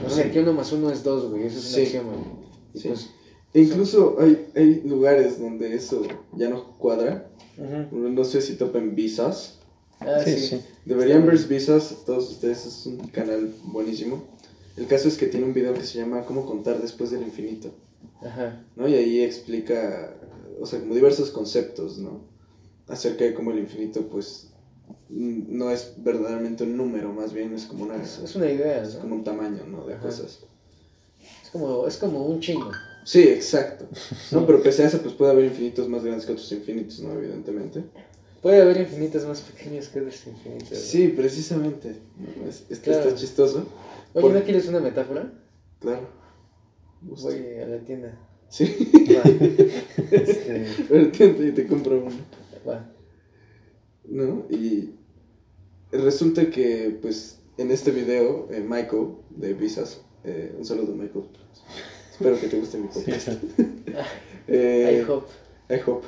No 0.02 0.10
sé, 0.10 0.30
que 0.30 0.40
uno 0.40 0.52
más 0.52 0.72
uno 0.72 0.90
es 0.90 1.02
dos, 1.02 1.30
güey. 1.30 1.44
Eso 1.46 1.58
es 1.58 1.66
un 1.66 1.72
Sí. 1.72 1.82
axioma. 1.82 2.12
Y 2.74 2.78
Sí. 2.78 2.88
pues... 2.88 3.10
E 3.54 3.60
incluso 3.62 4.16
hay, 4.20 4.48
hay 4.54 4.82
lugares 4.82 5.40
donde 5.40 5.74
eso 5.74 6.02
ya 6.36 6.48
no 6.50 6.76
cuadra. 6.78 7.30
No 7.90 8.24
sé 8.24 8.42
si 8.42 8.56
topen 8.56 8.94
visas. 8.94 9.60
Ah, 10.00 10.20
Sí, 10.22 10.34
sí. 10.34 10.46
sí. 10.48 10.60
Deberían 10.84 11.24
ver 11.26 11.38
visas, 11.48 12.02
todos 12.04 12.30
ustedes, 12.30 12.66
es 12.66 12.84
un 12.86 12.98
canal 13.08 13.52
buenísimo. 13.64 14.22
El 14.76 14.86
caso 14.86 15.08
es 15.08 15.16
que 15.16 15.26
tiene 15.26 15.46
un 15.46 15.54
video 15.54 15.72
que 15.72 15.82
se 15.84 15.98
llama 15.98 16.26
Cómo 16.26 16.44
contar 16.44 16.82
después 16.82 17.10
del 17.10 17.22
infinito. 17.22 17.70
Ajá. 18.22 18.64
¿no? 18.76 18.88
Y 18.88 18.94
ahí 18.94 19.20
explica, 19.22 20.14
o 20.60 20.66
sea, 20.66 20.80
como 20.80 20.94
diversos 20.94 21.30
conceptos, 21.30 21.98
¿no? 21.98 22.20
Acerca 22.88 23.24
de 23.24 23.34
cómo 23.34 23.50
el 23.50 23.58
infinito, 23.58 24.06
pues, 24.08 24.50
no 25.08 25.70
es 25.70 25.94
verdaderamente 25.98 26.64
un 26.64 26.76
número, 26.76 27.12
más 27.12 27.32
bien 27.32 27.54
es 27.54 27.64
como 27.66 27.84
una, 27.84 27.96
Es, 28.02 28.18
es 28.18 28.36
una 28.36 28.50
idea, 28.50 28.82
es 28.82 28.94
¿no? 28.94 29.00
como 29.00 29.14
un 29.16 29.24
tamaño, 29.24 29.64
¿no? 29.66 29.84
De 29.86 29.94
Ajá. 29.94 30.02
cosas. 30.04 30.40
Es 31.42 31.50
como, 31.50 31.86
es 31.86 31.96
como 31.96 32.24
un 32.26 32.40
chingo. 32.40 32.70
Sí, 33.04 33.22
exacto. 33.22 33.86
No, 34.32 34.46
pero 34.46 34.62
pese 34.62 34.82
a 34.82 34.86
eso, 34.86 35.00
pues 35.00 35.14
puede 35.14 35.30
haber 35.32 35.44
infinitos 35.44 35.88
más 35.88 36.02
grandes 36.02 36.26
que 36.26 36.32
otros 36.32 36.50
infinitos, 36.52 37.00
¿no? 37.00 37.12
Evidentemente. 37.12 37.84
Puede 38.42 38.60
haber 38.62 38.78
infinitos 38.80 39.24
más 39.26 39.40
pequeños 39.40 39.88
que 39.88 40.00
otros 40.00 40.26
infinitos. 40.26 40.78
Sí, 40.78 41.08
precisamente. 41.08 41.96
Es, 42.48 42.64
es 42.68 42.78
que 42.80 42.90
Claro. 42.90 43.08
está 43.08 43.14
chistoso. 43.20 43.66
Oye, 44.14 44.22
Por- 44.22 44.32
¿no 44.32 44.42
quieres 44.42 44.66
una 44.68 44.80
metáfora? 44.80 45.32
Claro. 45.80 46.08
Gusto. 47.06 47.28
Voy 47.28 47.58
a 47.62 47.66
la 47.66 47.78
tienda. 47.80 48.18
Sí. 48.48 48.64
Va. 49.16 49.22
Este, 50.10 50.66
Pero 50.88 51.10
te, 51.10 51.52
te 51.52 51.66
compro 51.66 51.98
uno. 52.04 52.16
va. 52.68 52.92
¿no? 54.04 54.46
Y 54.50 54.90
resulta 55.90 56.50
que, 56.50 56.96
pues, 57.02 57.40
en 57.58 57.70
este 57.70 57.90
video, 57.90 58.48
eh, 58.50 58.60
Michael, 58.60 59.16
de 59.30 59.54
Visas, 59.54 60.02
eh, 60.24 60.54
un 60.56 60.64
saludo, 60.64 60.94
Michael. 60.94 61.24
Espero 62.12 62.38
que 62.40 62.48
te 62.48 62.58
guste 62.58 62.78
mi 62.78 62.88
podcast. 62.88 63.28
Eh, 64.48 65.02
I 65.04 65.10
hope. 65.10 65.26
I 65.68 65.80
hope. 65.84 66.06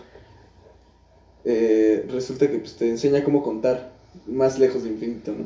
Eh, 1.45 2.07
resulta 2.09 2.49
que 2.49 2.59
pues, 2.59 2.77
te 2.77 2.89
enseña 2.89 3.25
cómo 3.25 3.43
contar 3.43 3.93
más 4.29 4.61
lejos 4.61 4.85
de 4.85 4.91
infinito, 4.91 5.33
¿no? 5.33 5.45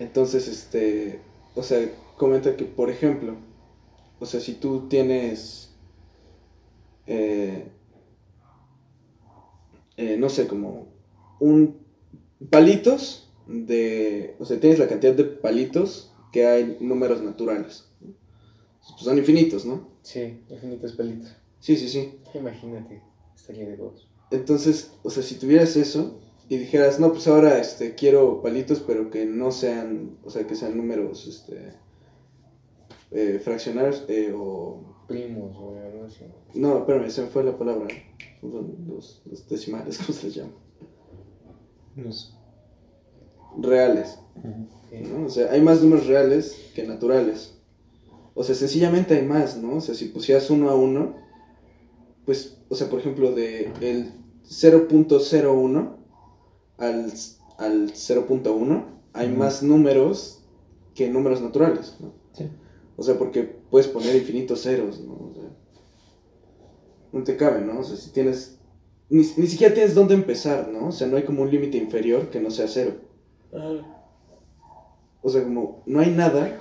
Entonces, 0.00 0.48
este, 0.48 1.20
o 1.54 1.62
sea, 1.62 1.88
comenta 2.16 2.56
que, 2.56 2.64
por 2.64 2.90
ejemplo, 2.90 3.36
o 4.22 4.26
sea, 4.26 4.38
si 4.38 4.54
tú 4.54 4.86
tienes, 4.88 5.74
eh, 7.08 7.66
eh, 9.96 10.16
no 10.16 10.28
sé, 10.28 10.46
como 10.46 10.86
un 11.40 11.78
palitos 12.48 13.32
de, 13.48 14.36
o 14.38 14.44
sea, 14.44 14.60
tienes 14.60 14.78
la 14.78 14.86
cantidad 14.86 15.12
de 15.12 15.24
palitos 15.24 16.14
que 16.30 16.46
hay 16.46 16.76
números 16.80 17.20
naturales. 17.20 17.88
Pues 18.00 19.02
son 19.02 19.18
infinitos, 19.18 19.66
¿no? 19.66 19.88
Sí, 20.02 20.44
infinitos 20.48 20.92
pelitos. 20.92 21.34
Sí, 21.58 21.76
sí, 21.76 21.88
sí. 21.88 22.20
Imagínate, 22.32 23.02
estaría 23.34 23.66
de 23.68 23.74
huevos. 23.74 24.08
Entonces, 24.30 24.92
o 25.02 25.10
sea, 25.10 25.24
si 25.24 25.34
tuvieras 25.34 25.74
eso 25.74 26.20
y 26.48 26.58
dijeras, 26.58 27.00
no, 27.00 27.10
pues 27.10 27.26
ahora 27.26 27.58
este, 27.58 27.96
quiero 27.96 28.40
palitos, 28.40 28.84
pero 28.86 29.10
que 29.10 29.26
no 29.26 29.50
sean, 29.50 30.16
o 30.22 30.30
sea, 30.30 30.46
que 30.46 30.54
sean 30.54 30.76
números 30.76 31.26
este, 31.26 31.72
eh, 33.14 33.40
fraccionarios 33.42 34.04
eh, 34.08 34.32
o... 34.36 35.04
Primos 35.08 35.54
o 35.58 35.76
algo 35.76 36.04
así. 36.06 36.24
No, 36.54 36.78
espérame, 36.78 37.10
se 37.10 37.22
me 37.22 37.28
fue 37.28 37.44
la 37.44 37.56
palabra. 37.58 37.88
Los, 38.42 39.22
los 39.26 39.48
decimales, 39.48 39.98
¿cómo 40.06 40.12
se 40.18 40.26
les 40.26 40.34
llama? 40.36 40.52
Los- 41.96 42.34
Reales. 43.58 44.18
O 45.26 45.28
sea, 45.28 45.52
hay 45.52 45.60
más 45.60 45.82
números 45.82 46.06
reales 46.06 46.70
que 46.74 46.84
naturales. 46.84 47.58
O 48.34 48.42
sea, 48.44 48.54
sencillamente 48.54 49.14
hay 49.14 49.26
más, 49.26 49.58
¿no? 49.58 49.76
O 49.76 49.80
sea, 49.82 49.94
si 49.94 50.06
pusieras 50.06 50.48
uno 50.48 50.70
a 50.70 50.74
uno, 50.74 51.16
pues, 52.24 52.56
o 52.70 52.74
sea, 52.74 52.88
por 52.88 53.00
ejemplo, 53.00 53.32
de 53.32 53.70
el 53.82 54.12
0.01 54.48 55.96
al, 56.78 57.12
al 57.58 57.92
0.1, 57.92 58.84
hay 59.12 59.28
más 59.28 59.62
números 59.62 60.42
que 60.94 61.10
números 61.10 61.42
naturales, 61.42 61.96
¿no? 62.00 62.12
Sí. 62.32 62.48
O 62.96 63.02
sea, 63.02 63.18
porque 63.18 63.42
puedes 63.42 63.88
poner 63.88 64.14
infinitos 64.14 64.62
ceros, 64.62 65.00
¿no? 65.00 65.12
O 65.12 65.32
sea, 65.34 65.50
no 67.12 67.24
te 67.24 67.36
cabe, 67.36 67.60
¿no? 67.60 67.80
O 67.80 67.84
sea, 67.84 67.96
si 67.96 68.10
tienes... 68.10 68.58
Ni, 69.08 69.22
ni 69.36 69.46
siquiera 69.46 69.74
tienes 69.74 69.94
dónde 69.94 70.14
empezar, 70.14 70.68
¿no? 70.68 70.88
O 70.88 70.92
sea, 70.92 71.06
no 71.06 71.16
hay 71.16 71.24
como 71.24 71.42
un 71.42 71.50
límite 71.50 71.76
inferior 71.78 72.30
que 72.30 72.40
no 72.40 72.50
sea 72.50 72.68
cero. 72.68 72.94
O 75.22 75.28
sea, 75.28 75.42
como 75.42 75.82
no 75.86 76.00
hay 76.00 76.10
nada 76.10 76.58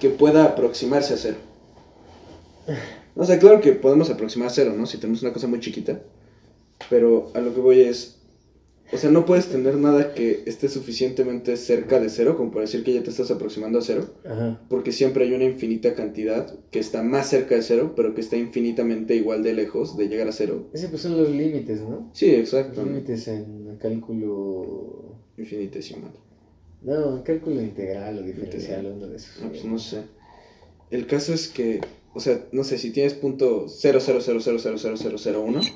que 0.00 0.10
pueda 0.10 0.44
aproximarse 0.44 1.14
a 1.14 1.16
cero. 1.16 1.36
O 3.18 3.24
sea, 3.24 3.38
claro 3.38 3.62
que 3.62 3.72
podemos 3.72 4.10
aproximar 4.10 4.48
a 4.48 4.50
cero, 4.50 4.74
¿no? 4.76 4.84
Si 4.84 4.98
tenemos 4.98 5.22
una 5.22 5.32
cosa 5.32 5.46
muy 5.46 5.58
chiquita. 5.58 6.02
Pero 6.90 7.30
a 7.34 7.40
lo 7.40 7.54
que 7.54 7.60
voy 7.60 7.80
es... 7.80 8.15
O 8.92 8.98
sea, 8.98 9.10
no 9.10 9.26
puedes 9.26 9.46
tener 9.46 9.76
nada 9.76 10.14
que 10.14 10.44
esté 10.46 10.68
suficientemente 10.68 11.56
cerca 11.56 11.98
de 11.98 12.08
cero, 12.08 12.36
como 12.36 12.52
para 12.52 12.60
decir 12.62 12.84
que 12.84 12.92
ya 12.92 13.02
te 13.02 13.10
estás 13.10 13.32
aproximando 13.32 13.80
a 13.80 13.82
cero, 13.82 14.14
Ajá. 14.24 14.60
porque 14.68 14.92
siempre 14.92 15.24
hay 15.24 15.32
una 15.32 15.44
infinita 15.44 15.94
cantidad 15.94 16.56
que 16.70 16.78
está 16.78 17.02
más 17.02 17.28
cerca 17.28 17.56
de 17.56 17.62
cero, 17.62 17.94
pero 17.96 18.14
que 18.14 18.20
está 18.20 18.36
infinitamente 18.36 19.16
igual 19.16 19.42
de 19.42 19.54
lejos 19.54 19.96
de 19.96 20.08
llegar 20.08 20.28
a 20.28 20.32
cero. 20.32 20.68
Ese 20.72 20.88
pues 20.88 21.02
son 21.02 21.16
los 21.16 21.30
límites, 21.30 21.80
¿no? 21.80 22.10
Sí, 22.12 22.30
exacto. 22.30 22.84
límites 22.84 23.26
en 23.28 23.76
cálculo... 23.80 25.16
Infinitesimal. 25.36 26.12
No, 26.82 27.16
en 27.16 27.22
cálculo 27.22 27.60
integral 27.60 28.18
o 28.18 28.22
diferencial, 28.22 28.86
uno 28.86 29.08
de 29.08 29.16
esos. 29.16 29.42
No, 29.42 29.48
pues 29.50 29.64
no 29.64 29.78
sé. 29.78 30.02
El 30.90 31.06
caso 31.06 31.34
es 31.34 31.48
que, 31.48 31.80
o 32.14 32.20
sea, 32.20 32.46
no 32.52 32.62
sé, 32.62 32.78
si 32.78 32.90
tienes 32.90 33.14
punto 33.14 33.66
0.000000001, 33.66 35.72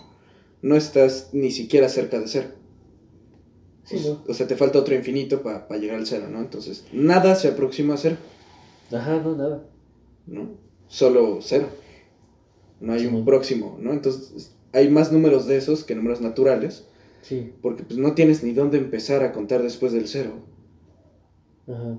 no 0.63 0.77
estás 0.77 1.31
ni 1.33 1.51
siquiera 1.51 1.89
cerca 1.89 2.21
de 2.21 2.29
cero. 2.29 2.49
Sí, 3.91 4.07
¿no? 4.09 4.23
O 4.29 4.35
sea, 4.35 4.47
te 4.47 4.57
falta 4.57 4.79
otro 4.79 4.95
infinito 4.95 5.43
para 5.43 5.67
llegar 5.79 5.97
al 5.99 6.07
cero, 6.07 6.29
¿no? 6.31 6.39
Entonces, 6.41 6.85
nada 6.93 7.35
se 7.35 7.49
aproxima 7.49 7.95
a 7.95 7.97
cero, 7.97 8.17
Ajá, 8.93 9.21
no, 9.21 9.37
nada. 9.37 9.65
¿no? 10.27 10.51
Solo 10.89 11.39
cero. 11.43 11.69
No 12.81 12.93
hay 12.93 13.01
Sí, 13.01 13.07
un 13.07 13.21
¿no? 13.21 13.25
próximo, 13.25 13.77
¿no? 13.81 13.93
Entonces, 13.93 14.53
hay 14.73 14.89
más 14.89 15.11
números 15.13 15.47
de 15.47 15.57
esos 15.57 15.85
que 15.85 15.95
números 15.95 16.21
naturales, 16.21 16.85
Sí. 17.23 17.53
porque 17.63 17.83
pues 17.83 17.99
no 17.99 18.15
tienes 18.15 18.43
ni 18.43 18.53
dónde 18.53 18.79
empezar 18.79 19.23
a 19.25 19.33
contar 19.33 19.63
después 19.63 19.93
del 19.93 20.07
cero, 20.09 20.35
Ajá. 21.69 21.99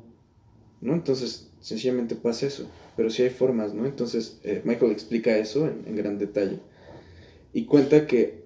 ¿no? 0.81 0.93
Entonces, 0.93 1.51
sencillamente 1.59 2.15
pasa 2.15 2.47
eso. 2.47 2.68
Pero 2.97 3.09
sí 3.09 3.23
hay 3.23 3.30
formas, 3.30 3.73
¿no? 3.73 3.85
Entonces, 3.85 4.39
eh, 4.43 4.61
Michael 4.65 4.91
explica 4.91 5.38
eso 5.38 5.68
en, 5.68 5.84
en 5.88 5.95
gran 5.95 6.18
detalle. 6.18 6.59
Y 7.53 7.65
cuenta 7.65 8.07
que, 8.07 8.45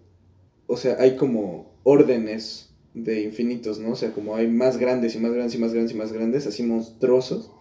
o 0.68 0.78
sea, 0.78 0.98
hay 1.00 1.16
como 1.16 1.74
órdenes 1.84 2.70
de 2.96 3.22
infinitos, 3.22 3.78
¿no? 3.78 3.92
O 3.92 3.96
sea, 3.96 4.14
como 4.14 4.36
hay 4.36 4.48
más 4.48 4.78
grandes 4.78 5.16
y 5.16 5.20
más 5.20 5.34
grandes 5.34 5.54
y 5.54 5.58
más 5.58 5.74
grandes 5.74 5.94
y 5.94 5.98
más 5.98 6.14
grandes, 6.14 6.48
así 6.48 6.64
monstruosos. 6.64 7.52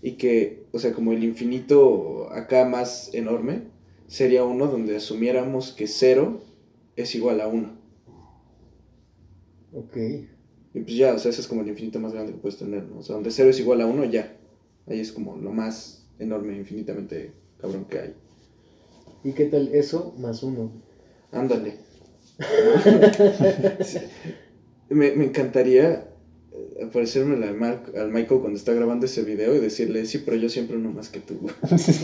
Y 0.00 0.12
que, 0.12 0.64
o 0.72 0.78
sea, 0.78 0.92
como 0.92 1.12
el 1.12 1.24
infinito 1.24 2.32
acá 2.32 2.64
más 2.64 3.12
enorme, 3.12 3.64
sería 4.06 4.44
uno 4.44 4.68
donde 4.68 4.96
asumiéramos 4.96 5.72
que 5.72 5.88
cero 5.88 6.40
es 6.96 7.14
igual 7.14 7.40
a 7.40 7.48
uno. 7.48 7.76
Ok. 9.74 9.96
Y 10.72 10.80
pues 10.80 10.96
ya, 10.96 11.14
o 11.14 11.18
sea, 11.18 11.30
ese 11.30 11.40
es 11.40 11.48
como 11.48 11.62
el 11.62 11.68
infinito 11.68 11.98
más 11.98 12.12
grande 12.12 12.32
que 12.32 12.38
puedes 12.38 12.58
tener, 12.58 12.84
¿no? 12.84 13.00
O 13.00 13.02
sea, 13.02 13.16
donde 13.16 13.32
cero 13.32 13.50
es 13.50 13.58
igual 13.58 13.80
a 13.80 13.86
uno, 13.86 14.04
ya. 14.04 14.36
Ahí 14.86 15.00
es 15.00 15.10
como 15.10 15.36
lo 15.36 15.50
más 15.52 16.06
enorme, 16.20 16.56
infinitamente 16.56 17.32
cabrón 17.60 17.86
que 17.86 17.98
hay. 17.98 18.14
¿Y 19.24 19.32
qué 19.32 19.46
tal 19.46 19.74
eso 19.74 20.14
más 20.18 20.44
uno? 20.44 20.70
Ándale. 21.32 21.74
Sí. 23.82 23.98
me, 24.90 25.12
me 25.12 25.24
encantaría 25.24 26.08
eh, 26.52 26.84
aparecerme 26.84 27.44
al, 27.46 27.54
Michael 28.10 28.40
cuando 28.40 28.58
está 28.58 28.72
grabando 28.74 29.06
ese 29.06 29.22
video 29.22 29.54
y 29.54 29.58
decirle, 29.60 30.04
sí, 30.06 30.18
pero 30.24 30.36
yo 30.36 30.48
siempre 30.48 30.76
uno 30.76 30.90
más 30.92 31.08
que 31.08 31.20
tú. 31.20 31.34
güey". 31.40 31.54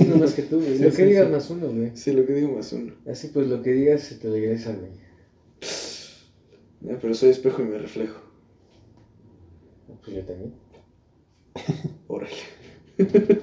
Uno 0.00 0.16
más 0.16 0.34
que 0.34 0.42
tú, 0.42 0.60
güey. 0.60 0.78
Sí, 0.78 0.82
Lo 0.84 0.90
sí, 0.90 0.96
que 0.96 1.04
digas 1.06 1.26
sí. 1.26 1.32
más 1.32 1.50
uno, 1.50 1.68
güey. 1.68 1.90
Sí, 1.96 2.12
lo 2.12 2.24
que 2.26 2.32
digo 2.34 2.52
más 2.56 2.72
uno. 2.72 2.94
Así 3.06 3.28
pues 3.28 3.46
lo 3.48 3.62
que 3.62 3.72
digas 3.72 4.02
se 4.02 4.14
te 4.16 4.30
regresa, 4.30 4.72
güey. 4.74 4.90
Eh, 6.88 6.98
pero 7.00 7.14
soy 7.14 7.30
espejo 7.30 7.62
y 7.62 7.66
me 7.66 7.78
reflejo. 7.78 8.20
Pues 10.04 10.16
yo 10.16 10.22
también. 10.24 10.52
Órale. 12.06 12.32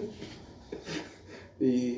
y 1.59 1.97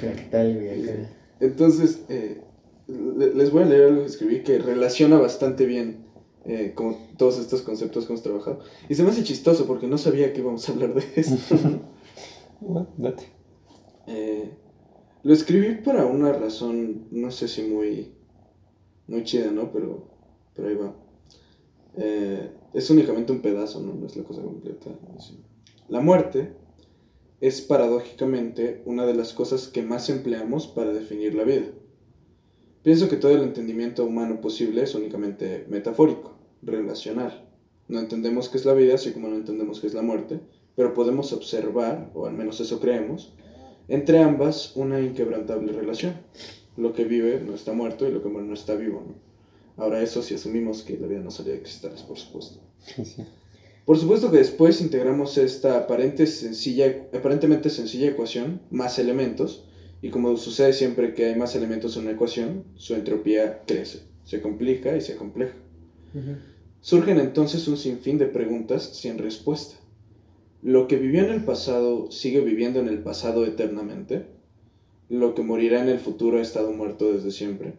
Fractal, 0.00 0.54
güey, 0.54 0.82
acá. 0.82 1.10
entonces, 1.40 2.00
eh, 2.08 2.40
le- 2.88 3.34
les 3.34 3.50
voy 3.50 3.62
a 3.62 3.66
leer 3.66 3.84
algo 3.84 4.00
que 4.02 4.08
escribí 4.08 4.42
que 4.42 4.58
relaciona 4.58 5.18
bastante 5.18 5.66
bien 5.66 6.03
eh, 6.46 6.72
con 6.74 6.96
todos 7.16 7.38
estos 7.38 7.62
conceptos 7.62 8.06
que 8.06 8.12
hemos 8.12 8.22
trabajado. 8.22 8.60
Y 8.88 8.94
se 8.94 9.02
me 9.02 9.10
hace 9.10 9.24
chistoso 9.24 9.66
porque 9.66 9.86
no 9.86 9.98
sabía 9.98 10.32
que 10.32 10.40
íbamos 10.40 10.68
a 10.68 10.72
hablar 10.72 10.94
de 10.94 11.04
esto. 11.16 11.56
Bueno, 12.60 12.88
date. 12.96 13.24
Eh, 14.06 14.50
lo 15.22 15.32
escribí 15.32 15.76
para 15.82 16.04
una 16.04 16.32
razón, 16.32 17.06
no 17.10 17.30
sé 17.30 17.48
si 17.48 17.62
muy, 17.62 18.12
muy 19.06 19.24
chida, 19.24 19.50
¿no? 19.50 19.72
Pero, 19.72 20.08
pero 20.54 20.68
ahí 20.68 20.74
va. 20.74 20.94
Eh, 21.96 22.50
es 22.74 22.90
únicamente 22.90 23.32
un 23.32 23.40
pedazo, 23.40 23.80
¿no? 23.80 23.94
No 23.94 24.06
es 24.06 24.16
la 24.16 24.24
cosa 24.24 24.42
completa. 24.42 24.90
La 25.88 26.00
muerte 26.00 26.54
es 27.40 27.62
paradójicamente 27.62 28.82
una 28.84 29.06
de 29.06 29.14
las 29.14 29.32
cosas 29.32 29.68
que 29.68 29.82
más 29.82 30.10
empleamos 30.10 30.66
para 30.66 30.92
definir 30.92 31.34
la 31.34 31.44
vida. 31.44 31.66
Pienso 32.82 33.08
que 33.08 33.16
todo 33.16 33.32
el 33.32 33.42
entendimiento 33.42 34.04
humano 34.04 34.42
posible 34.42 34.82
es 34.82 34.94
únicamente 34.94 35.66
metafórico, 35.70 36.33
relacional. 36.64 37.48
No 37.88 38.00
entendemos 38.00 38.48
qué 38.48 38.58
es 38.58 38.64
la 38.64 38.74
vida, 38.74 38.94
así 38.94 39.12
como 39.12 39.28
no 39.28 39.36
entendemos 39.36 39.80
qué 39.80 39.86
es 39.86 39.94
la 39.94 40.02
muerte, 40.02 40.40
pero 40.76 40.94
podemos 40.94 41.32
observar, 41.32 42.10
o 42.14 42.26
al 42.26 42.34
menos 42.34 42.60
eso 42.60 42.80
creemos, 42.80 43.34
entre 43.88 44.20
ambas 44.20 44.74
una 44.76 45.00
inquebrantable 45.00 45.72
relación. 45.72 46.14
Lo 46.76 46.92
que 46.92 47.04
vive 47.04 47.40
no 47.40 47.54
está 47.54 47.72
muerto 47.72 48.08
y 48.08 48.12
lo 48.12 48.22
que 48.22 48.28
muere 48.28 48.48
no 48.48 48.54
está 48.54 48.74
vivo, 48.74 49.04
¿no? 49.06 49.14
Ahora 49.76 50.02
eso 50.02 50.22
si 50.22 50.34
asumimos 50.34 50.82
que 50.82 50.98
la 50.98 51.06
vida 51.06 51.20
no 51.20 51.30
salía 51.30 51.54
de 51.54 51.62
cristales, 51.62 52.02
por 52.02 52.18
supuesto. 52.18 52.60
Sí. 52.78 53.04
Por 53.84 53.98
supuesto 53.98 54.30
que 54.30 54.38
después 54.38 54.80
integramos 54.80 55.36
esta 55.36 55.76
aparente 55.76 56.26
sencilla, 56.26 57.06
aparentemente 57.12 57.68
sencilla 57.68 58.08
ecuación, 58.08 58.62
más 58.70 58.98
elementos, 58.98 59.66
y 60.00 60.08
como 60.08 60.36
sucede 60.36 60.72
siempre 60.72 61.12
que 61.12 61.26
hay 61.26 61.36
más 61.36 61.54
elementos 61.54 61.96
en 61.96 62.02
una 62.02 62.12
ecuación, 62.12 62.64
su 62.76 62.94
entropía 62.94 63.62
crece, 63.66 64.00
se 64.24 64.40
complica 64.40 64.96
y 64.96 65.02
se 65.02 65.16
compleja. 65.16 65.54
Surgen 66.84 67.18
entonces 67.18 67.66
un 67.66 67.78
sinfín 67.78 68.18
de 68.18 68.26
preguntas 68.26 68.82
sin 68.92 69.16
respuesta. 69.16 69.76
¿Lo 70.60 70.86
que 70.86 70.98
vivió 70.98 71.24
en 71.24 71.30
el 71.30 71.42
pasado 71.42 72.10
sigue 72.10 72.42
viviendo 72.42 72.78
en 72.78 72.88
el 72.88 73.02
pasado 73.02 73.46
eternamente? 73.46 74.26
¿Lo 75.08 75.34
que 75.34 75.40
morirá 75.40 75.80
en 75.80 75.88
el 75.88 75.98
futuro 75.98 76.36
ha 76.36 76.42
estado 76.42 76.74
muerto 76.74 77.10
desde 77.10 77.30
siempre? 77.30 77.78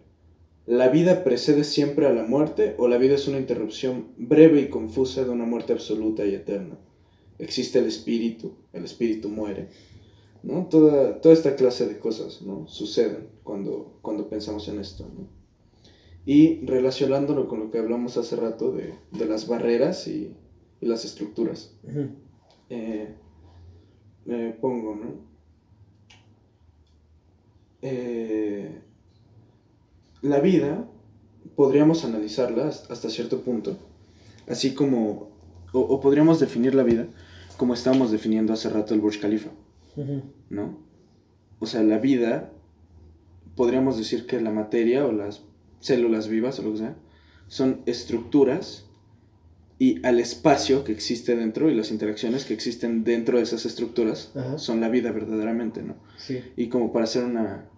¿La 0.65 0.89
vida 0.89 1.23
precede 1.23 1.65
siempre 1.65 2.07
a 2.07 2.13
la 2.13 2.23
muerte 2.23 2.73
o 2.79 2.87
la 2.87 2.97
vida 2.97 3.13
es 3.13 3.27
una 3.27 3.37
interrupción 3.37 4.07
breve 4.17 4.61
y 4.61 4.69
confusa 4.69 5.23
de 5.23 5.29
una 5.29 5.45
muerte 5.45 5.73
absoluta 5.73 6.25
y 6.25 6.33
eterna? 6.33 6.79
¿Existe 7.37 7.77
el 7.77 7.85
espíritu? 7.85 8.53
¿El 8.73 8.85
espíritu 8.85 9.29
muere? 9.29 9.67
¿No? 10.41 10.65
Toda, 10.65 11.21
toda 11.21 11.35
esta 11.35 11.55
clase 11.55 11.85
de 11.85 11.99
cosas 11.99 12.41
¿no? 12.41 12.67
suceden 12.67 13.27
cuando, 13.43 13.99
cuando 14.01 14.27
pensamos 14.27 14.67
en 14.67 14.79
esto. 14.79 15.05
Y 16.25 16.65
relacionándolo 16.65 17.47
con 17.47 17.59
lo 17.59 17.71
que 17.71 17.77
hablamos 17.77 18.17
hace 18.17 18.35
rato 18.35 18.71
de, 18.71 18.95
las 19.25 19.47
barreras 19.47 20.07
y, 20.07 20.35
las 20.81 21.03
estructuras. 21.03 21.73
Eh, 22.69 23.15
me 24.25 24.51
pongo, 24.51 24.95
¿no? 24.95 25.35
Eh, 27.81 28.81
la 30.21 30.39
vida 30.39 30.87
podríamos 31.55 32.03
analizarla 32.03 32.67
hasta 32.67 33.09
cierto 33.09 33.41
punto, 33.41 33.77
así 34.47 34.73
como, 34.73 35.29
o, 35.71 35.99
podríamos 35.99 36.39
definir 36.39 36.73
la 36.73 36.83
vida 36.83 37.07
como 37.57 37.73
estábamos 37.73 38.11
definiendo 38.11 38.53
hace 38.53 38.69
rato 38.69 38.93
el 38.93 39.01
Burj 39.01 39.19
Khalifa, 39.19 39.51
¿no? 40.49 40.79
O 41.59 41.67
sea, 41.67 41.83
la 41.83 41.99
vida, 41.99 42.51
podríamos 43.55 43.97
decir 43.97 44.25
que 44.25 44.41
la 44.41 44.51
materia 44.51 45.05
o 45.05 45.11
las 45.11 45.43
células 45.85 46.27
vivas 46.27 46.59
o 46.59 46.63
lo 46.63 46.71
que 46.71 46.79
sea, 46.79 46.95
son 47.47 47.81
estructuras 47.85 48.85
y 49.77 50.05
al 50.05 50.19
espacio 50.19 50.83
que 50.83 50.91
existe 50.91 51.35
dentro 51.35 51.69
y 51.69 51.75
las 51.75 51.91
interacciones 51.91 52.45
que 52.45 52.53
existen 52.53 53.03
dentro 53.03 53.37
de 53.37 53.43
esas 53.43 53.65
estructuras 53.65 54.31
son 54.55 54.79
la 54.81 54.89
vida 54.89 55.11
verdaderamente, 55.11 55.83
¿no? 55.83 55.95
Sí. 56.17 56.41
Y 56.55 56.69
como 56.69 56.91
para 56.93 57.03
hacer 57.03 57.23
una, 57.23 57.69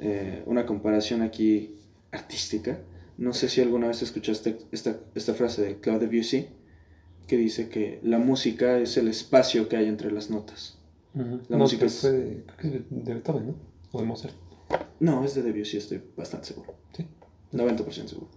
eh, 0.00 0.42
una 0.46 0.66
comparación 0.66 1.22
aquí 1.22 1.78
artística. 2.12 2.80
No 3.18 3.32
sé 3.32 3.48
si 3.48 3.60
alguna 3.60 3.88
vez 3.88 4.02
escuchaste 4.02 4.58
esta, 4.72 5.00
esta 5.14 5.34
frase 5.34 5.62
de 5.62 5.80
Claude 5.80 6.06
Debussy, 6.06 6.48
que 7.26 7.36
dice 7.36 7.68
que 7.68 7.98
la 8.02 8.18
música 8.18 8.78
es 8.78 8.96
el 8.96 9.08
espacio 9.08 9.68
que 9.68 9.76
hay 9.76 9.86
entre 9.86 10.12
las 10.12 10.30
notas. 10.30 10.78
La 11.48 11.56
música 11.56 11.86
es... 11.86 12.02
de, 12.02 12.44
Beethoven, 12.90 13.48
¿no? 13.48 13.54
O 13.92 14.00
de 14.00 14.06
Mozart. 14.06 14.34
No, 15.00 15.24
es 15.24 15.34
de 15.34 15.42
Debussy, 15.42 15.78
estoy 15.78 16.02
bastante 16.16 16.48
seguro. 16.48 16.74
Sí. 16.96 17.06
90% 17.52 18.06
seguro. 18.06 18.30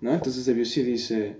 ¿No? 0.00 0.14
Entonces 0.14 0.46
Debussy 0.46 0.82
dice... 0.82 1.36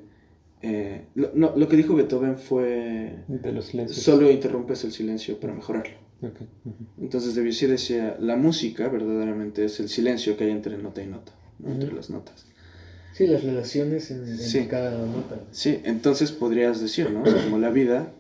Eh, 0.61 1.07
lo, 1.15 1.57
lo, 1.57 1.69
que 1.69 1.77
dijo 1.77 1.95
Beethoven 1.95 2.37
fue... 2.37 3.25
De 3.29 3.53
los 3.53 3.67
silencios. 3.67 4.03
Solo 4.03 4.31
interrumpes 4.31 4.83
el 4.85 4.93
silencio 4.93 5.39
para 5.39 5.55
mejorarlo. 5.55 5.97
Entonces 7.01 7.35
Debussy 7.35 7.67
decía, 7.67 8.17
la 8.19 8.37
música 8.37 8.89
verdaderamente 8.89 9.65
es 9.65 9.79
el 9.79 9.89
silencio 9.89 10.37
que 10.37 10.45
hay 10.45 10.51
entre 10.51 10.77
nota 10.77 11.03
y 11.03 11.07
nota, 11.07 11.33
entre 11.65 11.93
las 11.93 12.11
notas. 12.11 12.47
Sí, 13.15 13.27
las 13.27 13.43
relaciones 13.43 14.11
en, 14.11 14.69
cada 14.69 14.91
nota. 15.07 15.41
Sí, 15.51 15.81
entonces 15.85 16.33
podrías 16.33 16.81
decir, 16.81 17.11
¿no? 17.11 17.23
como 17.23 17.59
la 17.59 17.71
vida 17.71 18.13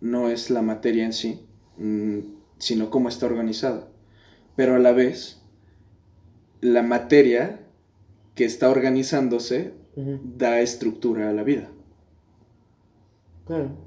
no 0.00 0.30
es 0.30 0.50
la 0.50 0.62
materia 0.62 1.04
en 1.04 1.12
sí, 1.12 1.40
mm, 1.78 2.18
sino 2.58 2.90
cómo 2.90 3.08
está 3.08 3.26
organizada. 3.26 3.88
Pero 4.56 4.74
a 4.74 4.78
la 4.78 4.92
vez, 4.92 5.40
la 6.60 6.82
materia 6.82 7.63
que 8.34 8.44
está 8.44 8.70
organizándose 8.70 9.72
da 9.96 10.60
estructura 10.60 11.30
a 11.30 11.32
la 11.32 11.44
vida 11.44 11.70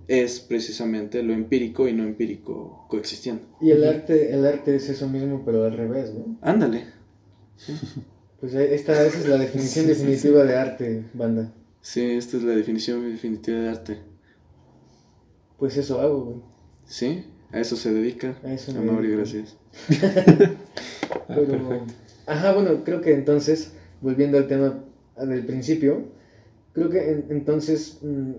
es 0.07 0.39
precisamente 0.39 1.23
lo 1.23 1.33
empírico 1.33 1.87
y 1.87 1.93
no 1.93 2.03
empírico 2.03 2.85
coexistiendo. 2.89 3.43
Y 3.59 3.71
el 3.71 3.83
arte, 3.83 4.33
el 4.33 4.45
arte 4.45 4.75
es 4.75 4.87
eso 4.89 5.07
mismo, 5.07 5.43
pero 5.45 5.65
al 5.65 5.75
revés, 5.75 6.13
¿no? 6.13 6.37
Ándale. 6.41 6.85
Pues 8.39 8.53
esta, 8.53 9.03
esa 9.03 9.17
es 9.17 9.27
la 9.27 9.37
definición 9.37 9.87
definitiva 9.87 10.43
de 10.43 10.55
arte, 10.55 11.05
banda. 11.13 11.51
Sí, 11.81 12.03
esta 12.03 12.37
es 12.37 12.43
la 12.43 12.53
definición 12.53 13.01
definitiva 13.11 13.57
de 13.57 13.69
arte. 13.69 13.97
Pues 15.57 15.75
eso 15.77 15.99
hago, 15.99 16.23
güey. 16.23 16.37
Sí, 16.85 17.25
a 17.51 17.59
eso 17.59 17.75
se 17.75 17.91
dedica. 17.91 18.37
A 18.43 18.53
eso 18.53 18.77
Amor 18.77 19.03
y 19.05 19.11
gracias. 19.11 19.57
pero, 21.27 21.83
ajá, 22.27 22.53
bueno, 22.53 22.83
creo 22.83 23.01
que 23.01 23.15
entonces, 23.15 23.73
volviendo 24.01 24.37
al 24.37 24.47
tema 24.47 24.83
del 25.17 25.45
principio, 25.45 26.05
creo 26.73 26.89
que 26.89 27.25
entonces 27.29 27.99
mm, 28.01 28.33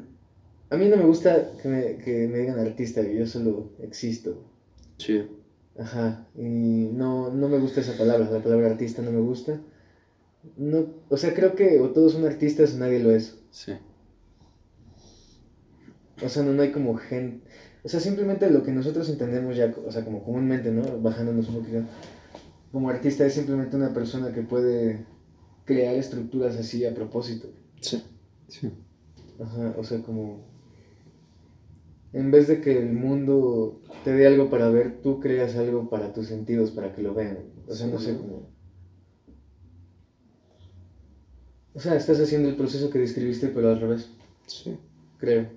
a 0.71 0.77
mí 0.77 0.89
no 0.89 0.97
me 0.97 1.05
gusta 1.05 1.53
que 1.63 1.69
me, 1.69 1.97
que 1.97 2.29
me 2.29 2.39
digan 2.39 2.59
artista, 2.59 3.03
yo 3.03 3.27
solo 3.27 3.71
existo. 3.83 4.43
Sí. 4.99 5.27
Ajá, 5.79 6.27
y 6.37 6.91
no, 6.93 7.31
no 7.31 7.49
me 7.49 7.59
gusta 7.59 7.81
esa 7.81 7.97
palabra, 7.97 8.31
la 8.31 8.43
palabra 8.43 8.71
artista 8.71 9.01
no 9.01 9.13
me 9.13 9.21
gusta. 9.21 9.61
No, 10.57 10.87
o 11.09 11.17
sea, 11.17 11.35
creo 11.35 11.55
que 11.55 11.81
o 11.81 11.91
todos 11.91 12.13
son 12.13 12.25
artistas 12.25 12.75
o 12.75 12.79
nadie 12.79 12.99
lo 12.99 13.11
es. 13.13 13.39
Sí. 13.51 13.73
O 16.25 16.29
sea, 16.29 16.43
no, 16.43 16.53
no 16.53 16.63
hay 16.63 16.73
como 16.73 16.97
gente... 16.97 17.47
O 17.85 17.89
sea, 17.89 18.01
simplemente 18.01 18.51
lo 18.51 18.65
que 18.65 18.73
nosotros 18.73 19.09
entendemos 19.09 19.57
ya, 19.57 19.73
o 19.87 19.91
sea, 19.91 20.05
como 20.05 20.25
comúnmente, 20.25 20.71
¿no? 20.73 21.01
Bajándonos 21.01 21.49
un 21.49 21.61
poquito. 21.61 21.83
Como 22.73 22.91
artista 22.91 23.25
es 23.25 23.35
simplemente 23.35 23.77
una 23.77 23.95
persona 23.95 24.33
que 24.33 24.43
puede 24.43 25.07
crear 25.69 25.95
estructuras 25.95 26.57
así 26.57 26.87
a 26.87 26.95
propósito. 26.95 27.49
Sí. 27.83 28.03
Sí. 28.49 28.71
Ajá, 29.39 29.75
o 29.77 29.85
sea, 29.85 30.03
como 30.03 30.49
en 32.15 32.31
vez 32.31 32.49
de 32.49 32.63
que 32.63 32.79
el 32.79 32.91
mundo 32.93 33.83
te 34.03 34.13
dé 34.13 34.27
algo 34.27 34.49
para 34.49 34.71
ver, 34.71 35.03
tú 35.03 35.21
creas 35.21 35.57
algo 35.57 35.91
para 35.91 36.15
tus 36.15 36.29
sentidos, 36.29 36.71
para 36.71 36.95
que 36.95 37.03
lo 37.03 37.13
vean. 37.13 37.39
O 37.69 37.75
sea, 37.75 37.87
no 37.87 37.99
sé 37.99 38.17
cómo... 38.17 38.49
O 41.75 41.81
sea, 41.81 41.97
estás 41.97 42.19
haciendo 42.19 42.49
el 42.49 42.57
proceso 42.57 42.89
que 42.89 42.99
describiste, 42.99 43.49
pero 43.49 43.69
al 43.69 43.81
revés. 43.81 44.11
Sí. 44.47 44.79
Creo. 45.19 45.49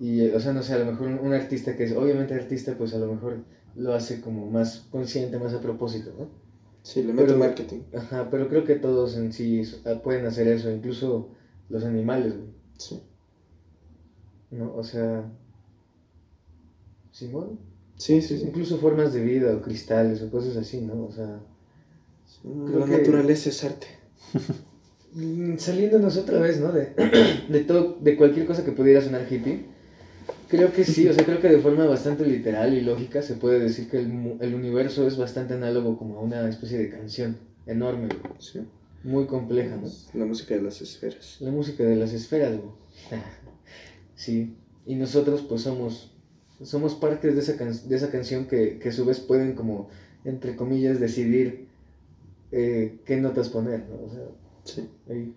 Y, 0.00 0.26
o 0.30 0.40
sea, 0.40 0.52
no 0.52 0.64
sé, 0.64 0.74
a 0.74 0.78
lo 0.80 0.86
mejor 0.86 1.06
un, 1.06 1.32
artista 1.32 1.76
que 1.76 1.84
es 1.84 1.92
obviamente 1.92 2.34
artista, 2.34 2.76
pues 2.76 2.92
a 2.92 2.98
lo 2.98 3.06
mejor 3.06 3.44
lo 3.76 3.94
hace 3.94 4.20
como 4.20 4.50
más 4.50 4.88
consciente, 4.90 5.38
más 5.38 5.54
a 5.54 5.60
propósito, 5.60 6.12
¿no? 6.18 6.41
Sí, 6.82 7.02
le 7.02 7.12
mete 7.12 7.34
marketing. 7.34 7.80
Ajá, 7.94 8.28
pero 8.30 8.48
creo 8.48 8.64
que 8.64 8.74
todos 8.74 9.16
en 9.16 9.32
sí 9.32 9.62
pueden 10.02 10.26
hacer 10.26 10.48
eso, 10.48 10.70
incluso 10.70 11.28
los 11.68 11.84
animales, 11.84 12.34
Sí. 12.76 13.00
¿no? 14.50 14.74
O 14.74 14.82
sea, 14.82 15.24
Simón. 17.12 17.58
Sí, 17.96 18.20
sí, 18.20 18.36
sí. 18.38 18.46
Incluso 18.46 18.78
formas 18.78 19.12
de 19.12 19.20
vida 19.20 19.54
o 19.54 19.60
cristales 19.60 20.22
o 20.22 20.30
cosas 20.30 20.56
así, 20.56 20.80
¿no? 20.80 21.04
O 21.04 21.12
sea, 21.12 21.40
la 22.44 22.86
naturaleza 22.86 23.48
es 23.48 23.64
arte. 23.64 23.86
Mm, 25.14 25.58
saliéndonos 25.58 26.16
otra 26.16 26.38
vez, 26.40 26.58
¿no? 26.58 26.72
De, 26.72 26.94
de, 27.48 27.60
todo, 27.60 27.98
de 28.00 28.16
cualquier 28.16 28.46
cosa 28.46 28.64
que 28.64 28.72
pudiera 28.72 29.02
sonar 29.02 29.30
hippie. 29.30 29.66
Creo 30.52 30.70
que 30.70 30.84
sí, 30.84 31.08
o 31.08 31.14
sea, 31.14 31.24
creo 31.24 31.40
que 31.40 31.48
de 31.48 31.60
forma 31.60 31.86
bastante 31.86 32.26
literal 32.26 32.74
y 32.74 32.82
lógica 32.82 33.22
se 33.22 33.36
puede 33.36 33.58
decir 33.58 33.88
que 33.88 34.00
el, 34.00 34.36
el 34.38 34.54
universo 34.54 35.06
es 35.06 35.16
bastante 35.16 35.54
análogo 35.54 35.96
como 35.96 36.18
a 36.18 36.20
una 36.20 36.46
especie 36.46 36.76
de 36.76 36.90
canción 36.90 37.38
enorme, 37.64 38.10
Sí. 38.38 38.60
Muy 39.02 39.24
compleja, 39.24 39.76
¿no? 39.76 39.88
La 40.12 40.26
música 40.26 40.54
de 40.54 40.60
las 40.60 40.82
esferas. 40.82 41.38
La 41.40 41.50
música 41.50 41.84
de 41.84 41.96
las 41.96 42.12
esferas, 42.12 42.58
güey. 42.58 42.70
Sí, 44.14 44.54
y 44.84 44.94
nosotros 44.96 45.40
pues 45.40 45.62
somos, 45.62 46.14
somos 46.60 46.96
parte 46.96 47.32
de 47.32 47.40
esa, 47.40 47.54
de 47.54 47.96
esa 47.96 48.10
canción 48.10 48.46
que, 48.46 48.78
que 48.78 48.90
a 48.90 48.92
su 48.92 49.06
vez 49.06 49.20
pueden 49.20 49.54
como, 49.54 49.88
entre 50.22 50.54
comillas, 50.54 51.00
decidir 51.00 51.68
eh, 52.50 53.00
qué 53.06 53.16
notas 53.16 53.48
poner, 53.48 53.88
¿no? 53.88 54.04
O 54.04 54.10
sea, 54.10 54.28
sí. 54.64 54.90
ahí, 55.08 55.34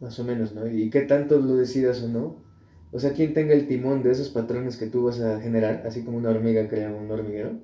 más 0.00 0.18
o 0.18 0.24
menos, 0.24 0.54
¿no? 0.54 0.66
Y 0.66 0.88
qué 0.88 1.02
tanto 1.02 1.38
lo 1.38 1.56
decidas 1.56 2.02
o 2.02 2.08
no. 2.08 2.45
O 2.92 3.00
sea, 3.00 3.12
quien 3.12 3.34
tenga 3.34 3.52
el 3.52 3.66
timón 3.66 4.02
de 4.02 4.12
esos 4.12 4.28
patrones 4.28 4.76
que 4.76 4.86
tú 4.86 5.04
vas 5.04 5.20
a 5.20 5.40
generar, 5.40 5.82
así 5.86 6.02
como 6.02 6.18
una 6.18 6.30
hormiga 6.30 6.68
crea 6.68 6.90
un 6.90 7.10
hormiguero, 7.10 7.58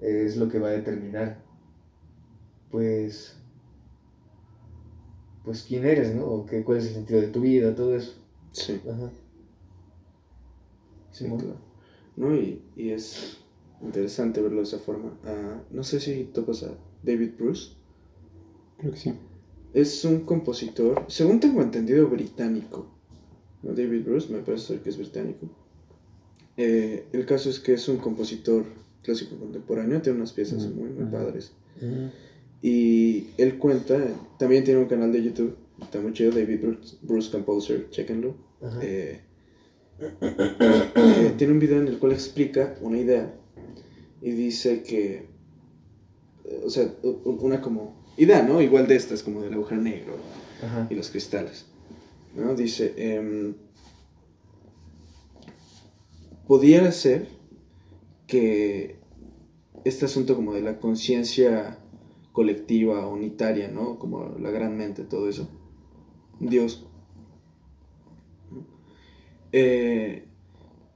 es 0.00 0.36
lo 0.36 0.48
que 0.48 0.58
va 0.58 0.68
a 0.68 0.72
determinar, 0.72 1.38
pues, 2.70 3.36
pues 5.44 5.62
quién 5.62 5.84
eres, 5.84 6.14
¿no? 6.14 6.24
O 6.26 6.46
qué, 6.46 6.64
cuál 6.64 6.78
es 6.78 6.86
el 6.88 6.94
sentido 6.94 7.20
de 7.20 7.28
tu 7.28 7.40
vida, 7.40 7.74
todo 7.74 7.94
eso. 7.94 8.14
Sí. 8.52 8.80
Ajá. 8.90 9.10
Sí, 11.12 11.28
¿No? 12.16 12.34
Y, 12.34 12.62
y, 12.76 12.90
es 12.90 13.38
interesante 13.80 14.40
verlo 14.40 14.58
de 14.58 14.64
esa 14.64 14.78
forma. 14.78 15.10
Uh, 15.24 15.74
no 15.74 15.84
sé 15.84 16.00
si 16.00 16.24
topas 16.24 16.64
a 16.64 16.74
David 17.04 17.32
Bruce. 17.38 17.72
Creo 18.78 18.92
que 18.92 18.98
sí. 18.98 19.14
Es 19.72 20.04
un 20.04 20.20
compositor, 20.20 21.04
según 21.08 21.38
tengo 21.40 21.62
entendido, 21.62 22.08
británico. 22.08 22.93
David 23.72 24.04
Bruce, 24.04 24.32
me 24.32 24.40
parece 24.40 24.66
ser 24.68 24.80
que 24.80 24.90
es 24.90 24.98
británico. 24.98 25.48
Eh, 26.56 27.06
el 27.12 27.26
caso 27.26 27.50
es 27.50 27.58
que 27.60 27.74
es 27.74 27.88
un 27.88 27.96
compositor 27.98 28.64
clásico 29.02 29.36
contemporáneo, 29.36 30.00
tiene 30.02 30.18
unas 30.18 30.32
piezas 30.32 30.64
Ujú, 30.64 30.74
muy, 30.74 30.88
muy 30.90 31.02
ujú. 31.04 31.12
padres. 31.12 31.52
Ujú. 31.80 32.10
Y 32.62 33.28
él 33.36 33.58
cuenta, 33.58 33.98
también 34.38 34.64
tiene 34.64 34.80
un 34.80 34.86
canal 34.86 35.12
de 35.12 35.22
YouTube, 35.22 35.56
está 35.82 36.00
muy 36.00 36.12
chido, 36.12 36.30
David 36.30 36.60
Bruce, 36.60 36.96
Bruce 37.02 37.30
Composer, 37.30 37.90
chequenlo. 37.90 38.34
Eh, 38.80 39.20
eh, 40.00 41.34
tiene 41.36 41.52
un 41.52 41.58
video 41.58 41.78
en 41.80 41.88
el 41.88 41.98
cual 41.98 42.12
explica 42.12 42.76
una 42.80 42.98
idea 42.98 43.34
y 44.22 44.30
dice 44.30 44.82
que, 44.82 45.26
o 46.64 46.70
sea, 46.70 46.90
una 47.24 47.60
como 47.60 47.94
idea, 48.16 48.42
¿no? 48.42 48.62
Igual 48.62 48.86
de 48.86 48.96
estas, 48.96 49.22
como 49.22 49.42
del 49.42 49.52
agujero 49.52 49.82
negro 49.82 50.16
Ajá. 50.62 50.86
y 50.90 50.94
los 50.94 51.10
cristales, 51.10 51.66
¿no? 52.34 52.54
Dice, 52.54 52.94
em, 52.96 53.54
pudiera 56.46 56.90
ser 56.92 57.28
que 58.26 58.98
este 59.84 60.06
asunto 60.06 60.34
como 60.36 60.54
de 60.54 60.62
la 60.62 60.78
conciencia 60.78 61.78
colectiva, 62.32 63.06
unitaria, 63.06 63.68
¿no? 63.68 63.98
Como 63.98 64.36
la 64.40 64.50
gran 64.50 64.76
mente, 64.76 65.04
todo 65.04 65.28
eso. 65.28 65.48
Dios. 66.40 66.86
Eh, 69.52 70.26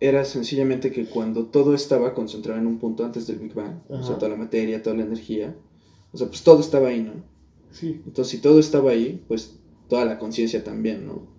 era 0.00 0.24
sencillamente 0.24 0.90
que 0.90 1.06
cuando 1.06 1.46
todo 1.46 1.74
estaba 1.74 2.14
concentrado 2.14 2.58
en 2.58 2.66
un 2.66 2.78
punto 2.78 3.04
antes 3.04 3.26
del 3.26 3.38
Big 3.38 3.54
Bang, 3.54 3.82
o 3.88 4.02
sea, 4.02 4.16
toda 4.16 4.30
la 4.30 4.36
materia, 4.36 4.82
toda 4.82 4.96
la 4.96 5.04
energía, 5.04 5.56
o 6.12 6.16
sea, 6.16 6.28
pues 6.28 6.42
todo 6.42 6.60
estaba 6.60 6.88
ahí, 6.88 7.02
¿no? 7.02 7.12
Sí, 7.70 8.00
Entonces, 8.06 8.28
si 8.28 8.38
todo 8.40 8.58
estaba 8.58 8.92
ahí, 8.92 9.22
pues 9.28 9.57
toda 9.88 10.04
la 10.04 10.18
conciencia 10.18 10.62
también, 10.62 11.06
¿no? 11.06 11.38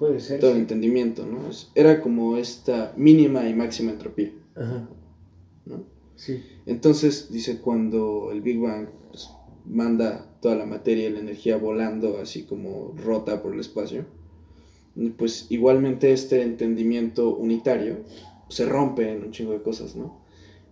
puede 0.00 0.18
ser. 0.18 0.40
Todo 0.40 0.52
el 0.52 0.56
entendimiento, 0.56 1.26
¿no? 1.26 1.38
Era 1.74 2.00
como 2.00 2.38
esta 2.38 2.94
mínima 2.96 3.46
y 3.46 3.54
máxima 3.54 3.92
entropía, 3.92 4.32
Ajá. 4.56 4.88
¿no? 5.66 5.84
Sí. 6.16 6.42
Entonces, 6.64 7.30
dice, 7.30 7.60
cuando 7.60 8.30
el 8.32 8.40
Big 8.40 8.58
Bang 8.58 8.88
pues, 9.10 9.28
manda 9.66 10.26
toda 10.40 10.56
la 10.56 10.64
materia 10.64 11.06
y 11.06 11.12
la 11.12 11.20
energía 11.20 11.58
volando 11.58 12.18
así 12.18 12.44
como 12.44 12.94
rota 12.96 13.42
por 13.42 13.52
el 13.52 13.60
espacio, 13.60 14.06
pues 15.18 15.46
igualmente 15.50 16.12
este 16.12 16.42
entendimiento 16.42 17.36
unitario 17.36 17.98
se 18.48 18.64
rompe 18.64 19.12
en 19.12 19.22
un 19.22 19.32
chingo 19.32 19.52
de 19.52 19.62
cosas, 19.62 19.96
¿no? 19.96 20.18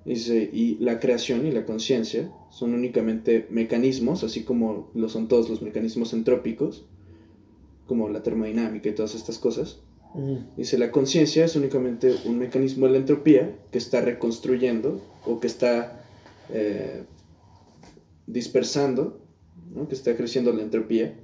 Dice, 0.06 0.48
y 0.50 0.78
la 0.80 1.00
creación 1.00 1.46
y 1.46 1.52
la 1.52 1.66
conciencia 1.66 2.32
son 2.48 2.72
únicamente 2.72 3.46
mecanismos, 3.50 4.24
así 4.24 4.42
como 4.42 4.90
lo 4.94 5.10
son 5.10 5.28
todos 5.28 5.50
los 5.50 5.60
mecanismos 5.60 6.14
entrópicos, 6.14 6.86
como 7.88 8.08
la 8.08 8.22
termodinámica 8.22 8.88
y 8.88 8.94
todas 8.94 9.16
estas 9.16 9.38
cosas. 9.38 9.80
Dice, 10.56 10.78
la 10.78 10.90
conciencia 10.90 11.44
es 11.44 11.54
únicamente 11.54 12.14
un 12.24 12.38
mecanismo 12.38 12.86
de 12.86 12.92
la 12.92 12.98
entropía 12.98 13.54
que 13.70 13.78
está 13.78 14.00
reconstruyendo 14.00 15.02
o 15.26 15.38
que 15.38 15.46
está 15.46 16.04
eh, 16.50 17.04
dispersando, 18.26 19.20
¿no? 19.74 19.88
que 19.88 19.94
está 19.94 20.16
creciendo 20.16 20.52
la 20.52 20.62
entropía, 20.62 21.14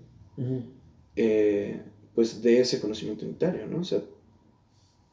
eh, 1.16 1.80
pues 2.14 2.42
de 2.42 2.60
ese 2.60 2.80
conocimiento 2.80 3.24
unitario, 3.24 3.66
¿no? 3.66 3.78
O 3.78 3.84
sea, 3.84 4.00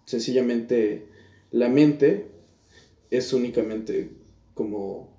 sencillamente 0.05 1.07
la 1.51 1.69
mente 1.69 2.27
es 3.09 3.33
únicamente 3.33 4.09
como, 4.53 5.09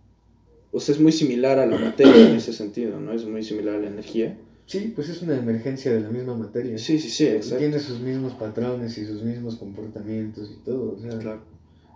o 0.72 0.80
sea, 0.80 0.94
es 0.94 1.00
muy 1.00 1.12
similar 1.12 1.58
a 1.58 1.66
la 1.66 1.78
materia 1.78 2.28
en 2.28 2.36
ese 2.36 2.52
sentido, 2.52 3.00
¿no? 3.00 3.12
Es 3.12 3.24
muy 3.24 3.42
similar 3.42 3.76
a 3.76 3.80
la 3.80 3.88
energía. 3.88 4.38
Sí, 4.66 4.92
pues 4.94 5.08
es 5.08 5.20
una 5.22 5.36
emergencia 5.36 5.92
de 5.92 6.00
la 6.00 6.08
misma 6.08 6.34
materia. 6.36 6.78
Sí, 6.78 6.98
sí, 6.98 7.10
sí, 7.10 7.26
exacto. 7.26 7.58
Tiene 7.58 7.78
sus 7.78 8.00
mismos 8.00 8.32
patrones 8.34 8.96
y 8.96 9.04
sus 9.04 9.22
mismos 9.22 9.56
comportamientos 9.56 10.50
y 10.50 10.64
todo. 10.64 10.96
O 10.96 11.00
sea, 11.00 11.18
Claro. 11.18 11.40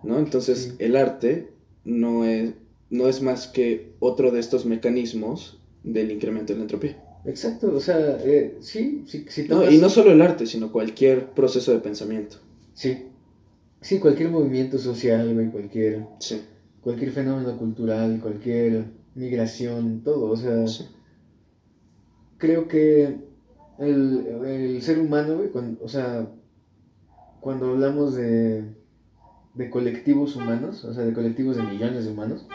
¿no? 0.03 0.19
Entonces, 0.19 0.59
Sí. 0.59 0.73
el 0.79 0.97
arte 0.97 1.49
no 1.85 2.25
es, 2.25 2.53
no 2.91 3.09
es 3.09 3.23
más 3.23 3.47
que 3.47 3.93
otro 4.01 4.31
de 4.31 4.41
estos 4.41 4.67
mecanismos 4.67 5.59
del 5.85 6.11
incremento 6.11 6.53
de 6.53 6.59
la 6.59 6.63
entropía. 6.65 7.03
Exacto, 7.25 7.73
o 7.75 7.81
sea, 7.81 8.19
eh, 8.25 8.57
sí, 8.61 9.05
sí, 9.07 9.25
si 9.29 9.49
No, 9.49 9.69
y 9.69 9.79
no 9.79 9.89
solo 9.89 10.13
el 10.13 10.23
arte, 10.23 10.47
sino 10.47 10.71
cualquier 10.71 11.31
proceso 11.31 11.73
de 11.73 11.79
pensamiento. 11.81 12.37
Sí. 12.75 13.05
Sí, 13.81 13.99
cualquier 13.99 14.31
movimiento 14.31 14.79
social, 14.79 15.33
güey, 15.35 15.49
cualquier, 15.51 16.05
Sí, 16.21 16.41
cualquier 16.81 17.11
fenómeno 17.13 17.57
cultural, 17.57 18.21
cualquier 18.21 18.85
migración, 19.15 20.03
todo. 20.05 20.31
O 20.31 20.37
sea, 20.37 20.67
sí. 20.69 20.85
Creo 22.39 22.69
que 22.69 23.19
el, 23.79 24.27
el 24.45 24.83
ser 24.83 24.99
humano, 24.99 25.41
cuando, 25.53 25.85
o 25.85 25.89
sea, 25.89 26.29
cuando 27.41 27.71
hablamos 27.71 28.15
de, 28.15 28.65
de 29.55 29.71
colectivos 29.71 30.37
humanos, 30.37 30.85
o 30.85 30.93
sea, 30.93 31.05
de 31.05 31.13
colectivos 31.13 31.57
de 31.57 31.63
millones 31.63 32.05
de 32.05 32.11
humanos, 32.11 32.47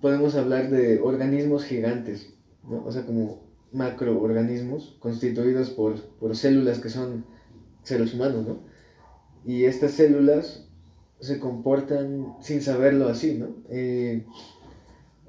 podemos 0.00 0.34
hablar 0.36 0.70
de 0.70 1.00
organismos 1.00 1.64
gigantes, 1.64 2.34
¿no? 2.68 2.84
O 2.84 2.92
sea, 2.92 3.04
como 3.06 3.42
macroorganismos 3.72 4.96
constituidos 4.98 5.70
por, 5.70 6.00
por 6.18 6.36
células 6.36 6.78
que 6.78 6.90
son 6.90 7.24
seres 7.82 8.14
humanos, 8.14 8.46
¿no? 8.46 8.60
Y 9.44 9.64
estas 9.64 9.92
células 9.92 10.68
se 11.20 11.38
comportan 11.38 12.34
sin 12.40 12.60
saberlo 12.60 13.08
así, 13.08 13.34
¿no? 13.34 13.48
Eh, 13.70 14.26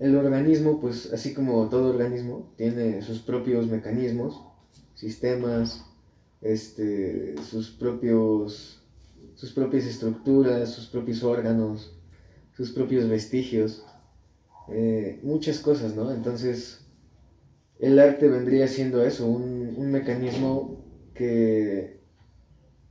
el 0.04 0.18
organismo, 0.18 0.82
pues 0.82 1.14
así 1.14 1.34
como 1.34 1.70
todo 1.70 1.90
organismo, 1.90 2.52
tiene 2.58 3.02
sus 3.02 3.20
propios 3.20 3.68
mecanismos, 3.68 4.44
sistemas, 4.96 5.86
este, 6.42 7.36
sus 7.50 7.72
propios, 7.72 8.84
sus 9.36 9.54
propias 9.54 9.86
estructuras, 9.86 10.72
sus 10.74 10.88
propios 10.88 11.24
órganos, 11.24 11.96
sus 12.52 12.72
propios 12.72 13.08
vestigios, 13.08 13.86
eh, 14.68 15.22
muchas 15.24 15.60
cosas, 15.60 15.96
¿no? 15.96 16.12
Entonces, 16.12 16.86
el 17.80 17.98
arte 17.98 18.28
vendría 18.28 18.68
siendo 18.68 19.06
eso, 19.06 19.26
un, 19.26 19.64
mecanismo 19.90 20.84
que, 21.14 22.02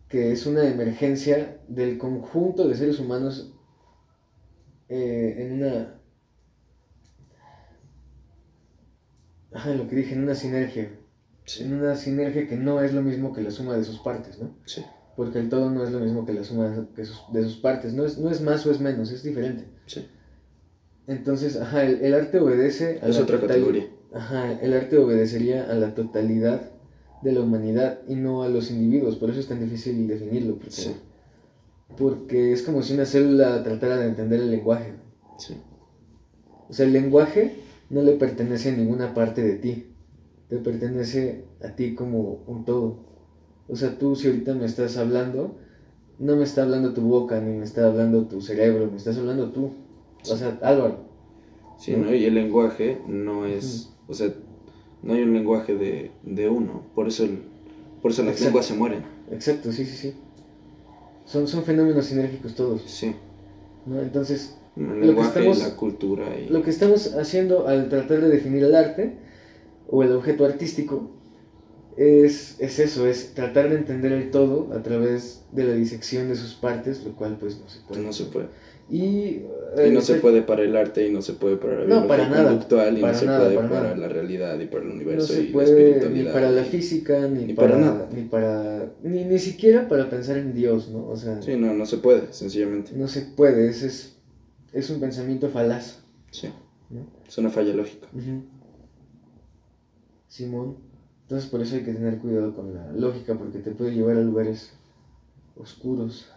que 0.08 0.32
es 0.32 0.46
una 0.46 0.66
emergencia 0.66 1.60
del 1.68 1.98
conjunto 1.98 2.68
de 2.68 2.74
seres 2.74 2.98
humanos 2.98 3.54
eh, 4.88 5.36
en 5.40 5.52
una... 5.52 6.01
Ajá, 9.54 9.74
lo 9.74 9.86
que 9.88 9.96
dije, 9.96 10.14
en 10.14 10.22
una 10.22 10.34
sinergia. 10.34 10.90
Sí, 11.44 11.62
En 11.64 11.74
una 11.74 11.96
sinergia 11.96 12.46
que 12.48 12.56
no 12.56 12.80
es 12.80 12.92
lo 12.94 13.02
mismo 13.02 13.32
que 13.32 13.42
la 13.42 13.50
suma 13.50 13.76
de 13.76 13.84
sus 13.84 13.98
partes, 13.98 14.38
¿no? 14.38 14.50
sí, 14.64 14.82
Porque 15.16 15.38
el 15.40 15.48
todo 15.48 15.70
no 15.70 15.82
es 15.84 15.90
lo 15.90 15.98
mismo 16.00 16.24
que 16.24 16.32
la 16.32 16.44
suma 16.44 16.86
que 16.94 17.04
sus- 17.04 17.24
de 17.32 17.42
sus 17.42 17.56
partes. 17.56 17.92
No 17.94 18.04
es, 18.04 18.16
no 18.18 18.30
es 18.30 18.40
más 18.40 18.64
o 18.64 18.70
es 18.70 18.80
menos, 18.80 19.10
es 19.10 19.22
diferente. 19.22 19.64
sí. 19.86 20.06
Entonces, 21.06 21.56
ajá, 21.56 21.84
el, 21.84 22.00
el 22.02 22.14
arte 22.14 22.38
obedece 22.38 23.00
a 23.02 23.08
Es 23.08 23.16
la 23.16 23.22
otra 23.22 23.40
categoría. 23.40 23.88
Ajá, 24.12 24.52
el 24.52 24.72
arte 24.72 24.96
obedecería 24.98 25.70
a 25.70 25.74
la 25.74 25.94
totalidad 25.94 26.70
de 27.22 27.32
la 27.32 27.40
humanidad 27.40 27.98
y 28.06 28.14
no 28.14 28.42
a 28.42 28.48
los 28.48 28.70
individuos. 28.70 29.16
Por 29.16 29.30
eso 29.30 29.40
es 29.40 29.46
tan 29.48 29.60
difícil 29.60 30.06
definirlo. 30.06 30.54
Porque, 30.54 30.70
Sí. 30.70 30.94
porque 31.96 32.52
es 32.52 32.62
como 32.62 32.82
si 32.82 32.94
una 32.94 33.04
célula 33.04 33.62
tratara 33.62 33.96
de 33.96 34.06
entender 34.06 34.40
el 34.40 34.50
lenguaje. 34.50 34.92
Sí, 35.38 35.56
O 36.68 36.72
sea, 36.72 36.86
el 36.86 36.92
lenguaje 36.92 37.56
no 37.92 38.02
le 38.02 38.12
pertenece 38.14 38.70
a 38.70 38.76
ninguna 38.76 39.14
parte 39.14 39.42
de 39.42 39.54
ti. 39.54 39.86
Te 40.48 40.58
pertenece 40.58 41.44
a 41.62 41.76
ti 41.76 41.94
como 41.94 42.42
un 42.46 42.64
todo. 42.64 42.96
O 43.68 43.76
sea, 43.76 43.96
tú 43.98 44.16
si 44.16 44.26
ahorita 44.26 44.54
me 44.54 44.64
estás 44.66 44.96
hablando, 44.96 45.56
no 46.18 46.36
me 46.36 46.42
está 46.42 46.62
hablando 46.62 46.92
tu 46.92 47.02
boca, 47.02 47.40
ni 47.40 47.56
me 47.56 47.64
está 47.64 47.86
hablando 47.86 48.24
tu 48.26 48.40
cerebro, 48.40 48.90
me 48.90 48.96
estás 48.96 49.16
hablando 49.18 49.50
tú. 49.52 49.70
O 50.30 50.36
sea, 50.36 50.58
Álvaro. 50.62 51.04
sí, 51.78 51.94
¿no? 51.96 52.12
Y 52.14 52.24
el 52.24 52.34
lenguaje 52.34 52.98
no 53.06 53.46
es, 53.46 53.92
o 54.08 54.14
sea, 54.14 54.32
no 55.02 55.14
hay 55.14 55.22
un 55.22 55.32
lenguaje 55.32 55.74
de, 55.74 56.10
de 56.22 56.48
uno, 56.48 56.82
por 56.94 57.08
eso, 57.08 57.24
el, 57.24 57.42
por 58.00 58.10
eso 58.10 58.22
las 58.22 58.32
Exacto. 58.32 58.44
lenguas 58.46 58.66
se 58.66 58.74
mueren. 58.74 59.02
Exacto, 59.30 59.72
sí, 59.72 59.84
sí, 59.84 59.96
sí. 59.96 60.14
Son, 61.24 61.46
son 61.48 61.62
fenómenos 61.64 62.06
sinérgicos 62.06 62.54
todos. 62.54 62.82
Sí, 62.82 63.14
¿no? 63.86 64.00
Entonces, 64.00 64.56
el 64.76 65.00
que 65.00 65.06
lenguaje, 65.06 65.28
estamos- 65.40 65.58
la 65.58 65.76
cultura 65.76 66.38
y... 66.38 66.48
lo 66.48 66.62
que 66.62 66.70
estamos 66.70 67.14
haciendo 67.14 67.66
al 67.68 67.88
tratar 67.88 68.20
de 68.20 68.28
definir 68.28 68.64
el 68.64 68.74
arte 68.74 69.12
o 69.88 70.02
el 70.02 70.12
objeto 70.12 70.44
artístico 70.44 71.10
es, 71.96 72.56
es 72.58 72.78
eso, 72.78 73.06
es 73.06 73.34
tratar 73.34 73.68
de 73.68 73.76
entender 73.76 74.12
el 74.12 74.30
todo 74.30 74.72
a 74.72 74.82
través 74.82 75.42
de 75.52 75.64
la 75.64 75.74
disección 75.74 76.28
de 76.28 76.36
sus 76.36 76.54
partes, 76.54 77.04
lo 77.04 77.12
cual 77.12 77.36
pues 77.38 77.58
no 77.60 77.68
se 77.68 77.80
puede. 77.86 78.02
no 78.02 78.12
se 78.12 78.24
puede. 78.24 78.46
Y, 78.90 78.98
Y 78.98 79.90
no 79.90 80.00
eh, 80.00 80.02
se 80.02 80.14
puede 80.16 80.42
para 80.42 80.62
el 80.62 80.74
arte, 80.76 81.06
y 81.06 81.10
no 81.10 81.22
se 81.22 81.34
puede 81.34 81.56
para 81.56 81.80
la 81.80 81.84
No, 81.86 82.08
para 82.08 82.28
nada, 82.28 82.48
conductual, 82.48 82.98
y 82.98 83.00
para 83.00 83.12
no 83.12 83.18
se 83.18 83.26
nada, 83.26 83.44
puede 83.44 83.56
para 83.56 83.68
para, 83.68 83.96
la 83.96 84.08
realidad, 84.08 84.58
y 84.58 84.66
para 84.66 84.82
el 84.82 84.88
no 84.88 84.94
universo, 84.94 85.32
se 85.34 85.42
y 85.42 85.46
la 85.48 85.52
puede 85.52 85.66
ni 85.74 85.80
espiritualidad. 85.82 86.32
para 86.32 86.50
la 86.50 86.64
física, 86.64 87.28
ni, 87.28 87.44
ni 87.44 87.52
para, 87.54 87.68
para 87.72 87.80
nada. 87.80 88.08
ni 88.14 88.22
para, 88.22 88.86
ni, 89.02 89.24
ni 89.24 89.38
siquiera 89.38 89.88
para 89.88 90.08
pensar 90.10 90.36
en 90.38 90.54
Dios, 90.54 90.88
¿no? 90.90 91.06
O 91.08 91.16
sea, 91.16 91.40
Sí, 91.42 91.56
no, 91.56 91.72
no 91.74 91.86
se 91.86 91.98
puede, 91.98 92.22
sencillamente. 92.32 92.92
no 92.94 93.06
se 93.08 93.22
puede, 93.22 93.68
es, 93.68 93.82
es, 93.82 94.11
es 94.72 94.90
un 94.90 95.00
pensamiento 95.00 95.48
falaz, 95.48 96.00
Sí, 96.30 96.48
¿no? 96.90 97.06
es 97.26 97.38
una 97.38 97.50
falla 97.50 97.74
lógica. 97.74 98.08
Simón. 100.28 100.78
Entonces 101.22 101.48
por 101.50 101.60
eso 101.62 101.76
hay 101.76 101.84
que 101.84 101.92
tener 101.92 102.18
cuidado 102.18 102.54
con 102.54 102.74
la 102.74 102.92
lógica 102.92 103.36
porque 103.36 103.58
te 103.58 103.70
puede 103.72 103.94
llevar 103.94 104.16
a 104.16 104.22
lugares 104.22 104.72
oscuros. 105.56 106.28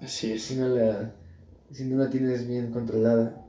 Así 0.00 0.32
es. 0.32 0.42
Si 0.42 0.56
no 0.56 0.68
la, 0.68 1.14
si 1.70 1.84
no 1.84 1.98
la 1.98 2.10
tienes 2.10 2.46
bien 2.46 2.72
controlada. 2.72 3.44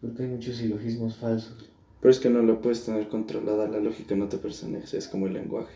Porque 0.00 0.22
hay 0.22 0.28
muchos 0.28 0.56
silogismos 0.56 1.16
falsos. 1.16 1.68
Pero 2.00 2.10
es 2.10 2.20
que 2.20 2.30
no 2.30 2.42
la 2.42 2.60
puedes 2.60 2.84
tener 2.84 3.08
controlada, 3.08 3.66
la 3.66 3.80
lógica 3.80 4.14
no 4.14 4.28
te 4.28 4.38
pertenece, 4.38 4.98
es 4.98 5.08
como 5.08 5.26
el 5.26 5.32
lenguaje. 5.32 5.74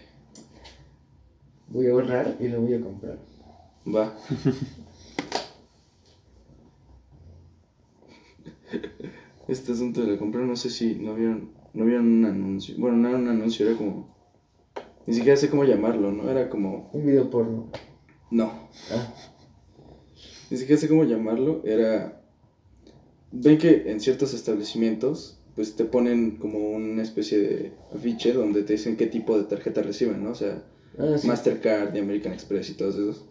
Voy 1.68 1.88
a 1.88 1.90
ahorrar 1.90 2.36
y 2.38 2.48
lo 2.48 2.60
voy 2.60 2.74
a 2.74 2.80
comprar. 2.80 3.18
Va. 3.86 4.14
Este 9.48 9.72
asunto 9.72 10.02
de 10.02 10.12
la 10.12 10.18
compra, 10.18 10.40
no 10.42 10.54
sé 10.54 10.70
si 10.70 10.94
no 10.94 11.14
vieron, 11.14 11.50
no 11.74 11.84
vieron 11.84 12.06
un 12.06 12.24
anuncio. 12.24 12.76
Bueno, 12.78 12.96
no 12.96 13.08
era 13.08 13.18
un 13.18 13.28
anuncio, 13.28 13.66
era 13.66 13.76
como. 13.76 14.14
Ni 15.06 15.14
siquiera 15.14 15.36
sé 15.36 15.50
cómo 15.50 15.64
llamarlo, 15.64 16.12
¿no? 16.12 16.30
Era 16.30 16.48
como. 16.48 16.90
Un 16.92 17.06
video 17.06 17.28
porno. 17.28 17.70
No. 18.30 18.68
Ah, 18.90 19.12
Ni 20.50 20.56
siquiera 20.56 20.80
sé 20.80 20.88
cómo 20.88 21.04
llamarlo. 21.04 21.62
Era. 21.64 22.22
Ven 23.32 23.58
que 23.58 23.90
en 23.90 23.98
ciertos 23.98 24.32
establecimientos, 24.32 25.40
pues 25.56 25.74
te 25.74 25.84
ponen 25.84 26.36
como 26.36 26.70
una 26.70 27.02
especie 27.02 27.38
de 27.38 27.72
afiche 27.94 28.32
donde 28.32 28.62
te 28.62 28.74
dicen 28.74 28.96
qué 28.96 29.06
tipo 29.06 29.36
de 29.36 29.44
tarjeta 29.44 29.82
reciben, 29.82 30.22
¿no? 30.22 30.30
O 30.30 30.34
sea, 30.34 30.62
ah 30.98 31.18
sí. 31.18 31.26
Mastercard 31.26 31.96
y 31.96 31.98
American 31.98 32.32
Express 32.32 32.70
y 32.70 32.74
todos 32.74 32.94
esos. 32.94 33.24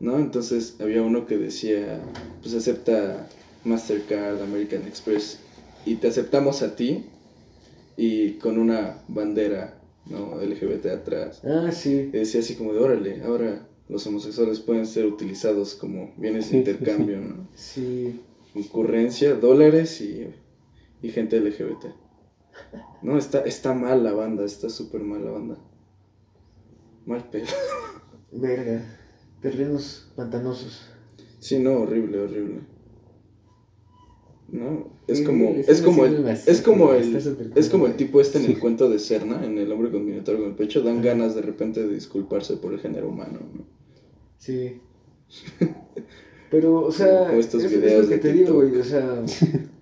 ¿no? 0.00 0.18
Entonces 0.18 0.76
había 0.80 1.02
uno 1.02 1.26
que 1.26 1.38
decía, 1.38 2.00
pues 2.42 2.54
acepta 2.54 3.28
Mastercard, 3.64 4.42
American 4.42 4.82
Express 4.86 5.40
y 5.86 5.96
te 5.96 6.08
aceptamos 6.08 6.62
a 6.62 6.76
ti 6.76 7.04
y 7.96 8.32
con 8.34 8.58
una 8.58 9.02
bandera, 9.08 9.80
¿no? 10.06 10.40
LGBT 10.40 10.86
atrás. 10.86 11.42
Ah, 11.44 11.70
sí. 11.72 12.10
Y 12.12 12.18
decía 12.18 12.40
así 12.40 12.56
como 12.56 12.72
de, 12.72 12.80
órale, 12.80 13.22
ahora 13.22 13.66
los 13.88 14.06
homosexuales 14.06 14.60
pueden 14.60 14.86
ser 14.86 15.06
utilizados 15.06 15.74
como 15.74 16.12
bienes 16.16 16.50
de 16.50 16.58
intercambio, 16.58 17.20
¿no? 17.20 17.48
Sí. 17.54 18.20
Concurrencia, 18.52 19.34
dólares 19.34 20.00
y, 20.00 20.28
y 21.02 21.08
gente 21.10 21.40
LGBT. 21.40 21.86
No, 23.02 23.18
está, 23.18 23.40
está 23.40 23.74
mal 23.74 24.04
la 24.04 24.12
banda, 24.12 24.44
está 24.44 24.70
súper 24.70 25.02
mal 25.02 25.24
la 25.24 25.32
banda. 25.32 25.58
Mal 27.04 27.28
pedo. 27.30 27.46
Verga. 28.32 28.82
Terrenos 29.42 30.10
pantanosos. 30.16 30.88
Sí, 31.40 31.58
no, 31.58 31.72
horrible, 31.80 32.20
horrible. 32.20 32.60
No, 34.54 34.86
es 35.08 35.20
como, 35.22 35.48
es 35.66 35.82
como 35.82 36.04
el, 36.04 36.28
es 36.28 36.62
como 36.62 36.94
el, 36.94 37.16
es 37.56 37.68
como 37.68 37.86
el 37.88 37.96
tipo 37.96 38.20
este 38.20 38.38
en 38.38 38.44
el 38.44 38.60
cuento 38.60 38.88
de 38.88 39.00
Cerna, 39.00 39.44
en 39.44 39.58
El 39.58 39.72
hombre 39.72 39.90
con 39.90 40.06
minotauro 40.06 40.42
con 40.42 40.50
el 40.50 40.54
pecho, 40.54 40.80
dan 40.80 40.98
Ajá. 40.98 41.06
ganas 41.06 41.34
de 41.34 41.42
repente 41.42 41.84
de 41.84 41.92
disculparse 41.92 42.56
por 42.58 42.72
el 42.72 42.78
género 42.78 43.08
humano, 43.08 43.40
¿no? 43.52 43.64
Sí. 44.38 44.80
Pero, 46.52 46.82
o 46.82 46.92
sea, 46.92 47.26
Como 47.26 47.40
estos 47.40 47.64
es, 47.64 47.72
lo 47.72 47.80
que 47.80 48.14
de 48.14 48.18
te 48.18 48.32
digo, 48.32 48.54
güey, 48.54 48.76
o 48.78 48.84
sea, 48.84 49.24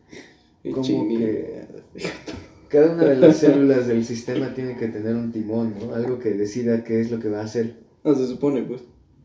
como 0.73 1.09
que 1.09 1.66
cada 2.69 2.94
una 2.94 3.05
de 3.05 3.16
las 3.16 3.36
células 3.36 3.86
del 3.86 4.07
sistema 4.07 4.55
tiene 4.55 4.78
que 4.78 4.89
tener 4.89 5.15
un 5.15 5.32
timón, 5.32 5.74
¿no? 5.78 5.94
Algo 5.94 6.19
que 6.19 6.31
decida 6.31 6.82
qué 6.82 7.03
es 7.03 7.11
lo 7.11 7.20
que 7.20 7.28
va 7.28 7.40
a 7.40 7.44
hacer. 7.44 7.77
No, 8.03 8.15
se 8.15 8.27
supone, 8.27 8.62
pues. 8.62 8.81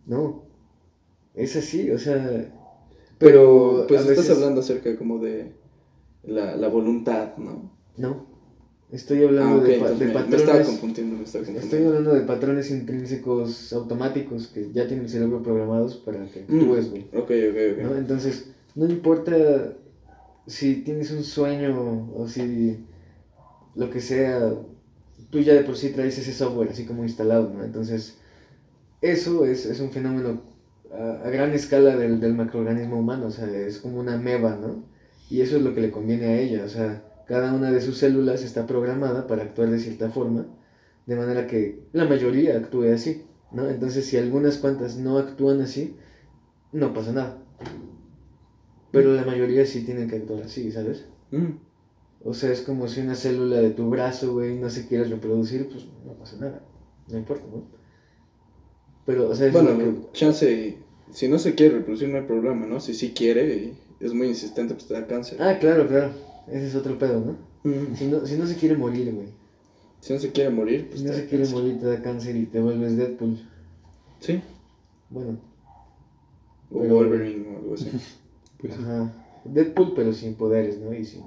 No, 0.06 0.44
es 1.36 1.56
así, 1.56 1.90
o 1.90 2.00
sea, 2.00 2.54
Pero, 3.20 3.86
pues 3.88 4.00
a 4.00 4.04
estás 4.04 4.18
veces- 4.18 4.36
hablando 4.38 4.62
acerca 4.62 4.96
como 4.98 5.20
de 5.20 5.54
la, 6.24 6.56
la 6.56 6.68
voluntad, 6.68 7.36
¿no? 7.38 7.72
No, 7.98 8.28
estoy 8.92 9.24
hablando 9.24 9.62
Ah, 9.62 9.64
de, 9.64 9.74
de 9.74 9.80
me, 9.80 10.06
me 10.06 10.12
patrones. 10.14 10.42
estaba 10.42 10.64
confundiendo, 10.64 11.18
me 11.18 11.24
estaba 11.24 11.42
Estoy 11.44 11.56
confundiendo. 11.62 11.90
hablando 11.90 12.14
de 12.14 12.22
patrones 12.22 12.70
intrínsecos 12.72 13.74
automáticos 13.74 14.48
que 14.48 14.72
ya 14.72 14.86
tienen 14.88 15.06
el 15.06 15.10
cerebro 15.12 15.42
programados 15.42 15.96
para 15.96 16.26
que 16.28 16.42
Mm. 16.48 16.60
actúes, 16.62 16.90
güey. 16.92 17.04
Ok, 17.14 17.32
ok, 17.50 17.82
¿no? 17.84 17.90
ok. 17.92 17.98
Entonces, 17.98 18.52
no 18.76 18.86
importa 18.86 19.74
si 20.46 20.76
tienes 20.84 21.10
un 21.12 21.24
sueño 21.24 22.10
o 22.16 22.28
si 22.28 22.78
lo 23.76 23.90
que 23.90 24.00
sea, 24.00 24.54
tú 25.32 25.40
ya 25.40 25.54
de 25.56 25.62
por 25.64 25.76
sí 25.76 25.90
traes 25.90 26.18
ese 26.20 26.34
software 26.34 26.70
así 26.70 26.86
como 26.86 27.04
instalado, 27.04 27.52
¿no? 27.54 27.64
Entonces, 27.64 28.18
eso 29.02 29.46
es, 29.46 29.66
es 29.66 29.80
un 29.80 29.92
fenómeno 29.92 30.42
a, 30.94 31.22
a 31.26 31.30
gran 31.30 31.54
escala 31.54 31.96
del, 31.96 32.20
del 32.20 32.34
macroorganismo 32.36 33.00
humano, 33.00 33.28
o 33.28 33.32
sea, 33.32 33.50
es 33.50 33.80
como 33.80 34.00
una 34.00 34.18
meba, 34.18 34.56
¿no? 34.56 34.84
Y 35.30 35.42
eso 35.42 35.58
es 35.58 35.64
lo 35.64 35.74
que 35.74 35.82
le 35.82 35.92
conviene 35.92 36.28
a 36.28 36.38
ella, 36.40 36.64
o 36.66 36.70
sea, 36.70 37.04
cada 37.26 37.54
una 37.54 37.72
de 37.72 37.82
sus 37.82 37.98
células 37.98 38.44
está 38.44 38.66
programada 38.66 39.28
para 39.28 39.44
actuar 39.44 39.70
de 39.70 39.80
cierta 39.80 40.10
forma, 40.10 40.46
de 41.06 41.16
manera 41.16 41.48
que 41.48 41.84
la 41.94 42.06
mayoría 42.06 42.58
actúe 42.58 42.86
así, 42.94 43.26
¿no? 43.52 43.68
Entonces, 43.70 44.06
si 44.06 44.18
algunas 44.18 44.58
cuantas 44.58 44.98
no 44.98 45.18
actúan 45.18 45.62
así, 45.62 45.96
no 46.72 46.94
pasa 46.94 47.14
nada. 47.14 47.38
Pero 48.92 49.14
la 49.14 49.24
mayoría 49.24 49.66
sí 49.66 49.82
tienen 49.84 50.08
que 50.10 50.16
actuar 50.18 50.42
así, 50.44 50.72
¿sabes? 50.72 51.06
Mm, 51.32 51.52
O 52.22 52.34
sea, 52.34 52.52
es 52.52 52.62
como 52.62 52.88
si 52.88 53.02
una 53.02 53.16
célula 53.16 53.58
de 53.58 53.72
tu 53.72 53.90
brazo, 53.90 54.34
güey, 54.34 54.58
no 54.60 54.70
se 54.70 54.88
quiere 54.88 55.06
reproducir, 55.06 55.70
pues 55.70 55.88
no 56.06 56.14
pasa 56.16 56.38
nada. 56.38 56.64
No 57.08 57.18
importa, 57.18 57.46
¿no? 57.52 57.77
Pero, 59.08 59.30
o 59.30 59.36
sea, 59.36 59.48
es 59.48 59.54
Bueno, 59.54 59.76
que... 59.80 59.94
chance, 60.14 60.78
si 61.12 61.28
no 61.28 61.40
se 61.40 61.56
quiere 61.56 61.78
reproducir 61.80 62.10
no 62.10 62.18
hay 62.18 62.26
problema, 62.26 62.68
¿no? 62.68 62.80
Si 62.80 62.94
sí 62.94 63.14
quiere 63.14 63.56
y 63.56 63.78
es 64.06 64.14
muy 64.14 64.28
insistente, 64.28 64.76
pues 64.76 64.86
te 64.88 64.94
da 64.94 65.08
cáncer. 65.08 65.42
Ah, 65.42 65.58
claro, 65.60 65.88
claro. 65.88 66.12
Ese 66.48 66.68
es 66.68 66.76
otro 66.76 67.00
pedo, 67.00 67.20
¿no? 67.22 67.38
Mm. 67.64 67.96
Si 67.96 68.06
no, 68.06 68.26
si 68.28 68.36
no 68.36 68.46
se 68.46 68.56
quiere 68.56 68.78
morir, 68.78 69.12
güey. 69.14 69.30
Si 70.02 70.14
no 70.14 70.20
se 70.20 70.32
quiere 70.32 70.52
morir, 70.52 70.88
pues 70.90 71.00
Si 71.00 71.06
no 71.06 71.12
te 71.12 71.18
se 71.18 71.24
da 71.24 71.30
quiere 71.30 71.44
cáncer. 71.46 71.60
morir, 71.64 71.80
te 71.80 71.86
da 71.88 72.02
cáncer 72.04 72.36
y 72.36 72.46
te 72.46 72.60
vuelves 72.60 72.96
Deadpool. 72.98 73.40
Sí, 74.20 74.40
Bueno, 75.10 75.40
o 76.72 76.82
Pero- 76.82 76.94
Wolverine 76.96 77.48
o 77.56 77.58
algo 77.60 77.74
así. 77.74 77.90
Pues, 78.60 78.74
ajá. 78.74 79.14
Deadpool, 79.46 79.94
pero 79.96 80.12
sin 80.14 80.34
poderes, 80.36 80.80
¿no? 80.80 80.94
Y 80.94 81.06
sin... 81.06 81.22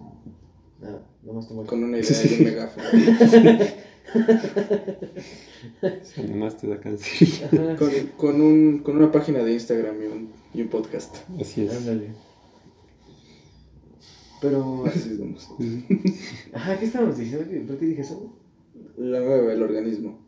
Nada, 0.82 1.02
nomás 1.23 1.47
te. 1.48 1.55
Con 1.55 1.85
una 1.85 1.98
idea 1.98 2.11
y 2.24 2.35
un 2.39 2.44
megáfono. 2.44 2.86
si 6.03 6.23
nomás 6.28 6.57
te 6.57 6.66
da 6.69 6.81
cáncer. 6.81 7.28
Ajá, 7.45 7.77
Con, 7.77 7.91
con, 8.16 8.41
un, 8.41 8.78
con 8.78 8.97
una 8.97 9.12
página 9.12 9.45
de 9.45 9.53
Instagram 9.53 10.03
y 10.03 10.07
un, 10.07 10.32
y 10.55 10.62
un 10.62 10.69
podcast. 10.69 11.16
Así 11.41 11.62
es. 11.65 11.77
ándale. 11.77 12.12
Pero... 14.41 14.87
Así 14.87 15.16
somos. 15.16 15.49
Ajá, 16.53 16.78
¿qué 16.78 16.87
estábamos 16.87 17.19
diciendo? 17.19 17.47
¿Por 17.66 17.78
qué 17.78 17.87
dije 17.87 18.01
eso? 18.01 18.35
La 18.97 19.20
nueva, 19.20 19.53
el 19.53 19.62
organismo. 19.62 20.19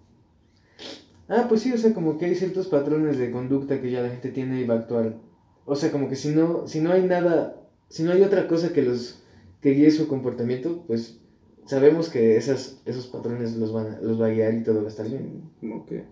Ah, 1.28 1.46
pues 1.48 1.62
sí, 1.62 1.72
o 1.72 1.78
sea, 1.78 1.94
como 1.94 2.18
que 2.18 2.26
hay 2.26 2.34
ciertos 2.34 2.68
patrones 2.68 3.16
de 3.16 3.30
conducta 3.30 3.80
que 3.80 3.90
ya 3.90 4.02
la 4.02 4.10
gente 4.10 4.30
tiene 4.30 4.60
y 4.60 4.66
va 4.66 4.74
a 4.74 4.78
actuar. 4.78 5.16
O 5.64 5.76
sea, 5.76 5.90
como 5.90 6.08
que 6.08 6.16
si 6.16 6.28
no, 6.28 6.66
si 6.66 6.80
no 6.80 6.92
hay 6.92 7.02
nada, 7.04 7.62
si 7.88 8.02
no 8.02 8.12
hay 8.12 8.22
otra 8.22 8.48
cosa 8.48 8.72
que 8.72 8.82
los 8.82 9.22
que 9.62 9.70
guíe 9.70 9.90
su 9.90 10.08
comportamiento, 10.08 10.84
pues 10.86 11.21
sabemos 11.66 12.08
que 12.08 12.36
esas, 12.36 12.80
esos 12.84 13.06
patrones 13.06 13.56
los 13.56 13.72
van 13.72 13.98
los 14.02 14.20
va 14.20 14.26
a 14.26 14.30
guiar 14.30 14.54
y 14.54 14.62
todo 14.62 14.80
va 14.80 14.86
a 14.86 14.90
estar 14.90 15.08
bien. 15.08 15.50
Como 15.60 15.86
que 15.86 16.04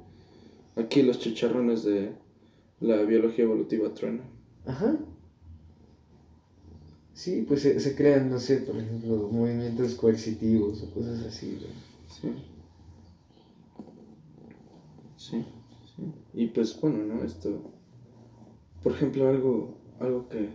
aquí 0.77 1.03
los 1.03 1.19
chicharrones 1.19 1.85
de 1.85 2.13
la 2.81 3.03
biología 3.03 3.45
evolutiva 3.45 3.93
truenan. 3.95 4.27
Ajá. 4.67 4.97
Sí, 7.13 7.45
pues 7.47 7.63
se, 7.63 7.79
se 7.81 7.95
crean, 7.95 8.31
no 8.31 8.39
sé, 8.39 8.59
por 8.59 8.77
ejemplo, 8.77 9.29
movimientos 9.31 9.95
coercitivos 9.95 10.83
o 10.83 10.91
cosas 10.91 11.21
así. 11.27 11.59
Sí, 12.09 12.33
sí. 15.17 15.45
Y 16.33 16.47
pues 16.47 16.81
bueno, 16.81 17.05
¿no? 17.05 17.23
Esto. 17.23 17.73
Por 18.83 18.93
ejemplo, 18.93 19.29
algo, 19.29 19.77
algo 19.99 20.29
que 20.31 20.49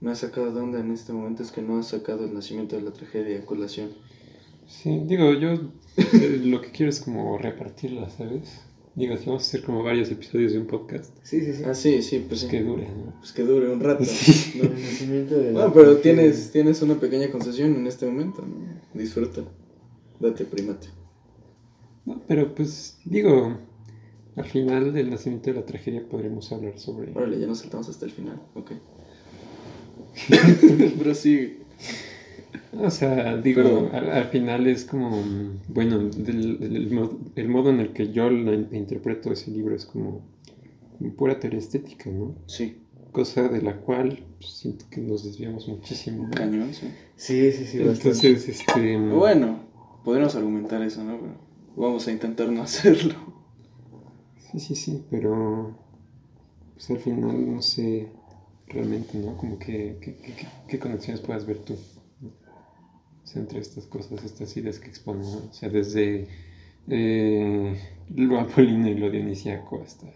me 0.00 0.12
ha 0.12 0.14
sacado 0.14 0.52
de 0.52 0.60
onda 0.60 0.78
en 0.78 0.92
este 0.92 1.12
momento 1.12 1.42
es 1.42 1.50
que 1.50 1.62
no 1.62 1.78
ha 1.78 1.82
sacado 1.82 2.24
el 2.24 2.34
nacimiento 2.34 2.76
de 2.76 2.82
la 2.82 2.92
tragedia 2.92 3.40
a 3.40 3.44
colación. 3.44 3.90
Sí, 4.68 5.00
digo, 5.06 5.32
yo 5.34 5.54
eh, 5.96 6.42
lo 6.44 6.60
que 6.60 6.70
quiero 6.70 6.90
es 6.90 7.00
como 7.00 7.38
repartirla, 7.38 8.10
¿sabes? 8.10 8.60
Digo, 8.94 9.16
si 9.16 9.26
vamos 9.26 9.44
a 9.44 9.46
hacer 9.46 9.62
como 9.62 9.82
varios 9.82 10.10
episodios 10.10 10.52
de 10.52 10.58
un 10.58 10.66
podcast, 10.66 11.16
Sí, 11.22 11.40
sí, 11.40 11.54
sí. 11.54 11.62
Ah, 11.64 11.74
sí, 11.74 12.02
sí, 12.02 12.18
pues 12.18 12.28
pues 12.28 12.40
sí. 12.40 12.48
que 12.48 12.62
dure, 12.62 12.88
¿no? 12.88 13.14
Pues 13.18 13.32
que 13.32 13.42
dure 13.44 13.70
un 13.70 13.80
rato. 13.80 14.04
Sí. 14.04 14.60
¿no? 14.60 14.68
De 14.68 15.52
Bueno, 15.52 15.72
pero 15.72 15.96
tienes, 15.98 16.50
tienes 16.52 16.82
una 16.82 17.00
pequeña 17.00 17.30
concesión 17.30 17.76
en 17.76 17.86
este 17.86 18.06
momento, 18.06 18.42
¿no? 18.42 18.56
Disfruta. 18.94 19.42
Date 20.20 20.44
primate. 20.44 20.88
No, 22.04 22.20
pero 22.26 22.54
pues 22.54 22.98
digo, 23.04 23.56
al 24.36 24.44
final 24.44 24.92
del 24.92 25.10
nacimiento 25.10 25.50
de 25.50 25.56
la 25.60 25.64
tragedia 25.64 26.02
podremos 26.08 26.50
hablar 26.52 26.78
sobre... 26.78 27.12
Órale, 27.12 27.38
ya 27.38 27.46
nos 27.46 27.60
saltamos 27.60 27.88
hasta 27.88 28.04
el 28.04 28.10
final. 28.12 28.42
Ok. 28.54 28.72
pero 30.98 31.14
sí. 31.14 31.58
O 32.80 32.90
sea, 32.90 33.36
digo, 33.36 33.90
al, 33.92 34.10
al 34.10 34.24
final 34.26 34.66
es 34.66 34.84
como, 34.84 35.22
bueno, 35.68 35.98
del- 35.98 36.58
del- 36.58 36.76
el, 36.76 36.90
mo- 36.90 37.18
el 37.34 37.48
modo 37.48 37.70
en 37.70 37.80
el 37.80 37.92
que 37.92 38.12
yo 38.12 38.30
la 38.30 38.52
in- 38.54 38.68
interpreto 38.72 39.32
ese 39.32 39.50
libro 39.50 39.74
es 39.74 39.84
como, 39.84 40.22
como 40.98 41.10
pura 41.14 41.38
teoría 41.40 41.58
estética, 41.58 42.10
¿no? 42.10 42.34
Sí. 42.46 42.78
Cosa 43.12 43.48
de 43.48 43.62
la 43.62 43.74
cual 43.76 44.22
pues, 44.38 44.52
siento 44.52 44.84
que 44.90 45.00
nos 45.00 45.24
desviamos 45.24 45.66
muchísimo. 45.68 46.24
¿no? 46.24 46.30
Cañón, 46.30 46.72
sí. 46.74 46.88
Sí, 47.16 47.50
sí, 47.52 47.64
sí, 47.66 47.78
bastante. 47.78 48.08
Entonces, 48.28 48.48
este... 48.48 48.96
Bueno, 48.98 49.58
podríamos 50.04 50.34
argumentar 50.36 50.82
eso, 50.82 51.02
¿no? 51.02 51.18
Pero 51.18 51.34
vamos 51.76 52.06
a 52.06 52.12
intentar 52.12 52.48
no 52.50 52.62
hacerlo. 52.68 53.14
Sí, 54.52 54.60
sí, 54.60 54.74
sí, 54.74 55.02
pero 55.10 55.74
pues 56.74 56.90
al 56.90 56.98
final 56.98 57.54
no 57.54 57.60
sé 57.62 58.08
realmente, 58.68 59.18
¿no? 59.18 59.36
Como 59.36 59.58
que, 59.58 59.96
que- 60.00 60.14
que- 60.16 60.32
que- 60.32 60.46
qué 60.68 60.78
conexiones 60.78 61.20
puedas 61.20 61.44
ver 61.46 61.58
tú 61.58 61.74
entre 63.36 63.60
estas 63.60 63.86
cosas, 63.86 64.24
estas 64.24 64.56
ideas 64.56 64.78
que 64.80 64.88
exponen, 64.88 65.30
¿no? 65.32 65.38
O 65.48 65.52
sea, 65.52 65.68
desde 65.68 66.28
eh, 66.88 67.78
lo 68.14 68.40
apolíneo 68.40 68.92
y 68.92 68.98
lo 68.98 69.10
dionisiaco 69.10 69.82
hasta 69.82 70.08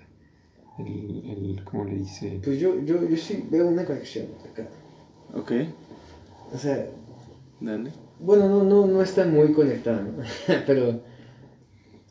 el, 0.79 1.25
el 1.31 1.65
¿cómo 1.65 1.85
le 1.87 1.97
dice? 1.97 2.43
Pues 2.43 2.59
yo, 2.61 2.79
yo, 2.85 3.05
yo 3.09 3.17
sí 3.17 3.49
veo 3.51 3.69
una 3.69 3.85
conexión 3.87 4.27
acá. 4.45 4.69
Ok, 5.35 5.53
O 6.53 6.57
sea, 6.59 6.89
dale. 7.61 7.93
bueno, 8.19 8.49
no, 8.49 8.63
no, 8.65 8.87
no 8.87 9.03
está 9.03 9.27
muy 9.27 9.53
conectada, 9.53 10.03
¿no? 10.03 10.23
Pero, 10.67 11.03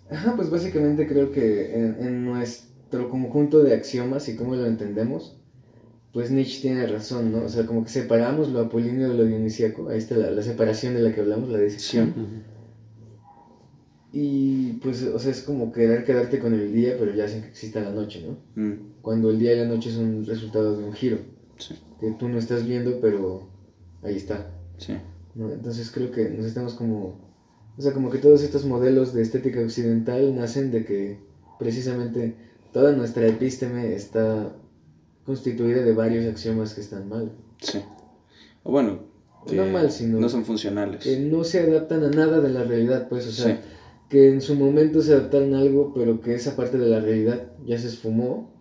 ajá, 0.10 0.36
pues 0.36 0.50
básicamente 0.50 1.08
creo 1.08 1.32
que 1.32 1.74
en, 1.76 1.96
en 2.00 2.26
nuestro 2.26 3.10
conjunto 3.10 3.64
de 3.64 3.74
axiomas 3.74 4.28
y 4.30 4.36
cómo 4.36 4.56
lo 4.56 4.66
entendemos, 4.66 5.41
pues 6.14 6.30
Nietzsche 6.32 6.62
tiene 6.62 6.88
razón, 6.88 7.32
¿no? 7.32 7.46
O 7.46 7.50
sea, 7.50 7.66
como 7.66 7.84
que 7.84 7.90
separamos 7.90 8.50
lo 8.50 8.60
apolíneo 8.62 9.10
de 9.10 9.16
lo 9.16 9.24
dionisíaco, 9.24 9.90
ahí 9.90 9.98
está 9.98 10.16
la, 10.18 10.30
la 10.32 10.42
separación 10.42 10.94
de 10.96 11.02
la 11.02 11.14
que 11.14 11.22
hablamos, 11.22 11.50
la 11.50 11.60
disección. 11.60 12.10
Ujú. 12.10 12.28
Y 14.14 14.74
pues, 14.82 15.04
o 15.04 15.18
sea, 15.20 15.32
es 15.32 15.42
como 15.42 15.72
querer 15.72 16.04
quedarte 16.04 16.40
con 16.40 16.54
el 16.54 16.74
día, 16.74 16.96
pero 17.00 17.14
ya 17.14 17.28
sin 17.30 17.42
que 17.42 17.48
exista 17.48 17.80
la 17.82 17.92
noche, 17.92 18.22
¿no? 18.28 18.62
Mm, 18.62 18.74
Cuando 19.02 19.30
el 19.30 19.40
día 19.40 19.54
y 19.54 19.58
la 19.58 19.66
noche 19.66 19.90
son 19.90 20.26
resultado 20.26 20.76
de 20.78 20.84
un 20.84 20.92
giro, 20.92 21.20
sí, 21.58 21.76
que 22.00 22.12
tú 22.12 22.28
no 22.28 22.38
estás 22.38 22.66
viendo, 22.68 23.00
pero 23.00 23.48
ahí 24.04 24.16
está. 24.18 24.52
sí, 24.78 24.94
¿no? 25.34 25.50
Entonces 25.50 25.90
creo 25.92 26.12
que 26.12 26.28
nos 26.30 26.46
estamos 26.46 26.74
como... 26.74 27.16
O 27.78 27.82
sea, 27.82 27.94
como 27.94 28.10
que 28.10 28.18
todos 28.18 28.44
estos 28.44 28.66
modelos 28.66 29.14
de 29.14 29.22
estética 29.22 29.62
occidental 29.62 30.36
nacen 30.36 30.72
de 30.72 30.84
que 30.84 31.18
precisamente 31.58 32.36
toda 32.74 32.92
nuestra 32.92 33.26
epísteme 33.28 33.96
está 33.96 34.54
constituida 35.36 35.82
de 35.82 35.94
varios 35.94 36.26
axiomas 36.26 36.74
que 36.74 36.82
están 36.82 37.08
mal. 37.08 37.32
sí. 37.62 37.80
O 38.64 38.72
bueno, 38.72 39.00
que 39.48 39.56
No 39.56 39.66
mal, 39.66 39.90
sino 39.92 40.20
no 40.20 40.30
son 40.30 40.46
funcionales. 40.46 41.04
que 41.04 41.20
no 41.20 41.44
se 41.44 41.62
adaptan 41.62 42.04
a 42.04 42.10
nada 42.10 42.42
de 42.42 42.50
la 42.50 42.64
realidad, 42.64 43.08
pues, 43.10 43.26
o 43.28 43.32
sea, 43.32 43.56
Sí. 43.56 43.62
que 44.10 44.30
en 44.30 44.42
su 44.42 44.54
momento 44.56 45.02
se 45.02 45.14
adaptaron 45.14 45.54
a 45.56 45.60
algo, 45.60 45.94
pero 45.96 46.22
que 46.22 46.36
esa 46.36 46.56
parte 46.56 46.78
de 46.78 46.88
la 46.88 47.00
realidad 47.00 47.48
ya 47.66 47.80
se 47.80 47.88
esfumó 47.88 48.52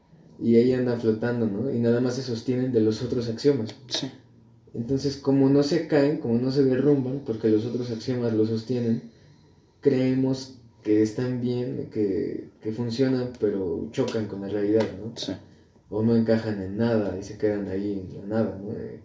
y 0.41 0.57
ahí 0.57 0.73
anda 0.73 0.97
flotando, 0.97 1.47
¿no? 1.47 1.71
Y 1.71 1.79
nada 1.81 2.01
más 2.01 2.15
se 2.15 2.23
sostienen 2.23 2.73
de 2.73 2.81
los 2.81 3.03
otros 3.03 3.29
axiomas. 3.29 3.75
Sí, 3.89 4.11
Entonces, 4.73 5.17
como 5.19 5.51
no 5.51 5.63
se 5.65 5.87
caen, 5.89 6.19
como 6.19 6.39
no 6.39 6.51
se 6.53 6.63
derrumban, 6.65 7.23
porque 7.27 7.49
los 7.49 7.67
otros 7.67 7.91
axiomas 7.91 8.33
los 8.33 8.49
sostienen, 8.49 9.03
creemos 9.81 10.55
que 10.83 11.03
están 11.03 11.41
bien, 11.43 11.91
que, 11.93 12.49
que 12.63 12.73
funcionan, 12.73 13.33
pero 13.39 13.89
chocan 13.93 14.27
con 14.29 14.41
la 14.43 14.49
realidad, 14.49 14.87
¿no? 14.99 15.13
sí, 15.17 15.33
O 15.91 16.03
no 16.03 16.17
encajan 16.17 16.63
en 16.63 16.77
nada 16.79 17.19
y 17.19 17.23
se 17.23 17.37
quedan 17.39 17.69
ahí 17.69 18.09
en 18.11 18.21
la 18.21 18.27
nada, 18.27 18.59
¿no? 18.63 18.73
Eh, 18.73 19.01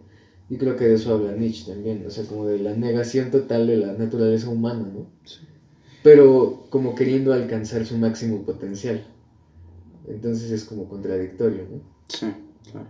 Y 0.48 0.56
creo 0.58 0.76
que 0.76 0.86
de 0.86 0.94
eso 0.94 1.12
habla 1.14 1.32
Nietzsche 1.32 1.72
también, 1.72 2.04
o 2.06 2.10
sea, 2.10 2.24
como 2.26 2.46
de 2.46 2.58
la 2.60 2.74
negación 2.74 3.30
total 3.30 3.66
de 3.66 3.76
la 3.78 3.92
naturaleza 3.94 4.48
humana, 4.48 4.86
¿no? 4.94 5.06
sí. 5.24 5.40
Pero 6.02 6.66
como 6.70 6.94
queriendo 6.94 7.32
alcanzar 7.32 7.84
su 7.84 7.98
máximo 7.98 8.44
potencial. 8.44 9.04
Entonces 10.06 10.50
es 10.50 10.64
como 10.64 10.88
contradictorio, 10.88 11.66
¿no? 11.70 11.80
Sí, 12.08 12.26
claro. 12.70 12.88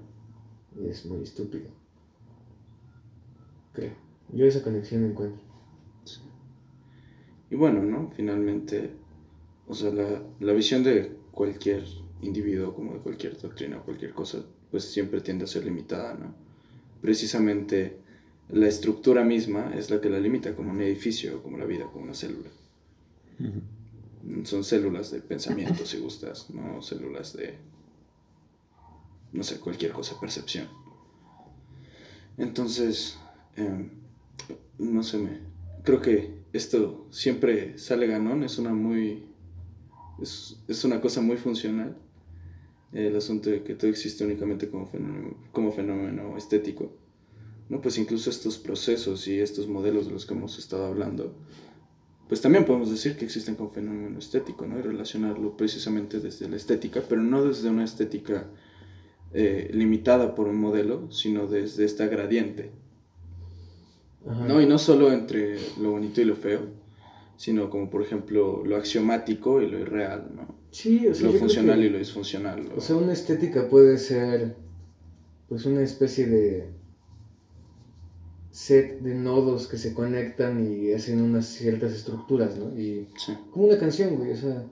Y 0.81 0.89
es 0.89 1.07
muy 1.07 1.23
estúpido. 1.23 1.71
Creo. 3.73 3.93
Yo 4.33 4.47
esa 4.47 4.63
conexión 4.63 5.05
encuentro. 5.05 5.41
Y 7.51 7.55
bueno, 7.57 7.83
¿no? 7.83 8.11
Finalmente, 8.17 8.91
o 9.69 9.75
sea, 9.75 9.91
la, 9.93 10.23
la 10.41 10.53
visión 10.53 10.83
de 10.83 11.17
cualquier 11.33 11.85
individuo, 12.23 12.75
como 12.75 12.95
de 12.95 13.01
cualquier 13.01 13.39
doctrina 13.39 13.79
o 13.79 13.85
cualquier 13.85 14.13
cosa, 14.13 14.45
pues 14.71 14.85
siempre 14.85 15.21
tiende 15.21 15.45
a 15.45 15.49
ser 15.49 15.65
limitada, 15.65 16.15
¿no? 16.15 16.35
Precisamente 17.01 17.99
la 18.49 18.69
estructura 18.69 19.25
misma 19.25 19.73
es 19.75 19.91
la 19.91 20.01
que 20.01 20.09
la 20.09 20.21
limita, 20.21 20.55
como 20.55 20.71
un 20.71 20.81
edificio, 20.81 21.43
como 21.43 21.59
la 21.59 21.65
vida, 21.65 21.87
como 21.87 22.05
una 22.05 22.15
célula. 22.15 22.49
Son 24.45 24.65
células 24.65 25.11
de 25.11 25.21
pensamiento, 25.21 25.85
si 25.85 25.99
gustas, 25.99 26.51
no 26.51 26.81
células 26.81 27.37
de, 27.37 27.55
no 29.33 29.43
sé, 29.43 29.59
cualquier 29.61 29.93
cosa, 29.93 30.19
percepción. 30.21 30.69
Entonces, 32.39 33.19
em, 33.57 33.91
no 34.79 35.03
sé, 35.03 35.19
me, 35.19 35.41
creo 35.83 36.01
que 36.01 36.37
esto 36.53 37.07
siempre 37.11 37.79
sale 37.79 38.07
ganón, 38.07 38.43
es 38.43 38.59
una 38.59 38.73
muy, 38.73 39.27
es, 40.21 40.57
es 40.69 40.85
una 40.85 41.01
cosa 41.01 41.21
muy 41.21 41.37
funcional. 41.37 41.97
El 42.97 43.15
asunto 43.15 43.51
de 43.51 43.63
que 43.63 43.75
todo 43.75 43.91
existe 43.91 44.25
únicamente 44.25 44.71
como 44.71 44.87
fenómeno, 44.87 45.37
como 45.53 45.71
fenómeno 45.71 46.37
estético. 46.39 46.93
¿no? 47.69 47.83
Pues 47.83 47.99
incluso 47.99 48.31
estos 48.31 48.57
procesos 48.57 49.29
y 49.29 49.39
estos 49.39 49.69
modelos 49.69 50.07
de 50.07 50.13
los 50.13 50.25
que 50.25 50.33
hemos 50.33 50.59
estado 50.59 50.87
hablando, 50.87 51.35
pues 52.27 52.41
también 52.41 52.65
podemos 52.65 52.91
decir 52.91 53.17
que 53.17 53.27
existen 53.27 53.55
como 53.55 53.71
fenómeno 53.71 54.19
estético, 54.19 54.67
¿no? 54.67 54.79
Y 54.79 54.83
relacionarlo 54.83 55.57
precisamente 55.57 56.21
desde 56.21 56.49
la 56.49 56.57
estética, 56.57 57.03
pero 57.09 57.23
no 57.23 57.45
desde 57.45 57.69
una 57.69 57.85
estética 57.85 58.49
eh, 59.35 59.71
limitada 59.75 60.35
por 60.35 60.49
un 60.49 60.57
modelo, 60.57 61.13
sino 61.13 61.47
desde 61.47 61.85
esta 61.85 62.07
gradiente, 62.07 62.71
Ajá. 64.27 64.47
¿no? 64.47 64.61
Y 64.61 64.67
no 64.67 64.79
solo 64.79 65.13
entre 65.13 65.59
lo 65.79 65.93
bonito 65.93 66.21
y 66.21 66.25
lo 66.25 66.35
feo, 66.35 66.63
sino 67.37 67.69
como 67.69 67.91
por 67.91 68.03
ejemplo 68.03 68.65
lo 68.65 68.77
axiomático 68.77 69.61
y 69.61 69.69
lo 69.69 69.79
irreal, 69.79 70.31
¿no? 70.35 70.56
Sí, 70.77 71.07
o 71.09 71.15
sea, 71.15 71.29
Lo 71.31 71.39
funcional 71.39 71.81
que- 71.81 71.87
y 71.87 71.89
lo 71.89 71.97
disfuncional. 71.99 72.69
lo- 72.69 72.77
O 72.77 72.81
sea, 72.83 72.97
una 72.97 73.15
estética 73.15 73.67
puede 73.71 73.97
ser 73.97 74.57
pues 75.49 75.65
una 75.65 75.81
especie 75.81 76.27
de 76.27 76.69
set 78.51 79.01
de 79.01 79.15
nodos 79.15 79.69
que 79.69 79.79
se 79.79 79.95
conectan 79.95 80.53
y 80.71 80.93
hacen 80.93 81.23
unas 81.23 81.47
ciertas 81.47 81.93
estructuras, 81.93 82.59
¿no? 82.59 82.79
Y 82.79 83.09
Sí, 83.17 83.33
como 83.53 83.65
una 83.67 83.79
canción, 83.79 84.17
güey, 84.17 84.33
o 84.33 84.37
sea, 84.37 84.65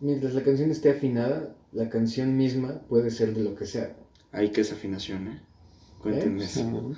mientras 0.00 0.32
la 0.32 0.42
canción 0.42 0.70
esté 0.70 0.88
afinada, 0.90 1.54
la 1.72 1.90
canción 1.90 2.34
misma 2.38 2.80
puede 2.88 3.10
ser 3.10 3.34
de 3.34 3.42
lo 3.42 3.54
que 3.54 3.66
sea. 3.66 3.94
ahí 4.32 4.48
que 4.48 4.62
es 4.62 4.72
afinación, 4.72 5.28
¿eh? 5.28 5.40
Cuéntenme 6.00 6.46
Sí, 6.46 6.60
eso. 6.60 6.92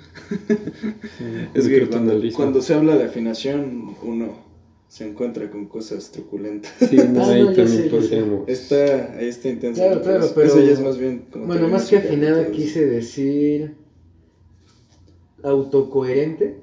Sí, 1.17 1.25
Es 1.53 1.67
que 1.67 2.31
cuando 2.33 2.61
se 2.61 2.73
habla 2.73 2.95
de 2.95 3.03
afinación, 3.03 3.95
uno 4.01 4.46
se 4.87 5.05
encuentra 5.07 5.49
con 5.51 5.67
cosas 5.67 6.11
truculentas. 6.11 6.71
Sí, 6.89 6.95
no, 7.11 7.23
Ah, 7.23 7.29
ahí 7.31 7.41
no, 7.41 7.47
también 7.47 7.67
sé, 7.67 7.89
podríamos... 7.89 8.47
Está, 8.47 9.13
ahí 9.17 9.27
está 9.27 9.49
intenso. 9.49 9.81
Claro, 9.81 10.01
claro, 10.01 10.27
pero- 10.33 10.47
Eso 10.47 10.61
ya 10.61 10.71
es 10.71 10.79
más 10.79 10.97
bien 10.97 11.25
como... 11.31 11.45
Bueno, 11.45 11.67
más 11.67 11.87
que 11.89 11.97
afinada 11.97 12.49
quise 12.51 12.85
decir 12.85 13.75
autocoherente, 15.43 16.61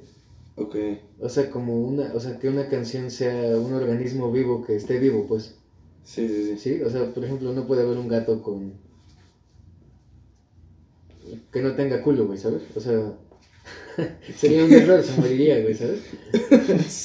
Ok, 0.56 0.76
o 1.18 1.28
sea, 1.28 1.50
como 1.50 1.80
una, 1.84 2.12
o 2.14 2.20
sea, 2.20 2.38
que 2.38 2.48
una 2.48 2.68
canción 2.68 3.10
sea 3.10 3.58
un 3.58 3.72
organismo 3.72 4.30
vivo 4.30 4.64
que 4.64 4.76
esté 4.76 4.98
vivo, 5.00 5.26
pues. 5.26 5.56
sí, 6.04 6.28
sí, 6.28 6.44
sí. 6.44 6.58
Sí, 6.58 6.82
o 6.82 6.88
sea, 6.90 7.12
por 7.12 7.24
ejemplo, 7.24 7.52
no 7.52 7.66
puede 7.66 7.82
haber 7.82 7.98
un 7.98 8.06
gato 8.08 8.40
con. 8.40 8.72
que 11.52 11.60
no 11.60 11.74
tenga 11.74 12.02
culo, 12.02 12.26
güey, 12.26 12.38
¿sabes? 12.38 12.62
O 12.76 12.80
sea. 12.80 13.14
sería 14.36 14.64
un 14.64 14.72
error, 14.72 15.02
se 15.02 15.20
moriría, 15.20 15.60
güey, 15.62 15.74
¿sabes? 15.74 16.00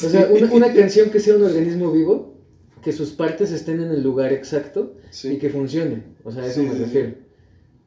O 0.05 0.09
sea, 0.09 0.27
una, 0.31 0.51
una 0.51 0.73
canción 0.73 1.09
que 1.09 1.19
sea 1.19 1.35
un 1.35 1.43
organismo 1.43 1.91
vivo, 1.91 2.35
que 2.81 2.91
sus 2.91 3.11
partes 3.11 3.51
estén 3.51 3.81
en 3.81 3.91
el 3.91 4.01
lugar 4.03 4.33
exacto 4.33 4.95
Sí. 5.11 5.33
y 5.33 5.37
que 5.37 5.49
funcione. 5.49 6.03
O 6.23 6.31
sea, 6.31 6.43
a 6.43 6.47
eso 6.47 6.61
Sí, 6.61 6.67
me 6.67 6.73
refiero. 6.75 7.13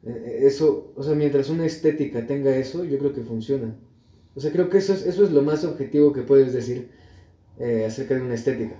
Eh, 0.05 0.39
Eso, 0.43 0.93
o 0.95 1.03
sea, 1.03 1.15
mientras 1.15 1.49
una 1.49 1.65
estética 1.65 2.25
tenga 2.27 2.55
eso, 2.55 2.83
yo 2.83 2.97
creo 2.99 3.13
que 3.13 3.21
funciona. 3.23 3.75
O 4.35 4.39
sea, 4.39 4.51
creo 4.51 4.69
que 4.69 4.77
eso 4.79 4.93
es, 4.93 5.05
eso 5.05 5.23
es 5.23 5.31
lo 5.31 5.41
más 5.43 5.63
objetivo 5.63 6.11
que 6.13 6.21
puedes 6.23 6.53
decir 6.53 6.89
eh, 7.59 7.85
acerca 7.85 8.15
de 8.15 8.21
una 8.21 8.33
estética. 8.35 8.75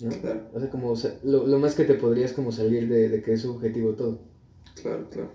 ¿no? 0.00 0.10
Claro, 0.10 0.48
O 0.52 0.60
sea, 0.60 0.70
como 0.70 0.90
o 0.90 0.96
sea, 0.96 1.18
lo, 1.22 1.46
lo 1.46 1.58
más 1.58 1.74
que 1.74 1.84
te 1.84 1.94
podrías 1.94 2.32
como 2.32 2.50
salir 2.52 2.88
de, 2.88 3.08
de 3.08 3.22
que 3.22 3.34
es 3.34 3.42
subjetivo 3.42 3.92
todo. 3.94 4.20
claro, 4.80 5.08
claro. 5.10 5.30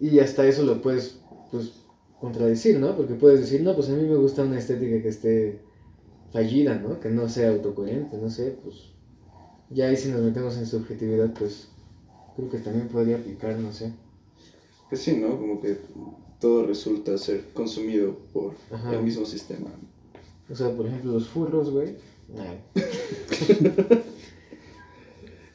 Y 0.00 0.18
hasta 0.18 0.46
eso 0.46 0.62
lo 0.64 0.82
puedes, 0.82 1.20
pues, 1.50 1.72
contradecir, 2.20 2.78
¿no? 2.78 2.96
Porque 2.96 3.14
puedes 3.14 3.40
decir, 3.40 3.62
no, 3.62 3.74
pues 3.74 3.88
a 3.88 3.92
mí 3.92 4.02
me 4.02 4.16
gusta 4.16 4.42
una 4.42 4.58
estética 4.58 5.02
que 5.02 5.08
esté 5.08 5.60
fallida, 6.32 6.76
¿no? 6.76 7.00
Que 7.00 7.10
no 7.10 7.28
sea 7.28 7.50
autocoherente, 7.50 8.16
no 8.18 8.30
sé, 8.30 8.56
pues... 8.62 8.92
Ya 9.68 9.86
ahí 9.88 9.96
si 9.96 10.10
nos 10.10 10.20
metemos 10.20 10.56
en 10.58 10.66
subjetividad, 10.66 11.34
pues 11.34 11.68
creo 12.36 12.48
que 12.48 12.58
también 12.58 12.86
podría 12.88 13.16
aplicar, 13.16 13.58
no 13.58 13.72
sé. 13.72 13.92
Pues 14.88 15.00
sí, 15.02 15.16
¿no? 15.16 15.36
Como 15.36 15.60
que 15.60 15.76
todo 16.40 16.66
resulta 16.66 17.18
ser 17.18 17.52
consumido 17.52 18.16
por 18.32 18.54
Ajá. 18.70 18.94
el 18.94 19.02
mismo 19.02 19.26
sistema. 19.26 19.68
O 20.48 20.54
sea, 20.54 20.70
por 20.70 20.86
ejemplo, 20.86 21.12
los 21.12 21.26
furros, 21.28 21.70
güey. 21.70 21.96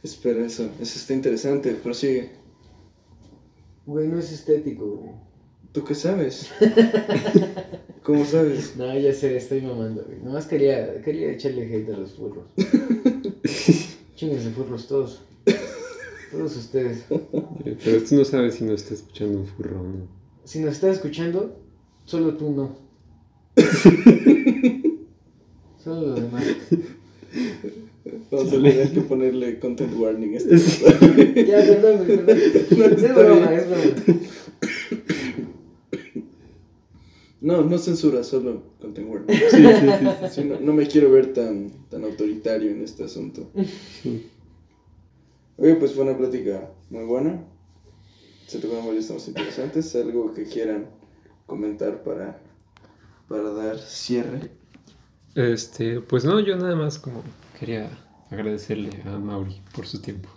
Espera, 0.04 0.46
eso, 0.46 0.70
eso 0.80 1.00
está 1.00 1.14
interesante, 1.14 1.74
prosigue. 1.76 2.32
Güey, 3.86 4.08
no 4.08 4.20
es 4.20 4.32
estético, 4.32 4.86
güey. 4.86 5.31
¿Tú 5.72 5.84
qué 5.86 5.96
sabes? 5.96 6.50
¿Cómo 8.04 8.26
sabes? 8.26 8.76
No, 8.76 8.98
ya 8.98 9.14
sé, 9.14 9.38
estoy 9.38 9.62
mamando, 9.62 10.04
güey. 10.04 10.20
Nomás 10.22 10.46
quería, 10.46 11.02
quería 11.02 11.32
echarle 11.32 11.64
hate 11.64 11.94
a 11.94 11.98
los 11.98 12.12
furros. 12.14 12.46
Chinguense 14.16 14.50
furros 14.52 14.88
todos. 14.88 15.22
Todos 16.32 16.58
ustedes. 16.58 17.06
Pero 17.10 18.04
tú 18.04 18.16
no 18.16 18.26
sabes 18.26 18.56
si 18.56 18.66
no 18.66 18.74
está 18.74 18.96
escuchando 18.96 19.40
un 19.40 19.48
furro 19.48 19.80
o 19.80 19.84
no. 19.84 20.08
Si 20.44 20.60
nos 20.60 20.74
estás 20.74 20.98
escuchando, 20.98 21.58
solo 22.06 22.36
tú 22.36 22.52
no. 22.52 22.76
Solo 25.84 26.08
los 26.10 26.22
demás. 26.22 26.44
Vamos 28.30 28.48
a 28.48 28.52
tener 28.52 28.92
que 28.92 29.02
ponerle 29.02 29.60
content 29.60 29.94
warning 29.98 30.36
a 30.36 30.38
este. 30.38 31.46
Ya, 31.48 31.58
perdón, 31.58 32.06
perdón. 32.06 32.38
No, 32.78 32.86
es 32.86 32.92
está 32.92 33.14
broma, 33.14 33.50
bien. 33.50 33.60
es 33.60 33.68
broma. 33.68 34.22
No, 37.42 37.64
no 37.64 37.78
censura, 37.80 38.24
solo 38.24 38.64
content 38.80 39.10
warning. 39.10 39.36
Sí, 39.50 39.58
sí, 39.58 39.88
sí. 40.00 40.30
Sí, 40.30 40.44
no, 40.46 40.60
no 40.60 40.74
me 40.74 40.88
quiero 40.88 41.12
ver 41.12 41.34
tan, 41.34 41.72
tan 41.90 42.04
autoritario 42.04 42.70
en 42.72 42.84
este 42.84 43.04
asunto. 43.04 43.50
sí. 44.02 44.30
Oye, 45.58 45.76
pues 45.76 45.94
fue 45.94 46.04
una 46.04 46.18
plática 46.18 46.72
muy 46.90 47.04
buena. 47.04 47.44
Se 48.48 48.60
tocaron 48.60 48.86
varios 48.88 49.08
temas 49.08 49.28
interesantes. 49.28 49.96
¿Algo 49.96 50.34
que 50.34 50.44
quieran 50.46 50.88
comentar 51.46 52.04
para, 52.04 52.40
para 53.28 53.52
dar 53.52 53.78
cierre? 53.80 54.52
Este, 55.36 56.02
pues 56.02 56.26
no, 56.26 56.40
yo 56.40 56.58
nada 56.58 56.76
más 56.76 57.00
como 57.00 57.24
quería 57.60 57.90
agradecerle 58.30 58.90
a 59.06 59.18
Mauri 59.18 59.62
por 59.76 59.86
su 59.88 60.02
tiempo, 60.02 60.30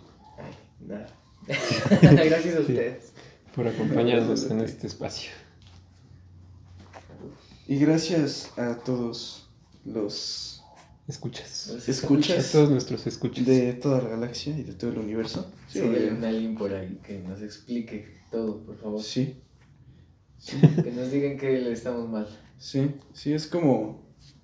Nada. 0.85 1.07
Gracias 1.47 2.55
a 2.55 2.59
ustedes. 2.59 3.13
por 3.55 3.67
acompañarnos 3.67 4.49
en 4.51 4.61
este 4.61 4.87
espacio. 4.87 5.31
Y 7.67 7.77
gracias 7.77 8.51
a 8.57 8.77
todos 8.77 9.49
los 9.85 10.51
Escuchas. 11.07 11.69
Los 11.71 11.87
A 11.87 11.91
escuchas 11.91 12.51
todos 12.51 12.71
nuestros 12.71 13.05
escuchas. 13.05 13.45
de 13.45 13.73
toda 13.73 14.01
la 14.01 14.09
galaxia 14.09 14.57
y 14.57 14.63
de 14.63 14.73
todo 14.73 14.91
el 14.91 14.97
universo. 14.99 15.51
Sí, 15.67 15.79
hay 15.79 16.05
un 16.07 16.23
alguien 16.23 16.55
por 16.55 16.73
ahí 16.73 16.99
que 17.05 17.19
nos 17.19 17.41
explique 17.43 18.07
todo, 18.31 18.63
por 18.65 18.75
favor. 18.79 19.03
Sí, 19.03 19.35
sí, 20.39 20.57
Que 20.83 20.91
nos 20.91 21.11
digan 21.11 21.37
que 21.37 21.59
le 21.59 21.71
estamos 21.71 22.09
mal. 22.09 22.27
sí, 22.57 22.91
sí, 23.13 23.33
es 23.33 23.45
como, 23.45 24.03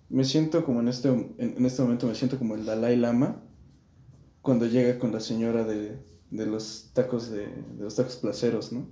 me 0.09 0.23
siento 0.23 0.63
como 0.63 0.81
en 0.81 0.87
este, 0.89 1.09
en, 1.09 1.35
en 1.39 1.65
este 1.65 1.81
momento 1.81 2.05
me 2.05 2.13
siento 2.13 2.37
como 2.37 2.53
el 2.53 2.63
Dalai 2.63 2.95
Lama 2.95 3.41
cuando 4.43 4.67
llega 4.67 4.99
con 4.99 5.11
la 5.11 5.19
señora 5.19 5.63
de, 5.63 5.97
de 6.29 6.45
los 6.45 6.91
tacos 6.93 7.31
de, 7.31 7.47
de 7.47 7.83
los 7.83 7.95
tacos 7.95 8.17
placeros, 8.17 8.71
¿no? 8.71 8.87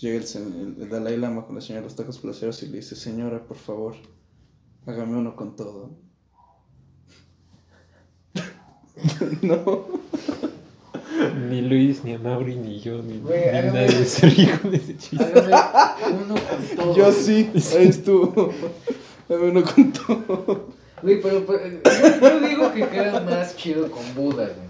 Llega 0.00 0.18
el, 0.18 0.24
el- 0.24 0.82
el 0.82 0.88
Dalai 0.88 1.16
Lama 1.16 1.44
con 1.46 1.54
la 1.56 1.60
señora 1.60 1.80
de 1.82 1.86
los 1.88 1.96
tacos 1.96 2.18
placeros 2.18 2.62
y 2.62 2.66
le 2.68 2.76
dice, 2.78 2.94
señora, 2.94 3.42
por 3.44 3.56
favor, 3.56 3.94
hágame 4.86 5.16
uno 5.16 5.34
con 5.34 5.56
todo. 5.56 5.90
no. 9.42 9.86
Ni 11.50 11.62
Luis, 11.62 12.04
ni 12.04 12.14
a 12.14 12.18
Mauri, 12.18 12.54
ni 12.56 12.78
yo, 12.80 13.02
ni, 13.02 13.18
Güey, 13.18 13.40
ni 13.40 13.58
hágame- 13.58 13.72
nadie 13.72 14.04
se 14.04 14.58
con 14.60 14.74
ese 14.74 14.96
chiste. 14.96 15.24
Hágame 15.24 16.22
uno 16.24 16.34
con 16.34 16.76
todo. 16.76 16.96
Yo 16.96 17.12
sí, 17.12 17.50
ahí 17.76 17.88
estuvo. 17.88 18.52
Hágame 19.28 19.50
uno 19.50 19.62
con 19.64 19.92
todo. 19.92 20.68
Güey, 21.02 21.20
pero, 21.20 21.44
pero, 21.46 21.64
yo, 21.66 22.20
yo 22.20 22.48
digo 22.48 22.72
que 22.72 22.88
queda 22.88 23.20
más 23.22 23.56
chido 23.56 23.90
con 23.90 24.02
Buda, 24.14 24.44
güey. 24.46 24.68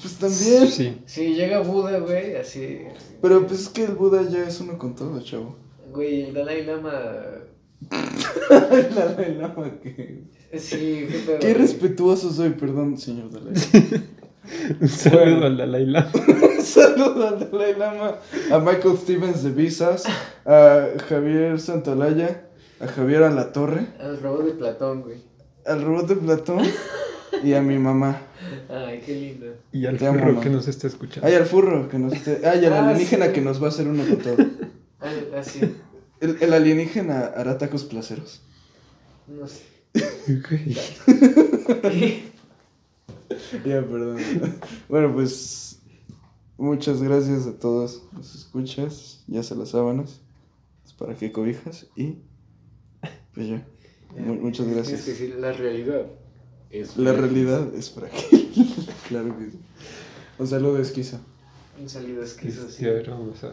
Pues 0.00 0.14
también. 0.16 0.68
Sí. 0.68 1.02
Si 1.06 1.34
llega 1.34 1.60
Buda, 1.60 1.98
güey, 1.98 2.36
así. 2.36 2.78
Pero 3.20 3.46
pues 3.46 3.62
es 3.62 3.68
que 3.68 3.84
el 3.84 3.92
Buda 3.92 4.22
ya 4.28 4.46
es 4.46 4.60
uno 4.60 4.78
con 4.78 4.94
todo, 4.94 5.20
chavo. 5.20 5.56
Güey, 5.92 6.28
el 6.28 6.34
Dalai 6.34 6.64
Lama. 6.64 6.92
El 7.90 8.94
Dalai 8.94 9.34
Lama, 9.36 9.80
que... 9.82 10.24
Sí, 10.58 11.06
qué 11.10 11.22
pedo. 11.26 11.38
Qué 11.38 11.54
respetuoso 11.54 12.30
soy, 12.30 12.50
perdón, 12.50 12.98
señor 12.98 13.30
Dalai 13.30 13.54
Un 14.80 14.88
saludo 14.88 15.46
al 15.46 15.56
Dalai 15.56 15.86
Lama. 15.86 16.10
Un 16.58 16.62
saludo 16.62 17.28
al 17.28 17.50
Dalai 17.50 17.74
Lama, 17.76 18.16
a 18.52 18.58
Michael 18.58 18.98
Stevens 18.98 19.42
de 19.42 19.50
Visas, 19.50 20.04
a 20.44 20.88
Javier 21.08 21.58
Santolaya, 21.60 22.48
a 22.80 22.86
Javier 22.86 23.22
Alatorre, 23.22 23.86
Al 23.98 24.20
robot 24.20 24.44
de 24.44 24.52
Platón, 24.52 25.02
güey. 25.02 25.29
Al 25.70 25.82
robot 25.82 26.08
de 26.08 26.16
Platón 26.16 26.64
y 27.42 27.52
a 27.54 27.62
mi 27.62 27.78
mamá. 27.78 28.20
Ay, 28.68 29.02
qué 29.04 29.14
lindo. 29.14 29.46
Y 29.72 29.86
al 29.86 29.98
Te 29.98 30.06
furro 30.06 30.40
que 30.40 30.50
nos 30.50 30.68
está 30.68 30.86
escuchando. 30.86 31.26
Ay, 31.26 31.34
al 31.34 31.46
furro 31.46 31.88
que 31.88 31.98
nos 31.98 32.12
esté... 32.12 32.40
Ay, 32.46 32.64
al 32.66 32.72
Ah, 32.72 32.88
alienígena 32.88 33.26
sí. 33.26 33.32
que 33.32 33.40
nos 33.40 33.60
va 33.62 33.66
a 33.66 33.68
hacer 33.70 33.88
uno 33.88 34.04
con 34.04 34.18
todo. 34.18 34.36
Ah, 35.00 35.12
Así. 35.38 35.60
El, 36.20 36.36
el 36.40 36.52
alienígena 36.52 37.26
hará 37.36 37.58
tacos 37.58 37.84
placeros. 37.84 38.42
No 39.26 39.46
sé. 39.46 39.62
Ya, 43.64 43.80
perdón. 43.82 44.18
Bueno, 44.88 45.14
pues 45.14 45.78
muchas 46.58 47.02
gracias 47.02 47.46
a 47.46 47.58
todos 47.58 48.02
los 48.12 48.34
escuchas, 48.34 49.22
ya 49.28 49.42
se 49.42 49.54
las 49.54 49.70
sábanas, 49.70 50.20
es 50.84 50.92
para 50.92 51.14
que 51.14 51.32
cobijas 51.32 51.86
y 51.96 52.16
pues 53.34 53.48
ya. 53.48 53.66
Mu- 54.16 54.34
muchas 54.34 54.66
gracias. 54.68 55.02
que 55.02 55.10
decir 55.12 55.36
la 55.38 55.52
realidad. 55.52 56.06
Es 56.70 56.96
La 56.96 57.12
realidad 57.12 57.74
es 57.74 57.90
frágil. 57.90 58.50
claro 59.08 59.36
que 59.38 59.50
sí. 59.50 59.58
Un 60.38 60.46
saludo 60.46 60.78
esquizo. 60.78 61.20
Un 61.80 61.88
salido 61.88 62.22
esquizo, 62.22 62.68
sí. 62.70 62.86
A 62.86 62.90
ver, 62.92 63.10
vamos 63.10 63.42
a... 63.44 63.50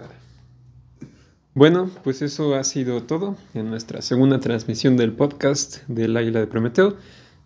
Bueno, 1.54 1.90
pues 2.04 2.22
eso 2.22 2.54
ha 2.56 2.64
sido 2.64 3.04
todo 3.04 3.36
en 3.56 3.70
nuestra 3.70 4.02
segunda 4.04 4.40
transmisión 4.40 4.96
del 4.98 5.14
podcast 5.14 5.78
del 5.88 6.16
Águila 6.16 6.40
de 6.40 6.48
Prometeo. 6.48 6.98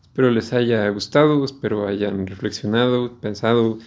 Espero 0.01 0.29
les 0.31 0.51
haya 0.51 0.89
gustado, 0.89 1.45
espero 1.45 1.87
hayan 1.87 2.27
reflexionado, 2.27 3.19
pensado, 3.21 3.77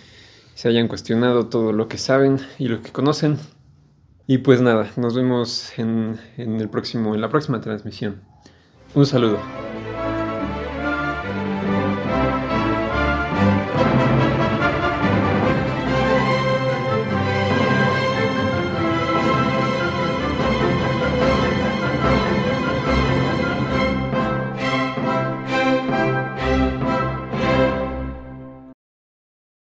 se 0.55 0.68
hayan 0.68 0.88
cuestionado 0.88 1.48
todo 1.48 1.72
lo 1.72 1.88
que 1.88 1.98
saben 1.98 2.38
y 2.59 2.68
lo 2.68 2.80
que 2.80 2.90
conocen. 2.92 3.36
Y 4.26 4.38
pues 4.38 4.62
nada, 4.62 4.90
nos 4.96 5.14
vemos 5.14 5.78
en, 5.78 6.18
en 6.38 6.59
el 6.59 6.70
próximo, 6.70 7.14
en 7.14 7.20
la 7.20 7.28
próxima 7.28 7.60
transmisión. 7.60 8.22
Un 8.94 9.04
saludo. 9.06 9.52